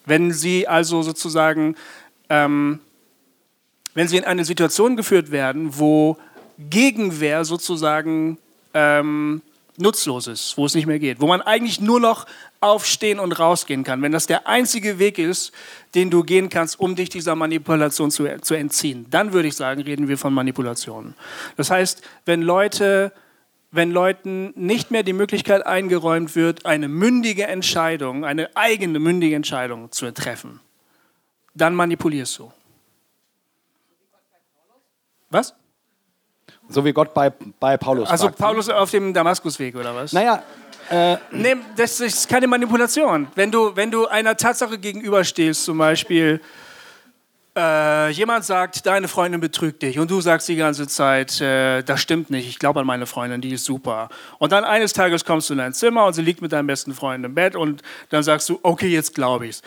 Wenn 0.07 0.33
sie 0.33 0.68
also 0.68 1.03
sozusagen, 1.03 1.74
ähm, 2.28 2.78
wenn 3.93 4.07
sie 4.07 4.18
in 4.18 4.24
eine 4.24 4.45
Situation 4.45 4.97
geführt 4.97 5.33
werden, 5.33 5.76
wo 5.78 6.16
Gegenwehr 6.59 7.45
sozusagen 7.45 8.39
ähm, 8.72 9.43
nutzlos 9.78 10.28
ist, 10.28 10.57
wo 10.57 10.64
es 10.64 10.76
nicht 10.76 10.87
mehr 10.87 11.01
geht, 11.01 11.20
wo 11.20 11.26
man 11.26 11.43
eigentlich 11.43 11.81
nur 11.81 11.99
noch 11.99 12.26
aufstehen 12.61 13.18
und 13.18 13.33
rausgehen 13.33 13.83
kann, 13.83 14.01
wenn 14.01 14.12
das 14.12 14.28
der 14.28 14.47
einzige 14.47 15.01
Weg 15.01 15.18
ist, 15.18 15.51
den 15.97 16.09
du 16.09 16.22
gehen 16.22 16.51
kannst, 16.51 16.78
um 16.78 16.95
dich 16.95 17.09
dieser 17.09 17.35
Manipulation 17.35 18.12
zu, 18.12 18.28
zu 18.43 18.55
entziehen, 18.55 19.07
dann 19.11 19.33
würde 19.33 19.49
ich 19.49 19.57
sagen, 19.57 19.81
reden 19.81 20.07
wir 20.07 20.18
von 20.18 20.33
Manipulation. 20.33 21.14
Das 21.57 21.70
heißt, 21.70 22.03
wenn 22.26 22.43
Leute 22.43 23.11
wenn 23.73 23.91
Leuten 23.91 24.53
nicht 24.57 24.91
mehr 24.91 25.03
die 25.03 25.12
Möglichkeit 25.12 25.64
eingeräumt 25.64 26.35
wird, 26.35 26.66
eine 26.66 26.89
mündige 26.89 27.47
Entscheidung, 27.47 28.25
eine 28.25 28.55
eigene 28.57 28.99
mündige 28.99 29.37
Entscheidung 29.37 29.93
zu 29.93 30.12
treffen, 30.12 30.61
dann 31.55 31.75
manipulierst 31.75 32.39
du. 32.39 32.53
Was? 35.31 35.55
So 36.68 36.85
wie 36.85 36.93
Gott 36.93 37.14
bei, 37.14 37.31
bei 37.61 37.77
Paulus. 37.77 38.09
Also 38.09 38.27
sagt. 38.27 38.39
Paulus 38.39 38.68
auf 38.68 38.91
dem 38.91 39.14
Damaskusweg 39.14 39.77
oder 39.77 39.95
was? 39.95 40.12
Naja, 40.12 40.43
äh, 40.91 41.16
Nee, 41.31 41.57
das 41.77 42.01
ist 42.01 42.29
keine 42.29 42.49
Manipulation. 42.49 43.29
Wenn 43.37 43.53
du, 43.53 43.75
wenn 43.77 43.93
du 43.93 44.07
einer 44.09 44.37
Tatsache 44.37 44.79
gegenüberstehst, 44.79 45.64
zum 45.64 45.79
Beispiel, 45.79 46.41
äh, 47.57 48.11
jemand 48.11 48.44
sagt, 48.44 48.86
deine 48.86 49.09
Freundin 49.09 49.40
betrügt 49.40 49.82
dich 49.82 49.98
und 49.98 50.11
du 50.11 50.20
sagst 50.20 50.48
die 50.48 50.57
ganze 50.57 50.86
Zeit, 50.86 51.40
äh, 51.40 51.82
das 51.82 52.01
stimmt 52.01 52.30
nicht, 52.30 52.48
ich 52.48 52.59
glaube 52.59 52.80
an 52.80 52.86
meine 52.86 53.07
Freundin, 53.07 53.40
die 53.40 53.53
ist 53.53 53.64
super. 53.64 54.09
Und 54.38 54.53
dann 54.53 54.64
eines 54.64 54.92
Tages 54.92 55.24
kommst 55.24 55.51
du 55.51 55.55
in 55.55 55.59
dein 55.59 55.72
Zimmer 55.72 56.07
und 56.07 56.12
sie 56.12 56.22
liegt 56.22 56.42
mit 56.42 56.53
deinem 56.53 56.68
besten 56.68 56.94
Freund 56.94 57.24
im 57.24 57.34
Bett 57.34 57.57
und 57.57 57.82
dann 58.11 58.22
sagst 58.22 58.48
du, 58.48 58.61
okay, 58.62 58.88
jetzt 58.88 59.14
glaube 59.14 59.48
ich's. 59.48 59.62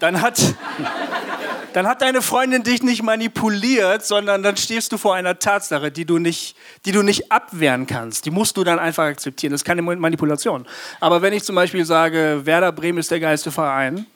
Dann 0.00 0.20
hat, 0.20 0.40
dann 1.72 1.86
hat 1.86 2.02
deine 2.02 2.22
Freundin 2.22 2.64
dich 2.64 2.82
nicht 2.82 3.02
manipuliert, 3.04 4.04
sondern 4.04 4.42
dann 4.42 4.56
stehst 4.56 4.90
du 4.90 4.98
vor 4.98 5.14
einer 5.14 5.38
Tatsache, 5.38 5.92
die 5.92 6.04
du 6.04 6.18
nicht, 6.18 6.56
die 6.86 6.92
du 6.92 7.02
nicht 7.02 7.30
abwehren 7.30 7.86
kannst. 7.86 8.26
Die 8.26 8.30
musst 8.30 8.56
du 8.56 8.64
dann 8.64 8.80
einfach 8.80 9.04
akzeptieren. 9.04 9.52
Das 9.52 9.60
ist 9.60 9.64
keine 9.64 9.82
Manipulation. 9.82 10.66
Aber 11.00 11.22
wenn 11.22 11.32
ich 11.32 11.44
zum 11.44 11.54
Beispiel 11.54 11.84
sage, 11.84 12.42
Werder 12.44 12.72
Bremen 12.72 12.98
ist 12.98 13.10
der 13.10 13.20
geilste 13.20 13.50
Verein, 13.52 14.06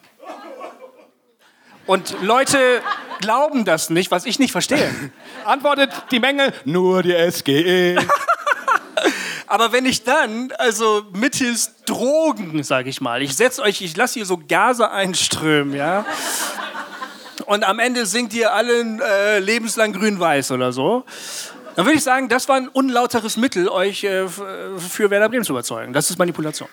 und 1.86 2.14
Leute 2.22 2.58
glauben 3.20 3.64
das 3.64 3.90
nicht, 3.90 4.10
was 4.10 4.24
ich 4.26 4.38
nicht 4.38 4.52
verstehe. 4.52 4.90
antwortet 5.44 5.90
die 6.10 6.20
Menge, 6.20 6.52
nur 6.64 7.02
die 7.02 7.14
SGE. 7.30 7.96
Aber 9.46 9.72
wenn 9.72 9.84
ich 9.84 10.02
dann, 10.04 10.52
also 10.58 11.02
mittels 11.12 11.74
Drogen, 11.84 12.62
sage 12.62 12.88
ich 12.88 13.00
mal, 13.00 13.20
ich 13.22 13.36
setze 13.36 13.60
euch, 13.62 13.82
ich 13.82 13.96
lasse 13.96 14.14
hier 14.14 14.26
so 14.26 14.38
Gase 14.48 14.90
einströmen, 14.90 15.74
ja, 15.74 16.06
und 17.46 17.64
am 17.64 17.78
Ende 17.78 18.06
singt 18.06 18.32
ihr 18.34 18.52
allen 18.54 19.00
äh, 19.00 19.38
lebenslang 19.40 19.92
grün-weiß 19.92 20.52
oder 20.52 20.72
so, 20.72 21.04
dann 21.76 21.84
würde 21.86 21.96
ich 21.98 22.04
sagen, 22.04 22.28
das 22.28 22.48
war 22.48 22.56
ein 22.56 22.68
unlauteres 22.68 23.36
Mittel, 23.36 23.68
euch 23.68 24.04
äh, 24.04 24.24
f- 24.24 24.42
für 24.90 25.10
Werder 25.10 25.28
Bremen 25.28 25.44
zu 25.44 25.52
überzeugen. 25.52 25.92
Das 25.92 26.08
ist 26.10 26.18
Manipulation. 26.18 26.68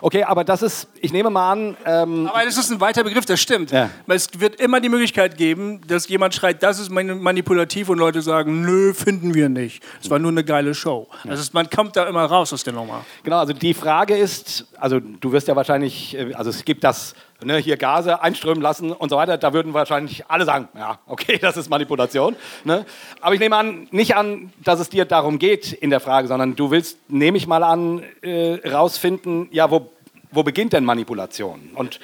Okay, 0.00 0.22
aber 0.24 0.44
das 0.44 0.62
ist, 0.62 0.88
ich 1.00 1.12
nehme 1.12 1.30
mal 1.30 1.52
an, 1.52 1.76
ähm, 1.84 2.26
Aber 2.26 2.44
das 2.44 2.56
ist 2.56 2.70
ein 2.70 2.80
weiter 2.80 3.04
Begriff, 3.04 3.24
das 3.26 3.40
stimmt. 3.40 3.70
Ja. 3.70 3.90
Weil 4.06 4.16
Es 4.16 4.28
wird 4.38 4.60
immer 4.60 4.80
die 4.80 4.88
Möglichkeit 4.88 5.36
geben, 5.36 5.80
dass 5.86 6.08
jemand 6.08 6.34
schreit, 6.34 6.62
das 6.62 6.78
ist 6.78 6.90
mani- 6.90 7.14
manipulativ 7.14 7.88
und 7.88 7.98
Leute 7.98 8.22
sagen, 8.22 8.62
nö, 8.62 8.94
finden 8.94 9.34
wir 9.34 9.48
nicht. 9.48 9.82
Es 10.02 10.08
war 10.10 10.18
nur 10.18 10.30
eine 10.30 10.44
geile 10.44 10.74
Show. 10.74 11.08
Also 11.24 11.42
es- 11.42 11.52
man 11.52 11.68
kommt 11.70 11.96
da 11.96 12.04
immer 12.08 12.24
raus 12.24 12.52
aus 12.52 12.64
der 12.64 12.72
Nummer. 12.72 13.04
genau, 13.22 13.38
also 13.38 13.52
die 13.52 13.74
Frage 13.74 14.16
ist, 14.16 14.66
also 14.78 15.00
du 15.00 15.32
wirst 15.32 15.48
ja 15.48 15.56
wahrscheinlich, 15.56 16.16
äh, 16.16 16.32
also 16.34 16.50
es 16.50 16.64
gibt 16.64 16.84
das, 16.84 17.14
ne, 17.44 17.58
hier 17.58 17.76
Gase 17.76 18.22
einströmen 18.22 18.62
lassen 18.62 18.92
und 18.92 19.10
so 19.10 19.16
weiter, 19.16 19.38
da 19.38 19.52
würden 19.52 19.74
wahrscheinlich 19.74 20.26
alle 20.28 20.44
sagen, 20.44 20.68
ja, 20.76 20.98
okay, 21.06 21.38
das 21.40 21.56
ist 21.56 21.68
Manipulation. 21.68 22.36
Ne? 22.64 22.86
Aber 23.20 23.34
ich 23.34 23.40
nehme 23.40 23.56
an, 23.56 23.88
nicht 23.90 24.16
an, 24.16 24.52
dass 24.62 24.80
es 24.80 24.88
dir 24.88 25.04
darum 25.04 25.38
geht 25.38 25.72
in 25.72 25.90
der 25.90 26.00
Frage, 26.00 26.28
sondern 26.28 26.56
du 26.56 26.70
willst, 26.70 26.98
nehme 27.10 27.36
ich 27.36 27.46
mal 27.46 27.62
an, 27.62 28.02
äh, 28.22 28.68
rausfinden, 28.68 29.48
ja, 29.50 29.70
wo, 29.70 29.90
wo 30.30 30.42
beginnt 30.42 30.72
denn 30.72 30.84
Manipulation? 30.84 31.70
Und 31.74 32.00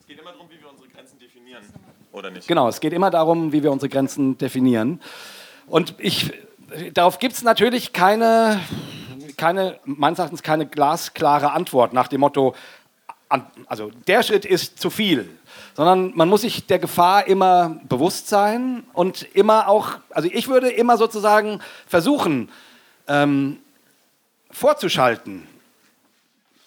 Es 0.00 0.06
geht 0.06 0.18
immer 0.18 0.32
darum, 0.32 0.48
wie 0.50 0.60
wir 0.60 0.70
unsere 0.70 0.88
Grenzen 0.88 1.18
definieren. 1.18 1.62
Oder 2.12 2.30
nicht? 2.30 2.48
Genau, 2.48 2.68
es 2.68 2.80
geht 2.80 2.92
immer 2.92 3.10
darum, 3.10 3.52
wie 3.52 3.62
wir 3.62 3.72
unsere 3.72 3.88
Grenzen 3.88 4.36
definieren. 4.36 5.00
Und 5.66 5.94
ich, 5.98 6.32
darauf 6.92 7.18
gibt 7.18 7.34
es 7.34 7.42
natürlich 7.42 7.92
keine, 7.92 8.60
keine, 9.36 9.78
meines 9.84 10.18
Erachtens 10.18 10.42
keine 10.42 10.66
glasklare 10.66 11.52
Antwort 11.52 11.92
nach 11.92 12.08
dem 12.08 12.20
Motto, 12.20 12.54
also 13.66 13.90
der 14.06 14.22
Schritt 14.22 14.44
ist 14.44 14.80
zu 14.80 14.90
viel, 14.90 15.28
sondern 15.74 16.12
man 16.16 16.28
muss 16.28 16.42
sich 16.42 16.66
der 16.66 16.78
Gefahr 16.78 17.26
immer 17.26 17.80
bewusst 17.88 18.28
sein 18.28 18.84
und 18.92 19.22
immer 19.34 19.68
auch, 19.68 19.92
also 20.10 20.28
ich 20.30 20.48
würde 20.48 20.68
immer 20.68 20.96
sozusagen 20.96 21.60
versuchen, 21.86 22.50
ähm, 23.06 23.58
vorzuschalten. 24.50 25.46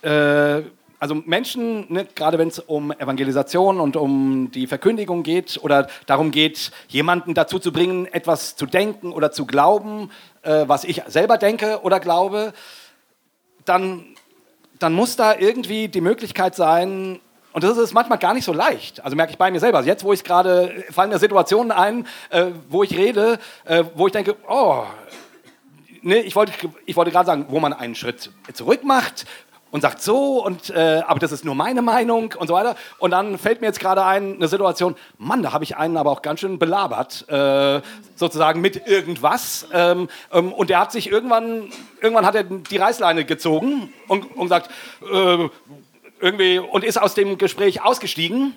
Äh, 0.01 0.63
also 1.03 1.15
Menschen, 1.15 1.91
ne, 1.91 2.07
gerade 2.15 2.37
wenn 2.37 2.47
es 2.47 2.59
um 2.59 2.93
Evangelisation 2.93 3.81
und 3.81 3.97
um 3.97 4.51
die 4.51 4.67
Verkündigung 4.67 5.23
geht 5.23 5.59
oder 5.61 5.89
darum 6.05 6.31
geht, 6.31 6.71
jemanden 6.87 7.33
dazu 7.33 7.59
zu 7.59 7.73
bringen, 7.73 8.05
etwas 8.05 8.55
zu 8.55 8.65
denken 8.65 9.11
oder 9.11 9.33
zu 9.33 9.45
glauben, 9.45 10.11
äh, 10.43 10.63
was 10.65 10.85
ich 10.85 11.01
selber 11.07 11.37
denke 11.37 11.81
oder 11.81 11.99
glaube, 11.99 12.53
dann, 13.65 14.12
dann 14.79 14.93
muss 14.93 15.15
da 15.15 15.35
irgendwie 15.37 15.87
die 15.87 16.01
Möglichkeit 16.01 16.55
sein, 16.55 17.19
und 17.53 17.63
das 17.63 17.77
ist 17.77 17.93
manchmal 17.93 18.17
gar 18.17 18.33
nicht 18.33 18.45
so 18.45 18.51
leicht. 18.51 19.03
Also 19.05 19.15
merke 19.15 19.31
ich 19.31 19.37
bei 19.37 19.51
mir 19.51 19.59
selber. 19.59 19.77
Also 19.77 19.87
jetzt, 19.87 20.03
wo 20.03 20.11
ich 20.11 20.23
gerade, 20.23 20.83
fallen 20.89 21.11
mir 21.11 21.19
Situationen 21.19 21.71
ein, 21.71 22.07
äh, 22.31 22.47
wo 22.67 22.81
ich 22.81 22.97
rede, 22.97 23.37
äh, 23.65 23.83
wo 23.93 24.07
ich 24.07 24.13
denke, 24.13 24.35
oh, 24.49 24.83
ne, 26.01 26.17
ich 26.17 26.35
wollte, 26.35 26.51
ich 26.87 26.95
wollte 26.95 27.11
gerade 27.11 27.27
sagen, 27.27 27.45
wo 27.49 27.59
man 27.59 27.73
einen 27.73 27.93
Schritt 27.93 28.31
zurück 28.53 28.83
macht 28.83 29.25
und 29.73 29.81
sagt 29.81 30.03
so 30.03 30.45
und 30.45 30.69
äh, 30.69 31.01
aber 31.07 31.19
das 31.19 31.31
ist 31.31 31.43
nur 31.43 31.55
meine 31.55 31.81
Meinung 31.81 32.35
und 32.37 32.47
so 32.47 32.53
weiter. 32.53 32.75
Und 32.99 33.09
dann 33.09 33.39
fällt 33.39 33.59
mir 33.59 33.65
jetzt 33.67 33.79
gerade 33.79 34.05
ein 34.05 34.35
eine 34.35 34.47
Situation, 34.47 34.95
Mann, 35.17 35.41
da 35.41 35.51
habe 35.51 35.63
ich 35.63 35.75
einen 35.75 35.97
aber 35.97 36.11
auch 36.11 36.21
ganz 36.21 36.41
schön 36.41 36.59
belabert, 36.59 37.27
äh, 37.27 37.81
sozusagen 38.15 38.61
mit 38.61 38.85
irgendwas. 38.85 39.67
Ähm, 39.73 40.09
ähm, 40.31 40.53
und 40.53 40.69
der 40.69 40.79
hat 40.79 40.91
sich 40.91 41.09
irgendwann, 41.09 41.71
irgendwann 42.01 42.27
hat 42.27 42.35
er 42.35 42.43
die 42.43 42.77
Reißleine 42.77 43.25
gezogen 43.25 43.91
und, 44.07 44.37
und 44.37 44.47
sagt, 44.47 44.69
äh, 45.11 45.49
irgendwie 46.19 46.59
und 46.59 46.83
ist 46.83 47.01
aus 47.01 47.15
dem 47.15 47.39
Gespräch 47.39 47.83
ausgestiegen. 47.83 48.53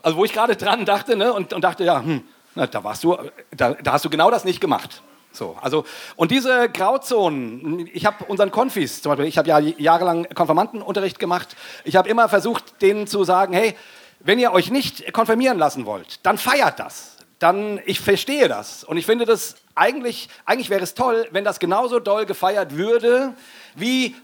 Also 0.00 0.16
wo 0.16 0.24
ich 0.24 0.32
gerade 0.32 0.56
dran 0.56 0.86
dachte 0.86 1.16
ne, 1.16 1.34
und, 1.34 1.52
und 1.52 1.62
dachte, 1.62 1.84
ja, 1.84 2.00
hm, 2.02 2.22
na, 2.54 2.66
da 2.66 2.82
warst 2.82 3.04
du, 3.04 3.18
da, 3.54 3.74
da 3.74 3.92
hast 3.92 4.06
du 4.06 4.08
genau 4.08 4.30
das 4.30 4.46
nicht 4.46 4.62
gemacht. 4.62 5.02
So, 5.32 5.56
also, 5.60 5.84
und 6.16 6.30
diese 6.30 6.68
Grauzonen, 6.68 7.88
ich 7.92 8.04
habe 8.04 8.24
unseren 8.24 8.50
Konfis, 8.50 9.00
zum 9.02 9.10
Beispiel, 9.10 9.26
ich 9.26 9.38
habe 9.38 9.48
ja 9.48 9.58
jahrelang 9.58 10.26
Konfirmandenunterricht 10.34 11.18
gemacht, 11.18 11.56
ich 11.84 11.96
habe 11.96 12.08
immer 12.08 12.28
versucht, 12.28 12.82
denen 12.82 13.06
zu 13.06 13.24
sagen, 13.24 13.54
hey, 13.54 13.74
wenn 14.20 14.38
ihr 14.38 14.52
euch 14.52 14.70
nicht 14.70 15.12
konfirmieren 15.12 15.58
lassen 15.58 15.86
wollt, 15.86 16.24
dann 16.24 16.38
feiert 16.38 16.78
das. 16.78 17.16
Dann, 17.38 17.80
ich 17.86 18.00
verstehe 18.00 18.46
das. 18.46 18.84
Und 18.84 18.98
ich 18.98 19.06
finde 19.06 19.24
das, 19.24 19.56
eigentlich, 19.74 20.28
eigentlich 20.44 20.70
wäre 20.70 20.82
es 20.82 20.94
toll, 20.94 21.26
wenn 21.32 21.44
das 21.44 21.58
genauso 21.58 21.98
doll 21.98 22.24
gefeiert 22.24 22.76
würde, 22.76 23.32
wie 23.74 24.14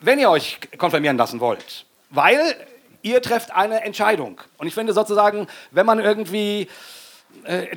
wenn 0.00 0.18
ihr 0.18 0.30
euch 0.30 0.58
konfirmieren 0.78 1.18
lassen 1.18 1.40
wollt. 1.40 1.84
Weil 2.08 2.56
ihr 3.02 3.20
trefft 3.20 3.50
eine 3.50 3.84
Entscheidung. 3.84 4.40
Und 4.58 4.66
ich 4.68 4.74
finde 4.74 4.92
sozusagen, 4.94 5.48
wenn 5.70 5.84
man 5.84 5.98
irgendwie 5.98 6.68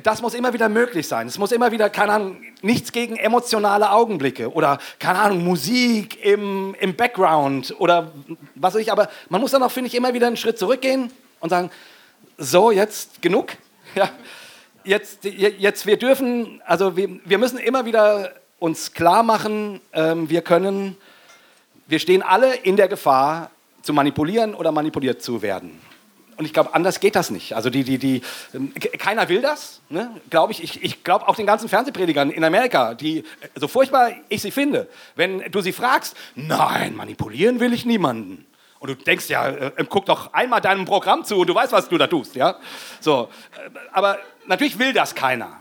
das 0.02 0.22
muss 0.22 0.34
immer 0.34 0.52
wieder 0.52 0.68
möglich 0.68 1.08
sein. 1.08 1.26
Es 1.26 1.38
muss 1.38 1.52
immer 1.52 1.72
wieder, 1.72 1.90
keine 1.90 2.12
Ahnung, 2.12 2.36
nichts 2.62 2.92
gegen 2.92 3.16
emotionale 3.16 3.90
Augenblicke 3.90 4.52
oder, 4.52 4.78
keine 4.98 5.18
Ahnung, 5.18 5.44
Musik 5.44 6.24
im, 6.24 6.74
im 6.78 6.94
Background 6.94 7.74
oder 7.78 8.12
was 8.54 8.74
weiß 8.74 8.82
ich. 8.82 8.92
Aber 8.92 9.08
man 9.28 9.40
muss 9.40 9.50
dann 9.50 9.62
auch, 9.62 9.72
finde 9.72 9.88
ich, 9.88 9.94
immer 9.94 10.14
wieder 10.14 10.26
einen 10.26 10.36
Schritt 10.36 10.58
zurückgehen 10.58 11.10
und 11.40 11.50
sagen, 11.50 11.70
so, 12.38 12.70
jetzt 12.70 13.22
genug. 13.22 13.52
Ja, 13.94 14.10
jetzt, 14.84 15.24
jetzt 15.24 15.86
wir 15.86 15.96
dürfen, 15.96 16.60
also 16.66 16.98
wir, 16.98 17.08
wir 17.24 17.38
müssen 17.38 17.56
immer 17.58 17.86
wieder 17.86 18.30
uns 18.58 18.92
klar 18.92 19.22
machen, 19.22 19.80
ähm, 19.94 20.28
wir 20.28 20.42
können, 20.42 20.98
wir 21.86 21.98
stehen 21.98 22.22
alle 22.22 22.54
in 22.56 22.76
der 22.76 22.88
Gefahr, 22.88 23.50
zu 23.80 23.94
manipulieren 23.94 24.54
oder 24.54 24.72
manipuliert 24.72 25.22
zu 25.22 25.40
werden. 25.40 25.80
Und 26.36 26.44
ich 26.44 26.52
glaube, 26.52 26.74
anders 26.74 27.00
geht 27.00 27.16
das 27.16 27.30
nicht. 27.30 27.54
Also 27.56 27.70
die, 27.70 27.82
die, 27.82 27.98
die, 27.98 28.20
keiner 28.98 29.28
will 29.28 29.40
das, 29.40 29.80
ne? 29.88 30.10
glaube 30.28 30.52
ich. 30.52 30.62
Ich, 30.62 30.82
ich 30.82 31.02
glaube 31.02 31.26
auch 31.28 31.36
den 31.36 31.46
ganzen 31.46 31.68
Fernsehpredigern 31.68 32.30
in 32.30 32.44
Amerika, 32.44 32.94
die, 32.94 33.24
so 33.54 33.68
furchtbar 33.68 34.10
ich 34.28 34.42
sie 34.42 34.50
finde, 34.50 34.88
wenn 35.14 35.50
du 35.50 35.60
sie 35.62 35.72
fragst, 35.72 36.14
nein, 36.34 36.94
manipulieren 36.94 37.58
will 37.58 37.72
ich 37.72 37.86
niemanden. 37.86 38.46
Und 38.78 38.88
du 38.90 38.94
denkst 38.94 39.30
ja, 39.30 39.48
äh, 39.48 39.72
guck 39.88 40.04
doch 40.04 40.34
einmal 40.34 40.60
deinem 40.60 40.84
Programm 40.84 41.24
zu 41.24 41.36
und 41.36 41.46
du 41.46 41.54
weißt, 41.54 41.72
was 41.72 41.88
du 41.88 41.96
da 41.96 42.06
tust, 42.06 42.34
ja. 42.34 42.56
So, 43.00 43.30
äh, 43.52 43.78
aber 43.92 44.18
natürlich 44.46 44.78
will 44.78 44.92
das 44.92 45.14
keiner. 45.14 45.60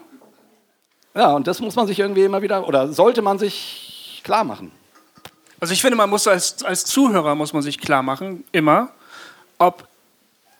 Ja, 1.13 1.31
und 1.31 1.47
das 1.47 1.61
muss 1.61 1.75
man 1.75 1.87
sich 1.87 1.99
irgendwie 1.99 2.23
immer 2.23 2.41
wieder, 2.41 2.67
oder 2.67 2.91
sollte 2.91 3.21
man 3.21 3.39
sich 3.39 4.21
klar 4.25 4.43
machen. 4.43 4.71
Also 5.61 5.73
ich 5.73 5.81
finde, 5.81 5.95
man 5.95 6.09
muss 6.09 6.27
als, 6.27 6.61
als 6.63 6.83
Zuhörer 6.83 7.35
muss 7.35 7.53
man 7.53 7.61
sich 7.61 7.79
klar 7.79 8.03
machen, 8.03 8.43
immer, 8.51 8.89
ob 9.57 9.87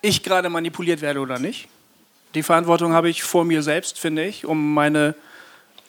ich 0.06 0.24
gerade 0.24 0.49
manipuliert 0.49 1.01
werde 1.01 1.20
oder 1.20 1.39
nicht. 1.39 1.68
Die 2.36 2.43
Verantwortung 2.43 2.93
habe 2.93 3.10
ich 3.10 3.24
vor 3.24 3.43
mir 3.43 3.64
selbst, 3.64 3.99
finde 3.99 4.24
ich, 4.26 4.45
um, 4.45 4.74
meine, 4.74 5.16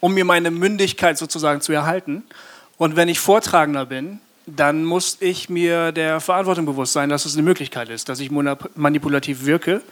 um 0.01 0.15
mir 0.15 0.25
meine 0.25 0.51
Mündigkeit 0.51 1.19
sozusagen 1.19 1.61
zu 1.61 1.73
erhalten. 1.73 2.23
Und 2.79 2.97
wenn 2.97 3.09
ich 3.09 3.21
Vortragender 3.21 3.85
bin, 3.87 4.21
dann 4.47 4.85
muss 4.85 5.19
ich 5.21 5.49
mir 5.49 5.93
der 5.93 6.21
Verantwortung 6.21 6.67
bewusst 6.67 6.93
sein, 6.93 7.09
dass 7.09 7.27
es 7.27 7.35
eine 7.35 7.43
Möglichkeit 7.43 7.89
ist, 7.89 8.09
dass 8.09 8.21
ich 8.21 8.31
manipulativ 8.31 9.45
wirke. 9.45 9.83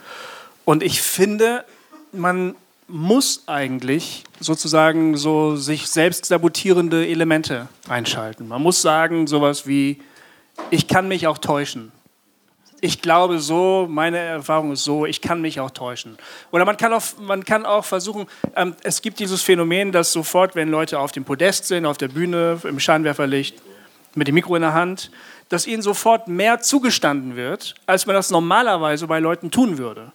Und 0.63 0.81
ich 0.81 1.01
finde, 1.01 1.65
man 2.11 2.55
muss 2.87 3.43
eigentlich 3.47 4.23
sozusagen 4.39 5.17
so 5.17 5.55
sich 5.57 5.87
selbst 5.87 6.25
sabotierende 6.25 7.05
Elemente 7.05 7.67
einschalten. 7.89 8.47
Man 8.47 8.61
muss 8.61 8.81
sagen 8.81 9.27
sowas 9.27 9.67
wie, 9.67 10.01
ich 10.71 10.87
kann 10.87 11.07
mich 11.07 11.27
auch 11.27 11.37
täuschen 11.37 11.91
ich 12.85 13.01
glaube 13.01 13.39
so, 13.39 13.87
meine 13.89 14.19
Erfahrung 14.19 14.71
ist 14.71 14.83
so, 14.83 15.07
ich 15.07 15.19
kann 15.19 15.41
mich 15.41 15.59
auch 15.59 15.71
täuschen. 15.71 16.17
Oder 16.51 16.65
man 16.65 16.77
kann 16.77 16.93
auch, 16.93 17.03
man 17.19 17.43
kann 17.43 17.65
auch 17.65 17.83
versuchen, 17.83 18.27
ähm, 18.55 18.75
es 18.83 19.01
gibt 19.01 19.19
dieses 19.19 19.41
Phänomen, 19.41 19.91
dass 19.91 20.11
sofort, 20.11 20.55
wenn 20.55 20.69
Leute 20.69 20.99
auf 20.99 21.11
dem 21.11 21.25
Podest 21.25 21.65
sind, 21.65 21.85
auf 21.87 21.97
der 21.97 22.09
Bühne, 22.09 22.59
im 22.63 22.79
Scheinwerferlicht, 22.79 23.59
mit 24.13 24.27
dem 24.27 24.35
Mikro 24.35 24.55
in 24.55 24.61
der 24.61 24.73
Hand, 24.73 25.09
dass 25.49 25.65
ihnen 25.65 25.81
sofort 25.81 26.27
mehr 26.27 26.59
zugestanden 26.61 27.35
wird, 27.35 27.73
als 27.87 28.05
man 28.05 28.15
das 28.15 28.29
normalerweise 28.29 29.07
bei 29.07 29.19
Leuten 29.19 29.49
tun 29.49 29.79
würde. 29.79 30.11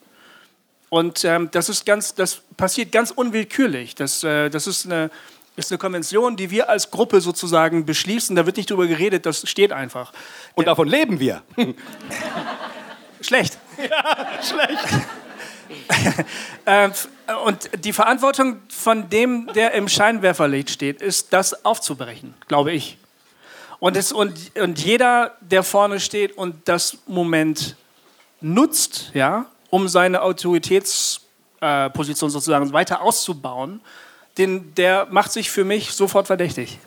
Und 0.90 1.24
ähm, 1.24 1.48
das, 1.50 1.68
ist 1.68 1.84
ganz, 1.84 2.14
das 2.14 2.42
passiert 2.56 2.92
ganz 2.92 3.10
unwillkürlich. 3.10 3.96
Das, 3.96 4.22
äh, 4.22 4.48
das 4.48 4.66
ist 4.68 4.86
eine 4.86 5.10
ist 5.56 5.70
eine 5.70 5.78
Konvention, 5.78 6.36
die 6.36 6.50
wir 6.50 6.68
als 6.68 6.90
Gruppe 6.90 7.20
sozusagen 7.20 7.84
beschließen. 7.84 8.36
Da 8.36 8.46
wird 8.46 8.56
nicht 8.56 8.70
drüber 8.70 8.86
geredet, 8.86 9.26
das 9.26 9.48
steht 9.48 9.72
einfach. 9.72 10.12
Und 10.54 10.66
davon 10.66 10.88
leben 10.88 11.20
wir. 11.20 11.42
Schlecht. 13.20 13.58
Ja, 13.78 14.42
schlecht. 14.42 14.88
Ähm, 16.66 16.92
und 17.46 17.70
die 17.84 17.92
Verantwortung 17.92 18.60
von 18.68 19.08
dem, 19.08 19.48
der 19.54 19.72
im 19.72 19.88
Scheinwerferlicht 19.88 20.70
steht, 20.70 21.00
ist, 21.00 21.32
das 21.32 21.64
aufzubrechen, 21.64 22.34
glaube 22.48 22.72
ich. 22.72 22.98
Und, 23.78 23.96
es, 23.96 24.12
und, 24.12 24.34
und 24.56 24.78
jeder, 24.78 25.36
der 25.40 25.62
vorne 25.62 26.00
steht 26.00 26.36
und 26.36 26.68
das 26.68 26.98
Moment 27.06 27.76
nutzt, 28.40 29.10
ja, 29.14 29.46
um 29.70 29.88
seine 29.88 30.22
Autoritätsposition 30.22 32.28
äh, 32.28 32.32
sozusagen 32.32 32.72
weiter 32.72 33.00
auszubauen, 33.00 33.80
den, 34.38 34.74
der 34.74 35.06
macht 35.10 35.32
sich 35.32 35.50
für 35.50 35.64
mich 35.64 35.92
sofort 35.92 36.26
verdächtig. 36.26 36.78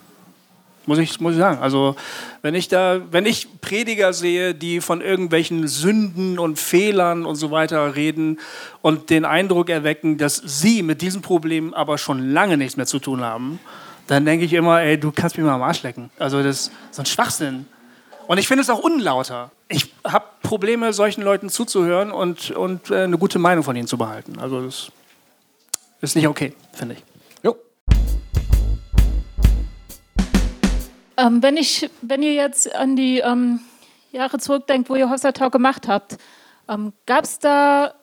Muss 0.85 0.97
ich, 0.97 1.19
muss 1.21 1.33
ich 1.33 1.39
sagen. 1.39 1.59
Also, 1.61 1.95
wenn 2.41 2.55
ich 2.55 2.67
da, 2.67 3.01
wenn 3.09 3.25
ich 3.25 3.47
Prediger 3.61 4.11
sehe, 4.11 4.53
die 4.53 4.81
von 4.81 4.99
irgendwelchen 4.99 5.67
Sünden 5.67 6.37
und 6.37 6.59
Fehlern 6.59 7.25
und 7.25 7.35
so 7.35 7.51
weiter 7.51 7.95
reden 7.95 8.39
und 8.81 9.09
den 9.09 9.23
Eindruck 9.23 9.69
erwecken, 9.69 10.17
dass 10.17 10.35
sie 10.35 10.83
mit 10.83 11.01
diesem 11.01 11.21
Problem 11.21 11.73
aber 11.73 11.97
schon 11.97 12.31
lange 12.31 12.57
nichts 12.57 12.75
mehr 12.75 12.85
zu 12.85 12.99
tun 12.99 13.21
haben, 13.21 13.59
dann 14.07 14.25
denke 14.25 14.43
ich 14.43 14.51
immer, 14.51 14.81
ey, 14.81 14.99
du 14.99 15.13
kannst 15.13 15.37
mich 15.37 15.45
mal 15.45 15.55
am 15.55 15.61
Arsch 15.61 15.83
lecken. 15.83 16.09
Also, 16.19 16.43
das 16.43 16.67
ist 16.67 16.71
so 16.91 17.01
ein 17.01 17.05
Schwachsinn. 17.05 17.65
Und 18.27 18.37
ich 18.37 18.47
finde 18.49 18.63
es 18.63 18.69
auch 18.69 18.79
unlauter. 18.79 19.51
Ich 19.69 19.93
habe 20.03 20.25
Probleme, 20.41 20.91
solchen 20.91 21.21
Leuten 21.21 21.49
zuzuhören 21.49 22.11
und, 22.11 22.51
und 22.51 22.89
äh, 22.89 23.03
eine 23.03 23.17
gute 23.17 23.39
Meinung 23.39 23.63
von 23.63 23.75
ihnen 23.77 23.87
zu 23.87 23.97
behalten. 23.97 24.37
Also, 24.37 24.61
das 24.61 24.91
ist 26.01 26.15
nicht 26.17 26.27
okay, 26.27 26.53
finde 26.73 26.95
ich. 26.95 27.12
Ähm, 31.18 31.43
wenn, 31.43 31.57
ich, 31.57 31.89
wenn 32.01 32.24
ihr 32.24 32.34
jetzt 32.34 32.74
an 32.76 32.95
die 32.95 33.20
ähm, 33.20 33.59
Jahre 34.11 34.39
zurückdenkt, 34.39 34.89
wo 34.89 34.95
ihr 34.95 35.09
Hostertalk 35.09 35.51
gemacht 35.51 35.88
habt, 35.88 36.18
ähm, 36.68 36.93
gab 37.05 37.24
es 37.24 37.39
da 37.39 37.93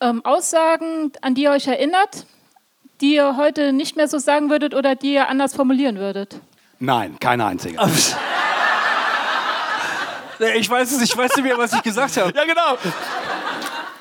ähm, 0.00 0.24
Aussagen, 0.24 1.12
an 1.20 1.34
die 1.34 1.42
ihr 1.42 1.50
euch 1.52 1.66
erinnert, 1.66 2.26
die 3.00 3.14
ihr 3.14 3.36
heute 3.36 3.72
nicht 3.72 3.96
mehr 3.96 4.08
so 4.08 4.18
sagen 4.18 4.50
würdet 4.50 4.74
oder 4.74 4.94
die 4.94 5.14
ihr 5.14 5.28
anders 5.28 5.54
formulieren 5.54 5.98
würdet? 5.98 6.40
Nein, 6.78 7.16
keine 7.20 7.46
einzige. 7.46 7.76
ich 10.56 10.68
weiß 10.68 10.92
es, 10.92 11.02
ich 11.02 11.16
weiß 11.16 11.36
nicht 11.36 11.44
mehr, 11.44 11.58
was 11.58 11.72
ich 11.72 11.82
gesagt 11.82 12.16
habe. 12.16 12.32
Ja, 12.34 12.44
genau 12.44 12.76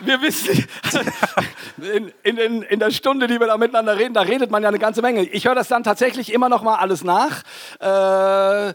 wir 0.05 0.21
wissen, 0.21 0.65
in, 1.77 2.11
in, 2.23 2.37
in, 2.37 2.61
in, 2.63 2.79
der 2.79 2.91
Stunde, 2.91 3.27
die 3.27 3.39
wir 3.39 3.47
da 3.47 3.57
miteinander 3.57 3.97
reden, 3.97 4.13
da 4.13 4.21
redet 4.21 4.51
man 4.51 4.63
ja 4.63 4.69
eine 4.69 4.79
ganze 4.79 5.01
Menge. 5.01 5.23
Ich 5.23 5.45
höre 5.45 5.55
das 5.55 5.67
dann 5.67 5.83
tatsächlich 5.83 6.33
immer 6.33 6.49
noch 6.49 6.63
mal 6.63 6.75
alles 6.75 7.03
nach. 7.03 7.43
Äh, 7.79 8.73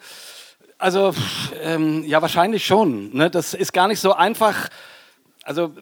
also, 0.79 1.15
ähm, 1.63 2.05
ja, 2.05 2.21
wahrscheinlich 2.21 2.67
schon. 2.67 3.15
Ne? 3.15 3.31
Das 3.31 3.55
ist 3.55 3.73
gar 3.73 3.89
nicht 3.89 4.01
so 4.01 4.13
einfach. 4.13 4.69
Also, 5.43 5.73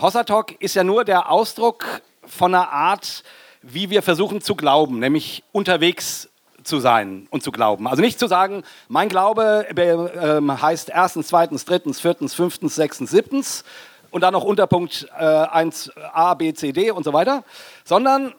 Hossa 0.00 0.24
Talk 0.24 0.60
ist 0.60 0.74
ja 0.74 0.84
nur 0.84 1.04
der 1.04 1.30
Ausdruck 1.30 1.84
von 2.26 2.54
einer 2.54 2.70
Art, 2.70 3.24
wie 3.62 3.90
wir 3.90 4.02
versuchen 4.02 4.40
zu 4.40 4.54
glauben, 4.54 5.00
nämlich 5.00 5.42
unterwegs 5.52 6.28
zu 6.62 6.78
sein 6.78 7.26
und 7.30 7.42
zu 7.42 7.50
glauben. 7.50 7.88
Also 7.88 8.02
nicht 8.02 8.18
zu 8.18 8.28
sagen, 8.28 8.62
mein 8.88 9.08
Glaube 9.08 9.66
äh, 9.74 10.60
heißt 10.60 10.90
erstens, 10.90 11.28
zweitens, 11.28 11.64
drittens, 11.64 12.00
viertens, 12.00 12.34
fünftens, 12.34 12.74
sechstens, 12.76 13.10
siebtens, 13.10 13.64
und 14.10 14.22
dann 14.22 14.32
noch 14.32 14.44
Unterpunkt 14.44 15.08
äh, 15.18 15.24
1 15.24 15.92
A, 16.12 16.34
B, 16.34 16.52
C, 16.54 16.72
D 16.72 16.90
und 16.90 17.04
so 17.04 17.12
weiter, 17.12 17.44
sondern 17.84 18.34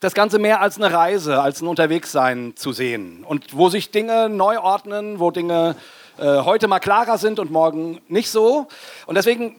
das 0.00 0.14
Ganze 0.14 0.38
mehr 0.38 0.60
als 0.60 0.76
eine 0.76 0.92
Reise, 0.92 1.40
als 1.40 1.62
ein 1.62 1.66
Unterwegssein 1.66 2.54
zu 2.56 2.72
sehen 2.72 3.24
und 3.24 3.56
wo 3.56 3.68
sich 3.68 3.90
Dinge 3.90 4.28
neu 4.28 4.58
ordnen, 4.58 5.18
wo 5.18 5.30
Dinge 5.30 5.76
äh, 6.18 6.42
heute 6.42 6.68
mal 6.68 6.78
klarer 6.78 7.18
sind 7.18 7.38
und 7.38 7.50
morgen 7.50 8.00
nicht 8.08 8.30
so. 8.30 8.68
Und 9.06 9.14
deswegen 9.16 9.56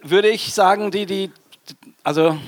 würde 0.00 0.28
ich 0.28 0.54
sagen, 0.54 0.90
die, 0.90 1.06
die, 1.06 1.32
also 2.04 2.38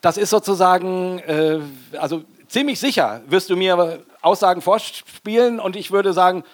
das 0.00 0.16
ist 0.16 0.30
sozusagen, 0.30 1.20
äh, 1.20 1.60
also 1.96 2.24
ziemlich 2.48 2.80
sicher 2.80 3.22
wirst 3.28 3.48
du 3.48 3.56
mir 3.56 4.00
Aussagen 4.20 4.62
vorspielen 4.62 5.60
und 5.60 5.76
ich 5.76 5.92
würde 5.92 6.12
sagen, 6.12 6.44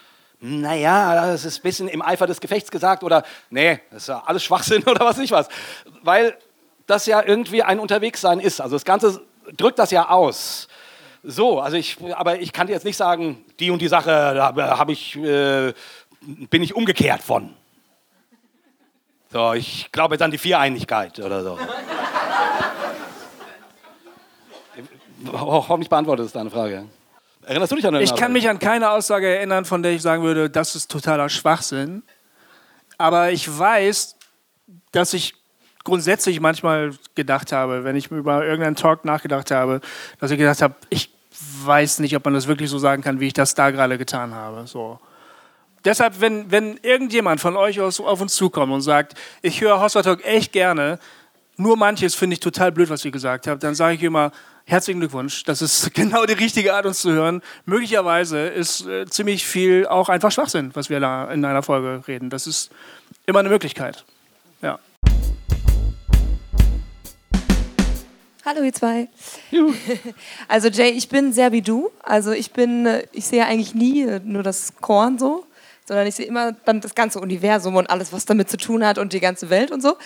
naja, 0.40 1.26
das 1.26 1.44
ist 1.44 1.58
ein 1.58 1.62
bisschen 1.62 1.88
im 1.88 2.00
Eifer 2.00 2.26
des 2.26 2.40
Gefechts 2.40 2.70
gesagt 2.70 3.02
oder 3.02 3.24
nee, 3.50 3.80
das 3.90 4.02
ist 4.02 4.08
ja 4.08 4.22
alles 4.24 4.44
Schwachsinn 4.44 4.82
oder 4.86 5.04
was 5.04 5.16
nicht 5.16 5.32
was. 5.32 5.48
Weil 6.02 6.36
das 6.86 7.06
ja 7.06 7.22
irgendwie 7.22 7.62
ein 7.62 7.80
Unterwegssein 7.80 8.40
ist. 8.40 8.60
Also 8.60 8.76
das 8.76 8.84
Ganze 8.84 9.20
drückt 9.56 9.78
das 9.78 9.90
ja 9.90 10.08
aus. 10.08 10.68
So, 11.22 11.60
also 11.60 11.76
ich, 11.76 11.96
aber 12.14 12.40
ich 12.40 12.52
kann 12.52 12.68
dir 12.68 12.72
jetzt 12.72 12.84
nicht 12.84 12.96
sagen, 12.96 13.44
die 13.58 13.70
und 13.70 13.82
die 13.82 13.88
Sache, 13.88 14.10
habe 14.12 14.92
ich, 14.92 15.16
äh, 15.16 15.72
bin 16.20 16.62
ich 16.62 16.74
umgekehrt 16.74 17.22
von. 17.22 17.54
So, 19.30 19.52
ich 19.52 19.90
glaube 19.92 20.14
jetzt 20.14 20.22
an 20.22 20.30
die 20.30 20.38
Viereinigkeit 20.38 21.18
oder 21.18 21.42
so. 21.42 21.58
Hoffentlich 25.32 25.90
beantwortet 25.90 26.26
es 26.26 26.32
deine 26.32 26.50
Frage. 26.50 26.86
Erinnerst 27.48 27.72
du 27.72 27.76
dich 27.76 27.86
an 27.86 27.94
eine 27.94 28.04
Ich 28.04 28.14
kann 28.14 28.32
mich 28.32 28.46
an 28.46 28.58
keine 28.58 28.90
Aussage 28.90 29.26
erinnern, 29.26 29.64
von 29.64 29.82
der 29.82 29.92
ich 29.92 30.02
sagen 30.02 30.22
würde, 30.22 30.50
das 30.50 30.76
ist 30.76 30.90
totaler 30.90 31.30
Schwachsinn. 31.30 32.02
Aber 32.98 33.30
ich 33.30 33.58
weiß, 33.58 34.16
dass 34.92 35.14
ich 35.14 35.34
grundsätzlich 35.82 36.40
manchmal 36.40 36.90
gedacht 37.14 37.52
habe, 37.52 37.84
wenn 37.84 37.96
ich 37.96 38.10
über 38.10 38.44
irgendeinen 38.44 38.76
Talk 38.76 39.06
nachgedacht 39.06 39.50
habe, 39.50 39.80
dass 40.20 40.30
ich 40.30 40.36
gedacht 40.36 40.60
habe, 40.60 40.74
ich 40.90 41.10
weiß 41.64 42.00
nicht, 42.00 42.14
ob 42.16 42.24
man 42.26 42.34
das 42.34 42.48
wirklich 42.48 42.68
so 42.68 42.78
sagen 42.78 43.02
kann, 43.02 43.18
wie 43.18 43.28
ich 43.28 43.32
das 43.32 43.54
da 43.54 43.70
gerade 43.70 43.96
getan 43.96 44.34
habe. 44.34 44.66
So. 44.66 45.00
Deshalb, 45.86 46.20
wenn, 46.20 46.50
wenn 46.50 46.76
irgendjemand 46.82 47.40
von 47.40 47.56
euch 47.56 47.80
aus, 47.80 47.98
auf 47.98 48.20
uns 48.20 48.34
zukommt 48.34 48.74
und 48.74 48.82
sagt, 48.82 49.14
ich 49.40 49.62
höre 49.62 49.80
Hossa 49.80 50.02
Talk 50.02 50.22
echt 50.22 50.52
gerne, 50.52 50.98
nur 51.56 51.78
manches 51.78 52.14
finde 52.14 52.34
ich 52.34 52.40
total 52.40 52.72
blöd, 52.72 52.90
was 52.90 53.06
ihr 53.06 53.10
gesagt 53.10 53.46
habt, 53.46 53.62
dann 53.62 53.74
sage 53.74 53.94
ich 53.94 54.02
immer, 54.02 54.32
herzlichen 54.68 55.00
Glückwunsch, 55.00 55.44
das 55.44 55.62
ist 55.62 55.94
genau 55.94 56.26
die 56.26 56.34
richtige 56.34 56.74
Art, 56.74 56.86
uns 56.86 57.00
zu 57.00 57.10
hören. 57.10 57.42
Möglicherweise 57.64 58.46
ist 58.46 58.86
äh, 58.86 59.06
ziemlich 59.06 59.46
viel 59.46 59.86
auch 59.86 60.08
einfach 60.08 60.30
Schwachsinn, 60.30 60.70
was 60.74 60.90
wir 60.90 61.00
da 61.00 61.30
in 61.32 61.44
einer 61.44 61.62
Folge 61.62 62.02
reden. 62.06 62.30
Das 62.30 62.46
ist 62.46 62.70
immer 63.26 63.40
eine 63.40 63.48
Möglichkeit. 63.48 64.04
Ja. 64.60 64.78
Hallo 68.44 68.62
ihr 68.62 68.72
zwei. 68.72 69.08
Also 70.48 70.68
Jay, 70.68 70.90
ich 70.90 71.08
bin 71.08 71.32
sehr 71.32 71.52
wie 71.52 71.62
du. 71.62 71.90
Also 72.02 72.32
ich 72.32 72.52
bin, 72.52 72.86
äh, 72.86 73.06
ich 73.12 73.26
sehe 73.26 73.46
eigentlich 73.46 73.74
nie 73.74 74.02
äh, 74.02 74.20
nur 74.22 74.42
das 74.42 74.74
Korn 74.80 75.18
so, 75.18 75.46
sondern 75.86 76.06
ich 76.06 76.14
sehe 76.14 76.26
immer 76.26 76.52
dann 76.52 76.82
das 76.82 76.94
ganze 76.94 77.20
Universum 77.20 77.76
und 77.76 77.88
alles, 77.88 78.12
was 78.12 78.26
damit 78.26 78.50
zu 78.50 78.58
tun 78.58 78.84
hat 78.84 78.98
und 78.98 79.14
die 79.14 79.20
ganze 79.20 79.48
Welt 79.48 79.70
und 79.70 79.80
so. 79.80 79.96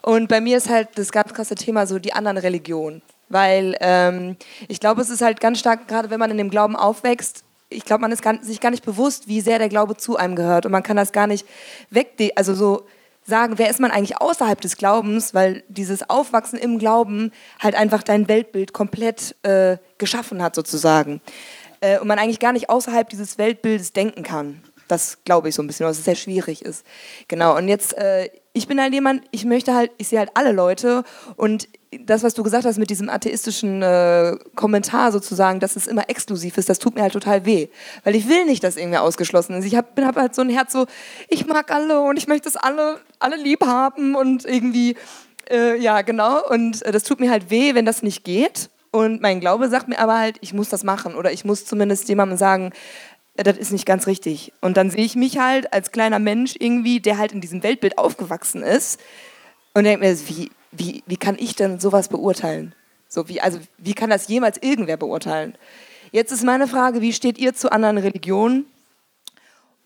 Und 0.00 0.28
bei 0.28 0.40
mir 0.40 0.56
ist 0.56 0.68
halt 0.68 0.90
das 0.94 1.10
ganz 1.10 1.34
krasse 1.34 1.56
Thema 1.56 1.86
so 1.88 1.98
die 1.98 2.12
anderen 2.12 2.38
Religionen. 2.38 3.02
Weil 3.32 3.76
ähm, 3.80 4.36
ich 4.68 4.78
glaube, 4.78 5.00
es 5.00 5.08
ist 5.08 5.22
halt 5.22 5.40
ganz 5.40 5.58
stark, 5.58 5.88
gerade 5.88 6.10
wenn 6.10 6.20
man 6.20 6.30
in 6.30 6.36
dem 6.36 6.50
Glauben 6.50 6.76
aufwächst, 6.76 7.44
ich 7.70 7.86
glaube, 7.86 8.02
man 8.02 8.12
ist 8.12 8.20
gar, 8.20 8.42
sich 8.44 8.60
gar 8.60 8.70
nicht 8.70 8.84
bewusst, 8.84 9.26
wie 9.26 9.40
sehr 9.40 9.58
der 9.58 9.70
Glaube 9.70 9.96
zu 9.96 10.18
einem 10.18 10.36
gehört. 10.36 10.66
Und 10.66 10.72
man 10.72 10.82
kann 10.82 10.98
das 10.98 11.12
gar 11.12 11.26
nicht 11.26 11.46
weg, 11.88 12.32
also 12.36 12.54
so 12.54 12.86
sagen, 13.24 13.54
wer 13.56 13.70
ist 13.70 13.80
man 13.80 13.90
eigentlich 13.90 14.20
außerhalb 14.20 14.60
des 14.60 14.76
Glaubens, 14.76 15.32
weil 15.32 15.64
dieses 15.68 16.10
Aufwachsen 16.10 16.58
im 16.58 16.78
Glauben 16.78 17.32
halt 17.58 17.74
einfach 17.74 18.02
dein 18.02 18.28
Weltbild 18.28 18.74
komplett 18.74 19.34
äh, 19.44 19.78
geschaffen 19.96 20.42
hat 20.42 20.54
sozusagen. 20.54 21.22
Äh, 21.80 22.00
und 22.00 22.08
man 22.08 22.18
eigentlich 22.18 22.40
gar 22.40 22.52
nicht 22.52 22.68
außerhalb 22.68 23.08
dieses 23.08 23.38
Weltbildes 23.38 23.94
denken 23.94 24.24
kann. 24.24 24.62
Das 24.88 25.24
glaube 25.24 25.48
ich 25.48 25.54
so 25.54 25.62
ein 25.62 25.66
bisschen, 25.66 25.86
was 25.86 26.04
sehr 26.04 26.16
schwierig 26.16 26.62
ist. 26.62 26.84
Genau, 27.28 27.56
und 27.56 27.68
jetzt, 27.68 27.96
äh, 27.96 28.28
ich 28.52 28.68
bin 28.68 28.80
halt 28.80 28.92
jemand, 28.92 29.24
ich 29.30 29.44
möchte 29.44 29.74
halt, 29.74 29.90
ich 29.96 30.08
sehe 30.08 30.18
halt 30.18 30.30
alle 30.34 30.52
Leute 30.52 31.04
und 31.36 31.68
das, 32.06 32.22
was 32.22 32.34
du 32.34 32.42
gesagt 32.42 32.64
hast 32.64 32.78
mit 32.78 32.90
diesem 32.90 33.08
atheistischen 33.08 33.82
äh, 33.82 34.36
Kommentar 34.54 35.12
sozusagen, 35.12 35.60
dass 35.60 35.76
es 35.76 35.86
immer 35.86 36.08
exklusiv 36.08 36.56
ist, 36.56 36.68
das 36.68 36.78
tut 36.78 36.94
mir 36.94 37.02
halt 37.02 37.12
total 37.12 37.44
weh. 37.44 37.68
Weil 38.04 38.14
ich 38.14 38.28
will 38.28 38.46
nicht, 38.46 38.64
dass 38.64 38.76
irgendwer 38.76 39.02
ausgeschlossen 39.02 39.54
ist. 39.54 39.66
Ich 39.66 39.76
habe 39.76 40.06
hab 40.06 40.16
halt 40.16 40.34
so 40.34 40.42
ein 40.42 40.48
Herz 40.48 40.72
so, 40.72 40.86
ich 41.28 41.46
mag 41.46 41.70
alle 41.70 42.00
und 42.00 42.16
ich 42.16 42.28
möchte 42.28 42.48
es 42.48 42.56
alle, 42.56 42.98
alle 43.18 43.36
lieb 43.36 43.64
haben 43.64 44.14
und 44.14 44.44
irgendwie, 44.46 44.96
äh, 45.50 45.76
ja, 45.78 46.02
genau. 46.02 46.46
Und 46.48 46.82
äh, 46.82 46.92
das 46.92 47.04
tut 47.04 47.20
mir 47.20 47.30
halt 47.30 47.50
weh, 47.50 47.74
wenn 47.74 47.84
das 47.84 48.02
nicht 48.02 48.24
geht. 48.24 48.70
Und 48.90 49.22
mein 49.22 49.40
Glaube 49.40 49.68
sagt 49.68 49.88
mir 49.88 49.98
aber 49.98 50.18
halt, 50.18 50.36
ich 50.42 50.52
muss 50.52 50.68
das 50.68 50.84
machen 50.84 51.14
oder 51.14 51.32
ich 51.32 51.46
muss 51.46 51.64
zumindest 51.64 52.08
jemandem 52.10 52.36
sagen, 52.36 52.72
das 53.34 53.56
ist 53.56 53.72
nicht 53.72 53.86
ganz 53.86 54.06
richtig. 54.06 54.52
Und 54.60 54.76
dann 54.76 54.90
sehe 54.90 55.04
ich 55.04 55.16
mich 55.16 55.38
halt 55.38 55.72
als 55.72 55.90
kleiner 55.90 56.18
Mensch 56.18 56.54
irgendwie, 56.58 57.00
der 57.00 57.18
halt 57.18 57.32
in 57.32 57.40
diesem 57.40 57.62
Weltbild 57.62 57.98
aufgewachsen 57.98 58.62
ist 58.62 59.00
und 59.74 59.84
denke 59.84 60.06
mir, 60.06 60.18
wie, 60.28 60.50
wie, 60.70 61.02
wie 61.06 61.16
kann 61.16 61.36
ich 61.38 61.56
denn 61.56 61.80
sowas 61.80 62.08
beurteilen? 62.08 62.74
So 63.08 63.28
wie, 63.28 63.40
also 63.40 63.58
wie 63.78 63.94
kann 63.94 64.10
das 64.10 64.28
jemals 64.28 64.58
irgendwer 64.62 64.96
beurteilen? 64.96 65.56
Jetzt 66.12 66.30
ist 66.30 66.44
meine 66.44 66.68
Frage, 66.68 67.00
wie 67.00 67.12
steht 67.12 67.38
ihr 67.38 67.54
zu 67.54 67.72
anderen 67.72 67.98
Religionen? 67.98 68.66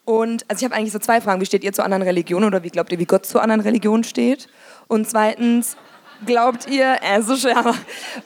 Und 0.04 0.44
also 0.48 0.60
ich 0.60 0.64
habe 0.64 0.74
eigentlich 0.74 0.92
so 0.92 0.98
zwei 0.98 1.20
Fragen. 1.20 1.40
Wie 1.40 1.46
steht 1.46 1.64
ihr 1.64 1.72
zu 1.72 1.84
anderen 1.84 2.02
Religionen 2.02 2.46
oder 2.46 2.62
wie 2.62 2.70
glaubt 2.70 2.92
ihr, 2.92 2.98
wie 2.98 3.06
Gott 3.06 3.26
zu 3.26 3.40
anderen 3.40 3.60
Religionen 3.60 4.04
steht? 4.04 4.48
Und 4.86 5.08
zweitens, 5.08 5.76
glaubt 6.24 6.68
ihr, 6.68 6.98
äh, 7.02 7.22
so 7.22 7.36
schwer, 7.36 7.74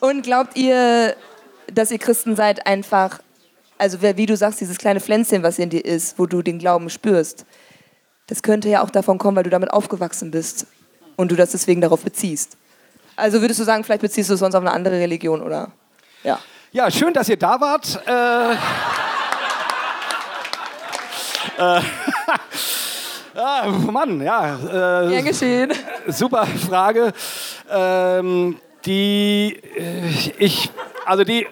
und 0.01 0.23
glaubt 0.23 0.57
ihr, 0.57 1.17
dass 1.73 1.91
ihr 1.91 1.99
Christen 1.99 2.37
seid 2.37 2.67
einfach, 2.67 3.21
also 3.81 4.03
wie 4.03 4.27
du 4.27 4.37
sagst, 4.37 4.61
dieses 4.61 4.77
kleine 4.77 5.01
Pflänzchen, 5.01 5.43
was 5.43 5.59
in 5.59 5.71
dir 5.71 5.83
ist, 5.83 6.19
wo 6.19 6.27
du 6.27 6.43
den 6.43 6.59
Glauben 6.59 6.91
spürst, 6.91 7.47
das 8.27 8.43
könnte 8.43 8.69
ja 8.69 8.83
auch 8.83 8.91
davon 8.91 9.17
kommen, 9.17 9.39
weil 9.39 9.45
du 9.45 9.51
damit 9.51 9.73
aufgewachsen 9.73 10.31
bist 10.31 10.67
und 11.17 11.33
du 11.33 11.37
das 11.37 11.53
deswegen 11.53 11.81
darauf 11.81 12.03
beziehst. 12.03 12.59
Also 13.17 13.41
würdest 13.41 13.59
du 13.59 13.65
sagen, 13.65 13.83
vielleicht 13.83 14.03
beziehst 14.03 14.29
du 14.29 14.35
es 14.35 14.41
sonst 14.41 14.55
auf 14.55 14.61
eine 14.61 14.73
andere 14.73 14.97
Religion 14.97 15.41
oder? 15.41 15.73
Ja. 16.23 16.39
Ja, 16.73 16.91
schön, 16.91 17.15
dass 17.15 17.31
ihr 17.31 17.39
da 17.39 17.59
wart. 17.59 18.01
Äh, 18.07 18.53
äh, 21.79 21.81
ah, 23.41 23.67
Mann, 23.67 24.21
ja. 24.21 25.05
Äh, 25.07 25.09
Gern 25.09 25.25
geschehen. 25.25 25.73
Super 26.07 26.47
Frage. 26.47 27.13
Ähm, 27.71 28.59
die 28.85 29.59
äh, 29.77 30.35
ich, 30.39 30.71
also 31.07 31.25
die, 31.25 31.47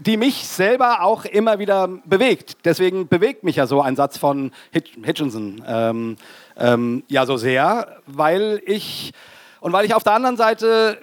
die 0.00 0.16
mich 0.16 0.46
selber 0.46 1.02
auch 1.02 1.24
immer 1.24 1.58
wieder 1.58 1.88
bewegt. 2.04 2.58
Deswegen 2.64 3.08
bewegt 3.08 3.44
mich 3.44 3.56
ja 3.56 3.66
so 3.66 3.80
ein 3.80 3.96
Satz 3.96 4.18
von 4.18 4.52
Hitch 4.70 4.92
Hitchinson 5.02 5.62
ähm, 5.66 6.16
ähm, 6.56 7.02
ja 7.08 7.26
so 7.26 7.36
sehr, 7.36 7.96
weil 8.06 8.62
ich 8.66 9.12
und 9.60 9.72
weil 9.72 9.84
ich 9.84 9.94
auf 9.94 10.04
der 10.04 10.14
anderen 10.14 10.36
Seite 10.36 10.98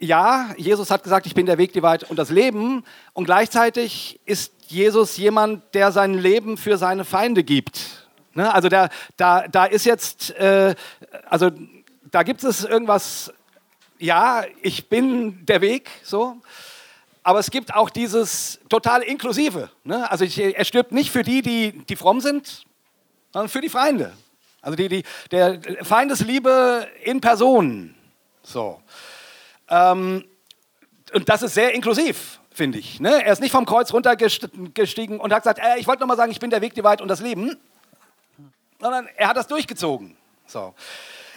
ja, 0.00 0.50
Jesus 0.56 0.90
hat 0.90 1.02
gesagt, 1.02 1.26
ich 1.26 1.34
bin 1.34 1.46
der 1.46 1.58
Weg, 1.58 1.72
die 1.72 1.82
Wahrheit 1.82 2.08
und 2.08 2.18
das 2.18 2.30
Leben. 2.30 2.84
Und 3.14 3.24
gleichzeitig 3.24 4.20
ist 4.24 4.52
Jesus 4.68 5.16
jemand, 5.16 5.74
der 5.74 5.92
sein 5.92 6.14
Leben 6.14 6.56
für 6.56 6.76
seine 6.76 7.04
Feinde 7.04 7.42
gibt. 7.42 8.06
Ne? 8.34 8.52
Also 8.52 8.68
da, 8.68 8.88
da, 9.16 9.48
da 9.48 9.64
ist 9.64 9.86
jetzt, 9.86 10.30
äh, 10.36 10.74
also 11.28 11.50
da 12.10 12.22
gibt 12.22 12.44
es 12.44 12.64
irgendwas, 12.64 13.32
ja, 13.98 14.44
ich 14.62 14.88
bin 14.88 15.44
der 15.46 15.60
Weg, 15.60 15.90
so. 16.04 16.36
Aber 17.22 17.38
es 17.38 17.50
gibt 17.50 17.74
auch 17.74 17.90
dieses 17.90 18.60
total 18.68 19.02
Inklusive. 19.02 19.70
Ne? 19.84 20.10
Also 20.10 20.24
ich, 20.24 20.38
er 20.38 20.64
stirbt 20.64 20.92
nicht 20.92 21.10
für 21.10 21.22
die, 21.22 21.42
die, 21.42 21.72
die 21.72 21.96
fromm 21.96 22.20
sind, 22.20 22.64
sondern 23.32 23.48
für 23.48 23.60
die 23.60 23.68
Feinde. 23.68 24.12
Also 24.60 24.76
die, 24.76 24.88
die, 24.88 25.04
der 25.30 25.60
Feindesliebe 25.82 26.88
in 27.02 27.20
Person. 27.20 27.94
So. 28.42 28.80
Ähm, 29.68 30.24
und 31.12 31.28
das 31.28 31.42
ist 31.42 31.54
sehr 31.54 31.74
inklusiv, 31.74 32.40
finde 32.50 32.78
ich. 32.78 33.00
Ne? 33.00 33.24
Er 33.24 33.32
ist 33.32 33.40
nicht 33.40 33.52
vom 33.52 33.66
Kreuz 33.66 33.92
runtergestiegen 33.92 35.20
und 35.20 35.32
hat 35.32 35.42
gesagt, 35.42 35.58
äh, 35.58 35.78
ich 35.78 35.86
wollte 35.86 36.00
noch 36.00 36.08
mal 36.08 36.16
sagen, 36.16 36.32
ich 36.32 36.40
bin 36.40 36.50
der 36.50 36.60
Weg, 36.60 36.74
die 36.74 36.84
Wahrheit 36.84 37.00
und 37.00 37.08
das 37.08 37.20
Leben. 37.20 37.56
Sondern 38.80 39.08
er 39.16 39.28
hat 39.28 39.36
das 39.36 39.46
durchgezogen. 39.46 40.16
So. 40.46 40.74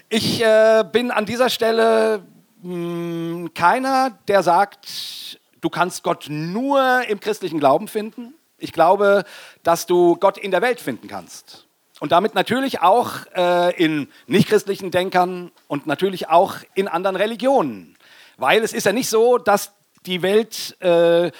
Ich 0.09 0.43
äh, 0.43 0.83
bin 0.91 1.11
an 1.11 1.25
dieser 1.25 1.49
Stelle 1.49 2.23
mh, 2.61 2.73
hm, 2.73 3.53
keiner, 3.53 4.17
der 4.27 4.43
sagt, 4.43 5.39
du 5.61 5.69
kannst 5.69 6.03
Gott 6.03 6.25
nur 6.29 7.03
im 7.07 7.19
christlichen 7.19 7.59
Glauben 7.59 7.87
finden. 7.87 8.33
Ich 8.57 8.73
glaube, 8.73 9.23
dass 9.63 9.85
du 9.85 10.15
Gott 10.17 10.37
in 10.37 10.51
der 10.51 10.61
Welt 10.61 10.79
finden 10.79 11.07
kannst. 11.07 11.67
Und 11.99 12.11
damit 12.11 12.33
natürlich 12.33 12.81
auch 12.81 13.11
äh, 13.35 13.75
in 13.75 14.07
nichtchristlichen 14.25 14.89
Denkern 14.89 15.51
und 15.67 15.85
natürlich 15.85 16.29
auch 16.29 16.55
in 16.73 16.87
anderen 16.87 17.15
Religionen. 17.15 17.95
Weil 18.37 18.63
es 18.63 18.73
ist 18.73 18.85
ja 18.85 18.91
nicht 18.91 19.07
so, 19.07 19.37
dass 19.37 19.71
die 20.07 20.23
Welt, 20.23 20.75
äh, 20.79 21.31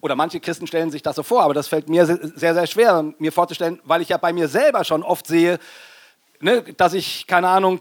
oder 0.00 0.16
manche 0.16 0.40
Christen 0.40 0.66
stellen 0.66 0.90
sich 0.90 1.02
das 1.02 1.14
so 1.14 1.22
vor, 1.22 1.44
aber 1.44 1.54
das 1.54 1.68
fällt 1.68 1.88
mir 1.88 2.04
sehr, 2.06 2.54
sehr 2.54 2.66
schwer, 2.66 3.14
mir 3.18 3.30
vorzustellen, 3.30 3.80
weil 3.84 4.02
ich 4.02 4.08
ja 4.08 4.16
bei 4.16 4.32
mir 4.32 4.48
selber 4.48 4.82
schon 4.82 5.04
oft 5.04 5.28
sehe, 5.28 5.60
ne, 6.42 6.62
dass 6.76 6.92
ich, 6.94 7.26
keine 7.26 7.48
Ahnung, 7.48 7.80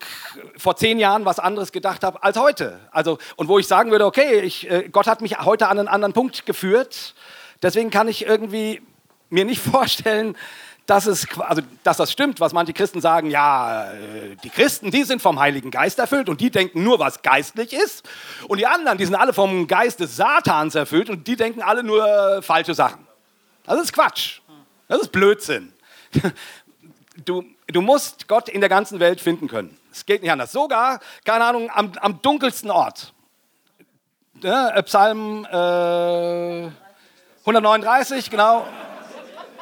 vor 0.58 0.76
zehn 0.76 1.00
Jahren 1.00 1.26
was 1.26 1.40
anderes 1.40 1.72
gedacht 1.72 2.04
habe 2.04 2.24
als 2.24 2.38
heute. 2.38 2.80
Also, 2.92 3.18
und 3.36 3.48
wo 3.48 3.60
ich 3.60 3.68
sagen 3.68 3.92
würde, 3.92 4.06
okay, 4.06 4.40
ich, 4.40 4.70
äh, 4.70 4.90
Gott 4.90 5.08
hat 5.08 5.22
mich 5.22 5.40
heute 5.40 5.68
an 5.68 5.80
einen 5.80 5.88
anderen 5.88 6.14
Punkt 6.14 6.46
geführt, 6.46 7.16
deswegen 7.62 7.90
kann 7.90 8.08
ich 8.08 8.26
irgendwie 8.26 8.82
mir 9.30 9.46
nicht 9.46 9.62
vorstellen, 9.72 10.38
dass, 10.86 11.06
es, 11.06 11.28
also, 11.40 11.62
dass 11.84 11.98
das 11.98 12.12
stimmt, 12.12 12.40
was 12.40 12.54
manche 12.54 12.74
Christen 12.74 13.02
sagen, 13.02 13.30
ja, 13.30 13.92
äh, 13.92 14.36
die 14.44 14.50
Christen, 14.50 14.92
die 14.92 15.04
sind 15.04 15.22
vom 15.22 15.40
Heiligen 15.40 15.72
Geist 15.72 16.00
erfüllt 16.00 16.28
und 16.28 16.42
die 16.42 16.52
denken 16.52 16.84
nur, 16.84 17.00
was 17.00 17.22
geistlich 17.22 17.74
ist. 17.74 18.08
Und 18.48 18.58
die 18.58 18.68
anderen, 18.68 18.98
die 18.98 19.06
sind 19.06 19.16
alle 19.16 19.34
vom 19.34 19.68
Geist 19.68 20.00
des 20.00 20.16
Satans 20.16 20.76
erfüllt 20.76 21.10
und 21.10 21.28
die 21.28 21.36
denken 21.36 21.62
alle 21.62 21.84
nur 21.84 22.42
falsche 22.42 22.74
Sachen. 22.74 23.08
Das 23.64 23.80
ist 23.80 23.94
Quatsch. 23.94 24.42
Das 24.88 25.02
ist 25.02 25.12
Blödsinn. 25.12 25.72
du, 27.26 27.44
du 27.68 27.82
musst 27.82 28.28
Gott 28.28 28.50
in 28.50 28.62
der 28.62 28.70
ganzen 28.70 29.00
Welt 29.00 29.22
finden 29.22 29.48
können. 29.48 29.78
Es 29.92 30.06
geht 30.06 30.22
nicht 30.22 30.32
anders. 30.32 30.52
Sogar, 30.52 31.00
keine 31.26 31.46
Ahnung, 31.46 31.70
am, 31.70 31.92
am 32.00 32.22
dunkelsten 32.22 32.72
Ort. 32.72 33.14
Ja, 34.42 34.70
äh, 34.70 34.84
Psalm 34.84 35.46
äh, 35.46 36.72
139, 37.42 38.30
genau. 38.30 38.66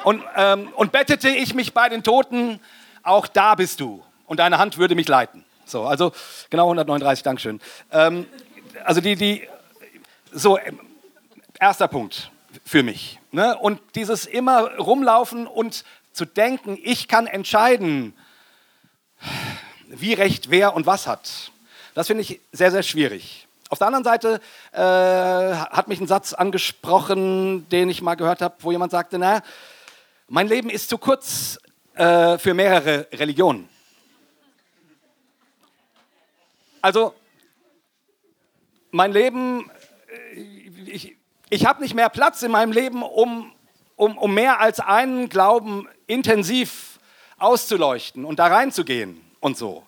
Und, 0.04 0.24
ähm, 0.36 0.72
und 0.76 0.92
bettete 0.92 1.30
ich 1.30 1.54
mich 1.54 1.74
bei 1.74 1.90
den 1.90 2.04
Toten, 2.04 2.60
auch 3.04 3.28
da 3.28 3.56
bist 3.56 3.80
du. 3.80 4.04
Und 4.26 4.40
deine 4.40 4.58
Hand 4.58 4.78
würde 4.78 4.96
mich 4.96 5.08
leiten. 5.08 5.44
So, 5.66 5.86
also 5.86 6.12
genau 6.50 6.64
139, 6.64 7.24
Dankeschön. 7.24 7.60
Ähm, 7.92 8.26
also 8.86 9.02
die, 9.02 9.16
die, 9.16 9.48
so, 10.32 10.58
ähm, 10.58 10.80
erster 11.60 11.88
Punkt 11.88 12.32
für 12.66 12.84
mich. 12.84 13.20
Ne? 13.32 13.58
Und 13.58 13.82
dieses 13.96 14.26
immer 14.26 14.76
rumlaufen 14.78 15.48
und 15.48 15.84
zu 16.12 16.26
denken, 16.26 16.78
ich 16.84 17.08
kann 17.08 17.28
entscheiden, 17.28 18.14
wie 19.88 20.14
recht 20.14 20.50
wer 20.50 20.74
und 20.74 20.86
was 20.86 21.08
hat. 21.08 21.52
Das 21.94 22.08
finde 22.08 22.22
ich 22.22 22.40
sehr, 22.52 22.72
sehr 22.72 22.84
schwierig. 22.84 23.48
Auf 23.70 23.78
der 23.78 23.88
anderen 23.88 24.04
Seite 24.04 24.42
äh, 24.72 24.80
hat 24.80 25.88
mich 25.88 26.00
ein 26.00 26.08
Satz 26.08 26.34
angesprochen, 26.34 27.70
den 27.70 27.90
ich 27.90 28.02
mal 28.02 28.16
gehört 28.16 28.42
habe, 28.42 28.56
wo 28.60 28.72
jemand 28.72 28.92
sagte, 28.92 29.20
na, 29.20 29.42
mein 30.28 30.48
Leben 30.48 30.70
ist 30.70 30.90
zu 30.90 30.98
kurz 30.98 31.60
äh, 31.94 32.38
für 32.38 32.54
mehrere 32.54 33.08
Religionen. 33.12 33.70
Also, 36.82 37.14
mein 38.92 39.12
Leben, 39.12 39.70
äh, 40.34 40.42
ich, 40.86 41.16
ich 41.50 41.66
habe 41.66 41.82
nicht 41.82 41.94
mehr 41.94 42.10
Platz 42.10 42.42
in 42.42 42.52
meinem 42.52 42.72
Leben, 42.72 43.04
um, 43.04 43.52
um, 44.00 44.18
um 44.18 44.34
mehr 44.34 44.62
als 44.62 44.80
einen 44.80 45.28
Glauben 45.28 45.88
intensiv 46.08 47.00
auszuleuchten 47.38 48.24
und 48.24 48.40
da 48.40 48.48
reinzugehen 48.48 49.20
und 49.42 49.58
so. 49.58 49.86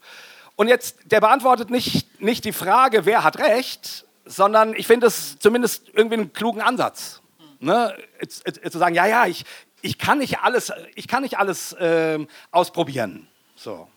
Und 0.58 0.68
jetzt, 0.68 0.98
der 1.06 1.22
beantwortet 1.22 1.70
nicht, 1.70 2.22
nicht 2.22 2.44
die 2.44 2.52
Frage, 2.52 3.06
wer 3.06 3.24
hat 3.24 3.40
recht, 3.40 4.06
sondern 4.26 4.74
ich 4.76 4.86
finde 4.86 5.08
es 5.08 5.40
zumindest 5.40 5.88
irgendwie 5.94 6.16
einen 6.16 6.34
klugen 6.34 6.62
Ansatz. 6.62 7.22
Ne? 7.60 7.96
Zu 8.28 8.78
sagen, 8.78 8.96
ja, 8.96 9.06
ja, 9.06 9.28
ich, 9.28 9.46
ich 9.82 9.98
kann 9.98 10.18
nicht 10.18 10.40
alles, 10.40 10.74
ich 10.96 11.08
kann 11.08 11.24
nicht 11.24 11.40
alles 11.40 11.72
äh, 11.74 12.20
ausprobieren. 12.52 13.30
So. 13.56 13.88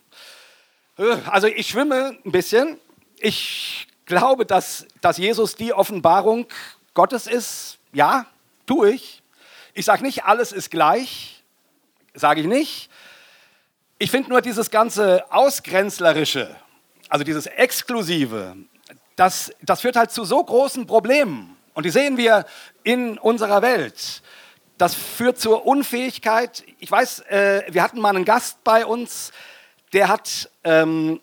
Also 1.29 1.47
ich 1.47 1.67
schwimme 1.67 2.17
ein 2.25 2.31
bisschen. 2.31 2.79
Ich 3.19 3.87
glaube, 4.05 4.45
dass, 4.45 4.87
dass 5.01 5.17
Jesus 5.17 5.55
die 5.55 5.73
Offenbarung 5.73 6.47
Gottes 6.93 7.27
ist. 7.27 7.79
Ja, 7.91 8.27
tue 8.65 8.91
ich. 8.91 9.21
Ich 9.77 9.83
sage 9.83 10.03
nicht, 10.03 10.23
alles 10.23 10.53
ist 10.53 10.71
gleich. 10.71 11.43
Sage 12.13 12.39
ich 12.39 12.47
nicht. 12.47 12.89
Ich 13.99 14.09
finde 14.09 14.29
nur 14.29 14.41
dieses 14.41 14.71
ganze 14.71 15.29
Ausgrenzlerische, 15.33 16.55
also 17.09 17.25
dieses 17.25 17.45
Exklusive, 17.45 18.55
das, 19.17 19.51
das 19.61 19.81
führt 19.81 19.97
halt 19.97 20.11
zu 20.11 20.23
so 20.23 20.41
großen 20.41 20.87
Problemen. 20.87 21.57
Und 21.73 21.85
die 21.85 21.89
sehen 21.89 22.15
wir 22.15 22.45
in 22.83 23.17
unserer 23.17 23.61
Welt. 23.61 24.21
Das 24.77 24.95
führt 24.95 25.39
zur 25.39 25.65
Unfähigkeit. 25.65 26.63
Ich 26.79 26.89
weiß, 26.89 27.19
äh, 27.29 27.63
wir 27.69 27.83
hatten 27.83 27.99
mal 27.99 28.15
einen 28.15 28.23
Gast 28.23 28.63
bei 28.63 28.85
uns, 28.85 29.33
der 29.91 30.07
hat, 30.07 30.49
ähm, 30.63 31.19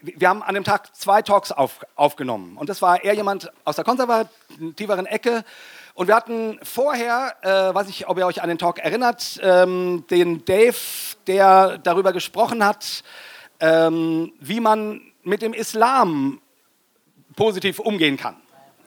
wir 0.00 0.28
haben 0.28 0.42
an 0.42 0.54
dem 0.54 0.64
Tag 0.64 0.94
zwei 0.94 1.22
Talks 1.22 1.50
auf, 1.50 1.80
aufgenommen. 1.94 2.58
Und 2.58 2.68
das 2.68 2.82
war 2.82 3.02
eher 3.02 3.14
jemand 3.14 3.50
aus 3.64 3.76
der 3.76 3.86
konservativeren 3.86 5.06
Ecke. 5.06 5.44
Und 5.96 6.08
wir 6.08 6.14
hatten 6.14 6.58
vorher, 6.62 7.36
äh, 7.40 7.74
weiß 7.74 7.88
ich, 7.88 8.06
ob 8.06 8.18
ihr 8.18 8.26
euch 8.26 8.42
an 8.42 8.50
den 8.50 8.58
Talk 8.58 8.80
erinnert, 8.80 9.40
ähm, 9.42 10.04
den 10.10 10.44
Dave, 10.44 10.76
der 11.26 11.78
darüber 11.78 12.12
gesprochen 12.12 12.62
hat, 12.62 13.02
ähm, 13.60 14.30
wie 14.38 14.60
man 14.60 15.00
mit 15.22 15.40
dem 15.40 15.54
Islam 15.54 16.42
positiv 17.34 17.78
umgehen 17.78 18.18
kann. 18.18 18.36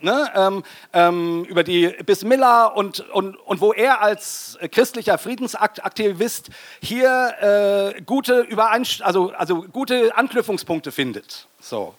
Ne? 0.02 0.32
Ähm, 0.36 0.64
ähm, 0.94 1.46
über 1.46 1.64
die 1.64 1.88
Bismillah 2.06 2.68
und, 2.68 3.00
und, 3.10 3.36
und 3.38 3.60
wo 3.60 3.74
er 3.74 4.04
als 4.04 4.60
christlicher 4.72 5.18
Friedensaktivist 5.18 6.52
hier 6.80 7.96
äh, 7.98 8.02
gute, 8.04 8.42
Übereinst 8.42 9.02
also, 9.02 9.32
also 9.32 9.64
gute 9.64 10.16
Anknüpfungspunkte 10.16 10.92
findet. 10.92 11.48
So. 11.60 11.96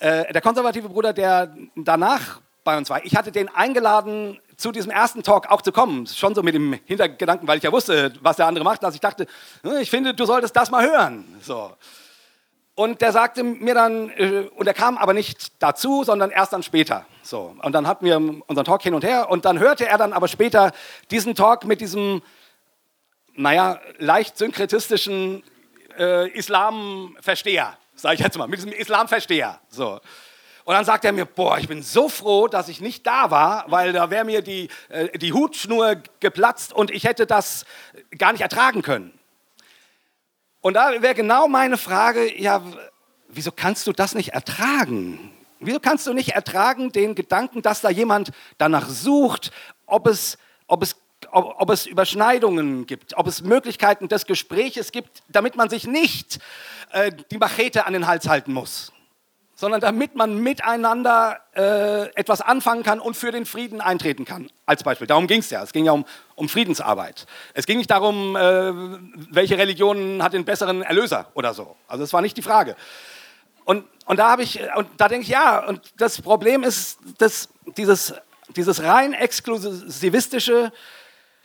Äh, 0.00 0.32
der 0.32 0.40
konservative 0.40 0.88
Bruder, 0.88 1.12
der 1.12 1.54
danach 1.76 2.40
bei 2.64 2.76
uns 2.76 2.90
war. 2.90 3.04
Ich 3.04 3.16
hatte 3.16 3.32
den 3.32 3.48
eingeladen, 3.48 4.40
zu 4.56 4.70
diesem 4.70 4.90
ersten 4.90 5.22
Talk 5.22 5.50
auch 5.50 5.62
zu 5.62 5.72
kommen. 5.72 6.06
Schon 6.06 6.34
so 6.34 6.42
mit 6.42 6.54
dem 6.54 6.74
Hintergedanken, 6.84 7.48
weil 7.48 7.58
ich 7.58 7.64
ja 7.64 7.72
wusste, 7.72 8.12
was 8.20 8.36
der 8.36 8.46
andere 8.46 8.64
macht, 8.64 8.82
dass 8.82 8.94
ich 8.94 9.00
dachte, 9.00 9.26
hm, 9.62 9.78
ich 9.78 9.90
finde, 9.90 10.14
du 10.14 10.24
solltest 10.24 10.54
das 10.56 10.70
mal 10.70 10.88
hören. 10.88 11.36
So. 11.40 11.72
Und 12.74 13.02
der 13.02 13.12
sagte 13.12 13.42
mir 13.42 13.74
dann, 13.74 14.08
äh, 14.10 14.48
und 14.56 14.66
er 14.66 14.74
kam 14.74 14.96
aber 14.96 15.12
nicht 15.12 15.52
dazu, 15.62 16.04
sondern 16.04 16.30
erst 16.30 16.52
dann 16.52 16.62
später. 16.62 17.04
So. 17.22 17.54
Und 17.62 17.72
dann 17.72 17.86
hatten 17.86 18.04
wir 18.04 18.16
unseren 18.16 18.64
Talk 18.64 18.82
hin 18.82 18.94
und 18.94 19.04
her 19.04 19.28
und 19.30 19.44
dann 19.44 19.58
hörte 19.58 19.86
er 19.86 19.98
dann 19.98 20.12
aber 20.12 20.28
später 20.28 20.72
diesen 21.10 21.34
Talk 21.34 21.64
mit 21.64 21.80
diesem, 21.80 22.22
naja, 23.34 23.80
leicht 23.98 24.38
synkretistischen 24.38 25.42
äh, 25.98 26.30
Islamversteher, 26.30 27.76
sage 27.94 28.14
ich 28.14 28.20
jetzt 28.20 28.38
mal, 28.38 28.48
mit 28.48 28.58
diesem 28.58 28.72
Islamversteher. 28.72 29.60
So. 29.68 30.00
Und 30.64 30.74
dann 30.74 30.84
sagt 30.84 31.04
er 31.04 31.12
mir, 31.12 31.24
boah, 31.24 31.58
ich 31.58 31.66
bin 31.66 31.82
so 31.82 32.08
froh, 32.08 32.46
dass 32.46 32.68
ich 32.68 32.80
nicht 32.80 33.06
da 33.06 33.30
war, 33.30 33.64
weil 33.68 33.92
da 33.92 34.10
wäre 34.10 34.24
mir 34.24 34.42
die, 34.42 34.68
äh, 34.88 35.18
die 35.18 35.32
Hutschnur 35.32 35.96
geplatzt 36.20 36.72
und 36.72 36.90
ich 36.90 37.04
hätte 37.04 37.26
das 37.26 37.64
gar 38.16 38.32
nicht 38.32 38.42
ertragen 38.42 38.82
können. 38.82 39.12
Und 40.60 40.74
da 40.74 41.02
wäre 41.02 41.14
genau 41.14 41.48
meine 41.48 41.76
Frage, 41.76 42.40
ja, 42.40 42.62
wieso 43.28 43.50
kannst 43.50 43.86
du 43.88 43.92
das 43.92 44.14
nicht 44.14 44.30
ertragen? 44.30 45.32
Wieso 45.58 45.80
kannst 45.80 46.06
du 46.06 46.12
nicht 46.12 46.30
ertragen 46.30 46.92
den 46.92 47.16
Gedanken, 47.16 47.62
dass 47.62 47.80
da 47.80 47.90
jemand 47.90 48.30
danach 48.58 48.88
sucht, 48.88 49.50
ob 49.86 50.06
es, 50.06 50.38
ob 50.66 50.82
es 50.82 50.96
ob, 51.30 51.60
ob, 51.60 51.70
es 51.70 51.86
Überschneidungen 51.86 52.84
gibt, 52.84 53.16
ob 53.16 53.28
es 53.28 53.42
Möglichkeiten 53.42 54.08
des 54.08 54.26
Gespräches 54.26 54.90
gibt, 54.90 55.22
damit 55.28 55.56
man 55.56 55.70
sich 55.70 55.86
nicht 55.86 56.40
äh, 56.90 57.12
die 57.30 57.38
Machete 57.38 57.86
an 57.86 57.92
den 57.92 58.08
Hals 58.08 58.28
halten 58.28 58.52
muss 58.52 58.92
sondern 59.62 59.80
damit 59.80 60.16
man 60.16 60.38
miteinander 60.38 61.38
äh, 61.54 62.12
etwas 62.16 62.40
anfangen 62.40 62.82
kann 62.82 62.98
und 62.98 63.16
für 63.16 63.30
den 63.30 63.46
Frieden 63.46 63.80
eintreten 63.80 64.24
kann, 64.24 64.50
als 64.66 64.82
Beispiel. 64.82 65.06
Darum 65.06 65.28
ging 65.28 65.38
es 65.38 65.50
ja. 65.50 65.62
Es 65.62 65.72
ging 65.72 65.84
ja 65.84 65.92
um, 65.92 66.04
um 66.34 66.48
Friedensarbeit. 66.48 67.26
Es 67.54 67.64
ging 67.64 67.78
nicht 67.78 67.88
darum, 67.88 68.34
äh, 68.34 68.72
welche 69.30 69.56
Religion 69.58 70.20
hat 70.20 70.32
den 70.32 70.44
besseren 70.44 70.82
Erlöser 70.82 71.28
oder 71.34 71.54
so. 71.54 71.76
Also 71.86 72.02
das 72.02 72.12
war 72.12 72.22
nicht 72.22 72.36
die 72.36 72.42
Frage. 72.42 72.74
Und, 73.64 73.84
und 74.06 74.16
da 74.16 74.30
habe 74.30 74.42
ich, 74.42 74.58
und 74.74 74.88
da 74.96 75.06
denke 75.06 75.22
ich, 75.22 75.28
ja, 75.28 75.64
und 75.64 75.80
das 75.96 76.20
Problem 76.20 76.64
ist, 76.64 76.98
dass 77.18 77.48
dieses, 77.76 78.14
dieses 78.56 78.82
rein 78.82 79.12
exklusivistische 79.12 80.72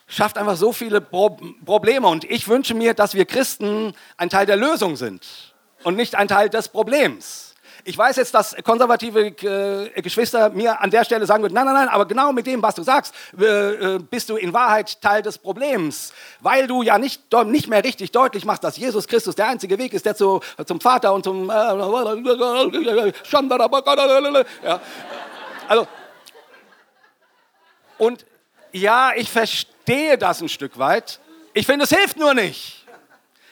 schafft 0.08 0.40
einfach 0.40 0.56
so 0.56 0.74
viele 0.74 1.02
Pro 1.02 1.38
Probleme. 1.64 2.08
Und 2.08 2.24
ich 2.24 2.48
wünsche 2.48 2.74
mir, 2.74 2.96
dass 2.96 3.14
wir 3.14 3.26
Christen 3.26 3.94
ein 4.18 4.32
Teil 4.32 4.48
der 4.48 4.56
Lösung 4.56 4.96
sind 4.96 5.54
und 5.84 5.96
nicht 5.96 6.16
ein 6.16 6.28
Teil 6.28 6.50
des 6.50 6.70
Problems. 6.70 7.47
Ich 7.90 7.98
weiß 7.98 8.18
jetzt, 8.18 8.34
dass 8.34 8.54
konservative 8.66 9.28
äh, 9.28 10.02
Geschwister 10.02 10.50
mir 10.50 10.82
an 10.82 10.92
der 10.92 11.06
Stelle 11.06 11.26
sagen 11.26 11.42
würden, 11.42 11.54
nein, 11.54 11.64
nein, 11.64 11.74
nein, 11.74 11.88
aber 11.88 12.06
genau 12.06 12.34
mit 12.34 12.46
dem, 12.46 12.62
was 12.62 12.76
du 12.76 12.84
sagst, 12.84 13.16
äh, 13.40 13.46
äh, 13.46 14.00
bist 14.00 14.30
du 14.30 14.36
in 14.36 14.52
Wahrheit 14.52 15.02
Teil 15.02 15.22
des 15.22 15.38
Problems, 15.38 16.12
weil 16.42 16.68
du 16.68 16.82
ja 16.84 16.98
nicht, 16.98 17.22
nicht 17.46 17.70
mehr 17.70 17.82
richtig 17.86 18.12
deutlich 18.12 18.44
machst, 18.44 18.66
dass 18.66 18.76
Jesus 18.76 19.08
Christus 19.08 19.36
der 19.36 19.48
einzige 19.48 19.78
Weg 19.78 19.94
ist, 19.94 20.06
der 20.06 20.18
zu, 20.18 20.42
zum 20.66 20.82
Vater 20.82 21.14
und 21.14 21.24
zum... 21.24 21.50
Ja. 24.66 24.82
Also, 25.70 25.88
und 27.98 28.26
ja, 28.74 29.14
ich 29.16 29.32
verstehe 29.32 30.18
das 30.18 30.42
ein 30.42 30.50
Stück 30.50 30.78
weit. 30.78 31.22
Ich 31.54 31.66
finde, 31.66 31.86
es 31.86 31.92
hilft 31.92 32.18
nur 32.18 32.34
nicht. 32.34 32.86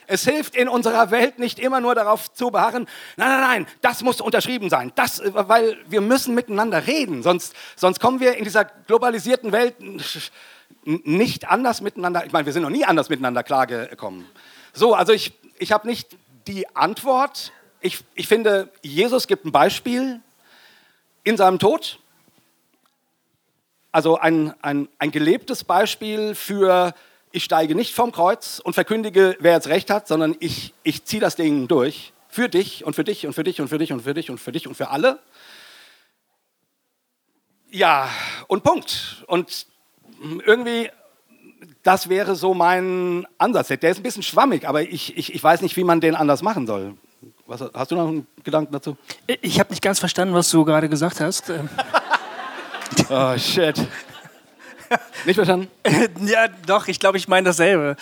Es 0.07 0.23
hilft 0.23 0.55
in 0.55 0.67
unserer 0.67 1.11
Welt 1.11 1.39
nicht 1.39 1.59
immer 1.59 1.81
nur 1.81 1.95
darauf 1.95 2.31
zu 2.33 2.51
beharren, 2.51 2.87
nein, 3.17 3.29
nein, 3.29 3.41
nein, 3.41 3.67
das 3.81 4.01
muss 4.01 4.21
unterschrieben 4.21 4.69
sein, 4.69 4.91
das, 4.95 5.21
weil 5.25 5.77
wir 5.87 6.01
müssen 6.01 6.35
miteinander 6.35 6.87
reden, 6.87 7.23
sonst, 7.23 7.53
sonst 7.75 7.99
kommen 7.99 8.19
wir 8.19 8.35
in 8.35 8.43
dieser 8.43 8.65
globalisierten 8.65 9.51
Welt 9.51 9.75
nicht 10.83 11.49
anders 11.49 11.81
miteinander, 11.81 12.25
ich 12.25 12.31
meine, 12.31 12.45
wir 12.45 12.53
sind 12.53 12.63
noch 12.63 12.69
nie 12.69 12.85
anders 12.85 13.09
miteinander 13.09 13.43
klargekommen. 13.43 14.25
So, 14.73 14.93
also 14.93 15.13
ich, 15.13 15.33
ich 15.57 15.71
habe 15.71 15.87
nicht 15.87 16.17
die 16.47 16.67
Antwort. 16.75 17.51
Ich, 17.79 18.03
ich 18.13 18.27
finde, 18.27 18.69
Jesus 18.81 19.27
gibt 19.27 19.45
ein 19.45 19.51
Beispiel 19.51 20.21
in 21.23 21.37
seinem 21.37 21.59
Tod. 21.59 21.99
Also 23.91 24.17
ein, 24.17 24.53
ein, 24.61 24.89
ein 24.99 25.11
gelebtes 25.11 25.63
Beispiel 25.63 26.35
für 26.35 26.93
ich 27.35 27.43
steige 27.43 27.75
nicht 27.75 27.93
vom 27.93 28.11
Kreuz 28.11 28.59
und 28.63 28.73
verkündige, 28.73 29.35
wer 29.39 29.53
jetzt 29.53 29.67
recht 29.67 29.89
hat, 29.89 30.07
sondern 30.07 30.35
ich, 30.39 30.73
ich 30.83 31.03
ziehe 31.05 31.19
das 31.19 31.35
Ding 31.35 31.67
durch. 31.67 32.13
Für 32.29 32.49
dich 32.49 32.83
und 32.83 32.95
für 32.95 33.03
dich 33.03 33.27
und 33.27 33.33
für 33.33 33.43
dich 33.43 33.61
und 33.61 33.67
für 33.67 33.77
dich 33.77 33.91
und 33.93 34.01
für 34.01 34.13
dich 34.13 34.29
und 34.29 34.39
für 34.39 34.51
dich 34.51 34.67
und 34.67 34.75
für 34.75 34.89
alle. 34.89 35.19
Ja, 37.71 38.09
und 38.47 38.63
Punkt. 38.63 39.23
Und 39.27 39.67
irgendwie 40.45 40.89
das 41.83 42.09
wäre 42.09 42.35
so 42.35 42.53
mein 42.53 43.27
Ansatz. 43.37 43.67
Der 43.67 43.91
ist 43.91 43.97
ein 43.97 44.03
bisschen 44.03 44.23
schwammig, 44.23 44.67
aber 44.67 44.81
ich, 44.81 45.15
ich, 45.17 45.33
ich 45.33 45.43
weiß 45.43 45.61
nicht, 45.61 45.77
wie 45.77 45.83
man 45.83 46.01
den 46.01 46.15
anders 46.15 46.41
machen 46.41 46.65
soll. 46.65 46.95
Was, 47.45 47.63
hast 47.73 47.91
du 47.91 47.95
noch 47.95 48.07
einen 48.07 48.27
Gedanken 48.43 48.73
dazu? 48.73 48.97
Ich 49.27 49.59
habe 49.59 49.69
nicht 49.69 49.81
ganz 49.81 49.99
verstanden, 49.99 50.33
was 50.33 50.49
du 50.49 50.65
gerade 50.65 50.89
gesagt 50.89 51.19
hast. 51.19 51.51
Oh, 53.09 53.35
shit. 53.37 53.75
Nicht 55.25 55.35
verstanden? 55.35 55.67
ja, 56.25 56.47
doch, 56.65 56.87
ich 56.87 56.99
glaube, 56.99 57.17
ich 57.17 57.27
meine 57.27 57.45
dasselbe. 57.45 57.95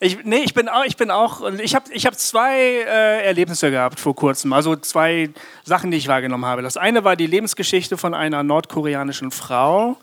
Ich, 0.00 0.24
nee, 0.24 0.42
ich 0.44 0.54
bin 0.54 0.68
auch, 0.68 0.84
ich 0.84 0.96
bin 0.96 1.10
auch, 1.10 1.48
ich 1.58 1.74
habe 1.74 1.92
ich 1.92 2.06
hab 2.06 2.18
zwei 2.18 2.58
äh, 2.58 3.24
Erlebnisse 3.24 3.70
gehabt 3.70 4.00
vor 4.00 4.14
kurzem, 4.14 4.52
also 4.52 4.76
zwei 4.76 5.30
Sachen, 5.64 5.90
die 5.90 5.96
ich 5.96 6.08
wahrgenommen 6.08 6.46
habe. 6.46 6.62
Das 6.62 6.76
eine 6.76 7.04
war 7.04 7.16
die 7.16 7.26
Lebensgeschichte 7.26 7.96
von 7.96 8.14
einer 8.14 8.42
nordkoreanischen 8.42 9.30
Frau, 9.30 9.96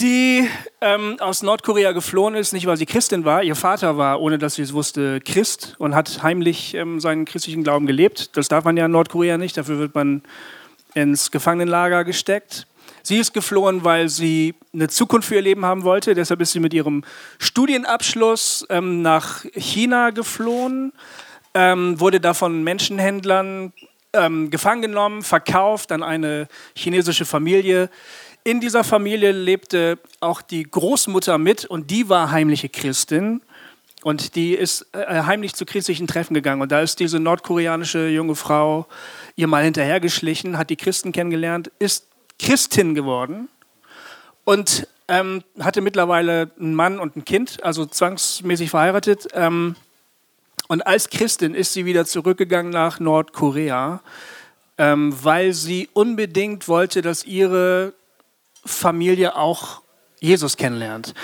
die 0.00 0.48
ähm, 0.80 1.16
aus 1.20 1.42
Nordkorea 1.42 1.92
geflohen 1.92 2.34
ist, 2.34 2.52
nicht 2.52 2.66
weil 2.66 2.76
sie 2.76 2.86
Christin 2.86 3.24
war, 3.24 3.42
ihr 3.42 3.54
Vater 3.54 3.96
war, 3.96 4.20
ohne 4.20 4.38
dass 4.38 4.56
sie 4.56 4.62
es 4.62 4.72
wusste, 4.72 5.20
Christ 5.20 5.76
und 5.78 5.94
hat 5.94 6.22
heimlich 6.22 6.74
ähm, 6.74 7.00
seinen 7.00 7.24
christlichen 7.24 7.62
Glauben 7.64 7.86
gelebt. 7.86 8.36
Das 8.36 8.48
darf 8.48 8.64
man 8.64 8.76
ja 8.76 8.86
in 8.86 8.92
Nordkorea 8.92 9.38
nicht, 9.38 9.56
dafür 9.56 9.78
wird 9.78 9.94
man 9.94 10.22
ins 10.94 11.30
Gefangenenlager 11.30 12.04
gesteckt. 12.04 12.66
Sie 13.06 13.18
ist 13.18 13.34
geflohen, 13.34 13.84
weil 13.84 14.08
sie 14.08 14.54
eine 14.72 14.88
Zukunft 14.88 15.28
für 15.28 15.34
ihr 15.34 15.42
Leben 15.42 15.66
haben 15.66 15.84
wollte. 15.84 16.14
Deshalb 16.14 16.40
ist 16.40 16.52
sie 16.52 16.58
mit 16.58 16.72
ihrem 16.72 17.04
Studienabschluss 17.38 18.66
ähm, 18.70 19.02
nach 19.02 19.44
China 19.54 20.08
geflohen, 20.08 20.94
ähm, 21.52 22.00
wurde 22.00 22.18
da 22.18 22.32
von 22.32 22.64
Menschenhändlern 22.64 23.74
ähm, 24.14 24.48
gefangen 24.48 24.80
genommen, 24.80 25.22
verkauft 25.22 25.92
an 25.92 26.02
eine 26.02 26.48
chinesische 26.74 27.26
Familie. 27.26 27.90
In 28.42 28.62
dieser 28.62 28.84
Familie 28.84 29.32
lebte 29.32 29.98
auch 30.20 30.40
die 30.40 30.62
Großmutter 30.62 31.36
mit 31.36 31.66
und 31.66 31.90
die 31.90 32.08
war 32.08 32.30
heimliche 32.30 32.70
Christin. 32.70 33.42
Und 34.02 34.34
die 34.34 34.54
ist 34.54 34.86
äh, 34.92 35.22
heimlich 35.24 35.54
zu 35.54 35.66
christlichen 35.66 36.06
Treffen 36.06 36.32
gegangen. 36.32 36.62
Und 36.62 36.72
da 36.72 36.80
ist 36.80 37.00
diese 37.00 37.20
nordkoreanische 37.20 38.08
junge 38.08 38.34
Frau 38.34 38.86
ihr 39.36 39.46
mal 39.46 39.64
hinterhergeschlichen, 39.64 40.56
hat 40.56 40.70
die 40.70 40.76
Christen 40.76 41.12
kennengelernt, 41.12 41.70
ist 41.78 42.06
Christin 42.38 42.94
geworden 42.94 43.48
und 44.44 44.86
ähm, 45.08 45.42
hatte 45.60 45.80
mittlerweile 45.80 46.50
einen 46.58 46.74
Mann 46.74 46.98
und 46.98 47.16
ein 47.16 47.24
Kind, 47.24 47.62
also 47.62 47.86
zwangsmäßig 47.86 48.70
verheiratet. 48.70 49.28
Ähm, 49.34 49.76
und 50.68 50.86
als 50.86 51.10
Christin 51.10 51.54
ist 51.54 51.72
sie 51.72 51.84
wieder 51.84 52.06
zurückgegangen 52.06 52.72
nach 52.72 53.00
Nordkorea, 53.00 54.00
ähm, 54.78 55.14
weil 55.22 55.52
sie 55.52 55.88
unbedingt 55.92 56.68
wollte, 56.68 57.02
dass 57.02 57.24
ihre 57.24 57.92
Familie 58.64 59.36
auch 59.36 59.82
Jesus 60.20 60.56
kennenlernt. 60.56 61.14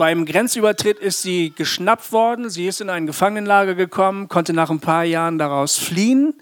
Beim 0.00 0.24
Grenzübertritt 0.24 0.98
ist 0.98 1.20
sie 1.20 1.52
geschnappt 1.54 2.10
worden, 2.10 2.48
sie 2.48 2.66
ist 2.66 2.80
in 2.80 2.88
ein 2.88 3.06
Gefangenenlager 3.06 3.74
gekommen, 3.74 4.28
konnte 4.30 4.54
nach 4.54 4.70
ein 4.70 4.80
paar 4.80 5.04
Jahren 5.04 5.36
daraus 5.36 5.76
fliehen, 5.76 6.32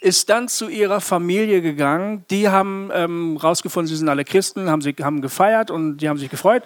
ist 0.00 0.30
dann 0.30 0.48
zu 0.48 0.70
ihrer 0.70 1.02
Familie 1.02 1.60
gegangen. 1.60 2.24
Die 2.30 2.48
haben 2.48 2.90
ähm, 2.94 3.36
rausgefunden, 3.36 3.86
sie 3.86 3.96
sind 3.96 4.08
alle 4.08 4.24
Christen, 4.24 4.70
haben, 4.70 4.80
sie, 4.80 4.96
haben 5.02 5.20
gefeiert 5.20 5.70
und 5.70 5.98
die 5.98 6.08
haben 6.08 6.16
sich 6.16 6.30
gefreut. 6.30 6.62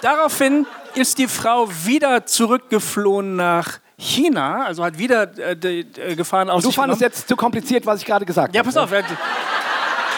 Daraufhin 0.00 0.64
ist 0.94 1.18
die 1.18 1.26
Frau 1.26 1.68
wieder 1.84 2.24
zurückgeflohen 2.24 3.34
nach 3.34 3.80
China, 3.98 4.64
also 4.64 4.84
hat 4.84 4.96
wieder 4.96 5.36
äh, 5.40 5.56
die, 5.56 5.80
äh, 6.00 6.14
Gefahren 6.14 6.50
auf 6.50 6.62
Du 6.62 6.68
sich 6.68 6.76
fandest 6.76 7.00
genommen. 7.00 7.14
jetzt 7.16 7.28
zu 7.28 7.34
kompliziert, 7.34 7.84
was 7.84 7.98
ich 7.98 8.06
gerade 8.06 8.24
gesagt 8.24 8.54
Ja, 8.54 8.60
habe. 8.60 8.68
pass 8.68 8.76
auf. 8.76 8.92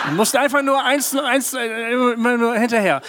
Du 0.09 0.15
musst 0.15 0.37
einfach 0.37 0.63
nur 0.63 0.83
eins, 0.83 1.15
eins 1.17 1.55
äh, 1.55 1.93
immer 1.93 2.37
nur 2.37 2.57
hinterher. 2.57 3.03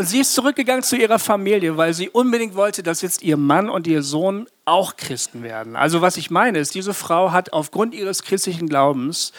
Sie 0.00 0.20
ist 0.20 0.34
zurückgegangen 0.34 0.82
zu 0.82 0.96
ihrer 0.96 1.18
Familie, 1.18 1.76
weil 1.76 1.94
sie 1.94 2.08
unbedingt 2.08 2.54
wollte, 2.54 2.82
dass 2.82 3.00
jetzt 3.02 3.22
ihr 3.22 3.36
Mann 3.36 3.68
und 3.68 3.86
ihr 3.86 4.02
Sohn 4.02 4.46
auch 4.64 4.96
Christen 4.96 5.42
werden. 5.42 5.76
Also 5.76 6.00
was 6.00 6.16
ich 6.16 6.30
meine 6.30 6.58
ist, 6.58 6.74
diese 6.74 6.94
Frau 6.94 7.32
hat 7.32 7.52
aufgrund 7.52 7.94
ihres 7.94 8.22
christlichen 8.22 8.68
Glaubens 8.68 9.32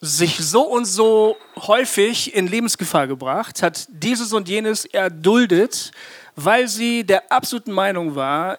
sich 0.00 0.38
so 0.38 0.62
und 0.62 0.84
so 0.84 1.36
häufig 1.56 2.34
in 2.34 2.48
Lebensgefahr 2.48 3.06
gebracht, 3.06 3.62
hat 3.62 3.86
dieses 3.88 4.32
und 4.32 4.48
jenes 4.48 4.84
erduldet, 4.84 5.92
weil 6.34 6.66
sie 6.66 7.04
der 7.04 7.30
absoluten 7.30 7.70
Meinung 7.70 8.16
war, 8.16 8.58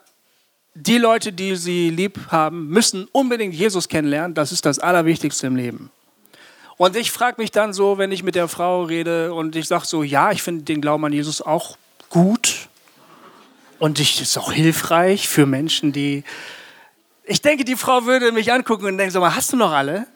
die 0.74 0.98
Leute, 0.98 1.34
die 1.34 1.56
sie 1.56 1.90
lieb 1.90 2.20
haben, 2.30 2.70
müssen 2.70 3.08
unbedingt 3.12 3.54
Jesus 3.54 3.90
kennenlernen. 3.90 4.34
Das 4.34 4.52
ist 4.52 4.66
das 4.66 4.80
Allerwichtigste 4.80 5.48
im 5.48 5.56
Leben. 5.56 5.92
Und 6.78 6.96
ich 6.96 7.12
frage 7.12 7.42
mich 7.42 7.52
dann 7.52 7.74
so, 7.74 7.98
wenn 7.98 8.12
ich 8.12 8.24
mit 8.24 8.36
der 8.36 8.48
Frau 8.48 8.84
rede 8.84 9.34
und 9.34 9.56
ich 9.56 9.68
sage 9.68 9.86
so, 9.86 10.04
ja, 10.04 10.32
ich 10.32 10.42
finde 10.42 10.64
den 10.64 10.82
Glauben 10.82 11.06
an 11.06 11.14
Jesus 11.14 11.42
auch 11.42 11.78
gut 12.10 12.68
und 13.80 14.00
ich 14.00 14.22
ist 14.22 14.38
auch 14.38 14.52
hilfreich 14.52 15.28
für 15.28 15.46
Menschen, 15.46 15.92
die... 15.92 16.24
Ich 17.26 17.42
denke, 17.42 17.64
die 17.64 17.78
Frau 17.78 18.06
würde 18.06 18.34
mich 18.34 18.52
angucken 18.52 18.86
und 18.86 18.98
denken, 18.98 19.12
sag 19.12 19.22
mal, 19.22 19.34
hast 19.34 19.54
du 19.54 19.58
noch 19.58 19.72
alle? 19.72 20.08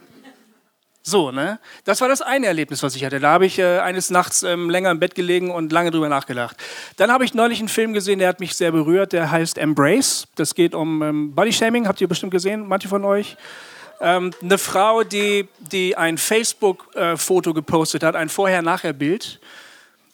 So, 1.08 1.32
ne? 1.32 1.58
Das 1.86 2.02
war 2.02 2.10
das 2.10 2.22
eine 2.22 2.48
Erlebnis, 2.48 2.84
was 2.84 2.94
ich 2.98 3.06
hatte. 3.06 3.22
Da 3.22 3.32
habe 3.32 3.46
ich 3.46 3.60
äh, 3.60 3.80
eines 3.80 4.10
Nachts 4.10 4.44
ähm, 4.44 4.70
länger 4.70 4.92
im 4.92 5.00
Bett 5.00 5.16
gelegen 5.16 5.52
und 5.52 5.72
lange 5.72 5.90
drüber 5.90 6.10
nachgedacht. 6.10 6.58
Dann 6.98 7.14
habe 7.14 7.24
ich 7.24 7.34
neulich 7.34 7.60
einen 7.60 7.70
Film 7.70 7.94
gesehen, 7.94 8.20
der 8.20 8.28
hat 8.28 8.42
mich 8.42 8.56
sehr 8.56 8.74
berührt. 8.74 9.14
Der 9.14 9.32
heißt 9.32 9.58
Embrace. 9.58 10.28
Das 10.36 10.54
geht 10.54 10.76
um 10.76 11.02
ähm, 11.02 11.34
Bodyshaming. 11.34 11.88
Habt 11.88 12.02
ihr 12.02 12.10
bestimmt 12.10 12.34
gesehen, 12.34 12.68
manche 12.68 12.90
von 12.90 13.06
euch? 13.06 13.38
Ähm, 14.00 14.32
eine 14.42 14.58
Frau, 14.58 15.04
die, 15.04 15.48
die 15.60 15.96
ein 15.96 16.18
Facebook-Foto 16.18 17.54
gepostet 17.54 18.04
hat, 18.04 18.16
ein 18.16 18.30
Vorher-Nachher-Bild. 18.30 19.40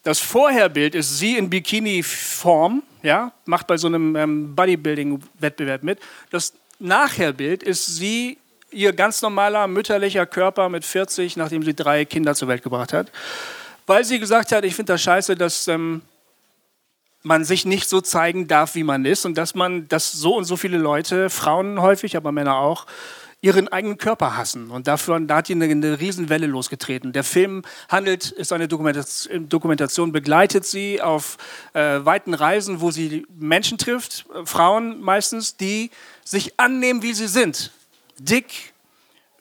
Das 0.03 0.19
Vorherbild 0.19 0.95
ist 0.95 1.17
sie 1.17 1.38
in 1.38 1.49
Bikini-Form, 1.49 2.84
ja, 3.03 3.31
macht 3.45 3.67
bei 3.67 3.77
so 3.77 3.88
einem 3.88 4.15
ähm, 4.15 4.55
Bodybuilding-Wettbewerb 4.55 5.84
mit. 5.84 5.99
Das 6.29 6.53
Nachherbild 6.79 7.63
ist 7.63 7.86
sie, 7.86 8.38
ihr 8.71 8.93
ganz 8.93 9.21
normaler 9.21 9.67
mütterlicher 9.67 10.25
Körper 10.25 10.69
mit 10.69 10.84
40, 10.84 11.38
nachdem 11.38 11.63
sie 11.63 11.73
drei 11.73 12.05
Kinder 12.05 12.36
zur 12.36 12.47
Welt 12.47 12.63
gebracht 12.63 12.91
hat. 12.93 13.11
Weil 13.86 14.03
sie 14.05 14.19
gesagt 14.19 14.51
hat, 14.51 14.65
ich 14.65 14.75
finde 14.75 14.93
das 14.93 15.01
scheiße, 15.01 15.36
dass 15.36 15.67
ähm, 15.67 16.01
man 17.21 17.45
sich 17.45 17.65
nicht 17.65 17.88
so 17.88 18.01
zeigen 18.01 18.47
darf, 18.47 18.75
wie 18.75 18.84
man 18.84 19.05
ist 19.05 19.25
und 19.25 19.38
dass 19.38 19.55
man, 19.55 19.88
dass 19.88 20.11
so 20.11 20.36
und 20.36 20.43
so 20.43 20.57
viele 20.57 20.77
Leute, 20.77 21.29
Frauen 21.29 21.81
häufig, 21.81 22.17
aber 22.17 22.31
Männer 22.31 22.57
auch, 22.57 22.86
ihren 23.43 23.67
eigenen 23.67 23.97
Körper 23.97 24.37
hassen. 24.37 24.71
Und 24.71 24.87
dafür, 24.87 25.19
da 25.19 25.35
hat 25.37 25.49
die 25.49 25.53
eine, 25.53 25.65
eine 25.65 25.99
Riesenwelle 25.99 26.47
losgetreten. 26.47 27.11
Der 27.11 27.25
Film 27.25 27.63
handelt, 27.89 28.31
ist 28.31 28.53
eine 28.53 28.69
Dokumentation, 28.69 29.49
Dokumentation 29.49 30.13
begleitet 30.13 30.65
sie 30.65 31.01
auf 31.01 31.37
äh, 31.73 31.99
weiten 32.05 32.33
Reisen, 32.33 32.79
wo 32.79 32.89
sie 32.89 33.27
Menschen 33.37 33.77
trifft, 33.77 34.25
äh, 34.33 34.45
Frauen 34.45 35.01
meistens, 35.01 35.57
die 35.57 35.91
sich 36.23 36.57
annehmen, 36.57 37.03
wie 37.03 37.13
sie 37.13 37.27
sind. 37.27 37.71
Dick, 38.17 38.73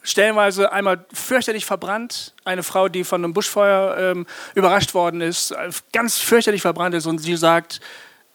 stellenweise 0.02 0.72
einmal 0.72 1.06
fürchterlich 1.12 1.64
verbrannt. 1.64 2.34
Eine 2.44 2.64
Frau, 2.64 2.88
die 2.88 3.04
von 3.04 3.22
einem 3.22 3.32
Buschfeuer 3.32 3.96
ähm, 3.98 4.26
überrascht 4.56 4.94
worden 4.94 5.20
ist, 5.20 5.52
äh, 5.52 5.70
ganz 5.92 6.18
fürchterlich 6.18 6.62
verbrannt 6.62 6.96
ist 6.96 7.06
und 7.06 7.20
sie 7.20 7.36
sagt, 7.36 7.80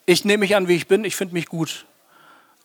ich 0.06 0.24
nehme 0.24 0.40
mich 0.40 0.56
an, 0.56 0.70
wie 0.70 0.76
ich 0.76 0.88
bin, 0.88 1.04
ich 1.04 1.18
finde 1.18 1.34
mich 1.34 1.48
gut. 1.48 1.86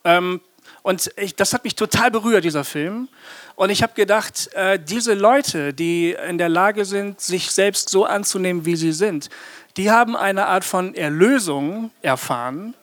Ähm, 0.04 0.40
und 0.82 1.12
ich, 1.16 1.36
das 1.36 1.52
hat 1.52 1.64
mich 1.64 1.76
total 1.76 2.10
berührt, 2.10 2.44
dieser 2.44 2.64
Film. 2.64 3.08
Und 3.54 3.70
ich 3.70 3.82
habe 3.82 3.94
gedacht, 3.94 4.50
äh, 4.54 4.78
diese 4.78 5.14
Leute, 5.14 5.72
die 5.72 6.16
in 6.28 6.38
der 6.38 6.48
Lage 6.48 6.84
sind, 6.84 7.20
sich 7.20 7.50
selbst 7.52 7.88
so 7.88 8.04
anzunehmen, 8.04 8.64
wie 8.64 8.76
sie 8.76 8.92
sind, 8.92 9.30
die 9.76 9.90
haben 9.90 10.16
eine 10.16 10.46
Art 10.46 10.64
von 10.64 10.94
Erlösung 10.94 11.90
erfahren, 12.02 12.74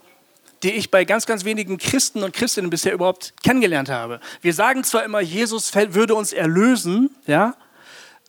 die 0.64 0.72
ich 0.72 0.92
bei 0.92 1.06
ganz, 1.06 1.26
ganz 1.26 1.46
wenigen 1.46 1.78
Christen 1.78 2.24
und 2.24 2.34
Christinnen 2.34 2.70
bisher 2.70 2.94
überhaupt 2.94 3.34
kennengelernt 3.44 3.90
habe. 3.90 4.20
Wir 4.42 4.54
sagen 4.54 4.84
zwar 4.84 5.04
immer, 5.04 5.20
Jesus 5.20 5.74
würde 5.76 6.16
uns 6.16 6.34
erlösen, 6.34 7.16
ja, 7.28 7.56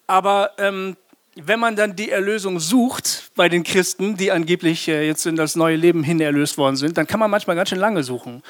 aber 0.07 0.53
ähm, 0.59 0.97
wenn 1.37 1.61
man 1.61 1.77
dann 1.77 1.95
die 1.95 2.11
Erlösung 2.11 2.59
sucht 2.59 3.31
bei 3.37 3.49
den 3.49 3.63
Christen, 3.63 4.17
die 4.17 4.33
angeblich 4.33 4.89
äh, 4.89 5.07
jetzt 5.07 5.27
in 5.27 5.37
das 5.37 5.55
neue 5.55 5.77
Leben 5.77 6.03
hin 6.03 6.21
erlöst 6.21 6.59
worden 6.59 6.77
sind, 6.77 6.99
dann 6.99 7.07
kann 7.07 7.21
man 7.21 7.31
manchmal 7.31 7.55
ganz 7.55 7.69
schön 7.69 7.79
lange 7.79 8.03
suchen. 8.03 8.43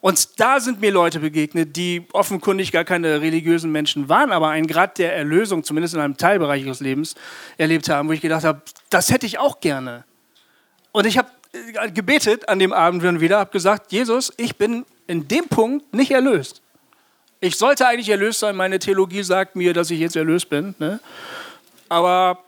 Und 0.00 0.38
da 0.38 0.60
sind 0.60 0.80
mir 0.80 0.92
Leute 0.92 1.18
begegnet, 1.18 1.74
die 1.74 2.06
offenkundig 2.12 2.70
gar 2.70 2.84
keine 2.84 3.20
religiösen 3.20 3.72
Menschen 3.72 4.08
waren, 4.08 4.30
aber 4.30 4.50
einen 4.50 4.68
Grad 4.68 4.98
der 4.98 5.16
Erlösung, 5.16 5.64
zumindest 5.64 5.94
in 5.94 6.00
einem 6.00 6.16
Teilbereich 6.16 6.64
ihres 6.64 6.80
Lebens, 6.80 7.16
erlebt 7.56 7.88
haben, 7.88 8.08
wo 8.08 8.12
ich 8.12 8.20
gedacht 8.20 8.44
habe, 8.44 8.62
das 8.88 9.10
hätte 9.10 9.26
ich 9.26 9.38
auch 9.38 9.58
gerne. 9.60 10.04
Und 10.92 11.06
ich 11.06 11.18
habe 11.18 11.28
äh, 11.52 11.90
gebetet 11.90 12.48
an 12.48 12.60
dem 12.60 12.72
Abend 12.72 13.02
dann 13.02 13.20
wieder, 13.20 13.38
habe 13.40 13.50
gesagt, 13.50 13.90
Jesus, 13.90 14.32
ich 14.36 14.56
bin 14.56 14.84
in 15.08 15.26
dem 15.26 15.48
Punkt 15.48 15.92
nicht 15.92 16.12
erlöst. 16.12 16.62
Ich 17.40 17.56
sollte 17.56 17.86
eigentlich 17.86 18.08
erlöst 18.08 18.40
sein, 18.40 18.54
meine 18.56 18.78
Theologie 18.78 19.22
sagt 19.22 19.56
mir, 19.56 19.72
dass 19.72 19.90
ich 19.90 20.00
jetzt 20.00 20.16
erlöst 20.16 20.48
bin. 20.48 20.74
Ne? 20.78 21.00
Aber 21.88 22.38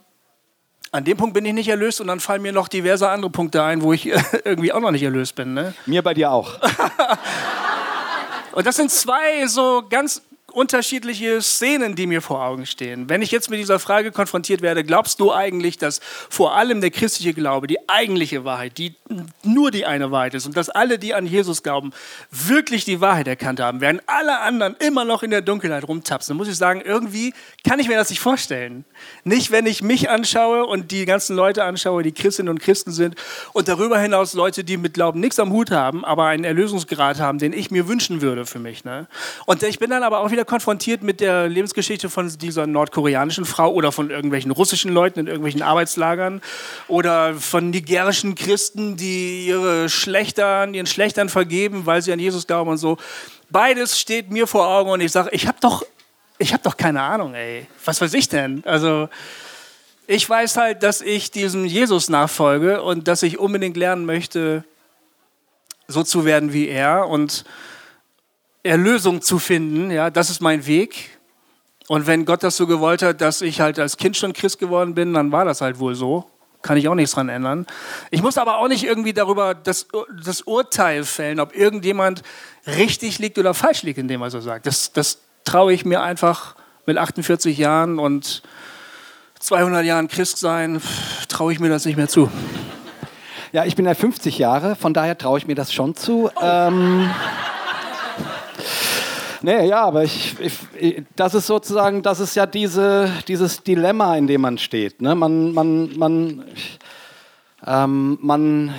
an 0.92 1.04
dem 1.04 1.16
Punkt 1.16 1.34
bin 1.34 1.44
ich 1.44 1.52
nicht 1.52 1.68
erlöst 1.68 2.00
und 2.00 2.08
dann 2.08 2.20
fallen 2.20 2.42
mir 2.42 2.52
noch 2.52 2.68
diverse 2.68 3.08
andere 3.08 3.30
Punkte 3.30 3.62
ein, 3.62 3.82
wo 3.82 3.92
ich 3.92 4.06
irgendwie 4.44 4.72
auch 4.72 4.80
noch 4.80 4.90
nicht 4.90 5.02
erlöst 5.02 5.34
bin. 5.34 5.54
Ne? 5.54 5.74
Mir 5.86 6.02
bei 6.02 6.14
dir 6.14 6.30
auch. 6.30 6.58
Und 8.52 8.66
das 8.66 8.76
sind 8.76 8.90
zwei 8.90 9.46
so 9.46 9.84
ganz 9.88 10.22
unterschiedliche 10.50 11.40
Szenen, 11.42 11.94
die 11.94 12.06
mir 12.06 12.22
vor 12.22 12.42
Augen 12.42 12.66
stehen. 12.66 13.08
Wenn 13.08 13.22
ich 13.22 13.30
jetzt 13.30 13.50
mit 13.50 13.58
dieser 13.58 13.78
Frage 13.78 14.12
konfrontiert 14.12 14.62
werde, 14.62 14.84
glaubst 14.84 15.20
du 15.20 15.32
eigentlich, 15.32 15.78
dass 15.78 16.00
vor 16.28 16.54
allem 16.54 16.80
der 16.80 16.90
christliche 16.90 17.34
Glaube 17.34 17.66
die 17.66 17.88
eigentliche 17.88 18.44
Wahrheit, 18.44 18.78
die 18.78 18.94
nur 19.42 19.70
die 19.70 19.86
eine 19.86 20.10
Wahrheit 20.10 20.34
ist 20.34 20.46
und 20.46 20.56
dass 20.56 20.68
alle, 20.68 20.98
die 20.98 21.14
an 21.14 21.26
Jesus 21.26 21.62
glauben, 21.62 21.92
wirklich 22.30 22.84
die 22.84 23.00
Wahrheit 23.00 23.26
erkannt 23.28 23.60
haben, 23.60 23.80
während 23.80 24.02
alle 24.06 24.40
anderen 24.40 24.76
immer 24.78 25.04
noch 25.04 25.22
in 25.22 25.30
der 25.30 25.42
Dunkelheit 25.42 25.86
rumtapsen, 25.86 26.36
muss 26.36 26.48
ich 26.48 26.56
sagen, 26.56 26.82
irgendwie 26.84 27.32
kann 27.66 27.78
ich 27.78 27.88
mir 27.88 27.96
das 27.96 28.10
nicht 28.10 28.20
vorstellen. 28.20 28.84
Nicht, 29.24 29.50
wenn 29.50 29.66
ich 29.66 29.82
mich 29.82 30.10
anschaue 30.10 30.66
und 30.66 30.90
die 30.90 31.04
ganzen 31.04 31.36
Leute 31.36 31.64
anschaue, 31.64 32.02
die 32.02 32.12
Christinnen 32.12 32.50
und 32.50 32.60
Christen 32.60 32.92
sind 32.92 33.16
und 33.52 33.68
darüber 33.68 33.98
hinaus 33.98 34.34
Leute, 34.34 34.64
die 34.64 34.76
mit 34.76 34.94
Glauben 34.94 35.20
nichts 35.20 35.38
am 35.38 35.50
Hut 35.52 35.70
haben, 35.70 36.04
aber 36.04 36.26
einen 36.26 36.44
Erlösungsgrad 36.44 37.20
haben, 37.20 37.38
den 37.38 37.52
ich 37.52 37.70
mir 37.70 37.88
wünschen 37.88 38.20
würde 38.20 38.46
für 38.46 38.58
mich. 38.58 38.84
Ne? 38.84 39.06
Und 39.46 39.62
ich 39.62 39.78
bin 39.78 39.90
dann 39.90 40.02
aber 40.02 40.20
auch 40.20 40.30
wieder 40.30 40.39
konfrontiert 40.44 41.02
mit 41.02 41.20
der 41.20 41.48
Lebensgeschichte 41.48 42.08
von 42.10 42.28
dieser 42.38 42.66
nordkoreanischen 42.66 43.44
Frau 43.44 43.72
oder 43.72 43.92
von 43.92 44.10
irgendwelchen 44.10 44.50
russischen 44.50 44.92
Leuten 44.92 45.20
in 45.20 45.26
irgendwelchen 45.26 45.62
Arbeitslagern 45.62 46.40
oder 46.88 47.34
von 47.34 47.70
nigerischen 47.70 48.34
Christen, 48.34 48.96
die 48.96 49.46
ihre 49.46 49.88
Schlechtern, 49.88 50.74
ihren 50.74 50.86
Schlechtern 50.86 51.28
vergeben, 51.28 51.86
weil 51.86 52.02
sie 52.02 52.12
an 52.12 52.18
Jesus 52.18 52.46
glauben 52.46 52.70
und 52.70 52.78
so. 52.78 52.96
Beides 53.50 53.98
steht 53.98 54.30
mir 54.30 54.46
vor 54.46 54.68
Augen 54.68 54.90
und 54.90 55.00
ich 55.00 55.12
sage, 55.12 55.30
ich 55.32 55.46
habe 55.46 55.58
doch, 55.60 55.84
ich 56.38 56.52
habe 56.52 56.62
doch 56.62 56.76
keine 56.76 57.02
Ahnung, 57.02 57.34
ey. 57.34 57.66
Was 57.84 58.00
weiß 58.00 58.14
ich 58.14 58.28
denn? 58.28 58.62
Also 58.64 59.08
ich 60.06 60.28
weiß 60.28 60.56
halt, 60.56 60.82
dass 60.82 61.00
ich 61.00 61.30
diesem 61.30 61.64
Jesus 61.64 62.08
nachfolge 62.08 62.82
und 62.82 63.06
dass 63.06 63.22
ich 63.22 63.38
unbedingt 63.38 63.76
lernen 63.76 64.06
möchte, 64.06 64.64
so 65.86 66.02
zu 66.02 66.24
werden 66.24 66.52
wie 66.52 66.68
er 66.68 67.08
und 67.08 67.44
Erlösung 68.62 69.22
zu 69.22 69.38
finden. 69.38 69.90
Ja, 69.90 70.10
das 70.10 70.30
ist 70.30 70.40
mein 70.40 70.66
Weg. 70.66 71.18
Und 71.88 72.06
wenn 72.06 72.24
Gott 72.24 72.42
das 72.42 72.56
so 72.56 72.66
gewollt 72.66 73.02
hat, 73.02 73.20
dass 73.20 73.42
ich 73.42 73.60
halt 73.60 73.78
als 73.78 73.96
Kind 73.96 74.16
schon 74.16 74.32
Christ 74.32 74.58
geworden 74.58 74.94
bin, 74.94 75.12
dann 75.14 75.32
war 75.32 75.44
das 75.44 75.60
halt 75.60 75.78
wohl 75.78 75.94
so. 75.94 76.30
Kann 76.62 76.76
ich 76.76 76.88
auch 76.88 76.94
nichts 76.94 77.12
dran 77.12 77.28
ändern. 77.28 77.66
Ich 78.10 78.22
muss 78.22 78.36
aber 78.36 78.58
auch 78.58 78.68
nicht 78.68 78.84
irgendwie 78.84 79.14
darüber 79.14 79.54
das, 79.54 79.88
das 80.22 80.42
Urteil 80.42 81.04
fällen, 81.04 81.40
ob 81.40 81.56
irgendjemand 81.56 82.22
richtig 82.66 83.18
liegt 83.18 83.38
oder 83.38 83.54
falsch 83.54 83.82
liegt, 83.82 83.98
in 83.98 84.08
dem 84.08 84.20
was 84.20 84.34
er 84.34 84.42
sagt. 84.42 84.66
Das, 84.66 84.92
das 84.92 85.18
traue 85.44 85.72
ich 85.72 85.84
mir 85.84 86.02
einfach 86.02 86.54
mit 86.84 86.98
48 86.98 87.56
Jahren 87.56 87.98
und 87.98 88.42
200 89.40 89.84
Jahren 89.84 90.06
Christ 90.08 90.36
sein, 90.36 90.82
traue 91.28 91.52
ich 91.52 91.60
mir 91.60 91.70
das 91.70 91.86
nicht 91.86 91.96
mehr 91.96 92.08
zu. 92.08 92.30
Ja, 93.52 93.64
ich 93.64 93.74
bin 93.74 93.86
ja 93.86 93.94
50 93.94 94.38
Jahre, 94.38 94.76
von 94.76 94.94
daher 94.94 95.18
traue 95.18 95.38
ich 95.38 95.46
mir 95.46 95.56
das 95.56 95.72
schon 95.72 95.96
zu. 95.96 96.30
Oh. 96.36 96.40
Ähm, 96.40 97.10
nee, 99.42 99.66
ja, 99.66 99.84
aber 99.84 100.04
ich, 100.04 100.36
ich, 100.40 101.04
das 101.16 101.34
ist 101.34 101.46
sozusagen, 101.46 102.02
das 102.02 102.20
ist 102.20 102.34
ja 102.34 102.46
diese, 102.46 103.10
dieses 103.28 103.62
Dilemma, 103.62 104.16
in 104.16 104.26
dem 104.26 104.40
man 104.40 104.58
steht. 104.58 105.00
Ne? 105.00 105.14
Man, 105.14 105.52
man, 105.52 105.98
man, 105.98 106.44
ähm, 107.66 108.18
man, 108.20 108.74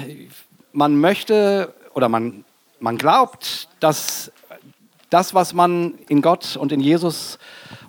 man 0.73 0.95
möchte 0.95 1.73
oder 1.93 2.09
man, 2.09 2.45
man 2.79 2.97
glaubt, 2.97 3.67
dass 3.79 4.31
das, 5.09 5.33
was 5.33 5.53
man 5.53 5.95
in 6.07 6.21
Gott 6.21 6.55
und 6.55 6.71
in 6.71 6.79
Jesus 6.79 7.37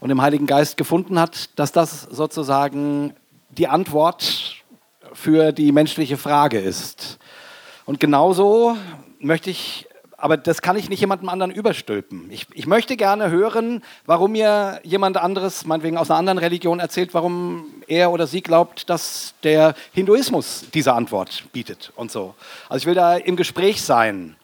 und 0.01 0.11
im 0.11 0.21
Heiligen 0.21 0.47
Geist 0.47 0.77
gefunden 0.77 1.19
hat, 1.19 1.57
dass 1.59 1.73
das 1.73 2.03
sozusagen 2.03 3.15
die 3.51 3.69
Antwort 3.69 4.57
für 5.13 5.53
die 5.53 5.73
menschliche 5.73 6.17
Frage 6.17 6.59
ist. 6.59 7.19
Und 7.85 8.01
genauso 8.01 8.77
möchte 9.21 9.51
ich, 9.51 9.87
aber 10.23 10.37
das 10.37 10.63
kann 10.63 10.77
ich 10.77 10.89
nicht 10.89 11.01
jemandem 11.01 11.29
anderen 11.29 11.51
überstülpen. 11.51 12.31
Ich, 12.31 12.47
ich 12.55 12.69
möchte 12.69 12.97
gerne 12.97 13.31
hören, 13.31 13.83
warum 14.07 14.33
mir 14.33 14.81
jemand 14.85 15.17
anderes, 15.17 15.67
meinetwegen 15.67 15.99
aus 15.99 16.11
einer 16.11 16.19
anderen 16.21 16.39
Religion, 16.39 16.79
erzählt, 16.79 17.13
warum 17.13 17.65
er 17.89 18.13
oder 18.13 18.29
sie 18.29 18.41
glaubt, 18.41 18.89
dass 18.89 19.35
der 19.43 19.75
Hinduismus 19.93 20.67
diese 20.73 20.93
Antwort 20.93 21.43
bietet 21.53 21.93
und 21.97 22.13
so. 22.13 22.37
Also 22.69 22.83
ich 22.83 22.87
will 22.87 22.95
da 22.95 23.17
im 23.17 23.35
Gespräch 23.35 23.83
sein. 23.83 24.37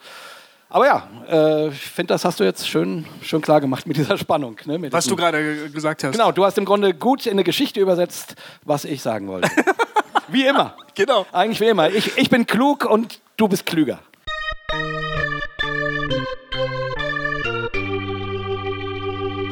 Aber 0.69 0.87
ja, 0.87 1.09
äh, 1.31 1.69
ich 1.69 1.81
finde, 1.81 2.13
das 2.13 2.25
hast 2.25 2.41
du 2.41 2.45
jetzt 2.45 2.69
schön, 2.69 3.07
schön 3.23 3.41
klar 3.41 3.61
gemacht 3.61 3.87
mit 3.87 3.97
dieser 3.97 4.19
Spannung. 4.19 4.57
Ne, 4.65 4.79
mit 4.79 4.93
was 4.93 5.05
diesem, 5.05 5.17
du 5.17 5.23
gerade 5.23 5.71
gesagt 5.71 6.03
hast. 6.03 6.11
Genau, 6.11 6.33
du 6.33 6.45
hast 6.45 6.59
im 6.59 6.65
Grunde 6.65 6.93
gut 6.93 7.25
in 7.25 7.33
eine 7.33 7.45
Geschichte 7.45 7.79
übersetzt, 7.79 8.35
was 8.65 8.85
ich 8.85 9.01
sagen 9.01 9.29
wollte. 9.29 9.49
wie 10.29 10.45
immer. 10.45 10.75
Genau. 10.97 11.25
Eigentlich 11.31 11.61
wie 11.61 11.69
immer. 11.69 11.89
Ich, 11.89 12.19
ich 12.19 12.29
bin 12.31 12.47
klug 12.47 12.85
und 12.85 13.21
du 13.37 13.47
bist 13.47 13.65
klüger. 13.65 14.01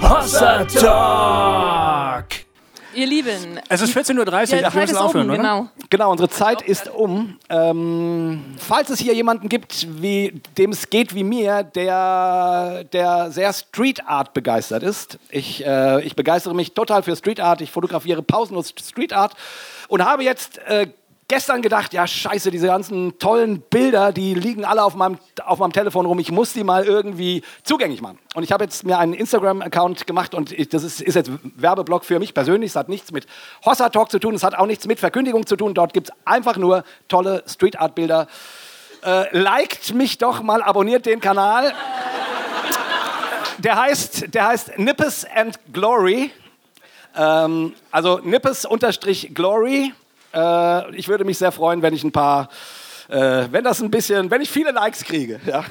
Hossa 0.00 0.64
Talk! 0.64 2.26
Ihr 2.94 3.06
Lieben. 3.06 3.60
Es 3.68 3.82
ist 3.82 3.94
14.30 3.94 4.18
Uhr, 4.54 4.60
ja, 4.60 4.72
wir 4.72 4.80
müssen 4.80 4.96
aufhören, 4.96 5.28
um, 5.28 5.36
genau. 5.36 5.68
Genau, 5.90 6.10
unsere 6.10 6.30
Zeit 6.30 6.62
ist 6.62 6.88
um. 6.88 7.38
Ähm, 7.50 8.54
falls 8.56 8.88
es 8.88 9.00
hier 9.00 9.12
jemanden 9.12 9.50
gibt, 9.50 9.86
wie, 10.00 10.40
dem 10.56 10.72
es 10.72 10.88
geht 10.88 11.14
wie 11.14 11.22
mir, 11.22 11.62
der, 11.62 12.84
der 12.84 13.30
sehr 13.30 13.52
Street 13.52 14.06
Art 14.06 14.32
begeistert 14.32 14.82
ist. 14.82 15.18
Ich, 15.30 15.64
äh, 15.66 16.02
ich 16.04 16.16
begeistere 16.16 16.54
mich 16.54 16.72
total 16.72 17.02
für 17.02 17.14
Street 17.16 17.40
Art. 17.40 17.60
Ich 17.60 17.70
fotografiere 17.70 18.22
pausenlos 18.22 18.72
Street 18.82 19.12
Art 19.12 19.34
und 19.88 20.02
habe 20.02 20.24
jetzt 20.24 20.58
äh, 20.66 20.86
gestern 21.28 21.60
gedacht, 21.60 21.92
ja 21.92 22.06
scheiße, 22.06 22.50
diese 22.50 22.68
ganzen 22.68 23.18
tollen 23.18 23.60
Bilder, 23.60 24.12
die 24.12 24.34
liegen 24.34 24.64
alle 24.64 24.84
auf 24.84 24.94
meinem, 24.94 25.18
auf 25.44 25.58
meinem 25.58 25.72
Telefon 25.72 26.06
rum, 26.06 26.18
ich 26.20 26.30
muss 26.30 26.52
die 26.52 26.62
mal 26.62 26.84
irgendwie 26.84 27.42
zugänglich 27.64 28.00
machen. 28.00 28.18
Und 28.34 28.44
ich 28.44 28.52
habe 28.52 28.64
jetzt 28.64 28.84
mir 28.84 28.98
einen 28.98 29.12
Instagram-Account 29.12 30.06
gemacht 30.06 30.34
und 30.34 30.52
ich, 30.52 30.68
das 30.68 30.84
ist, 30.84 31.00
ist 31.00 31.14
jetzt 31.14 31.30
Werbeblock 31.42 32.04
für 32.04 32.18
mich 32.18 32.32
persönlich, 32.32 32.70
es 32.70 32.76
hat 32.76 32.88
nichts 32.88 33.10
mit 33.10 33.26
Hossa 33.64 33.88
Talk 33.88 34.10
zu 34.10 34.18
tun, 34.18 34.34
es 34.34 34.44
hat 34.44 34.54
auch 34.54 34.66
nichts 34.66 34.86
mit 34.86 35.00
Verkündigung 35.00 35.46
zu 35.46 35.56
tun, 35.56 35.74
dort 35.74 35.92
gibt 35.92 36.10
es 36.10 36.14
einfach 36.24 36.56
nur 36.56 36.84
tolle 37.08 37.42
Street-Art-Bilder. 37.46 38.28
Äh, 39.04 39.36
liked 39.36 39.94
mich 39.94 40.18
doch 40.18 40.42
mal, 40.42 40.62
abonniert 40.62 41.06
den 41.06 41.20
Kanal. 41.20 41.72
Der 43.58 43.80
heißt, 43.80 44.34
der 44.34 44.48
heißt 44.48 44.78
Nippes 44.78 45.26
and 45.34 45.58
Glory. 45.72 46.30
Ähm, 47.16 47.74
also 47.90 48.20
Nippes-Glory 48.22 49.92
äh, 50.36 50.94
ich 50.94 51.08
würde 51.08 51.24
mich 51.24 51.38
sehr 51.38 51.52
freuen, 51.52 51.82
wenn 51.82 51.94
ich 51.94 52.04
ein 52.04 52.12
paar, 52.12 52.48
äh, 53.08 53.46
wenn 53.50 53.64
das 53.64 53.80
ein 53.80 53.90
bisschen, 53.90 54.30
wenn 54.30 54.42
ich 54.42 54.50
viele 54.50 54.70
Likes 54.70 55.04
kriege. 55.04 55.40
Ja. 55.46 55.64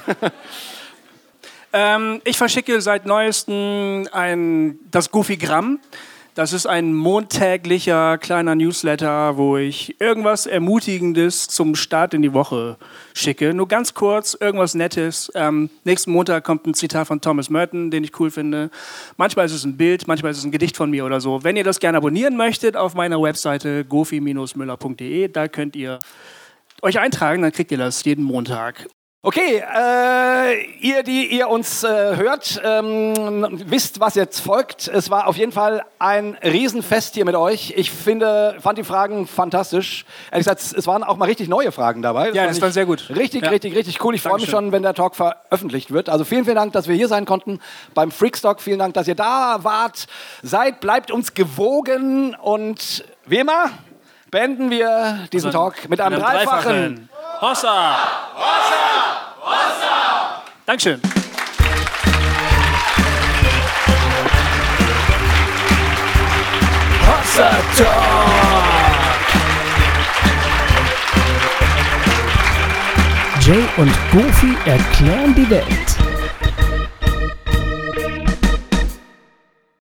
Ähm, 1.72 2.22
ich 2.24 2.38
verschicke 2.38 2.80
seit 2.80 3.04
neuestem 3.04 4.08
ein, 4.12 4.78
das 4.90 5.10
Goofy-Gramm. 5.10 5.78
Das 6.36 6.52
ist 6.52 6.66
ein 6.66 6.92
montäglicher 6.92 8.18
kleiner 8.18 8.54
Newsletter, 8.54 9.38
wo 9.38 9.56
ich 9.56 9.98
irgendwas 10.02 10.44
Ermutigendes 10.44 11.48
zum 11.48 11.74
Start 11.74 12.12
in 12.12 12.20
die 12.20 12.34
Woche 12.34 12.76
schicke. 13.14 13.54
Nur 13.54 13.68
ganz 13.68 13.94
kurz, 13.94 14.36
irgendwas 14.38 14.74
Nettes. 14.74 15.32
Ähm, 15.34 15.70
nächsten 15.84 16.12
Montag 16.12 16.44
kommt 16.44 16.66
ein 16.66 16.74
Zitat 16.74 17.06
von 17.06 17.22
Thomas 17.22 17.48
Merton, 17.48 17.90
den 17.90 18.04
ich 18.04 18.20
cool 18.20 18.30
finde. 18.30 18.70
Manchmal 19.16 19.46
ist 19.46 19.54
es 19.54 19.64
ein 19.64 19.78
Bild, 19.78 20.08
manchmal 20.08 20.30
ist 20.30 20.36
es 20.36 20.44
ein 20.44 20.50
Gedicht 20.50 20.76
von 20.76 20.90
mir 20.90 21.06
oder 21.06 21.22
so. 21.22 21.42
Wenn 21.42 21.56
ihr 21.56 21.64
das 21.64 21.80
gerne 21.80 21.96
abonnieren 21.96 22.36
möchtet, 22.36 22.76
auf 22.76 22.94
meiner 22.94 23.22
Webseite 23.22 23.86
gofi-müller.de, 23.86 25.28
da 25.28 25.48
könnt 25.48 25.74
ihr 25.74 26.00
euch 26.82 26.98
eintragen, 26.98 27.40
dann 27.40 27.52
kriegt 27.52 27.72
ihr 27.72 27.78
das 27.78 28.04
jeden 28.04 28.24
Montag. 28.24 28.86
Okay, 29.22 29.60
äh, 29.74 30.66
ihr, 30.78 31.02
die 31.02 31.26
ihr 31.26 31.48
uns 31.48 31.82
äh, 31.82 31.88
hört, 32.16 32.60
ähm, 32.62 33.58
wisst, 33.66 33.98
was 33.98 34.14
jetzt 34.14 34.38
folgt. 34.38 34.86
Es 34.86 35.10
war 35.10 35.26
auf 35.26 35.36
jeden 35.36 35.50
Fall 35.50 35.82
ein 35.98 36.38
Riesenfest 36.44 37.14
hier 37.14 37.24
mit 37.24 37.34
euch. 37.34 37.74
Ich 37.76 37.90
finde, 37.90 38.56
fand 38.60 38.78
die 38.78 38.84
Fragen 38.84 39.26
fantastisch. 39.26 40.04
Ehrlich 40.30 40.46
gesagt, 40.46 40.78
es 40.78 40.86
waren 40.86 41.02
auch 41.02 41.16
mal 41.16 41.24
richtig 41.24 41.48
neue 41.48 41.72
Fragen 41.72 42.02
dabei. 42.02 42.28
Das 42.28 42.36
ja, 42.36 42.46
das 42.46 42.60
war 42.60 42.70
sehr 42.70 42.86
gut. 42.86 43.10
Richtig, 43.16 43.42
ja. 43.42 43.50
richtig, 43.50 43.74
richtig 43.74 44.04
cool. 44.04 44.14
Ich 44.14 44.22
freue 44.22 44.36
mich 44.38 44.48
schon, 44.48 44.70
wenn 44.70 44.84
der 44.84 44.94
Talk 44.94 45.16
veröffentlicht 45.16 45.90
wird. 45.90 46.08
Also 46.08 46.24
vielen, 46.24 46.44
vielen 46.44 46.54
Dank, 46.54 46.72
dass 46.72 46.86
wir 46.86 46.94
hier 46.94 47.08
sein 47.08 47.24
konnten 47.24 47.58
beim 47.94 48.12
Freakstock. 48.12 48.60
Vielen 48.60 48.78
Dank, 48.78 48.94
dass 48.94 49.08
ihr 49.08 49.16
da 49.16 49.58
wart. 49.62 50.06
Seid, 50.44 50.78
bleibt 50.78 51.10
uns 51.10 51.34
gewogen 51.34 52.36
und 52.36 53.04
wie 53.26 53.38
immer 53.38 53.70
beenden 54.30 54.70
wir 54.70 55.26
diesen 55.32 55.48
also, 55.48 55.58
Talk 55.58 55.88
mit 55.88 56.00
einem, 56.00 56.20
dreifachen, 56.20 57.08
dreifachen 57.08 57.08
Hossa! 57.40 57.96
Hossa! 58.34 58.76
Hossa! 59.42 60.42
Dankeschön. 60.64 61.00
Hossa 67.06 67.50
Talk! 67.76 68.36
Jay 73.40 73.64
und 73.76 73.92
Goofy 74.10 74.56
erklären 74.64 75.34
die 75.36 75.48
Welt. 75.48 76.05